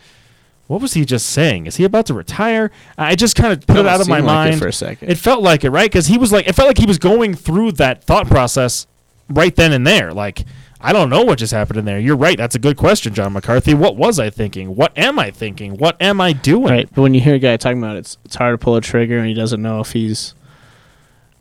"What 0.69 0.81
was 0.81 0.95
he 0.95 1.05
just 1.05 1.27
saying? 1.27 1.67
Is 1.67 1.77
he 1.77 1.85
about 1.85 2.07
to 2.07 2.15
retire?" 2.15 2.71
I 2.97 3.17
just 3.17 3.35
kind 3.35 3.53
of 3.53 3.67
put 3.67 3.77
it 3.77 3.79
Almost 3.81 3.95
out 3.95 4.01
of 4.03 4.09
my 4.09 4.19
like 4.19 4.25
mind 4.25 4.59
for 4.61 4.69
a 4.69 4.73
second. 4.73 5.11
It 5.11 5.19
felt 5.19 5.43
like 5.43 5.65
it, 5.65 5.71
right? 5.71 5.91
Because 5.91 6.07
he 6.07 6.17
was 6.19 6.31
like, 6.33 6.47
it 6.47 6.55
felt 6.55 6.69
like 6.69 6.79
he 6.79 6.87
was 6.87 6.99
going 6.99 7.35
through 7.35 7.73
that 7.73 8.05
thought 8.05 8.29
process 8.29 8.87
right 9.29 9.55
then 9.57 9.73
and 9.73 9.85
there, 9.87 10.13
like. 10.13 10.45
I 10.83 10.93
don't 10.95 11.11
know 11.11 11.22
what 11.22 11.39
just 11.39 11.53
happened 11.53 11.78
in 11.78 11.85
there. 11.85 11.99
You're 11.99 12.16
right. 12.16 12.39
That's 12.39 12.55
a 12.55 12.59
good 12.59 12.76
question, 12.76 13.12
John 13.12 13.33
McCarthy. 13.35 13.74
What 13.74 13.97
was 13.97 14.18
I 14.18 14.31
thinking? 14.31 14.74
What 14.76 14.97
am 14.97 15.18
I 15.18 15.31
thinking? 15.31 15.76
What 15.76 16.01
am 16.01 16.20
I 16.20 16.33
doing? 16.33 16.72
Right, 16.72 16.89
but 16.95 17.03
when 17.03 17.12
you 17.12 17.20
hear 17.20 17.35
a 17.35 17.39
guy 17.39 17.57
talking 17.59 17.78
about 17.78 17.97
it, 17.97 18.01
it's 18.01 18.18
it's 18.24 18.37
hard 18.37 18.59
to 18.59 18.64
pull 18.64 18.76
a 18.76 18.81
trigger, 18.81 19.18
and 19.18 19.26
he 19.28 19.35
doesn't 19.35 19.61
know 19.61 19.81
if 19.81 19.93
he's 19.93 20.35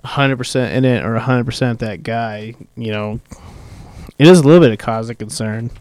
hundred 0.04 0.38
percent 0.38 0.74
in 0.74 0.86
it 0.86 1.04
or 1.06 1.18
hundred 1.20 1.46
percent 1.46 1.80
that 1.80 2.04
guy. 2.04 2.54
You 2.76 2.92
know, 2.92 3.20
it 4.18 4.28
is 4.28 4.40
a 4.40 4.44
little 4.44 4.60
bit 4.62 4.72
of 4.72 4.78
cause 4.78 5.10
of 5.10 5.18
concern. 5.18 5.72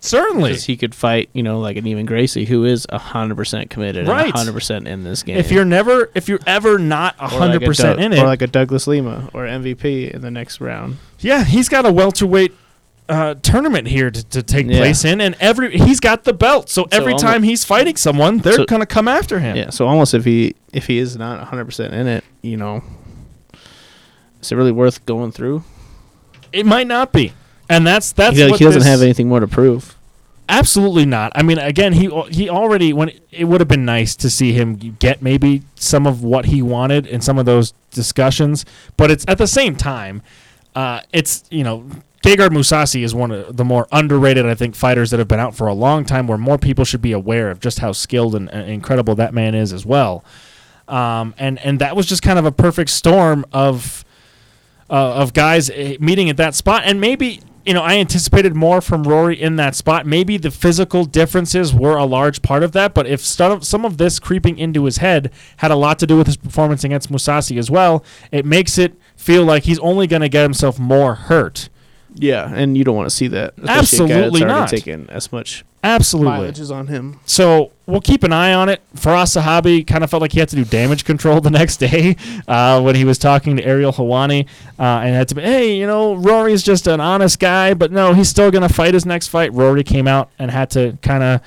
Certainly. 0.00 0.50
Because 0.50 0.64
he 0.66 0.76
could 0.76 0.94
fight, 0.94 1.28
you 1.32 1.42
know, 1.42 1.58
like 1.58 1.76
an 1.76 1.84
Neiman 1.84 2.06
Gracie, 2.06 2.44
who 2.44 2.64
is 2.64 2.86
hundred 2.92 3.34
percent 3.34 3.68
committed, 3.70 4.06
Right. 4.06 4.32
hundred 4.32 4.52
percent 4.52 4.86
in 4.86 5.02
this 5.02 5.24
game. 5.24 5.36
If 5.38 5.50
you're 5.50 5.64
never, 5.64 6.08
if 6.14 6.28
you're 6.28 6.38
ever 6.46 6.78
not 6.78 7.16
Or 7.18 7.24
like 7.24 7.32
a 7.32 7.36
hundred 7.38 7.62
percent 7.64 7.96
Doug- 7.98 8.04
in 8.06 8.12
it, 8.12 8.20
or 8.20 8.26
like 8.26 8.40
a 8.42 8.46
Douglas 8.46 8.86
Lima 8.86 9.28
or 9.34 9.44
MVP 9.46 10.12
in 10.14 10.20
the 10.20 10.30
next 10.30 10.60
round. 10.60 10.98
yeah, 11.18 11.42
he's 11.42 11.68
got 11.68 11.84
a 11.84 11.90
welterweight 11.92 12.54
uh, 13.08 13.34
tournament 13.42 13.88
here 13.88 14.10
to, 14.10 14.24
to 14.28 14.42
take 14.42 14.66
Yeah. 14.66 14.78
place 14.78 15.04
in, 15.04 15.20
and 15.20 15.34
every 15.40 15.78
he's 15.78 16.00
got 16.00 16.24
the 16.24 16.32
belt. 16.34 16.68
So, 16.68 16.86
every 16.92 17.12
almo- 17.14 17.22
time 17.22 17.42
he's 17.42 17.64
fighting 17.64 17.96
someone, 17.96 18.38
they're 18.38 18.52
So- 18.54 18.64
gonna 18.66 18.86
come 18.86 19.08
after 19.08 19.38
him. 19.40 19.56
Yeah, 19.56 19.70
so 19.70 19.86
almost 19.86 20.12
if 20.14 20.24
he 20.24 20.54
if 20.72 20.86
he 20.86 20.98
is 20.98 21.16
not 21.16 21.42
hundred 21.48 21.64
percent 21.64 21.94
in 21.94 22.06
it, 22.06 22.24
you 22.42 22.56
know, 22.56 22.82
is 24.42 24.52
it 24.52 24.56
really 24.56 24.72
worth 24.72 25.04
going 25.06 25.32
through? 25.32 25.64
It 26.52 26.66
might 26.66 26.86
not 26.86 27.12
be, 27.12 27.32
and 27.68 27.86
that's 27.86 28.12
that's 28.12 28.36
he, 28.36 28.44
what 28.50 28.58
he 28.58 28.64
doesn't 28.64 28.82
have 28.82 29.02
anything 29.02 29.28
more 29.28 29.40
to 29.40 29.48
prove. 29.48 29.94
Absolutely 30.50 31.04
not. 31.04 31.30
I 31.34 31.42
mean, 31.42 31.58
again, 31.58 31.92
he 31.92 32.08
he 32.30 32.48
already 32.48 32.92
when 32.92 33.10
it 33.30 33.44
would 33.44 33.60
have 33.60 33.68
been 33.68 33.84
nice 33.84 34.16
to 34.16 34.30
see 34.30 34.52
him 34.52 34.76
get 34.98 35.20
maybe 35.20 35.62
some 35.74 36.06
of 36.06 36.22
what 36.22 36.46
he 36.46 36.62
wanted 36.62 37.06
in 37.06 37.20
some 37.20 37.38
of 37.38 37.44
those 37.46 37.72
discussions, 37.90 38.64
but 38.96 39.10
it's 39.10 39.24
at 39.28 39.36
the 39.38 39.46
same 39.46 39.76
time, 39.76 40.22
uh, 40.74 41.00
it's 41.12 41.44
you 41.50 41.64
know. 41.64 41.84
Gegard 42.28 42.50
Mousasi 42.50 43.02
is 43.04 43.14
one 43.14 43.30
of 43.30 43.56
the 43.56 43.64
more 43.64 43.88
underrated, 43.90 44.44
I 44.44 44.54
think, 44.54 44.74
fighters 44.74 45.10
that 45.12 45.18
have 45.18 45.28
been 45.28 45.40
out 45.40 45.54
for 45.54 45.66
a 45.66 45.72
long 45.72 46.04
time. 46.04 46.26
Where 46.26 46.36
more 46.36 46.58
people 46.58 46.84
should 46.84 47.00
be 47.00 47.12
aware 47.12 47.50
of 47.50 47.58
just 47.58 47.78
how 47.78 47.92
skilled 47.92 48.34
and, 48.34 48.50
and 48.50 48.70
incredible 48.70 49.14
that 49.14 49.32
man 49.32 49.54
is 49.54 49.72
as 49.72 49.86
well. 49.86 50.22
Um, 50.88 51.34
and 51.38 51.58
and 51.60 51.78
that 51.80 51.96
was 51.96 52.04
just 52.04 52.22
kind 52.22 52.38
of 52.38 52.44
a 52.44 52.52
perfect 52.52 52.90
storm 52.90 53.46
of 53.50 54.04
uh, 54.90 55.14
of 55.14 55.32
guys 55.32 55.70
uh, 55.70 55.94
meeting 56.00 56.28
at 56.28 56.36
that 56.36 56.54
spot. 56.54 56.82
And 56.84 57.00
maybe, 57.00 57.40
you 57.64 57.72
know, 57.72 57.80
I 57.82 57.96
anticipated 57.96 58.54
more 58.54 58.82
from 58.82 59.04
Rory 59.04 59.40
in 59.40 59.56
that 59.56 59.74
spot. 59.74 60.04
Maybe 60.04 60.36
the 60.36 60.50
physical 60.50 61.06
differences 61.06 61.72
were 61.72 61.96
a 61.96 62.04
large 62.04 62.42
part 62.42 62.62
of 62.62 62.72
that. 62.72 62.92
But 62.92 63.06
if 63.06 63.22
some 63.22 63.86
of 63.86 63.96
this 63.96 64.18
creeping 64.18 64.58
into 64.58 64.84
his 64.84 64.98
head 64.98 65.32
had 65.58 65.70
a 65.70 65.76
lot 65.76 65.98
to 66.00 66.06
do 66.06 66.18
with 66.18 66.26
his 66.26 66.36
performance 66.36 66.84
against 66.84 67.10
Mousasi 67.10 67.58
as 67.58 67.70
well, 67.70 68.04
it 68.30 68.44
makes 68.44 68.76
it 68.76 68.94
feel 69.16 69.44
like 69.44 69.62
he's 69.62 69.78
only 69.78 70.06
going 70.06 70.20
to 70.20 70.28
get 70.28 70.42
himself 70.42 70.78
more 70.78 71.14
hurt. 71.14 71.70
Yeah, 72.14 72.52
and 72.52 72.76
you 72.76 72.84
don't 72.84 72.96
want 72.96 73.08
to 73.08 73.14
see 73.14 73.28
that. 73.28 73.54
especially 73.58 74.06
a 74.06 74.08
guy 74.08 74.14
Absolutely 74.14 74.44
not. 74.44 74.68
Taking 74.68 75.08
as 75.10 75.30
much 75.30 75.64
Absolutely. 75.84 76.30
mileage 76.32 76.58
is 76.58 76.70
on 76.70 76.88
him. 76.88 77.20
So 77.26 77.70
we'll 77.86 78.00
keep 78.00 78.24
an 78.24 78.32
eye 78.32 78.52
on 78.52 78.68
it. 78.68 78.82
Firas 78.96 79.40
Zahabi 79.40 79.86
kind 79.86 80.02
of 80.02 80.10
felt 80.10 80.20
like 80.20 80.32
he 80.32 80.40
had 80.40 80.48
to 80.48 80.56
do 80.56 80.64
damage 80.64 81.04
control 81.04 81.40
the 81.42 81.50
next 81.50 81.76
day 81.76 82.16
uh, 82.48 82.80
when 82.82 82.96
he 82.96 83.04
was 83.04 83.18
talking 83.18 83.56
to 83.56 83.64
Ariel 83.64 83.92
Helwani 83.92 84.46
uh, 84.78 84.82
and 84.82 85.14
had 85.14 85.28
to 85.28 85.34
be, 85.36 85.42
hey, 85.42 85.76
you 85.76 85.86
know, 85.86 86.14
Rory's 86.14 86.62
just 86.62 86.86
an 86.86 87.00
honest 87.00 87.38
guy, 87.38 87.74
but 87.74 87.92
no, 87.92 88.14
he's 88.14 88.28
still 88.28 88.50
going 88.50 88.66
to 88.66 88.72
fight 88.72 88.94
his 88.94 89.06
next 89.06 89.28
fight. 89.28 89.52
Rory 89.52 89.84
came 89.84 90.08
out 90.08 90.30
and 90.38 90.50
had 90.50 90.70
to 90.70 90.98
kind 91.02 91.22
of 91.22 91.40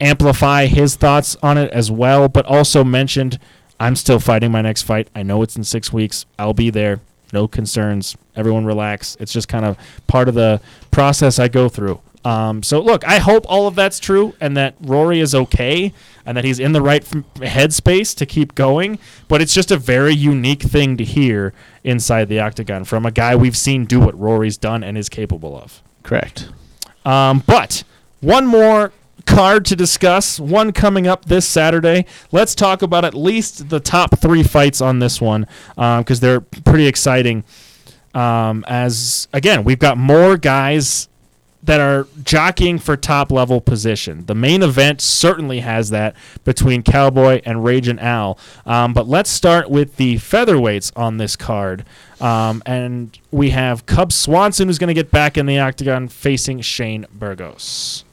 amplify 0.00 0.66
his 0.66 0.96
thoughts 0.96 1.36
on 1.42 1.56
it 1.56 1.70
as 1.70 1.90
well, 1.90 2.28
but 2.28 2.44
also 2.46 2.84
mentioned, 2.84 3.38
I'm 3.80 3.96
still 3.96 4.18
fighting 4.18 4.50
my 4.52 4.60
next 4.62 4.82
fight. 4.82 5.08
I 5.14 5.22
know 5.22 5.42
it's 5.42 5.56
in 5.56 5.64
six 5.64 5.92
weeks. 5.92 6.26
I'll 6.38 6.54
be 6.54 6.70
there. 6.70 7.00
no 7.32 7.48
concerns. 7.48 8.16
Everyone 8.36 8.64
relax. 8.64 9.16
It's 9.20 9.32
just 9.32 9.48
kind 9.48 9.64
of 9.64 9.76
part 10.06 10.28
of 10.28 10.34
the 10.34 10.60
process 10.90 11.38
I 11.38 11.48
go 11.48 11.68
through. 11.68 12.00
Um, 12.24 12.62
so 12.62 12.80
look, 12.80 13.06
I 13.06 13.18
hope 13.18 13.44
all 13.48 13.66
of 13.66 13.74
that's 13.74 13.98
true 13.98 14.34
and 14.40 14.56
that 14.56 14.76
Rory 14.80 15.18
is 15.18 15.34
okay 15.34 15.92
and 16.24 16.36
that 16.36 16.44
he's 16.44 16.60
in 16.60 16.72
the 16.72 16.80
right 16.80 17.02
f- 17.02 17.24
headspace 17.34 18.16
to 18.16 18.26
keep 18.26 18.54
going. 18.54 18.98
But 19.26 19.42
it's 19.42 19.52
just 19.52 19.72
a 19.72 19.76
very 19.76 20.14
unique 20.14 20.62
thing 20.62 20.96
to 20.98 21.04
hear 21.04 21.52
inside 21.82 22.28
the 22.28 22.38
octagon 22.38 22.84
from 22.84 23.04
a 23.04 23.10
guy 23.10 23.34
we've 23.34 23.56
seen 23.56 23.86
do 23.86 23.98
what 23.98 24.18
Rory's 24.18 24.56
done 24.56 24.84
and 24.84 24.96
is 24.96 25.08
capable 25.08 25.56
of. 25.56 25.82
Correct. 26.04 26.48
Um, 27.04 27.42
but 27.44 27.82
one 28.20 28.46
more 28.46 28.92
card 29.26 29.64
to 29.66 29.76
discuss, 29.76 30.38
one 30.38 30.72
coming 30.72 31.06
up 31.06 31.24
this 31.24 31.46
Saturday. 31.46 32.06
Let's 32.30 32.54
talk 32.54 32.82
about 32.82 33.04
at 33.04 33.14
least 33.14 33.68
the 33.68 33.80
top 33.80 34.18
three 34.18 34.42
fights 34.42 34.80
on 34.80 35.00
this 35.00 35.20
one 35.20 35.46
because 35.74 36.20
they're 36.20 36.40
pretty 36.40 36.86
exciting. 36.86 37.44
Um, 38.14 38.64
as 38.68 39.28
again, 39.32 39.64
we've 39.64 39.78
got 39.78 39.96
more 39.98 40.36
guys 40.36 41.08
that 41.64 41.80
are 41.80 42.08
jockeying 42.24 42.78
for 42.78 42.96
top 42.96 43.30
level 43.30 43.60
position. 43.60 44.26
The 44.26 44.34
main 44.34 44.62
event 44.62 45.00
certainly 45.00 45.60
has 45.60 45.90
that 45.90 46.16
between 46.44 46.82
Cowboy 46.82 47.40
and 47.44 47.64
Ragin' 47.64 48.00
Al. 48.00 48.36
Um, 48.66 48.92
but 48.92 49.06
let's 49.06 49.30
start 49.30 49.70
with 49.70 49.96
the 49.96 50.16
featherweights 50.16 50.90
on 50.96 51.18
this 51.18 51.36
card. 51.36 51.84
Um, 52.20 52.62
and 52.66 53.16
we 53.30 53.50
have 53.50 53.86
Cub 53.86 54.12
Swanson, 54.12 54.66
who's 54.66 54.78
going 54.78 54.88
to 54.88 54.94
get 54.94 55.12
back 55.12 55.38
in 55.38 55.46
the 55.46 55.60
octagon 55.60 56.08
facing 56.08 56.60
Shane 56.62 57.06
Burgos. 57.12 58.04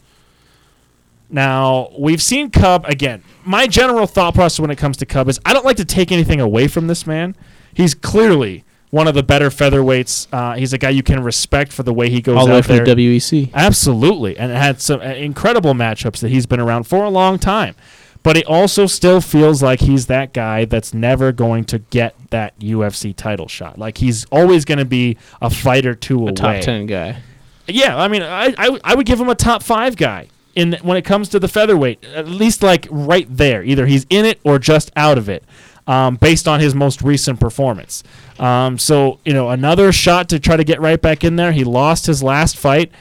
Now, 1.32 1.90
we've 1.98 2.22
seen 2.22 2.52
Cub 2.52 2.86
again. 2.86 3.24
My 3.46 3.68
general 3.68 4.06
thought 4.06 4.36
process 4.36 4.60
when 4.60 4.72
it 4.72 4.78
comes 4.78 4.98
to 4.98 5.06
Cub 5.06 5.28
is 5.28 5.40
I 5.44 5.54
don't 5.54 5.66
like 5.66 5.78
to 5.78 5.86
take 5.86 6.12
anything 6.12 6.40
away 6.40 6.68
from 6.68 6.88
this 6.88 7.08
man. 7.08 7.36
He's 7.74 7.94
clearly 7.96 8.64
one 8.92 9.08
of 9.08 9.14
the 9.14 9.24
better 9.24 9.50
featherweights. 9.50 10.28
Uh, 10.32 10.56
he's 10.56 10.74
a 10.74 10.78
guy 10.78 10.90
you 10.90 11.04
can 11.04 11.22
respect 11.24 11.72
for 11.72 11.84
the 11.84 11.94
way 11.94 12.10
he 12.10 12.22
goes 12.22 12.38
All 12.38 12.46
the 12.46 12.52
way 12.54 12.58
out 12.60 12.66
from 12.66 12.78
there. 12.78 12.96
the 12.96 13.18
WEC. 13.18 13.52
Absolutely, 13.54 14.38
and 14.38 14.52
had 14.52 14.82
some 14.82 15.00
uh, 15.02 15.06
incredible 15.06 15.74
matchups 15.74 16.20
that 16.22 16.30
he's 16.30 16.46
been 16.46 16.60
around 16.60 16.84
for 16.84 17.04
a 17.04 17.10
long 17.10 17.38
time. 17.40 17.76
But 18.22 18.36
he 18.36 18.44
also 18.44 18.86
still 18.86 19.22
feels 19.22 19.64
like 19.64 19.80
he's 19.80 20.08
that 20.08 20.34
guy 20.34 20.66
that's 20.66 20.94
never 20.94 21.32
going 21.32 21.64
to 21.66 21.80
get 21.80 22.16
that 22.32 22.60
UFC 22.60 23.16
title 23.16 23.48
shot. 23.48 23.80
Like 23.80 23.98
he's 24.00 24.26
always 24.26 24.66
going 24.66 24.80
to 24.80 24.86
be 24.86 25.18
a 25.42 25.50
fight 25.50 25.86
or 25.86 25.96
two 25.96 26.18
A 26.20 26.22
away. 26.24 26.34
top 26.34 26.62
ten 26.62 26.86
guy. 26.86 27.22
Yeah, 27.68 27.96
I 27.98 28.08
mean, 28.10 28.22
I 28.24 28.54
I 28.84 28.96
would 28.96 29.06
give 29.06 29.22
him 29.22 29.30
a 29.30 29.36
top 29.36 29.64
five 29.64 29.96
guy 29.96 30.28
in 30.56 30.74
when 30.82 30.98
it 30.98 31.04
comes 31.04 31.30
to 31.30 31.40
the 31.40 31.48
featherweight, 31.48 32.04
at 32.04 32.28
least 32.28 32.62
like 32.62 32.88
right 32.92 33.28
there. 33.30 33.64
Either 33.64 33.86
he's 33.86 34.06
in 34.10 34.26
it 34.26 34.40
or 34.44 34.60
just 34.60 34.92
out 34.98 35.18
of 35.18 35.30
it, 35.30 35.44
um, 35.90 36.18
based 36.18 36.48
on 36.48 36.60
his 36.60 36.76
most 36.76 37.02
recent 37.02 37.40
performance. 37.40 38.04
Um, 38.38 38.78
so 38.78 39.20
you 39.26 39.34
know, 39.34 39.50
another 39.50 39.92
shot 39.92 40.30
to 40.30 40.40
try 40.40 40.56
to 40.56 40.64
get 40.64 40.80
right 40.80 41.02
back 41.02 41.24
in 41.24 41.36
there. 41.36 41.52
He 41.52 41.64
lost 41.64 42.06
his 42.06 42.22
last 42.22 42.56
fight. 42.58 42.92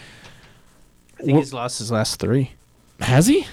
I 1.20 1.24
think 1.24 1.39
he's 1.39 1.53
lost 1.53 1.78
his 1.78 1.93
last 1.93 2.18
three. 2.18 2.53
Has 3.01 3.26
he? 3.26 3.47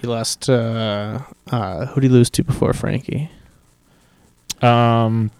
He 0.00 0.06
lost. 0.08 0.50
Uh, 0.50 1.20
uh, 1.50 1.86
who 1.86 2.00
did 2.00 2.08
he 2.08 2.12
lose 2.12 2.30
to 2.30 2.42
before 2.42 2.72
Frankie? 2.72 3.30
Um, 4.60 5.30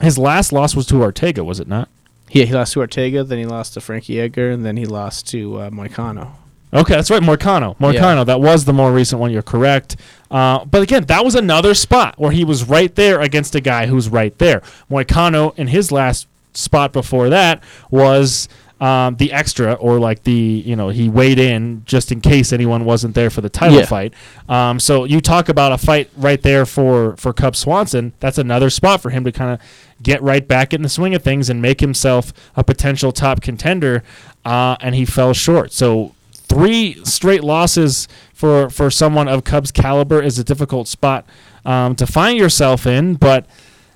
his 0.00 0.16
last 0.18 0.50
loss 0.50 0.74
was 0.74 0.86
to 0.86 1.02
Ortega, 1.02 1.44
was 1.44 1.60
it 1.60 1.68
not? 1.68 1.88
Yeah, 2.30 2.44
he 2.44 2.54
lost 2.54 2.72
to 2.72 2.80
Ortega, 2.80 3.22
then 3.22 3.38
he 3.38 3.46
lost 3.46 3.74
to 3.74 3.80
Frankie 3.80 4.18
Edgar, 4.18 4.50
and 4.50 4.64
then 4.64 4.76
he 4.76 4.86
lost 4.86 5.28
to 5.28 5.58
uh, 5.60 5.70
Moicano. 5.70 6.32
Okay, 6.76 6.94
that's 6.94 7.10
right, 7.10 7.22
Moicano. 7.22 7.76
Moicano, 7.78 8.24
that 8.26 8.40
was 8.40 8.64
the 8.64 8.72
more 8.72 8.92
recent 8.92 9.20
one. 9.20 9.30
You're 9.32 9.42
correct. 9.42 9.96
Uh, 10.30 10.64
but 10.64 10.82
again, 10.82 11.04
that 11.06 11.24
was 11.24 11.34
another 11.34 11.74
spot 11.74 12.18
where 12.18 12.32
he 12.32 12.44
was 12.44 12.64
right 12.64 12.94
there 12.94 13.20
against 13.20 13.54
a 13.54 13.60
guy 13.60 13.86
who's 13.86 14.08
right 14.08 14.36
there. 14.38 14.60
Moicano, 14.90 15.56
in 15.58 15.68
his 15.68 15.90
last 15.92 16.26
spot 16.54 16.92
before 16.92 17.28
that, 17.30 17.62
was 17.90 18.48
um, 18.80 19.16
the 19.16 19.32
extra, 19.32 19.72
or 19.74 19.98
like 19.98 20.24
the 20.24 20.32
you 20.32 20.76
know 20.76 20.90
he 20.90 21.08
weighed 21.08 21.38
in 21.38 21.82
just 21.86 22.12
in 22.12 22.20
case 22.20 22.52
anyone 22.52 22.84
wasn't 22.84 23.14
there 23.14 23.30
for 23.30 23.40
the 23.40 23.48
title 23.48 23.78
Yeah. 23.78 23.86
fight. 23.86 24.12
Um, 24.48 24.78
so 24.78 25.04
you 25.04 25.20
talk 25.22 25.48
about 25.48 25.72
a 25.72 25.78
fight 25.78 26.10
right 26.16 26.42
there 26.42 26.66
for 26.66 27.16
for 27.16 27.32
Cub 27.32 27.56
Swanson. 27.56 28.12
That's 28.20 28.36
another 28.36 28.68
spot 28.68 29.00
for 29.00 29.08
him 29.10 29.24
to 29.24 29.32
kind 29.32 29.52
of 29.52 29.60
get 30.02 30.20
right 30.20 30.46
back 30.46 30.74
in 30.74 30.82
the 30.82 30.90
swing 30.90 31.14
of 31.14 31.22
things 31.22 31.48
and 31.48 31.62
make 31.62 31.80
himself 31.80 32.34
a 32.54 32.62
potential 32.62 33.12
top 33.12 33.40
contender. 33.40 34.02
Uh, 34.44 34.76
and 34.80 34.94
he 34.94 35.04
fell 35.06 35.32
short. 35.32 35.72
So 35.72 36.12
three 36.48 37.02
straight 37.04 37.42
losses 37.44 38.08
for 38.34 38.68
for 38.70 38.90
someone 38.90 39.28
of 39.28 39.44
Cubs 39.44 39.70
caliber 39.72 40.22
is 40.22 40.38
a 40.38 40.44
difficult 40.44 40.88
spot 40.88 41.24
um, 41.64 41.94
to 41.96 42.06
find 42.06 42.38
yourself 42.38 42.86
in. 42.86 43.14
But 43.14 43.46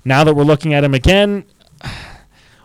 now 0.05 0.23
that 0.23 0.35
we're 0.35 0.43
looking 0.43 0.73
at 0.73 0.83
him 0.83 0.93
again, 0.93 1.45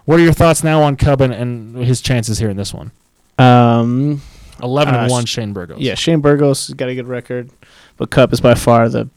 what 0.05 0.18
are 0.18 0.22
your 0.22 0.32
thoughts 0.32 0.62
now 0.64 0.82
on 0.82 0.97
Cub 0.97 1.20
and, 1.20 1.32
and 1.32 1.76
his 1.76 2.01
chances 2.01 2.39
here 2.39 2.49
in 2.51 2.57
this 2.57 2.72
one? 2.74 2.91
Um, 3.39 4.22
Eleven 4.62 4.95
and 4.95 5.11
Uh, 5.11 5.14
one, 5.14 5.26
Shane 5.26 5.53
Burgos. 5.53 5.78
yeah, 5.80 5.95
Shane 5.95 6.20
Burgos 6.20 6.66
has 6.68 6.74
got 6.74 6.89
a 6.89 6.95
good 6.95 7.07
record, 7.07 7.51
but 7.99 8.11
Cub 8.11 8.32
is 8.32 8.41
by 8.41 8.55
far 8.55 8.89
the 8.89 9.09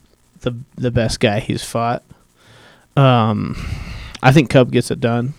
the 0.41 0.53
the 0.75 0.91
best 0.91 1.19
guy 1.19 1.39
he's 1.39 1.63
fought. 1.63 2.03
Um, 2.97 3.55
I 4.21 4.31
think 4.33 4.49
Cub 4.49 4.71
gets 4.71 4.91
it 4.91 4.99
done. 4.99 5.33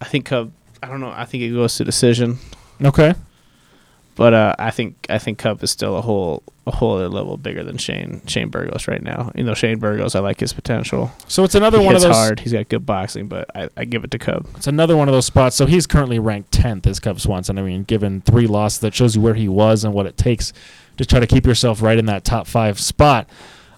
I 0.00 0.06
think 0.06 0.24
Cub. 0.26 0.50
I 0.82 0.88
don't 0.88 1.00
know. 1.00 1.12
I 1.14 1.26
think 1.26 1.42
it 1.44 1.50
goes 1.50 1.76
to 1.76 1.84
decision, 1.84 2.38
Okay. 2.82 3.14
But 4.14 4.34
uh, 4.34 4.54
I 4.58 4.70
think 4.70 5.06
I 5.08 5.18
think 5.18 5.38
Cub 5.38 5.62
is 5.62 5.70
still 5.70 5.96
a 5.96 6.02
whole 6.02 6.42
a 6.66 6.70
whole 6.70 6.96
other 6.96 7.08
level 7.08 7.36
bigger 7.36 7.64
than 7.64 7.76
Shane 7.78 8.22
Shane 8.26 8.48
Burgos 8.48 8.86
right 8.86 9.02
now. 9.02 9.32
You 9.34 9.42
know, 9.44 9.54
Shane 9.54 9.78
Burgos, 9.78 10.14
I 10.14 10.20
like 10.20 10.40
his 10.40 10.52
potential. 10.52 11.10
So 11.28 11.44
it's 11.44 11.54
another 11.54 11.80
he 11.80 11.86
one 11.86 11.96
of 11.96 12.02
those. 12.02 12.14
hard. 12.14 12.40
He's 12.40 12.52
got 12.52 12.68
good 12.68 12.84
boxing, 12.84 13.26
but 13.26 13.50
I, 13.56 13.68
I 13.76 13.84
give 13.84 14.04
it 14.04 14.10
to 14.12 14.18
Cub. 14.18 14.46
It's 14.56 14.66
another 14.66 14.96
one 14.96 15.08
of 15.08 15.14
those 15.14 15.26
spots. 15.26 15.56
So 15.56 15.66
he's 15.66 15.86
currently 15.86 16.18
ranked 16.18 16.52
tenth 16.52 16.86
as 16.86 17.00
Cub 17.00 17.20
Swanson. 17.20 17.58
I 17.58 17.62
mean, 17.62 17.84
given 17.84 18.20
three 18.20 18.46
losses, 18.46 18.80
that 18.80 18.94
shows 18.94 19.16
you 19.16 19.22
where 19.22 19.34
he 19.34 19.48
was 19.48 19.82
and 19.82 19.94
what 19.94 20.06
it 20.06 20.16
takes 20.16 20.52
to 20.98 21.04
try 21.06 21.18
to 21.18 21.26
keep 21.26 21.46
yourself 21.46 21.80
right 21.80 21.98
in 21.98 22.06
that 22.06 22.24
top 22.24 22.46
five 22.46 22.78
spot. 22.78 23.28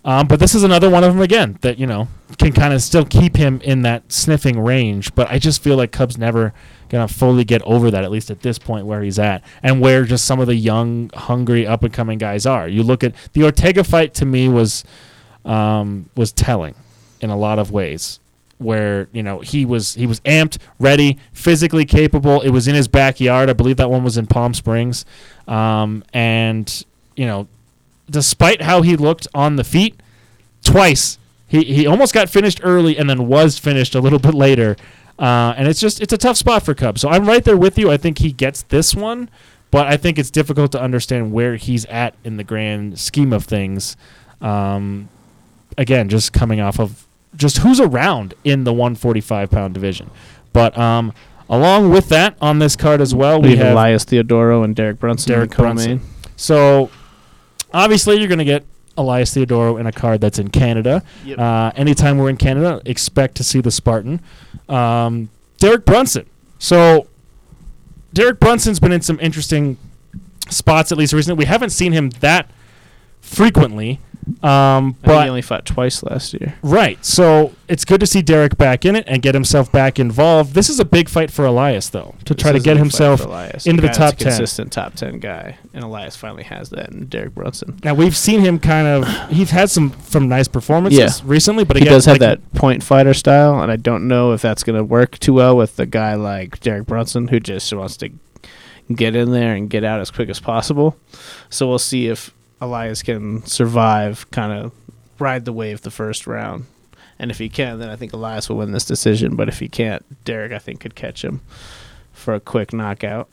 Um, 0.05 0.27
but 0.27 0.39
this 0.39 0.55
is 0.55 0.65
another 0.65 0.91
one 0.91 1.03
of 1.03 1.15
them 1.15 1.23
again 1.23 1.59
that 1.63 1.79
you 1.79 1.87
know 1.87 2.09
can 2.39 2.53
kind 2.53 2.75
of 2.75 2.83
still 2.83 3.07
keep 3.07 3.37
him 3.37 3.61
in 3.63 3.83
that 3.83 4.13
sniffing 4.13 4.61
range. 4.61 5.15
But 5.15 5.31
I 5.31 5.39
just 5.39 5.63
feel 5.63 5.77
like 5.77 5.93
Cubs 5.93 6.19
never 6.19 6.53
gonna 6.95 7.09
fully 7.09 7.45
get 7.45 7.63
over 7.63 7.91
that, 7.91 8.05
at 8.05 8.11
least 8.11 8.31
at 8.31 8.41
this 8.41 8.59
point 8.59 8.87
where 8.87 9.03
he's 9.03 9.19
at, 9.19 9.43
and 9.63 9.81
where 9.81 10.05
just 10.05 10.25
some 10.25 10.41
of 10.41 10.47
the 10.47 10.55
young, 10.55 11.11
hungry, 11.15 11.67
up 11.67 11.83
and 11.83 11.93
coming 11.93 12.19
guys 12.19 12.47
are. 12.47 12.69
You 12.69 12.83
look 12.83 13.05
at 13.05 13.15
the 13.33 13.45
Ortega 13.45 13.85
fight 13.85 14.15
to 14.15 14.25
me 14.25 14.49
was 14.49 14.85
um, 15.45 16.09
was 16.17 16.33
telling 16.33 16.75
in 17.21 17.31
a 17.31 17.37
lot 17.37 17.59
of 17.59 17.71
ways 17.71 18.21
where 18.59 19.09
you 19.13 19.23
know 19.23 19.41
he 19.41 19.65
was 19.65 19.95
he 19.95 20.07
was 20.07 20.21
amped, 20.21 20.59
ready, 20.79 21.19
physically 21.33 21.85
capable. 21.85 22.41
It 22.41 22.51
was 22.51 22.69
in 22.69 22.75
his 22.75 22.89
backyard. 22.89 23.51
I 23.51 23.53
believe 23.53 23.77
that 23.77 23.91
one 23.91 24.05
was 24.05 24.17
in 24.17 24.27
Palm 24.27 24.55
Springs, 24.55 25.05
um, 25.49 26.05
and 26.13 26.85
you 27.17 27.27
know, 27.27 27.49
despite 28.09 28.63
how 28.63 28.83
he 28.83 28.97
looked 28.97 29.27
on 29.35 29.57
the 29.57 29.65
feet, 29.65 30.01
twice 30.63 31.19
he 31.47 31.63
he 31.65 31.87
almost 31.87 32.15
got 32.15 32.29
finished 32.29 32.61
early 32.63 32.97
and 32.97 33.09
then 33.09 33.29
was 33.29 33.59
finished 33.59 33.95
a 33.95 34.01
little 34.01 34.19
bit 34.19 34.35
later. 34.35 34.77
Uh, 35.19 35.55
and 35.57 35.69
it's 35.69 35.81
just 35.81 36.01
it's 36.01 36.13
a 36.13 36.19
tough 36.19 36.37
spot 36.37 36.65
for 36.65 36.75
Cubs. 36.75 37.01
So 37.01 37.09
I'm 37.09 37.27
right 37.27 37.45
there 37.45 37.57
with 37.57 37.79
you. 37.79 37.91
I 37.91 37.97
think 37.97 38.19
he 38.19 38.33
gets 38.33 38.63
this 38.63 38.95
one, 38.95 39.31
but 39.71 39.87
I 39.87 39.97
think 39.97 40.19
it's 40.19 40.31
difficult 40.31 40.73
to 40.73 40.81
understand 40.81 41.33
where 41.33 41.57
he's 41.57 41.85
at 41.87 42.15
in 42.25 42.37
the 42.37 42.45
grand 42.45 42.99
scheme 42.99 43.33
of 43.33 43.45
things. 43.45 43.97
Um, 44.41 45.09
again, 45.79 46.09
just 46.09 46.33
coming 46.33 46.61
off 46.61 46.81
of 46.81 47.07
just 47.37 47.59
who's 47.59 47.81
around 47.81 48.35
in 48.45 48.65
the 48.65 48.73
145 48.73 49.51
pound 49.51 49.75
division. 49.75 50.11
But 50.53 50.77
um, 50.79 51.13
along 51.49 51.91
with 51.91 52.09
that, 52.11 52.37
on 52.41 52.59
this 52.59 52.77
card 52.77 53.01
as 53.01 53.15
well, 53.15 53.41
We 53.41 53.51
we 53.51 53.57
have 53.57 53.67
have 53.69 53.73
Elias 53.77 54.05
Theodorou 54.05 54.65
and 54.65 54.75
Derek 54.75 54.99
Brunson. 54.99 55.33
Derek. 55.33 55.51
Brunson. 55.51 56.01
So 56.37 56.91
obviously, 57.73 58.19
you're 58.19 58.29
going 58.29 58.39
to 58.39 58.45
get 58.45 58.65
Elias 58.97 59.35
Theodorou 59.35 59.79
in 59.79 59.87
a 59.87 59.93
card 59.93 60.21
that's 60.21 60.39
in 60.39 60.49
Canada. 60.49 61.03
Yep. 61.25 61.39
Uh, 61.39 61.73
anytime 61.77 62.19
we're 62.19 62.31
in 62.31 62.37
Canada, 62.37 62.81
expect 62.85 63.37
to 63.37 63.45
see 63.45 63.61
the 63.61 63.71
Spartan. 63.71 64.21
Um, 64.69 65.31
Derek 65.59 65.85
Brunson. 65.85 66.27
So 66.59 67.09
Derek 68.13 68.41
Brunson's 68.41 68.81
been 68.81 68.93
in 68.93 69.03
some 69.03 69.19
interesting 69.21 69.77
spots, 70.49 70.93
at 70.93 70.99
least 70.99 71.13
recently. 71.13 71.39
We 71.39 71.47
haven't 71.47 71.71
seen 71.71 71.93
him 71.93 72.11
that 72.21 72.51
frequently. 73.21 74.01
Um, 74.43 74.97
but 75.03 75.23
he 75.25 75.29
only 75.29 75.43
fought 75.43 75.65
twice 75.67 76.03
last 76.03 76.35
year. 76.35 76.55
Right. 76.63 77.03
So 77.05 77.53
it's 77.69 77.85
good 77.85 78.01
to 78.01 78.07
see 78.07 78.23
Derek 78.23 78.57
back 78.57 78.85
in 78.85 78.95
it 78.97 79.05
and 79.07 79.23
get 79.23 79.35
himself 79.35 79.71
back 79.73 79.99
involved. 79.99 80.55
This 80.55 80.69
is 80.69 80.79
a 80.81 80.85
big 80.85 81.09
fight 81.09 81.31
for 81.31 81.45
Elias, 81.45 81.89
though, 81.89 82.15
to 82.25 82.35
try 82.35 82.53
to 82.53 82.59
get 82.61 82.77
a 82.79 82.83
big 82.83 82.93
fight 82.93 83.09
himself 83.19 83.67
into 83.67 83.83
the 83.83 83.89
top 83.89 84.17
10. 84.17 84.29
Consistent 84.29 84.73
top 84.73 84.95
ten 84.95 85.19
guy, 85.19 85.57
and 85.73 85.85
Elias 85.85 86.17
finally 86.17 86.43
has 86.45 86.71
that 86.71 86.91
in 86.93 87.07
Derek 87.07 87.35
Brunson. 87.35 87.79
Now 87.85 87.95
we've 87.95 88.17
seen 88.17 88.41
him 88.41 88.59
kind 88.59 88.87
of. 88.87 89.31
He's 89.31 89.51
had 89.51 89.71
some 89.71 89.91
from 89.91 90.29
nice 90.29 90.49
performances 90.49 90.99
Yeah. 90.99 91.25
recently, 91.25 91.65
but 91.65 91.77
he 91.77 91.83
again, 91.83 91.93
does 91.93 92.05
have 92.07 92.15
like- 92.15 92.21
that 92.21 92.53
point 92.55 92.83
fighter 92.83 93.15
style, 93.15 93.61
and 93.63 93.71
I 93.73 93.77
don't 93.77 94.07
know 94.09 94.33
if 94.33 94.43
that's 94.43 94.63
going 94.63 94.77
to 94.77 94.85
work 94.85 95.19
too 95.19 95.35
well 95.35 95.57
with 95.57 95.79
a 95.79 95.87
guy 95.87 96.15
like 96.15 96.61
Derek 96.61 96.87
Brunson, 96.87 97.29
who 97.29 97.41
just 97.41 97.73
wants 97.73 97.97
to 97.99 98.11
get 98.95 99.17
in 99.17 99.31
there 99.33 99.55
and 99.55 99.71
get 99.71 99.85
out 99.85 100.01
as 100.01 100.11
quick 100.11 100.29
as 100.29 100.41
possible. 100.41 100.97
So 101.49 101.67
we'll 101.69 101.79
see 101.79 102.09
if 102.09 102.31
Elias 102.61 103.03
can 103.03 103.45
survive, 103.47 104.31
kind 104.31 104.53
of 104.53 104.73
ride 105.19 105.45
the 105.45 105.53
wave 105.53 105.83
the 105.83 105.91
first 105.91 106.27
round, 106.27 106.67
And 107.19 107.31
if 107.31 107.39
he 107.39 107.49
can, 107.49 107.79
then 107.79 107.89
I 107.91 107.97
think 107.97 108.13
Elias 108.13 108.49
will 108.49 108.57
win 108.57 108.73
this 108.73 108.85
decision. 108.85 109.37
But 109.37 109.49
if 109.49 109.59
he 109.61 109.69
can't, 109.69 110.05
Derek, 110.25 110.53
I 110.53 110.59
think, 110.59 110.81
could 110.81 110.95
catch 110.95 111.23
him 111.25 111.41
for 112.13 112.35
a 112.35 112.41
quick 112.41 112.73
knockout. 112.73 113.29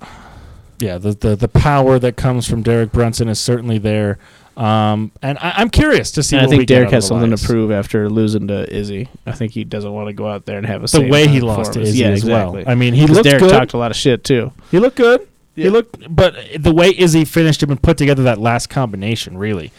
yeah, 0.80 0.98
the, 0.98 1.14
the 1.14 1.36
the 1.36 1.48
power 1.48 1.98
that 2.00 2.16
comes 2.18 2.48
from 2.48 2.62
Derek 2.64 2.92
Brunson 2.92 3.28
is 3.30 3.40
certainly 3.40 3.78
there. 3.78 4.18
Um, 4.58 5.12
and 5.22 5.38
I, 5.40 5.54
I'm 5.58 5.70
curious 5.70 6.12
to 6.12 6.24
see. 6.24 6.38
I 6.38 6.46
think 6.46 6.68
Derek 6.68 6.92
has 6.92 7.08
something 7.08 7.32
to 7.36 7.38
prove 7.38 7.72
after 7.72 8.10
losing 8.10 8.48
to 8.50 8.72
Izzy. 8.72 9.08
I 9.26 9.32
think 9.32 9.54
he 9.54 9.64
doesn't 9.64 9.92
want 9.92 10.08
to 10.10 10.14
go 10.14 10.28
out 10.28 10.46
there 10.46 10.58
and 10.58 10.68
have 10.68 10.84
a 10.84 10.88
The 10.88 11.08
way 11.10 11.28
he 11.28 11.40
lost 11.40 11.74
to. 11.74 11.82
Izzy 11.82 12.00
yeah, 12.00 12.08
as 12.10 12.20
exactly. 12.24 12.64
well. 12.64 12.72
I 12.72 12.76
mean, 12.76 12.94
he 12.94 13.08
looked 13.08 13.24
Derek 13.24 13.40
good. 13.42 13.50
talked 13.52 13.74
a 13.74 13.78
lot 13.78 13.92
of 13.92 13.98
shit 13.98 14.24
too. 14.24 14.52
He 14.70 14.78
looked 14.80 14.98
good. 14.98 15.26
He 15.56 15.70
looked, 15.70 16.14
but 16.16 16.36
the 16.58 16.74
way 16.74 16.94
Izzy 16.98 17.26
finished 17.26 17.62
him 17.62 17.72
and 17.72 17.82
put 17.82 17.98
together 17.98 18.24
that 18.24 18.38
last 18.40 18.68
combination 18.70 19.38
really 19.38 19.72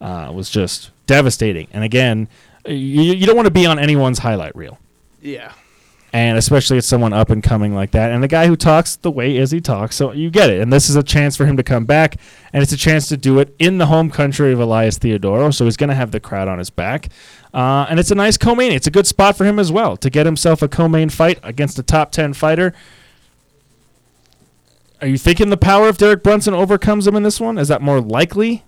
uh, 0.00 0.30
was 0.34 0.48
just 0.50 0.90
devastating. 1.06 1.68
And 1.72 1.84
again, 1.84 2.28
you, 2.66 2.74
you 3.14 3.26
don't 3.26 3.36
want 3.36 3.46
to 3.46 3.52
be 3.52 3.66
on 3.66 3.78
anyone's 3.78 4.18
highlight 4.20 4.56
reel, 4.56 4.78
Yeah. 5.20 5.52
and 6.12 6.38
especially 6.38 6.78
it's 6.78 6.86
someone 6.86 7.12
up 7.12 7.28
and 7.30 7.42
coming 7.42 7.74
like 7.74 7.90
that, 7.92 8.10
and 8.10 8.22
the 8.22 8.28
guy 8.28 8.46
who 8.46 8.56
talks 8.56 8.96
the 8.96 9.10
way 9.10 9.36
Izzy 9.36 9.60
talks. 9.60 9.96
So 9.96 10.12
you 10.12 10.30
get 10.30 10.48
it, 10.50 10.60
and 10.60 10.72
this 10.72 10.88
is 10.88 10.96
a 10.96 11.02
chance 11.02 11.36
for 11.36 11.44
him 11.46 11.56
to 11.58 11.62
come 11.62 11.84
back, 11.84 12.16
and 12.52 12.62
it's 12.62 12.72
a 12.72 12.76
chance 12.76 13.06
to 13.08 13.16
do 13.16 13.38
it 13.38 13.54
in 13.58 13.78
the 13.78 13.86
home 13.86 14.10
country 14.10 14.52
of 14.52 14.60
Elias 14.60 14.98
Theodorou. 14.98 15.52
So 15.54 15.66
he's 15.66 15.76
going 15.76 15.90
to 15.90 15.94
have 15.96 16.10
the 16.10 16.20
crowd 16.20 16.48
on 16.48 16.58
his 16.58 16.70
back. 16.70 17.08
Uh, 17.54 17.86
and 17.88 17.98
it's 18.00 18.10
a 18.10 18.14
nice 18.14 18.36
co-main. 18.36 18.72
It's 18.72 18.86
a 18.86 18.90
good 18.90 19.06
spot 19.06 19.36
for 19.36 19.44
him 19.44 19.58
as 19.58 19.70
well 19.72 19.96
to 19.98 20.10
get 20.10 20.26
himself 20.26 20.60
a 20.62 20.68
co-main 20.68 21.08
fight 21.10 21.38
against 21.42 21.78
a 21.78 21.82
top 21.82 22.12
ten 22.12 22.32
fighter. 22.34 22.74
Are 25.00 25.06
you 25.06 25.18
thinking 25.18 25.50
the 25.50 25.56
power 25.56 25.88
of 25.88 25.98
Derek 25.98 26.22
Brunson 26.22 26.54
overcomes 26.54 27.06
him 27.06 27.14
in 27.14 27.22
this 27.22 27.40
one? 27.40 27.58
Is 27.58 27.68
that 27.68 27.82
more 27.82 28.00
likely? 28.00 28.64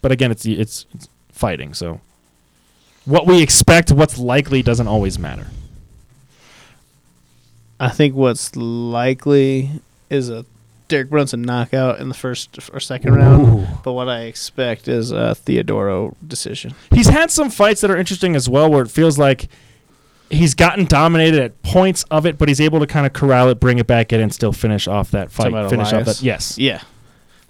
But 0.00 0.10
again, 0.10 0.30
it's 0.30 0.44
it's, 0.44 0.86
it's 0.94 1.08
fighting, 1.30 1.74
so 1.74 2.00
what 3.04 3.26
we 3.26 3.42
expect, 3.42 3.90
what's 3.92 4.18
likely, 4.18 4.62
doesn't 4.62 4.88
always 4.88 5.18
matter. 5.18 5.46
I 7.78 7.88
think 7.88 8.14
what's 8.14 8.54
likely 8.54 9.70
is 10.08 10.28
a 10.28 10.44
Derek 10.88 11.10
Brunson 11.10 11.42
knockout 11.42 12.00
in 12.00 12.08
the 12.08 12.14
first 12.14 12.58
or 12.72 12.78
second 12.78 13.14
round. 13.14 13.66
But 13.82 13.92
what 13.94 14.08
I 14.08 14.22
expect 14.22 14.88
is 14.88 15.10
a 15.10 15.34
Theodorou 15.34 16.14
decision. 16.26 16.74
He's 16.92 17.08
had 17.08 17.30
some 17.30 17.50
fights 17.50 17.80
that 17.80 17.90
are 17.90 17.96
interesting 17.96 18.36
as 18.36 18.48
well, 18.48 18.70
where 18.70 18.82
it 18.82 18.90
feels 18.90 19.18
like 19.18 19.48
he's 20.32 20.54
gotten 20.54 20.84
dominated 20.86 21.40
at 21.40 21.62
points 21.62 22.04
of 22.10 22.26
it, 22.26 22.38
but 22.38 22.48
he's 22.48 22.60
able 22.60 22.80
to 22.80 22.86
kind 22.86 23.06
of 23.06 23.12
corral 23.12 23.48
it, 23.50 23.60
bring 23.60 23.78
it 23.78 23.86
back 23.86 24.12
in, 24.12 24.20
and 24.20 24.32
still 24.34 24.52
finish 24.52 24.88
off 24.88 25.10
that 25.12 25.30
fight. 25.30 25.52
Finish 25.70 25.92
off 25.92 26.04
that. 26.06 26.22
Yes. 26.22 26.58
Yeah. 26.58 26.82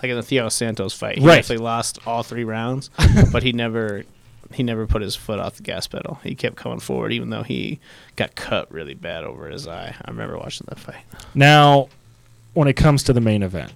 Like 0.03 0.11
in 0.11 0.17
the 0.17 0.23
Thiago 0.23 0.51
Santos 0.51 0.93
fight. 0.93 1.19
He 1.19 1.25
Right. 1.27 1.37
definitely 1.37 1.65
lost 1.65 1.99
all 2.07 2.23
three 2.23 2.45
rounds, 2.45 2.91
but 3.33 3.43
he 3.43 3.53
never 3.53 4.05
he 4.53 4.63
never 4.63 4.87
put 4.87 5.01
his 5.01 5.17
foot 5.17 5.39
off 5.39 5.55
the 5.57 5.63
gas 5.63 5.87
pedal. 5.87 6.19
He 6.23 6.35
kept 6.35 6.57
coming 6.57 6.81
forward 6.81 7.13
even 7.13 7.31
though 7.31 7.43
he 7.45 7.79
got 8.17 8.35
cut 8.35 8.71
really 8.71 8.93
bad 8.95 9.25
over 9.25 9.49
his 9.49 9.67
eye. 9.67 9.95
I 10.05 10.11
remember 10.11 10.37
watching 10.37 10.67
that 10.69 10.79
fight. 10.79 11.05
Now, 11.35 11.89
when 12.53 12.69
it 12.69 12.75
comes 12.75 13.03
to 13.05 13.13
the 13.15 13.21
main 13.21 13.43
event, 13.43 13.73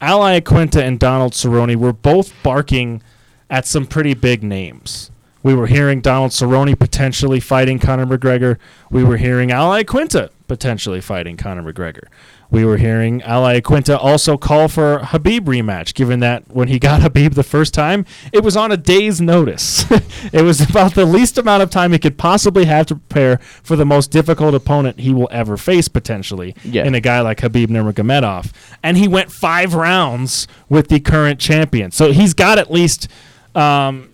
Al 0.00 0.20
Iaquinta 0.20 0.80
and 0.80 0.98
Donald 0.98 1.32
Cerrone 1.32 1.76
were 1.76 1.92
both 1.92 2.32
barking 2.42 3.02
at 3.50 3.66
some 3.66 3.86
pretty 3.86 4.14
big 4.14 4.42
names. 4.42 5.10
We 5.46 5.54
were 5.54 5.68
hearing 5.68 6.00
Donald 6.00 6.32
Cerrone 6.32 6.76
potentially 6.76 7.38
fighting 7.38 7.78
Conor 7.78 8.04
McGregor. 8.04 8.58
We 8.90 9.04
were 9.04 9.16
hearing 9.16 9.52
Al 9.52 9.70
Iaquinta 9.70 10.30
potentially 10.48 11.00
fighting 11.00 11.36
Conor 11.36 11.72
McGregor. 11.72 12.08
We 12.50 12.64
were 12.64 12.78
hearing 12.78 13.22
Al 13.22 13.44
Iaquinta 13.44 13.96
also 13.96 14.36
call 14.36 14.66
for 14.66 14.98
Khabib 14.98 15.42
rematch, 15.42 15.94
given 15.94 16.18
that 16.18 16.42
when 16.52 16.66
he 16.66 16.80
got 16.80 17.00
Khabib 17.12 17.34
the 17.34 17.44
first 17.44 17.74
time, 17.74 18.04
it 18.32 18.42
was 18.42 18.56
on 18.56 18.72
a 18.72 18.76
day's 18.76 19.20
notice. 19.20 19.84
it 20.32 20.42
was 20.42 20.68
about 20.68 20.94
the 20.94 21.04
least 21.04 21.38
amount 21.38 21.62
of 21.62 21.70
time 21.70 21.92
he 21.92 22.00
could 22.00 22.18
possibly 22.18 22.64
have 22.64 22.86
to 22.86 22.96
prepare 22.96 23.38
for 23.38 23.76
the 23.76 23.86
most 23.86 24.10
difficult 24.10 24.52
opponent 24.52 24.98
he 24.98 25.14
will 25.14 25.28
ever 25.30 25.56
face, 25.56 25.86
potentially, 25.86 26.56
Yeah. 26.64 26.84
in 26.86 26.96
a 26.96 27.00
guy 27.00 27.20
like 27.20 27.38
Khabib 27.38 27.68
Nurmagomedov. 27.68 28.50
And 28.82 28.96
he 28.96 29.06
went 29.06 29.30
five 29.30 29.74
rounds 29.74 30.48
with 30.68 30.88
the 30.88 30.98
current 30.98 31.38
champion. 31.38 31.92
So 31.92 32.10
he's 32.10 32.34
got 32.34 32.58
at 32.58 32.68
least, 32.68 33.06
um, 33.54 34.08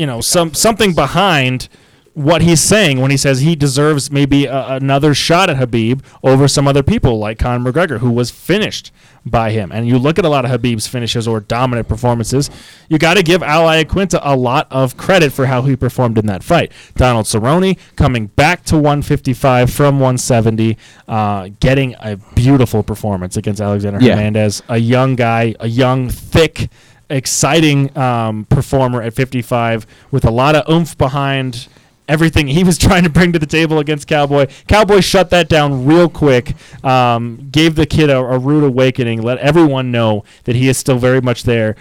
you 0.00 0.06
know, 0.06 0.20
some 0.22 0.54
something 0.54 0.94
behind 0.94 1.68
what 2.14 2.42
he's 2.42 2.60
saying 2.60 3.00
when 3.00 3.10
he 3.10 3.16
says 3.16 3.40
he 3.40 3.54
deserves 3.54 4.10
maybe 4.10 4.44
a, 4.46 4.68
another 4.74 5.14
shot 5.14 5.48
at 5.48 5.56
Khabib 5.58 6.02
over 6.24 6.48
some 6.48 6.66
other 6.66 6.82
people 6.82 7.18
like 7.18 7.38
Conor 7.38 7.70
McGregor, 7.72 7.98
who 7.98 8.10
was 8.10 8.30
finished 8.30 8.90
by 9.24 9.50
him. 9.52 9.70
And 9.70 9.86
you 9.86 9.96
look 9.98 10.18
at 10.18 10.24
a 10.24 10.28
lot 10.28 10.44
of 10.44 10.50
Khabib's 10.50 10.86
finishes 10.88 11.28
or 11.28 11.38
dominant 11.40 11.86
performances, 11.86 12.50
you 12.88 12.98
got 12.98 13.16
to 13.16 13.22
give 13.22 13.42
Al 13.42 13.66
Iaquinta 13.66 14.18
a 14.22 14.34
lot 14.36 14.66
of 14.70 14.96
credit 14.96 15.32
for 15.32 15.46
how 15.46 15.62
he 15.62 15.76
performed 15.76 16.18
in 16.18 16.26
that 16.26 16.42
fight. 16.42 16.72
Donald 16.96 17.26
Cerrone 17.26 17.78
coming 17.96 18.26
back 18.26 18.64
to 18.64 18.76
155 18.76 19.70
from 19.70 20.00
170, 20.00 20.76
uh, 21.06 21.50
getting 21.60 21.94
a 22.00 22.16
beautiful 22.34 22.82
performance 22.82 23.36
against 23.36 23.60
Alexander 23.60 24.00
Yeah. 24.00 24.14
Hernandez, 24.16 24.62
a 24.68 24.78
young 24.78 25.14
guy, 25.14 25.54
a 25.60 25.68
young, 25.68 26.08
thick, 26.08 26.70
exciting 27.10 27.96
um, 27.96 28.44
performer 28.46 29.02
at 29.02 29.12
55 29.12 29.86
with 30.10 30.24
a 30.24 30.30
lot 30.30 30.54
of 30.54 30.68
oomph 30.68 30.96
behind 30.96 31.68
everything 32.08 32.48
he 32.48 32.64
was 32.64 32.76
trying 32.86 33.04
to 33.04 33.10
bring 33.10 33.32
to 33.32 33.38
the 33.38 33.46
table 33.46 33.78
against 33.78 34.06
Cowboy. 34.08 34.46
Cowboy 34.66 35.00
shut 35.00 35.30
that 35.30 35.48
down 35.48 35.86
real 35.86 36.08
quick, 36.08 36.54
um, 36.84 37.48
gave 37.50 37.74
the 37.76 37.86
kid 37.86 38.10
a, 38.10 38.18
a 38.18 38.38
rude 38.38 38.64
awakening, 38.64 39.22
let 39.22 39.38
everyone 39.38 39.90
know 39.90 40.24
that 40.44 40.56
he 40.56 40.68
is 40.68 40.78
still 40.78 40.98
very 40.98 41.20
much 41.20 41.44
there. 41.44 41.76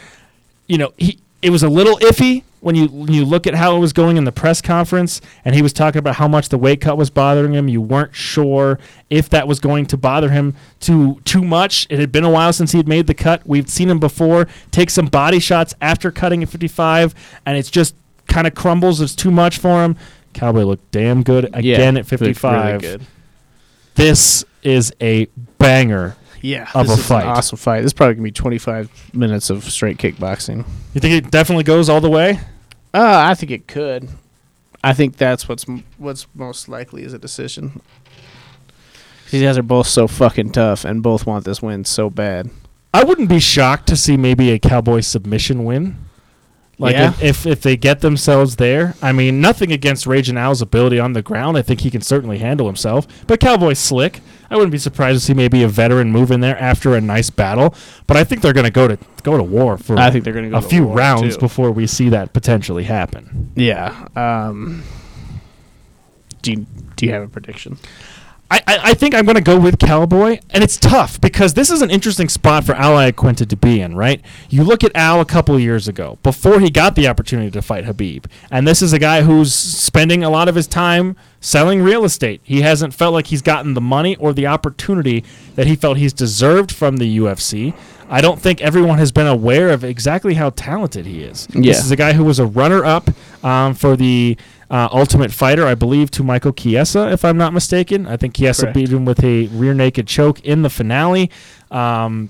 You 0.67 0.77
know, 0.77 0.93
he 0.97 1.19
it 1.41 1.49
was 1.49 1.63
a 1.63 1.69
little 1.69 1.97
iffy 1.97 2.43
when 2.61 2.75
you 2.75 2.87
when 2.87 3.13
you 3.13 3.23
look 3.25 3.47
at 3.47 3.55
how 3.55 3.75
it 3.75 3.79
was 3.79 3.93
going 3.93 4.17
in 4.17 4.25
the 4.25 4.31
press 4.31 4.61
conference, 4.61 5.21
and 5.45 5.55
he 5.55 5.61
was 5.61 5.71
talking 5.71 5.99
about 5.99 6.15
how 6.15 6.27
much 6.27 6.49
the 6.49 6.57
weight 6.57 6.81
cut 6.81 6.97
was 6.97 7.09
bothering 7.09 7.53
him. 7.53 7.67
You 7.67 7.81
weren't 7.81 8.13
sure 8.13 8.79
if 9.09 9.29
that 9.29 9.47
was 9.47 9.59
going 9.59 9.85
to 9.87 9.97
bother 9.97 10.29
him 10.29 10.55
too 10.79 11.21
too 11.25 11.43
much. 11.43 11.87
It 11.89 11.99
had 11.99 12.11
been 12.11 12.25
a 12.25 12.29
while 12.29 12.51
since 12.51 12.71
he 12.71 12.77
had 12.77 12.87
made 12.87 13.07
the 13.07 13.13
cut. 13.13 13.45
We've 13.45 13.69
seen 13.69 13.89
him 13.89 13.99
before 13.99 14.47
take 14.71 14.89
some 14.89 15.05
body 15.05 15.39
shots 15.39 15.73
after 15.81 16.11
cutting 16.11 16.43
at 16.43 16.49
55, 16.49 17.15
and 17.45 17.57
it's 17.57 17.71
just 17.71 17.95
kind 18.27 18.45
of 18.45 18.55
crumbles. 18.55 18.99
It's 19.01 19.15
too 19.15 19.31
much 19.31 19.57
for 19.57 19.83
him. 19.83 19.95
Cowboy 20.33 20.63
looked 20.63 20.91
damn 20.91 21.23
good 21.23 21.45
again 21.53 21.97
at 21.97 22.11
looked 22.11 22.21
really 22.21 22.33
55. 22.33 22.81
good. 22.81 23.01
This 23.95 24.45
is 24.63 24.93
a 25.01 25.25
banger. 25.57 26.15
Yeah, 26.41 26.69
Of 26.73 26.87
this 26.87 26.97
a 26.97 26.99
is 27.01 27.07
fight. 27.07 27.23
An 27.23 27.29
awesome 27.29 27.57
fight. 27.57 27.81
This 27.81 27.87
is 27.87 27.93
probably 27.93 28.15
gonna 28.15 28.23
be 28.23 28.31
25 28.31 29.13
minutes 29.13 29.49
of 29.49 29.63
straight 29.65 29.97
kickboxing. 29.97 30.65
You 30.93 31.01
think 31.01 31.25
it 31.25 31.31
definitely 31.31 31.63
goes 31.65 31.89
all 31.89 32.01
the 32.01 32.09
way? 32.09 32.39
Uh, 32.93 33.23
I 33.29 33.35
think 33.35 33.51
it 33.51 33.67
could. 33.67 34.09
I 34.83 34.93
think 34.93 35.17
that's 35.17 35.47
what's 35.49 35.67
m- 35.67 35.83
what's 35.97 36.25
most 36.33 36.69
likely 36.69 37.03
is 37.03 37.13
a 37.13 37.19
decision. 37.19 37.81
These 39.31 39.43
guys 39.43 39.57
are 39.57 39.63
both 39.63 39.87
so 39.87 40.07
fucking 40.07 40.51
tough, 40.53 40.85
and 40.85 41.03
both 41.03 41.25
want 41.27 41.45
this 41.45 41.61
win 41.61 41.85
so 41.85 42.09
bad. 42.09 42.49
I 42.93 43.03
wouldn't 43.03 43.29
be 43.29 43.39
shocked 43.39 43.87
to 43.89 43.95
see 43.95 44.17
maybe 44.17 44.49
a 44.51 44.57
Cowboy 44.57 45.01
submission 45.01 45.65
win. 45.65 45.97
Like 46.79 46.93
Yeah. 46.93 47.09
if, 47.09 47.21
if 47.21 47.45
if 47.45 47.61
they 47.61 47.75
get 47.75 47.99
themselves 47.99 48.55
there, 48.55 48.95
I 49.01 49.11
mean, 49.11 49.41
nothing 49.41 49.71
against 49.71 50.07
Ragin' 50.07 50.37
Al's 50.37 50.61
ability 50.61 50.97
on 50.97 51.11
the 51.13 51.21
ground. 51.21 51.57
I 51.57 51.61
think 51.61 51.81
he 51.81 51.91
can 51.91 52.01
certainly 52.01 52.37
handle 52.37 52.65
himself. 52.67 53.05
But 53.27 53.39
Cowboy's 53.41 53.79
slick. 53.79 54.21
I 54.49 54.55
wouldn't 54.55 54.71
be 54.71 54.77
surprised 54.79 55.19
to 55.19 55.25
see 55.25 55.33
maybe 55.35 55.61
a 55.61 55.67
veteran 55.67 56.11
move 56.11 56.31
in 56.31 56.39
there 56.39 56.57
after 56.57 56.95
a 56.95 57.01
nice 57.01 57.29
battle. 57.29 57.75
But 58.07 58.17
I 58.17 58.23
think 58.23 58.41
they're 58.41 58.53
going 58.53 58.63
to 58.65 58.71
go 58.71 58.87
to 58.87 58.97
go 59.23 59.35
to 59.37 59.43
war 59.43 59.77
for 59.77 59.97
I 59.99 60.09
think 60.09 60.23
they're 60.23 60.33
gonna 60.33 60.49
go 60.49 60.57
a 60.57 60.61
to 60.61 60.67
few 60.67 60.85
rounds 60.85 61.35
too. 61.35 61.41
before 61.41 61.69
we 61.71 61.85
see 61.85 62.09
that 62.09 62.31
potentially 62.33 62.85
happen. 62.85 63.51
Yeah. 63.55 64.07
Um. 64.15 64.83
Do 66.41 66.51
you, 66.51 66.65
do 66.95 67.05
you 67.05 67.11
have 67.11 67.23
a 67.23 67.27
prediction? 67.27 67.77
I, 68.51 68.61
I, 68.67 68.93
think 68.95 69.13
I'm 69.13 69.25
going 69.25 69.35
to 69.35 69.41
go 69.41 69.59
with 69.59 69.77
Cowboy, 69.77 70.39
and 70.49 70.63
it's 70.63 70.75
tough 70.77 71.21
because 71.21 71.53
this 71.53 71.69
is 71.69 71.83
an 71.83 71.91
interesting 71.91 72.29
spot 72.29 72.63
for 72.63 72.73
Al 72.73 72.93
Iaquinta 72.93 73.47
to 73.47 73.55
be 73.55 73.79
in, 73.79 73.95
right? 73.95 74.21
You 74.49 74.63
look 74.63 74.83
at 74.83 74.91
Al 74.95 75.21
a 75.21 75.25
couple 75.25 75.53
of 75.53 75.61
years 75.61 75.87
ago, 75.87 76.17
before 76.23 76.59
he 76.59 76.71
got 76.71 76.95
the 76.95 77.07
opportunity 77.07 77.51
to 77.51 77.61
fight 77.61 77.85
Khabib, 77.85 78.25
and 78.49 78.67
this 78.67 78.81
is 78.81 78.91
a 78.91 78.97
guy 78.97 79.21
who's 79.21 79.53
spending 79.53 80.23
a 80.23 80.31
lot 80.31 80.49
of 80.49 80.55
his 80.55 80.65
time 80.65 81.15
selling 81.39 81.83
real 81.83 82.03
estate. 82.03 82.41
He 82.43 82.61
hasn't 82.61 82.93
felt 82.95 83.13
like 83.13 83.27
he's 83.27 83.43
gotten 83.43 83.75
the 83.75 83.81
money 83.81 84.15
or 84.15 84.33
the 84.33 84.47
opportunity 84.47 85.23
that 85.55 85.67
he 85.67 85.75
felt 85.75 85.97
he's 85.97 86.13
deserved 86.13 86.71
from 86.71 86.97
the 86.97 87.19
UFC. 87.19 87.75
I 88.09 88.21
don't 88.21 88.41
think 88.41 88.61
everyone 88.61 88.97
has 88.97 89.11
been 89.11 89.27
aware 89.27 89.69
of 89.69 89.83
exactly 89.83 90.33
how 90.33 90.49
talented 90.49 91.05
he 91.05 91.21
is. 91.21 91.47
Yeah. 91.53 91.73
This 91.73 91.85
is 91.85 91.91
a 91.91 91.95
guy 91.95 92.13
who 92.13 92.23
was 92.23 92.39
a 92.39 92.45
runner-up 92.45 93.09
um, 93.43 93.75
for 93.75 93.95
the 93.95 94.35
uh, 94.69 94.89
Ultimate 94.91 95.31
Fighter, 95.31 95.65
I 95.65 95.75
believe, 95.75 96.11
to 96.11 96.23
Michael 96.23 96.53
Chiesa, 96.53 97.11
if 97.11 97.25
I'm 97.25 97.37
not 97.37 97.53
mistaken. 97.53 98.05
I 98.07 98.17
think 98.17 98.35
Chiesa 98.35 98.63
Correct. 98.63 98.75
beat 98.75 98.89
him 98.89 99.05
with 99.05 99.23
a 99.23 99.47
rear 99.47 99.73
naked 99.73 100.07
choke 100.07 100.39
in 100.41 100.61
the 100.61 100.69
finale. 100.69 101.31
Um, 101.71 102.29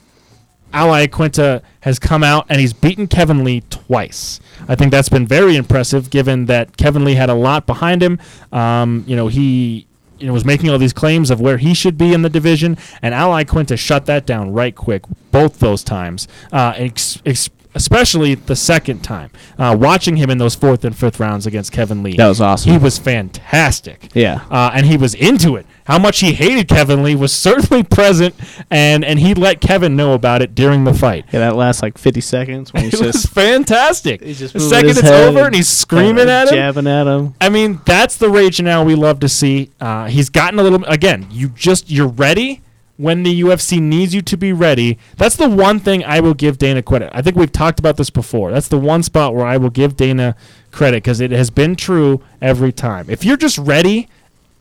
Al 0.71 0.89
Iaquinta 0.89 1.61
has 1.81 1.97
come 1.97 2.23
out 2.23 2.45
and 2.49 2.59
he's 2.59 2.73
beaten 2.73 3.07
Kevin 3.07 3.43
Lee 3.43 3.61
twice. 3.69 4.39
I 4.67 4.75
think 4.75 4.91
that's 4.91 5.09
been 5.09 5.25
very 5.25 5.55
impressive, 5.55 6.09
given 6.09 6.45
that 6.45 6.77
Kevin 6.77 7.03
Lee 7.03 7.15
had 7.15 7.29
a 7.29 7.33
lot 7.33 7.65
behind 7.65 8.03
him. 8.03 8.19
Um, 8.51 9.03
you 9.07 9.15
know, 9.15 9.27
he 9.27 9.87
you 10.19 10.27
know, 10.27 10.33
was 10.33 10.45
making 10.45 10.69
all 10.69 10.77
these 10.77 10.93
claims 10.93 11.31
of 11.31 11.39
where 11.41 11.57
he 11.57 11.73
should 11.73 11.97
be 11.97 12.13
in 12.13 12.21
the 12.21 12.29
division, 12.29 12.77
and 13.01 13.13
Al 13.13 13.31
Iaquinta 13.31 13.79
shut 13.79 14.05
that 14.07 14.25
down 14.25 14.51
right 14.51 14.75
quick 14.75 15.03
both 15.31 15.59
those 15.59 15.83
times. 15.83 16.27
Uh, 16.51 16.73
ex- 16.75 17.21
ex- 17.25 17.49
especially 17.75 18.35
the 18.35 18.55
second 18.55 19.03
time. 19.03 19.29
Uh, 19.57 19.75
watching 19.79 20.17
him 20.17 20.29
in 20.29 20.37
those 20.37 20.55
fourth 20.55 20.83
and 20.85 20.95
fifth 20.95 21.19
rounds 21.19 21.45
against 21.45 21.71
Kevin 21.71 22.03
Lee, 22.03 22.15
That 22.15 22.27
was 22.27 22.41
awesome. 22.41 22.71
he 22.71 22.77
was 22.77 22.97
fantastic. 22.97 24.09
Yeah. 24.13 24.41
uh, 24.49 24.71
and 24.73 24.85
he 24.85 24.97
was 24.97 25.13
into 25.15 25.55
it. 25.55 25.65
How 25.85 25.97
much 25.97 26.19
he 26.19 26.33
hated 26.33 26.67
Kevin 26.67 27.01
Lee 27.03 27.15
was 27.15 27.33
certainly 27.47 27.81
present, 27.83 28.35
and 28.69 29.03
and 29.03 29.19
he 29.19 29.33
let 29.33 29.59
Kevin 29.59 29.95
know 29.95 30.13
about 30.13 30.43
it 30.43 30.53
during 30.53 30.83
the 30.83 30.93
fight. 30.93 31.25
Yeah, 31.31 31.39
that 31.39 31.55
lasts 31.55 31.81
like 31.81 31.97
50 31.97 32.21
seconds 32.21 32.71
when 32.71 32.83
he's 32.83 32.93
It 33.01 33.05
was 33.07 33.15
just 33.23 33.29
fantastic. 33.33 34.21
he's 34.23 34.37
just 34.37 34.53
the 34.53 34.59
second 34.59 34.91
it's 34.91 35.03
over 35.03 35.45
and 35.47 35.55
he's 35.55 35.67
screaming 35.67 36.29
at 36.29 36.47
him, 36.47 36.53
jabbing 36.53 36.85
at 36.87 37.07
him. 37.07 37.33
I 37.41 37.49
mean, 37.49 37.81
that's 37.85 38.17
the 38.17 38.29
rage 38.29 38.61
now 38.61 38.83
we 38.83 38.93
love 38.95 39.19
to 39.21 39.29
see. 39.29 39.71
Uh, 39.81 40.05
he's 40.07 40.29
gotten 40.29 40.59
a 40.59 40.63
little. 40.63 40.83
Again, 40.85 41.27
you 41.31 41.49
just 41.49 41.89
you're 41.89 42.07
ready 42.07 42.61
when 42.99 43.23
the 43.23 43.41
UFC 43.41 43.81
needs 43.81 44.13
you 44.13 44.21
to 44.21 44.35
be 44.35 44.51
ready. 44.51 44.99
That's 45.15 45.38
the 45.38 45.47
one 45.47 45.80
thing 45.80 46.03
I 46.03 46.19
will 46.19 46.34
give 46.34 46.57
Dana 46.57 46.84
credit. 46.84 47.09
I 47.13 47.21
think 47.21 47.38
we've 47.38 47.51
talked 47.51 47.80
about 47.80 47.95
this 47.95 48.09
before. 48.09 48.51
That's 48.51 48.67
the 48.67 48.77
one 48.77 49.03
spot 49.03 49.34
where 49.34 49.45
I 49.47 49.55
will 49.55 49.69
give 49.69 49.95
Dana 49.95 50.35
credit 50.71 50.97
because 51.01 51.21
it 51.21 51.31
has 51.31 51.49
been 51.49 51.77
true 51.77 52.21
every 52.41 52.73
time. 52.73 53.09
If 53.09 53.23
you're 53.23 53.38
just 53.38 53.57
ready 53.57 54.09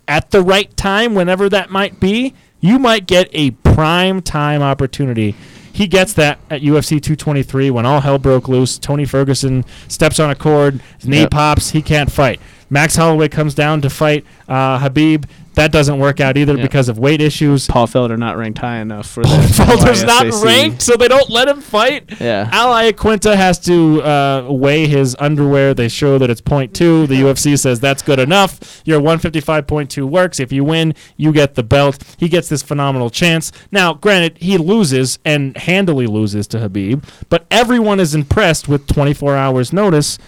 at 0.06 0.30
the 0.30 0.40
right 0.40 0.74
time, 0.76 1.16
whenever 1.16 1.48
that 1.48 1.70
might 1.70 1.98
be, 1.98 2.32
you 2.60 2.78
might 2.78 3.08
get 3.08 3.28
a 3.32 3.50
prime 3.50 4.22
time 4.22 4.62
opportunity. 4.62 5.34
He 5.72 5.88
gets 5.88 6.12
that 6.12 6.38
at 6.48 6.60
UFC 6.60 7.00
223 7.02 7.70
when 7.72 7.86
all 7.86 8.00
hell 8.00 8.18
broke 8.18 8.48
loose. 8.48 8.78
Tony 8.78 9.04
Ferguson 9.04 9.64
steps 9.88 10.20
on 10.20 10.30
a 10.30 10.36
cord, 10.36 10.80
his 10.98 11.08
knee 11.08 11.20
Yep. 11.22 11.30
pops, 11.32 11.70
he 11.70 11.82
can't 11.82 12.10
fight. 12.10 12.40
Max 12.70 12.94
Holloway 12.94 13.28
comes 13.28 13.54
down 13.54 13.80
to 13.80 13.90
fight 13.90 14.24
uh, 14.48 14.78
Khabib. 14.78 15.24
That 15.58 15.72
doesn't 15.72 15.98
work 15.98 16.20
out 16.20 16.36
either 16.36 16.54
Yep. 16.54 16.62
because 16.62 16.88
of 16.88 16.98
weight 17.00 17.20
issues. 17.20 17.66
Paul 17.66 17.88
Felder 17.88 18.16
not 18.16 18.36
ranked 18.36 18.58
high 18.60 18.78
enough 18.78 19.06
for 19.08 19.22
the 19.24 19.28
Felder's 19.28 20.04
not 20.04 20.26
ranked, 20.44 20.80
so 20.82 20.96
they 20.96 21.08
don't 21.08 21.28
let 21.28 21.48
him 21.48 21.60
fight. 21.60 22.20
Yeah. 22.20 22.48
Al 22.52 22.72
Iaquinta 22.72 23.34
has 23.36 23.58
to 23.60 24.00
uh, 24.02 24.46
weigh 24.48 24.86
his 24.86 25.16
underwear. 25.18 25.74
They 25.74 25.88
show 25.88 26.16
that 26.18 26.30
it's 26.30 26.40
0.2. 26.40 27.08
The 27.08 27.22
UFC 27.22 27.58
says 27.58 27.80
that's 27.80 28.02
good 28.02 28.20
enough. 28.20 28.82
Your 28.84 29.00
155.2 29.00 30.04
works. 30.08 30.38
If 30.38 30.52
you 30.52 30.62
win, 30.62 30.94
you 31.16 31.32
get 31.32 31.56
the 31.56 31.64
belt. 31.64 32.02
He 32.18 32.28
gets 32.28 32.48
this 32.48 32.62
phenomenal 32.62 33.10
chance. 33.10 33.50
Now, 33.72 33.94
granted, 33.94 34.38
he 34.38 34.58
loses 34.58 35.18
and 35.24 35.56
handily 35.56 36.06
loses 36.06 36.46
to 36.48 36.58
Khabib, 36.58 37.02
but 37.28 37.46
everyone 37.50 37.98
is 37.98 38.14
impressed 38.14 38.68
with 38.68 38.86
24 38.86 39.36
hours 39.36 39.72
notice 39.72 40.18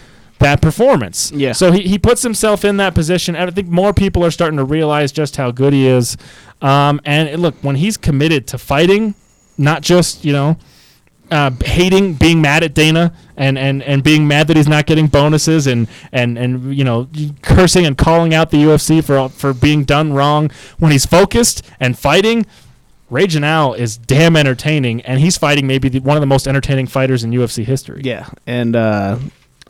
that 0.40 0.60
performance. 0.60 1.30
Yeah. 1.32 1.52
So 1.52 1.72
he, 1.72 1.82
he 1.82 1.98
puts 1.98 2.22
himself 2.22 2.64
in 2.64 2.76
that 2.78 2.94
position. 2.94 3.34
and 3.36 3.48
I 3.50 3.52
think 3.52 3.68
more 3.68 3.94
people 3.94 4.24
are 4.24 4.30
starting 4.30 4.56
to 4.58 4.64
realize 4.64 5.12
just 5.12 5.36
how 5.36 5.50
good 5.50 5.72
he 5.72 5.86
is. 5.86 6.16
Um, 6.60 7.00
and 7.04 7.28
it- 7.28 7.38
look, 7.38 7.54
when 7.62 7.76
he's 7.76 7.96
committed 7.96 8.46
to 8.48 8.58
fighting, 8.58 9.14
not 9.56 9.82
just, 9.82 10.24
you 10.24 10.32
know, 10.32 10.56
uh, 11.30 11.52
hating, 11.64 12.14
being 12.14 12.42
mad 12.42 12.64
at 12.64 12.74
Dana, 12.74 13.12
and, 13.36 13.56
and, 13.56 13.82
and 13.84 14.02
being 14.02 14.26
mad 14.26 14.48
that 14.48 14.56
he's 14.56 14.66
not 14.66 14.86
getting 14.86 15.06
bonuses, 15.06 15.68
and, 15.68 15.86
and, 16.10 16.36
and 16.36 16.74
you 16.76 16.82
know 16.82 17.08
cursing 17.42 17.86
and 17.86 17.96
calling 17.96 18.34
out 18.34 18.50
the 18.50 18.56
UFC 18.64 19.02
for 19.02 19.28
for 19.28 19.54
being 19.54 19.84
done 19.84 20.12
wrong. 20.12 20.50
When 20.80 20.90
he's 20.90 21.06
focused 21.06 21.64
and 21.78 21.96
fighting, 21.96 22.46
Ragin' 23.10 23.44
Al 23.44 23.74
is 23.74 23.96
damn 23.96 24.34
entertaining, 24.36 25.02
and 25.02 25.20
he's 25.20 25.38
fighting 25.38 25.68
maybe 25.68 25.88
the, 25.88 26.00
one 26.00 26.16
of 26.16 26.20
the 26.20 26.26
most 26.26 26.48
entertaining 26.48 26.88
fighters 26.88 27.22
in 27.22 27.30
UFC 27.30 27.64
history. 27.64 28.02
Yeah, 28.04 28.28
and 28.48 28.74
uh, 28.74 29.18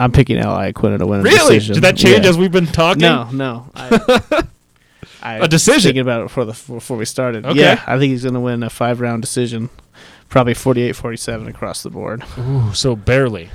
I'm 0.01 0.13
picking 0.13 0.39
Al 0.39 0.57
Iaquinta 0.57 0.99
to 0.99 1.07
win 1.07 1.21
a 1.21 1.23
Really? 1.23 1.55
decision. 1.57 1.75
Did 1.75 1.85
that 1.85 1.97
change 1.97 2.25
Yeah. 2.25 2.31
as 2.31 2.39
we've 2.39 2.51
been 2.53 2.67
talking? 2.67 3.03
No, 3.03 3.29
no. 3.33 3.67
I, 3.75 4.43
I 5.23 5.35
A 5.37 5.49
decision? 5.49 5.89
Thinking 5.91 6.01
about 6.03 6.21
it 6.23 6.25
before 6.25 6.45
the 6.45 6.53
before 6.53 6.97
we 6.97 7.05
started. 7.05 7.45
Okay. 7.47 7.61
Yeah, 7.61 7.83
I 7.87 7.99
think 7.99 8.11
he's 8.13 8.23
going 8.23 8.35
to 8.35 8.41
win 8.41 8.63
a 8.63 8.71
five 8.71 9.01
round 9.01 9.23
decision, 9.23 9.69
probably 10.29 10.55
48-47 10.55 11.49
across 11.49 11.83
the 11.83 11.91
board. 11.91 12.25
Ooh, 12.39 12.73
so 12.73 12.97
barely. 12.97 13.51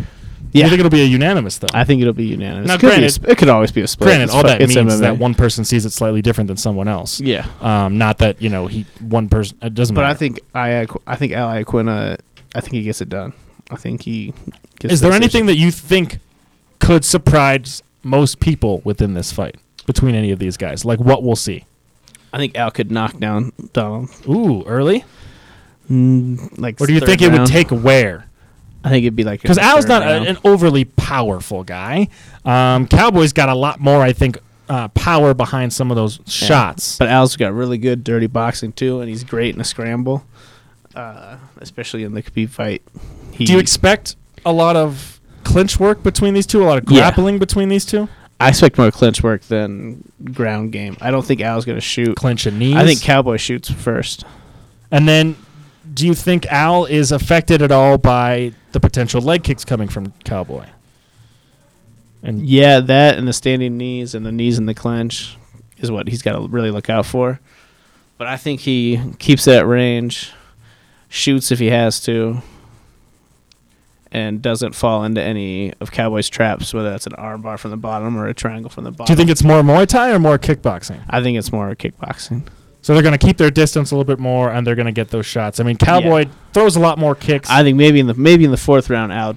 Yeah. 0.52 0.66
You 0.66 0.70
think 0.70 0.80
it'll 0.82 0.90
be 0.92 1.02
a 1.02 1.06
unanimous 1.06 1.58
though? 1.58 1.68
I 1.74 1.84
think 1.84 2.02
it'll 2.02 2.14
be 2.14 2.28
unanimous. 2.28 2.68
Now, 2.68 2.76
It 2.76 2.80
could, 2.80 2.88
be 2.88 2.92
granted- 2.92 3.10
sp- 3.12 3.28
it 3.28 3.38
could 3.38 3.50
always 3.50 3.72
be 3.72 3.82
a 3.82 3.88
split. 3.88 4.08
Granted, 4.08 4.30
all 4.30 4.44
that 4.44 4.60
means 4.60 4.72
is 4.72 4.78
MMA. 4.78 5.00
that 5.02 5.18
one 5.18 5.34
person 5.34 5.66
sees 5.66 5.86
it 5.86 5.90
slightly 5.92 6.22
different 6.22 6.48
than 6.48 6.56
someone 6.58 6.88
else. 6.88 7.20
Yeah, 7.20 7.46
Um, 7.62 7.98
not 7.98 8.20
that 8.20 8.42
you 8.42 8.50
know 8.50 8.68
he 8.68 8.86
one 9.02 9.28
person. 9.28 9.58
It 9.62 9.74
doesn't 9.74 9.96
but 9.96 10.02
matter. 10.02 10.12
I 10.12 10.14
think 10.14 10.40
I 10.54 10.86
I 11.08 11.16
think 11.18 11.34
Al 11.34 11.50
Iaquinta, 11.50 12.20
I 12.54 12.62
think 12.62 12.74
he 12.74 12.84
gets 12.84 13.02
it 13.02 13.10
done. 13.10 13.34
I 13.72 13.76
think 13.76 14.04
he. 14.04 14.34
Gets 14.80 14.94
is 14.94 15.02
the 15.02 15.08
there 15.08 15.16
anything 15.16 15.48
that 15.48 15.56
you 15.58 15.72
think 15.72 16.20
could 16.86 17.03
surprise 17.03 17.82
most 18.03 18.40
people 18.40 18.82
within 18.84 19.16
this 19.16 19.32
fight 19.32 19.56
between 19.88 20.14
any 20.16 20.32
of 20.32 20.40
these 20.40 20.56
guys? 20.57 20.86
Like 20.86 20.99
what 20.99 21.24
we'll 21.24 21.36
see. 21.36 21.66
I 22.32 22.38
think 22.38 22.56
Al 22.57 22.70
could 22.70 22.91
knock 22.91 23.18
down 23.18 23.53
Donald. 23.74 24.10
Ooh, 24.28 24.64
early. 24.64 25.03
Mm, 25.90 26.60
like, 26.60 26.80
Or 26.82 26.88
do 26.88 26.94
you 26.94 26.99
think 26.99 27.22
it 27.22 27.32
would 27.32 27.48
take 27.48 27.70
where? 27.70 28.26
I 28.84 28.90
think 28.90 29.03
it'd 29.03 29.16
be 29.16 29.24
like 29.24 29.41
Because 29.41 29.57
Al's 29.57 29.88
not 29.88 30.03
a, 30.03 30.30
an 30.30 30.38
overly 30.44 30.86
powerful 30.86 31.64
guy. 31.64 32.07
Um, 32.44 32.88
Cowboys 32.88 33.34
got 33.34 33.49
a 33.49 33.56
lot 33.56 33.80
more, 33.80 34.02
I 34.03 34.14
think, 34.14 34.38
uh, 34.70 34.90
power 34.90 35.34
behind 35.34 35.74
some 35.74 35.90
of 35.90 35.95
those 35.95 36.20
Yeah. 36.20 36.48
shots. 36.48 36.98
But 36.99 37.07
Al's 37.07 37.36
got 37.36 37.53
really 37.53 37.78
good 37.80 38.03
dirty 38.03 38.28
boxing 38.28 38.74
too, 38.74 38.99
and 38.99 39.10
he's 39.10 39.24
great 39.24 39.56
in 39.56 39.62
a 39.62 39.64
scramble, 39.64 40.24
uh, 40.94 41.38
especially 41.57 42.03
in 42.03 42.14
the 42.14 42.22
Khabib 42.22 42.49
fight. 42.49 42.84
He, 43.32 43.45
Do 43.45 43.53
you 43.53 43.60
expect 43.60 44.16
a 44.45 44.52
lot 44.52 44.76
of 44.76 45.15
clinch 45.46 45.80
work 45.80 46.04
between 46.04 46.34
these 46.34 46.46
two? 46.46 46.62
A 46.62 46.66
lot 46.66 46.78
of 46.78 46.92
Yeah. 46.92 47.00
grappling 47.00 47.40
between 47.40 47.70
these 47.70 47.86
two? 47.86 48.10
I 48.40 48.50
expect 48.50 48.78
more 48.78 48.92
clinch 48.92 49.24
work 49.24 49.44
than 49.44 50.04
ground 50.34 50.74
game. 50.74 50.98
I 51.00 51.10
don't 51.12 51.26
think 51.26 51.40
Al's 51.40 51.64
going 51.64 51.78
to 51.78 51.82
shoot. 51.82 52.18
Clinch 52.18 52.46
and 52.46 52.60
knees. 52.60 52.76
I 52.76 52.86
think 52.86 53.02
Cowboy 53.02 53.38
shoots 53.38 53.70
first. 53.72 54.26
And 54.92 55.08
then, 55.08 55.38
do 55.94 56.06
you 56.06 56.14
think 56.14 56.46
Al 56.48 56.84
is 56.86 57.14
affected 57.14 57.62
at 57.62 57.72
all 57.72 57.98
by 57.98 58.52
the 58.74 58.80
potential 58.82 59.22
leg 59.22 59.44
kicks 59.44 59.64
coming 59.64 59.88
from 59.88 60.12
Cowboy? 60.26 60.66
And 62.24 62.46
Yeah, 62.46 62.80
that 62.82 63.18
and 63.18 63.28
the 63.28 63.34
standing 63.34 63.78
knees 63.78 64.16
and 64.16 64.26
the 64.26 64.32
knees 64.32 64.58
in 64.58 64.66
the 64.66 64.74
clinch 64.74 65.38
is 65.78 65.90
what 65.92 66.08
he's 66.10 66.22
got 66.22 66.34
to 66.34 66.48
really 66.48 66.72
look 66.72 66.90
out 66.90 67.06
for. 67.06 67.40
But 68.18 68.28
I 68.28 68.36
think 68.38 68.62
he 68.62 69.00
keeps 69.20 69.46
that 69.46 69.66
range, 69.68 70.32
shoots 71.08 71.52
if 71.52 71.60
he 71.60 71.68
has 71.68 72.00
to, 72.02 72.42
and 74.16 74.42
doesn't 74.42 74.74
fall 74.74 75.04
into 75.04 75.22
any 75.22 75.74
of 75.82 75.92
Cowboy's 75.92 76.30
traps, 76.30 76.74
whether 76.74 76.90
that's 76.90 77.06
an 77.06 77.12
armbar 77.14 77.60
from 77.60 77.72
the 77.72 77.78
bottom 77.78 78.16
or 78.16 78.28
a 78.28 78.34
triangle 78.34 78.70
from 78.70 78.86
the 78.86 78.92
bottom. 78.92 79.08
do 79.08 79.12
you 79.12 79.18
think 79.18 79.30
it's 79.30 79.44
more 79.44 79.62
Muay 79.62 79.86
Thai 79.86 80.12
or 80.12 80.20
more 80.20 80.40
kickboxing? 80.40 81.04
I 81.10 81.22
think 81.22 81.38
it's 81.38 81.52
more 81.52 81.76
kickboxing. 81.76 82.48
So 82.82 82.94
they're 82.94 83.04
going 83.04 83.18
to 83.18 83.26
keep 83.26 83.36
their 83.36 83.52
distance 83.52 83.92
a 83.92 83.96
little 83.96 84.06
bit 84.06 84.20
more, 84.20 84.50
and 84.50 84.66
they're 84.66 84.76
going 84.76 84.86
to 84.86 84.94
get 84.94 85.10
those 85.10 85.26
shots. 85.26 85.60
I 85.60 85.64
mean, 85.64 85.76
Cowboy 85.76 86.28
throws 86.54 86.78
a 86.78 86.80
lot 86.80 86.98
more 86.98 87.14
kicks. 87.14 87.50
I 87.50 87.62
think 87.62 87.78
maybe 87.78 88.00
in 88.00 88.08
the 88.08 88.14
maybe 88.14 88.46
in 88.46 88.52
the 88.52 88.58
fourth 88.58 88.90
round, 88.90 89.12
Al 89.12 89.36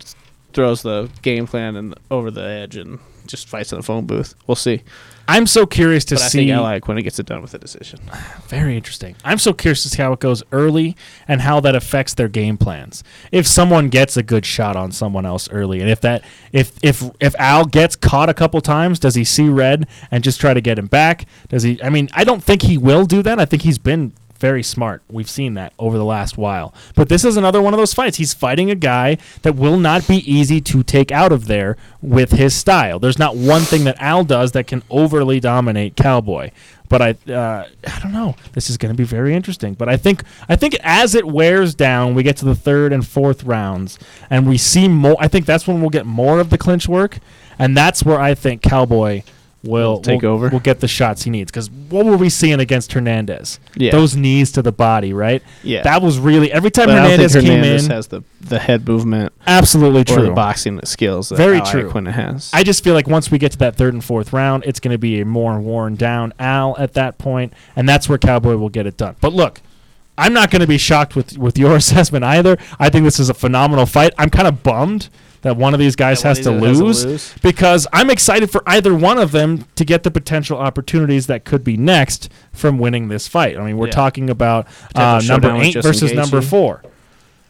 throws 0.52 0.82
the 0.82 1.10
game 1.22 1.48
plan 1.48 1.74
and 1.74 1.94
over 2.08 2.30
the 2.30 2.44
edge 2.44 2.76
and 2.76 3.00
just 3.26 3.48
fights 3.48 3.72
in 3.72 3.78
the 3.78 3.82
phone 3.82 4.06
booth. 4.06 4.34
We'll 4.46 4.54
see. 4.54 4.84
I'm 5.28 5.46
so 5.46 5.66
curious 5.66 6.06
to 6.06 6.14
but 6.14 6.22
I 6.22 6.28
see. 6.28 6.38
think 6.38 6.50
Al 6.52 6.64
Iaquinta 6.64 7.04
gets 7.04 7.18
it 7.18 7.26
done 7.26 7.42
with 7.42 7.52
a 7.52 7.58
decision. 7.58 8.00
Very 8.46 8.76
interesting. 8.76 9.14
I'm 9.24 9.38
so 9.38 9.52
curious 9.52 9.82
to 9.82 9.90
see 9.90 10.02
how 10.02 10.12
it 10.14 10.20
goes 10.20 10.42
early 10.52 10.96
and 11.28 11.42
how 11.42 11.60
that 11.60 11.74
affects 11.74 12.14
their 12.14 12.28
game 12.28 12.56
plans. 12.56 13.04
If 13.30 13.46
someone 13.46 13.90
gets 13.90 14.16
a 14.16 14.22
good 14.22 14.46
shot 14.46 14.74
on 14.74 14.90
someone 14.90 15.26
else 15.26 15.48
early, 15.50 15.80
and 15.80 15.90
if 15.90 16.00
that 16.00 16.24
if 16.52 16.72
if 16.82 17.02
if 17.20 17.34
Al 17.38 17.66
gets 17.66 17.94
caught 17.94 18.30
a 18.30 18.34
couple 18.34 18.60
times, 18.62 18.98
does 18.98 19.14
he 19.14 19.24
see 19.24 19.48
red 19.50 19.86
and 20.10 20.24
just 20.24 20.40
try 20.40 20.54
to 20.54 20.60
get 20.62 20.78
him 20.78 20.86
back? 20.86 21.26
Does 21.48 21.62
he? 21.62 21.80
I 21.82 21.90
mean, 21.90 22.08
I 22.14 22.24
don't 22.24 22.42
think 22.42 22.62
he 22.62 22.78
will 22.78 23.04
do 23.04 23.22
that. 23.22 23.38
I 23.38 23.44
think 23.44 23.62
he's 23.62 23.78
been 23.78 24.14
very 24.38 24.62
smart. 24.62 25.02
We've 25.10 25.28
seen 25.28 25.54
that 25.54 25.72
over 25.78 25.98
the 25.98 26.04
last 26.04 26.38
while. 26.38 26.72
But 26.94 27.08
this 27.08 27.24
is 27.24 27.36
another 27.36 27.60
one 27.60 27.74
of 27.74 27.78
those 27.78 27.94
fights. 27.94 28.16
He's 28.16 28.34
fighting 28.34 28.70
a 28.70 28.74
guy 28.74 29.18
that 29.42 29.56
will 29.56 29.78
not 29.78 30.06
be 30.06 30.18
easy 30.30 30.60
to 30.62 30.82
take 30.82 31.10
out 31.10 31.32
of 31.32 31.46
there 31.46 31.76
with 32.00 32.32
his 32.32 32.54
style. 32.54 32.98
There's 32.98 33.18
not 33.18 33.36
one 33.36 33.62
thing 33.62 33.84
that 33.84 34.00
Al 34.00 34.24
does 34.24 34.52
that 34.52 34.66
can 34.66 34.82
overly 34.90 35.40
dominate 35.40 35.96
Cowboy. 35.96 36.50
But 36.88 37.02
I, 37.02 37.32
uh, 37.32 37.66
I 37.86 38.00
don't 38.00 38.12
know. 38.12 38.34
This 38.52 38.70
is 38.70 38.78
going 38.78 38.94
to 38.94 38.96
be 38.96 39.04
very 39.04 39.34
interesting. 39.34 39.74
But 39.74 39.88
I 39.88 39.96
think, 39.96 40.22
I 40.48 40.56
think 40.56 40.76
as 40.82 41.14
it 41.14 41.26
wears 41.26 41.74
down, 41.74 42.14
we 42.14 42.22
get 42.22 42.36
to 42.38 42.44
the 42.44 42.54
third 42.54 42.92
and 42.92 43.06
fourth 43.06 43.44
rounds, 43.44 43.98
and 44.30 44.48
we 44.48 44.56
see 44.56 44.88
more. 44.88 45.16
I 45.18 45.28
think 45.28 45.44
that's 45.44 45.66
when 45.66 45.80
we'll 45.80 45.90
get 45.90 46.06
more 46.06 46.40
of 46.40 46.48
the 46.48 46.56
clinch 46.56 46.88
work, 46.88 47.18
and 47.58 47.76
that's 47.76 48.04
where 48.04 48.18
I 48.18 48.34
think 48.34 48.62
Cowboy 48.62 49.22
will 49.64 50.00
take 50.00 50.22
will- 50.22 50.30
over? 50.30 50.48
Will 50.48 50.60
get 50.60 50.80
the 50.80 50.88
shots 50.88 51.22
he 51.24 51.30
needs. 51.30 51.50
Because 51.50 51.70
what 51.70 52.04
were 52.06 52.16
we 52.16 52.28
seeing 52.28 52.60
against 52.60 52.92
Hernandez? 52.92 53.58
Yeah. 53.76 53.90
Those 53.92 54.14
knees 54.16 54.52
to 54.52 54.62
the 54.62 54.72
body, 54.72 55.12
right? 55.12 55.42
Yeah. 55.62 55.82
That 55.82 56.00
was 56.02 56.18
really 56.18 56.52
every 56.52 56.70
time 56.70 56.86
But 56.86 56.92
I 56.98 57.02
don't 57.02 57.10
Hernandez 57.10 57.32
came 57.34 57.44
Hernandez 57.44 57.84
in. 57.86 57.90
has 57.90 58.06
the 58.08 58.22
the 58.40 58.58
head 58.58 58.86
movement 58.86 59.32
absolutely 59.46 60.00
or 60.02 60.04
the 60.04 60.26
true. 60.26 60.34
boxing 60.34 60.80
skills 60.84 61.28
that 61.30 61.36
Very 61.36 61.58
Al 61.58 61.66
true. 61.66 61.90
Iaquinta 61.90 62.12
has. 62.12 62.50
I 62.54 62.62
just 62.62 62.84
feel 62.84 62.94
like 62.94 63.08
once 63.08 63.30
we 63.30 63.38
get 63.38 63.52
to 63.52 63.58
that 63.58 63.74
third 63.76 63.94
and 63.94 64.02
fourth 64.04 64.32
round, 64.32 64.64
it's 64.64 64.80
going 64.80 64.92
to 64.92 64.98
be 64.98 65.20
a 65.20 65.24
more 65.24 65.58
worn 65.60 65.96
down 65.96 66.32
Al 66.38 66.76
at 66.78 66.94
that 66.94 67.18
point, 67.18 67.52
and 67.76 67.88
that's 67.88 68.08
where 68.08 68.16
Cowboy 68.18 68.56
will 68.56 68.68
get 68.68 68.86
it 68.86 68.96
done. 68.96 69.16
But 69.20 69.32
look, 69.32 69.60
I'm 70.16 70.32
not 70.32 70.50
going 70.50 70.60
to 70.62 70.66
be 70.68 70.78
shocked 70.78 71.14
with 71.16 71.36
with 71.36 71.58
your 71.58 71.74
assessment 71.82 72.24
either. 72.24 72.56
I 72.78 72.90
think 72.90 73.04
this 73.04 73.18
is 73.20 73.28
a 73.28 73.34
phenomenal 73.34 73.86
fight. 73.86 74.12
I'm 74.18 74.30
kind 74.30 74.46
of 74.48 74.62
bummed 74.62 75.08
that 75.42 75.56
one 75.56 75.74
of 75.74 75.80
these 75.80 75.94
guys 75.96 76.22
has 76.22 76.40
to, 76.40 76.52
has 76.52 76.78
to 76.78 76.84
lose, 76.84 77.34
because 77.42 77.86
I'm 77.92 78.10
excited 78.10 78.50
for 78.50 78.62
either 78.66 78.94
one 78.94 79.18
of 79.18 79.32
them 79.32 79.64
to 79.76 79.84
get 79.84 80.02
the 80.02 80.10
potential 80.10 80.58
opportunities 80.58 81.26
that 81.28 81.44
could 81.44 81.62
be 81.64 81.76
next 81.76 82.28
from 82.52 82.78
winning 82.78 83.08
this 83.08 83.28
fight. 83.28 83.56
I 83.56 83.64
mean, 83.64 83.76
we're 83.78 83.86
Yeah. 83.86 83.92
talking 83.92 84.30
about 84.30 84.66
uh, 84.94 85.20
number 85.26 85.54
eight 85.56 85.74
versus 85.82 86.12
number 86.12 86.40
four. 86.42 86.82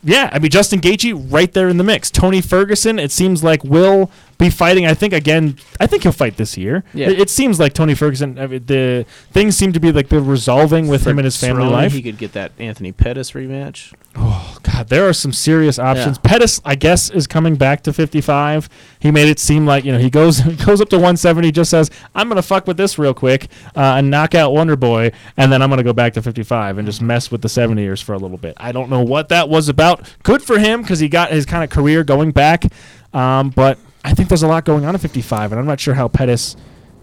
yeah, 0.04 0.30
I 0.32 0.38
mean 0.38 0.50
Justin 0.50 0.80
Gaethje 0.80 1.32
right 1.32 1.52
there 1.52 1.68
in 1.68 1.76
the 1.76 1.84
mix. 1.84 2.10
Tony 2.10 2.40
Ferguson, 2.40 2.98
it 2.98 3.10
seems 3.10 3.42
like 3.42 3.64
will 3.64 4.10
be 4.38 4.50
fighting. 4.50 4.86
I 4.86 4.94
think 4.94 5.12
again. 5.12 5.58
I 5.80 5.86
think 5.86 6.04
he'll 6.04 6.12
fight 6.12 6.36
this 6.36 6.56
year. 6.56 6.84
Yeah. 6.94 7.10
It, 7.10 7.20
it 7.22 7.30
seems 7.30 7.58
like 7.58 7.74
Tony 7.74 7.94
Ferguson. 7.94 8.38
I 8.38 8.46
mean, 8.46 8.64
the 8.64 9.04
things 9.32 9.56
seem 9.56 9.72
to 9.72 9.80
be 9.80 9.90
like 9.90 10.08
they're 10.08 10.20
resolving 10.20 10.86
with 10.86 11.06
him 11.06 11.18
and 11.18 11.24
his 11.24 11.36
family 11.36 11.64
Cerrone, 11.64 11.72
life. 11.72 11.92
He 11.92 12.02
could 12.02 12.18
get 12.18 12.32
that 12.32 12.52
Anthony 12.58 12.92
Pettis 12.92 13.32
rematch. 13.32 13.92
Oh 14.14 14.58
God, 14.62 14.88
there 14.88 15.08
are 15.08 15.12
some 15.12 15.32
serious 15.32 15.78
options. 15.78 16.18
Pettis, 16.18 16.60
I 16.64 16.76
guess, 16.76 17.10
is 17.10 17.26
coming 17.26 17.56
back 17.56 17.82
to 17.82 17.92
55. 17.92 18.68
He 19.00 19.10
made 19.10 19.28
it 19.28 19.40
seem 19.40 19.66
like 19.66 19.84
you 19.84 19.92
know 19.92 19.98
he 19.98 20.08
goes 20.08 20.40
goes 20.64 20.80
up 20.80 20.88
to 20.90 20.96
170, 20.96 21.50
just 21.50 21.70
says 21.70 21.90
I'm 22.14 22.28
gonna 22.28 22.40
fuck 22.40 22.68
with 22.68 22.76
this 22.76 22.96
real 22.96 23.14
quick 23.14 23.48
uh, 23.76 23.96
and 23.98 24.08
knock 24.08 24.36
out 24.36 24.52
Wonder 24.52 24.76
Boy, 24.76 25.10
and 25.36 25.50
then 25.50 25.62
I'm 25.62 25.68
gonna 25.68 25.82
go 25.82 25.92
back 25.92 26.14
to 26.14 26.22
55 26.22 26.78
and 26.78 26.86
just 26.86 27.02
mess 27.02 27.32
with 27.32 27.42
the 27.42 27.48
70ers 27.48 28.02
for 28.02 28.12
a 28.12 28.18
little 28.18 28.38
bit. 28.38 28.54
I 28.58 28.70
don't 28.70 28.88
know 28.88 29.02
what 29.02 29.30
that 29.30 29.48
was 29.48 29.68
about. 29.68 30.14
Good 30.22 30.42
for 30.42 30.60
him 30.60 30.82
because 30.82 31.00
he 31.00 31.08
got 31.08 31.32
his 31.32 31.44
kind 31.44 31.64
of 31.64 31.70
career 31.70 32.04
going 32.04 32.30
back, 32.30 32.64
um, 33.12 33.50
but 33.50 33.78
I 34.04 34.14
think 34.14 34.28
there's 34.28 34.42
a 34.42 34.48
lot 34.48 34.64
going 34.64 34.84
on 34.84 34.94
at 34.94 35.00
55, 35.00 35.52
and 35.52 35.58
I'm 35.60 35.66
not 35.66 35.80
sure 35.80 35.94
how 35.94 36.08
Pettis 36.08 36.56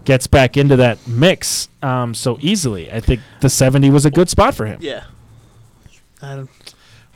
gets 0.04 0.26
back 0.26 0.56
into 0.56 0.76
that 0.76 0.98
mix 1.06 1.68
um, 1.82 2.14
so 2.14 2.38
easily. 2.40 2.90
I 2.92 3.00
think 3.00 3.20
the 3.40 3.50
70 3.50 3.90
was 3.90 4.06
a 4.06 4.10
good 4.10 4.28
spot 4.28 4.54
for 4.54 4.66
him. 4.66 4.78
Yeah. 4.80 5.04
I 6.22 6.36
don't, 6.36 6.50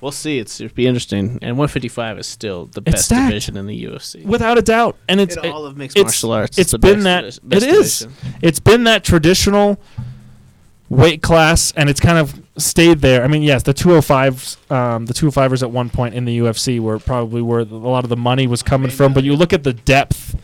we'll 0.00 0.12
see. 0.12 0.38
It's 0.38 0.60
it'll 0.60 0.74
be 0.74 0.86
interesting. 0.86 1.38
And 1.42 1.56
155 1.56 2.18
is 2.18 2.26
still 2.26 2.66
the 2.66 2.80
It's 2.84 2.92
best 2.96 3.04
stacked. 3.06 3.30
division 3.30 3.56
in 3.56 3.66
the 3.66 3.84
UFC. 3.84 4.24
without 4.24 4.58
a 4.58 4.62
doubt. 4.62 4.96
And 5.08 5.20
it's 5.20 5.36
In 5.36 5.50
all 5.50 5.64
of 5.66 5.76
mixed 5.76 5.96
it's- 5.96 6.12
martial 6.12 6.32
arts, 6.32 6.58
It's 6.58 6.58
it's 6.58 6.70
the 6.72 6.78
been 6.78 7.02
best 7.02 7.40
that 7.40 7.46
divis- 7.46 7.48
best 7.48 7.62
it 7.64 7.68
is. 7.74 7.98
division. 8.00 8.38
It's 8.42 8.60
been 8.60 8.84
that 8.84 9.04
traditional 9.04 9.80
weight 10.88 11.22
class, 11.22 11.72
and 11.76 11.88
it's 11.88 12.00
kind 12.00 12.18
of 12.18 12.40
stayed 12.60 13.00
there. 13.00 13.24
I 13.24 13.28
mean, 13.28 13.42
yes, 13.42 13.62
the 13.62 13.74
205s, 13.74 14.70
um, 14.70 15.06
the 15.06 15.14
205ers 15.14 15.62
at 15.62 15.70
one 15.70 15.90
point 15.90 16.14
in 16.14 16.24
the 16.24 16.38
UFC 16.38 16.78
were 16.80 16.98
probably 16.98 17.42
where 17.42 17.60
a 17.60 17.64
lot 17.64 18.04
of 18.04 18.10
the 18.10 18.16
money 18.16 18.46
was 18.46 18.62
coming 18.62 18.90
from. 18.90 19.12
But 19.12 19.24
you 19.24 19.34
look 19.36 19.52
at 19.52 19.64
the 19.64 19.72
depth. 19.72 20.36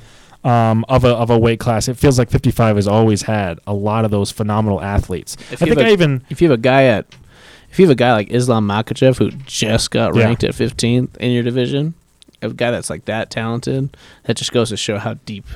Um, 0.44 0.84
of 0.88 1.02
a 1.04 1.08
of 1.08 1.28
a 1.28 1.36
weight 1.36 1.58
class, 1.58 1.88
it 1.88 1.96
feels 1.96 2.20
like 2.20 2.30
55 2.30 2.76
has 2.76 2.86
always 2.86 3.22
had 3.22 3.58
a 3.66 3.74
lot 3.74 4.04
of 4.04 4.12
those 4.12 4.30
phenomenal 4.30 4.80
athletes. 4.80 5.36
If 5.50 5.54
I 5.54 5.66
think 5.66 5.78
have 5.78 5.86
I 5.86 5.88
a- 5.88 5.92
even 5.92 6.24
If 6.30 6.40
you 6.40 6.48
have 6.48 6.56
a 6.60 6.62
guy 6.62 6.84
at, 6.84 7.06
if 7.72 7.80
you 7.80 7.84
have 7.86 7.90
a 7.90 7.96
guy 7.96 8.12
like 8.12 8.30
Islam 8.30 8.68
Makhachev 8.68 9.18
who 9.18 9.32
just 9.32 9.90
got 9.90 10.14
Yeah. 10.14 10.22
ranked 10.22 10.44
at 10.44 10.54
15th 10.54 11.16
in 11.16 11.32
your 11.32 11.42
division, 11.42 11.94
a 12.42 12.50
guy 12.50 12.70
that's 12.70 12.88
like 12.88 13.06
that 13.06 13.28
talented, 13.28 13.96
that 14.24 14.36
just 14.36 14.52
goes 14.52 14.68
to 14.68 14.76
show 14.76 14.98
how 14.98 15.14
deep 15.24 15.46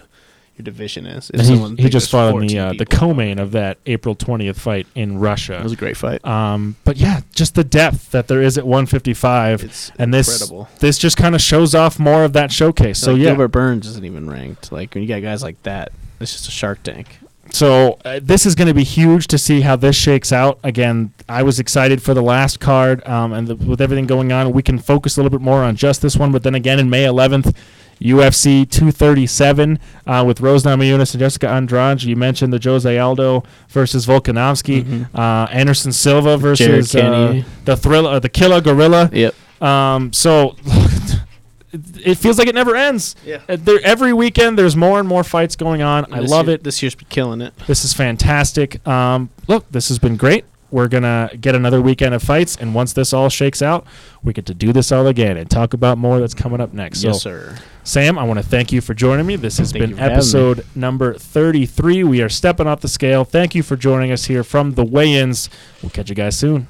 your 0.60 0.64
division 0.72 1.06
is. 1.06 1.30
If 1.32 1.46
someone 1.46 1.76
he, 1.76 1.84
he 1.84 1.88
just 1.88 2.10
fought 2.10 2.34
in 2.34 2.46
the 2.46 2.58
uh, 2.58 2.72
the 2.74 2.86
co-main 2.86 3.38
of 3.38 3.52
that 3.52 3.78
April 3.86 4.14
20th 4.14 4.56
fight 4.56 4.86
in 4.94 5.18
Russia. 5.18 5.58
It 5.58 5.62
was 5.62 5.72
a 5.72 5.76
great 5.76 5.96
fight. 5.96 6.24
Um, 6.24 6.76
but 6.84 6.96
yeah, 6.96 7.20
just 7.34 7.54
the 7.54 7.64
depth 7.64 8.10
that 8.10 8.28
there 8.28 8.42
is 8.42 8.58
at 8.58 8.66
155, 8.66 9.64
It's 9.64 9.90
and 9.98 10.12
this 10.12 10.40
incredible. 10.40 10.68
this 10.80 10.98
just 10.98 11.16
kind 11.16 11.34
of 11.34 11.40
shows 11.40 11.74
off 11.74 11.98
more 11.98 12.24
of 12.24 12.32
that 12.34 12.52
showcase. 12.52 12.98
So 12.98 13.12
Like, 13.12 13.22
yeah, 13.22 13.30
Gilbert 13.30 13.48
Burns 13.48 13.86
isn't 13.86 14.04
even 14.04 14.28
ranked. 14.28 14.70
Like 14.70 14.94
when 14.94 15.02
you 15.02 15.08
got 15.08 15.22
guys 15.22 15.42
like 15.42 15.62
that, 15.62 15.92
it's 16.20 16.32
just 16.32 16.48
a 16.48 16.50
Shark 16.50 16.82
Tank. 16.82 17.18
so 17.52 17.98
uh, 18.04 18.20
this 18.22 18.44
is 18.46 18.54
going 18.54 18.68
to 18.68 18.74
be 18.74 18.84
huge 18.84 19.26
to 19.28 19.38
see 19.38 19.62
how 19.62 19.74
this 19.76 19.96
shakes 19.96 20.32
out. 20.32 20.58
Again, 20.62 21.12
I 21.28 21.42
was 21.42 21.58
excited 21.58 22.02
for 22.02 22.14
the 22.14 22.22
last 22.22 22.60
card, 22.60 23.06
um, 23.08 23.32
and 23.32 23.48
the, 23.48 23.56
with 23.56 23.80
everything 23.80 24.06
going 24.06 24.30
on, 24.32 24.52
we 24.52 24.62
can 24.62 24.78
focus 24.78 25.16
a 25.16 25.20
little 25.22 25.36
bit 25.36 25.42
more 25.44 25.62
on 25.64 25.74
just 25.76 26.02
this 26.02 26.16
one. 26.16 26.30
But 26.30 26.42
then 26.42 26.54
again, 26.54 26.78
in 26.78 26.90
May 26.90 27.04
11th. 27.04 27.56
UFC 28.00 28.68
237 28.70 29.78
uh, 30.06 30.24
with 30.26 30.40
Rose 30.40 30.64
Namajunas 30.64 31.12
and 31.14 31.20
Jessica 31.20 31.48
Andrade. 31.48 32.02
You 32.02 32.16
mentioned 32.16 32.52
the 32.52 32.60
Jose 32.62 32.98
Aldo 32.98 33.44
versus 33.68 34.06
Volkanovski, 34.06 35.06
uh, 35.14 35.46
Anderson 35.50 35.92
Silva 35.92 36.36
versus 36.36 36.94
uh, 36.94 37.42
the 37.64 37.76
thriller, 37.76 38.18
the 38.20 38.28
Killer 38.28 38.60
Gorilla. 38.60 39.10
Yep. 39.12 39.34
Um, 39.62 40.12
so 40.12 40.56
it 41.72 42.16
feels 42.16 42.38
like 42.38 42.48
it 42.48 42.54
never 42.54 42.74
ends. 42.74 43.14
Yeah. 43.24 43.42
Uh, 43.48 43.56
There, 43.58 43.80
every 43.84 44.12
weekend, 44.12 44.58
there's 44.58 44.76
more 44.76 44.98
and 44.98 45.08
more 45.08 45.22
fights 45.22 45.56
going 45.56 45.82
on. 45.82 46.12
I 46.12 46.20
love 46.20 46.46
year- 46.46 46.56
it. 46.56 46.64
This 46.64 46.82
year's 46.82 46.94
been 46.94 47.08
killing 47.08 47.40
it. 47.40 47.54
This 47.66 47.84
is 47.84 47.92
fantastic. 47.92 48.86
Um, 48.88 49.30
look, 49.46 49.70
this 49.70 49.88
has 49.88 49.98
been 49.98 50.16
great. 50.16 50.44
We're 50.72 50.86
gonna 50.88 51.30
get 51.40 51.56
another 51.56 51.80
weekend 51.82 52.14
of 52.14 52.22
fights, 52.22 52.54
and 52.56 52.74
once 52.76 52.92
this 52.92 53.12
all 53.12 53.28
shakes 53.28 53.60
out, 53.60 53.84
we 54.22 54.32
get 54.32 54.46
to 54.46 54.54
do 54.54 54.72
this 54.72 54.92
all 54.92 55.08
again 55.08 55.36
and 55.36 55.50
talk 55.50 55.74
about 55.74 55.98
more 55.98 56.20
that's 56.20 56.32
coming 56.34 56.60
up 56.60 56.72
next. 56.72 57.02
Yes, 57.02 57.22
so, 57.22 57.30
sir. 57.30 57.58
Sam, 57.82 58.18
I 58.18 58.24
want 58.24 58.38
to 58.38 58.44
thank 58.44 58.72
you 58.72 58.80
for 58.80 58.94
joining 58.94 59.26
me. 59.26 59.36
This 59.36 59.58
has 59.58 59.72
Thank 59.72 59.82
been 59.82 59.90
for 59.94 59.96
having 60.00 60.12
me. 60.12 60.16
episode 60.18 60.66
number 60.74 61.14
33. 61.14 62.04
We 62.04 62.20
are 62.22 62.28
stepping 62.28 62.66
off 62.66 62.80
the 62.80 62.88
scale. 62.88 63.24
Thank 63.24 63.54
you 63.54 63.62
for 63.62 63.76
joining 63.76 64.12
us 64.12 64.26
here 64.26 64.44
from 64.44 64.74
the 64.74 64.84
weigh-ins. 64.84 65.48
We'll 65.82 65.90
catch 65.90 66.08
you 66.08 66.14
guys 66.14 66.36
soon. 66.36 66.68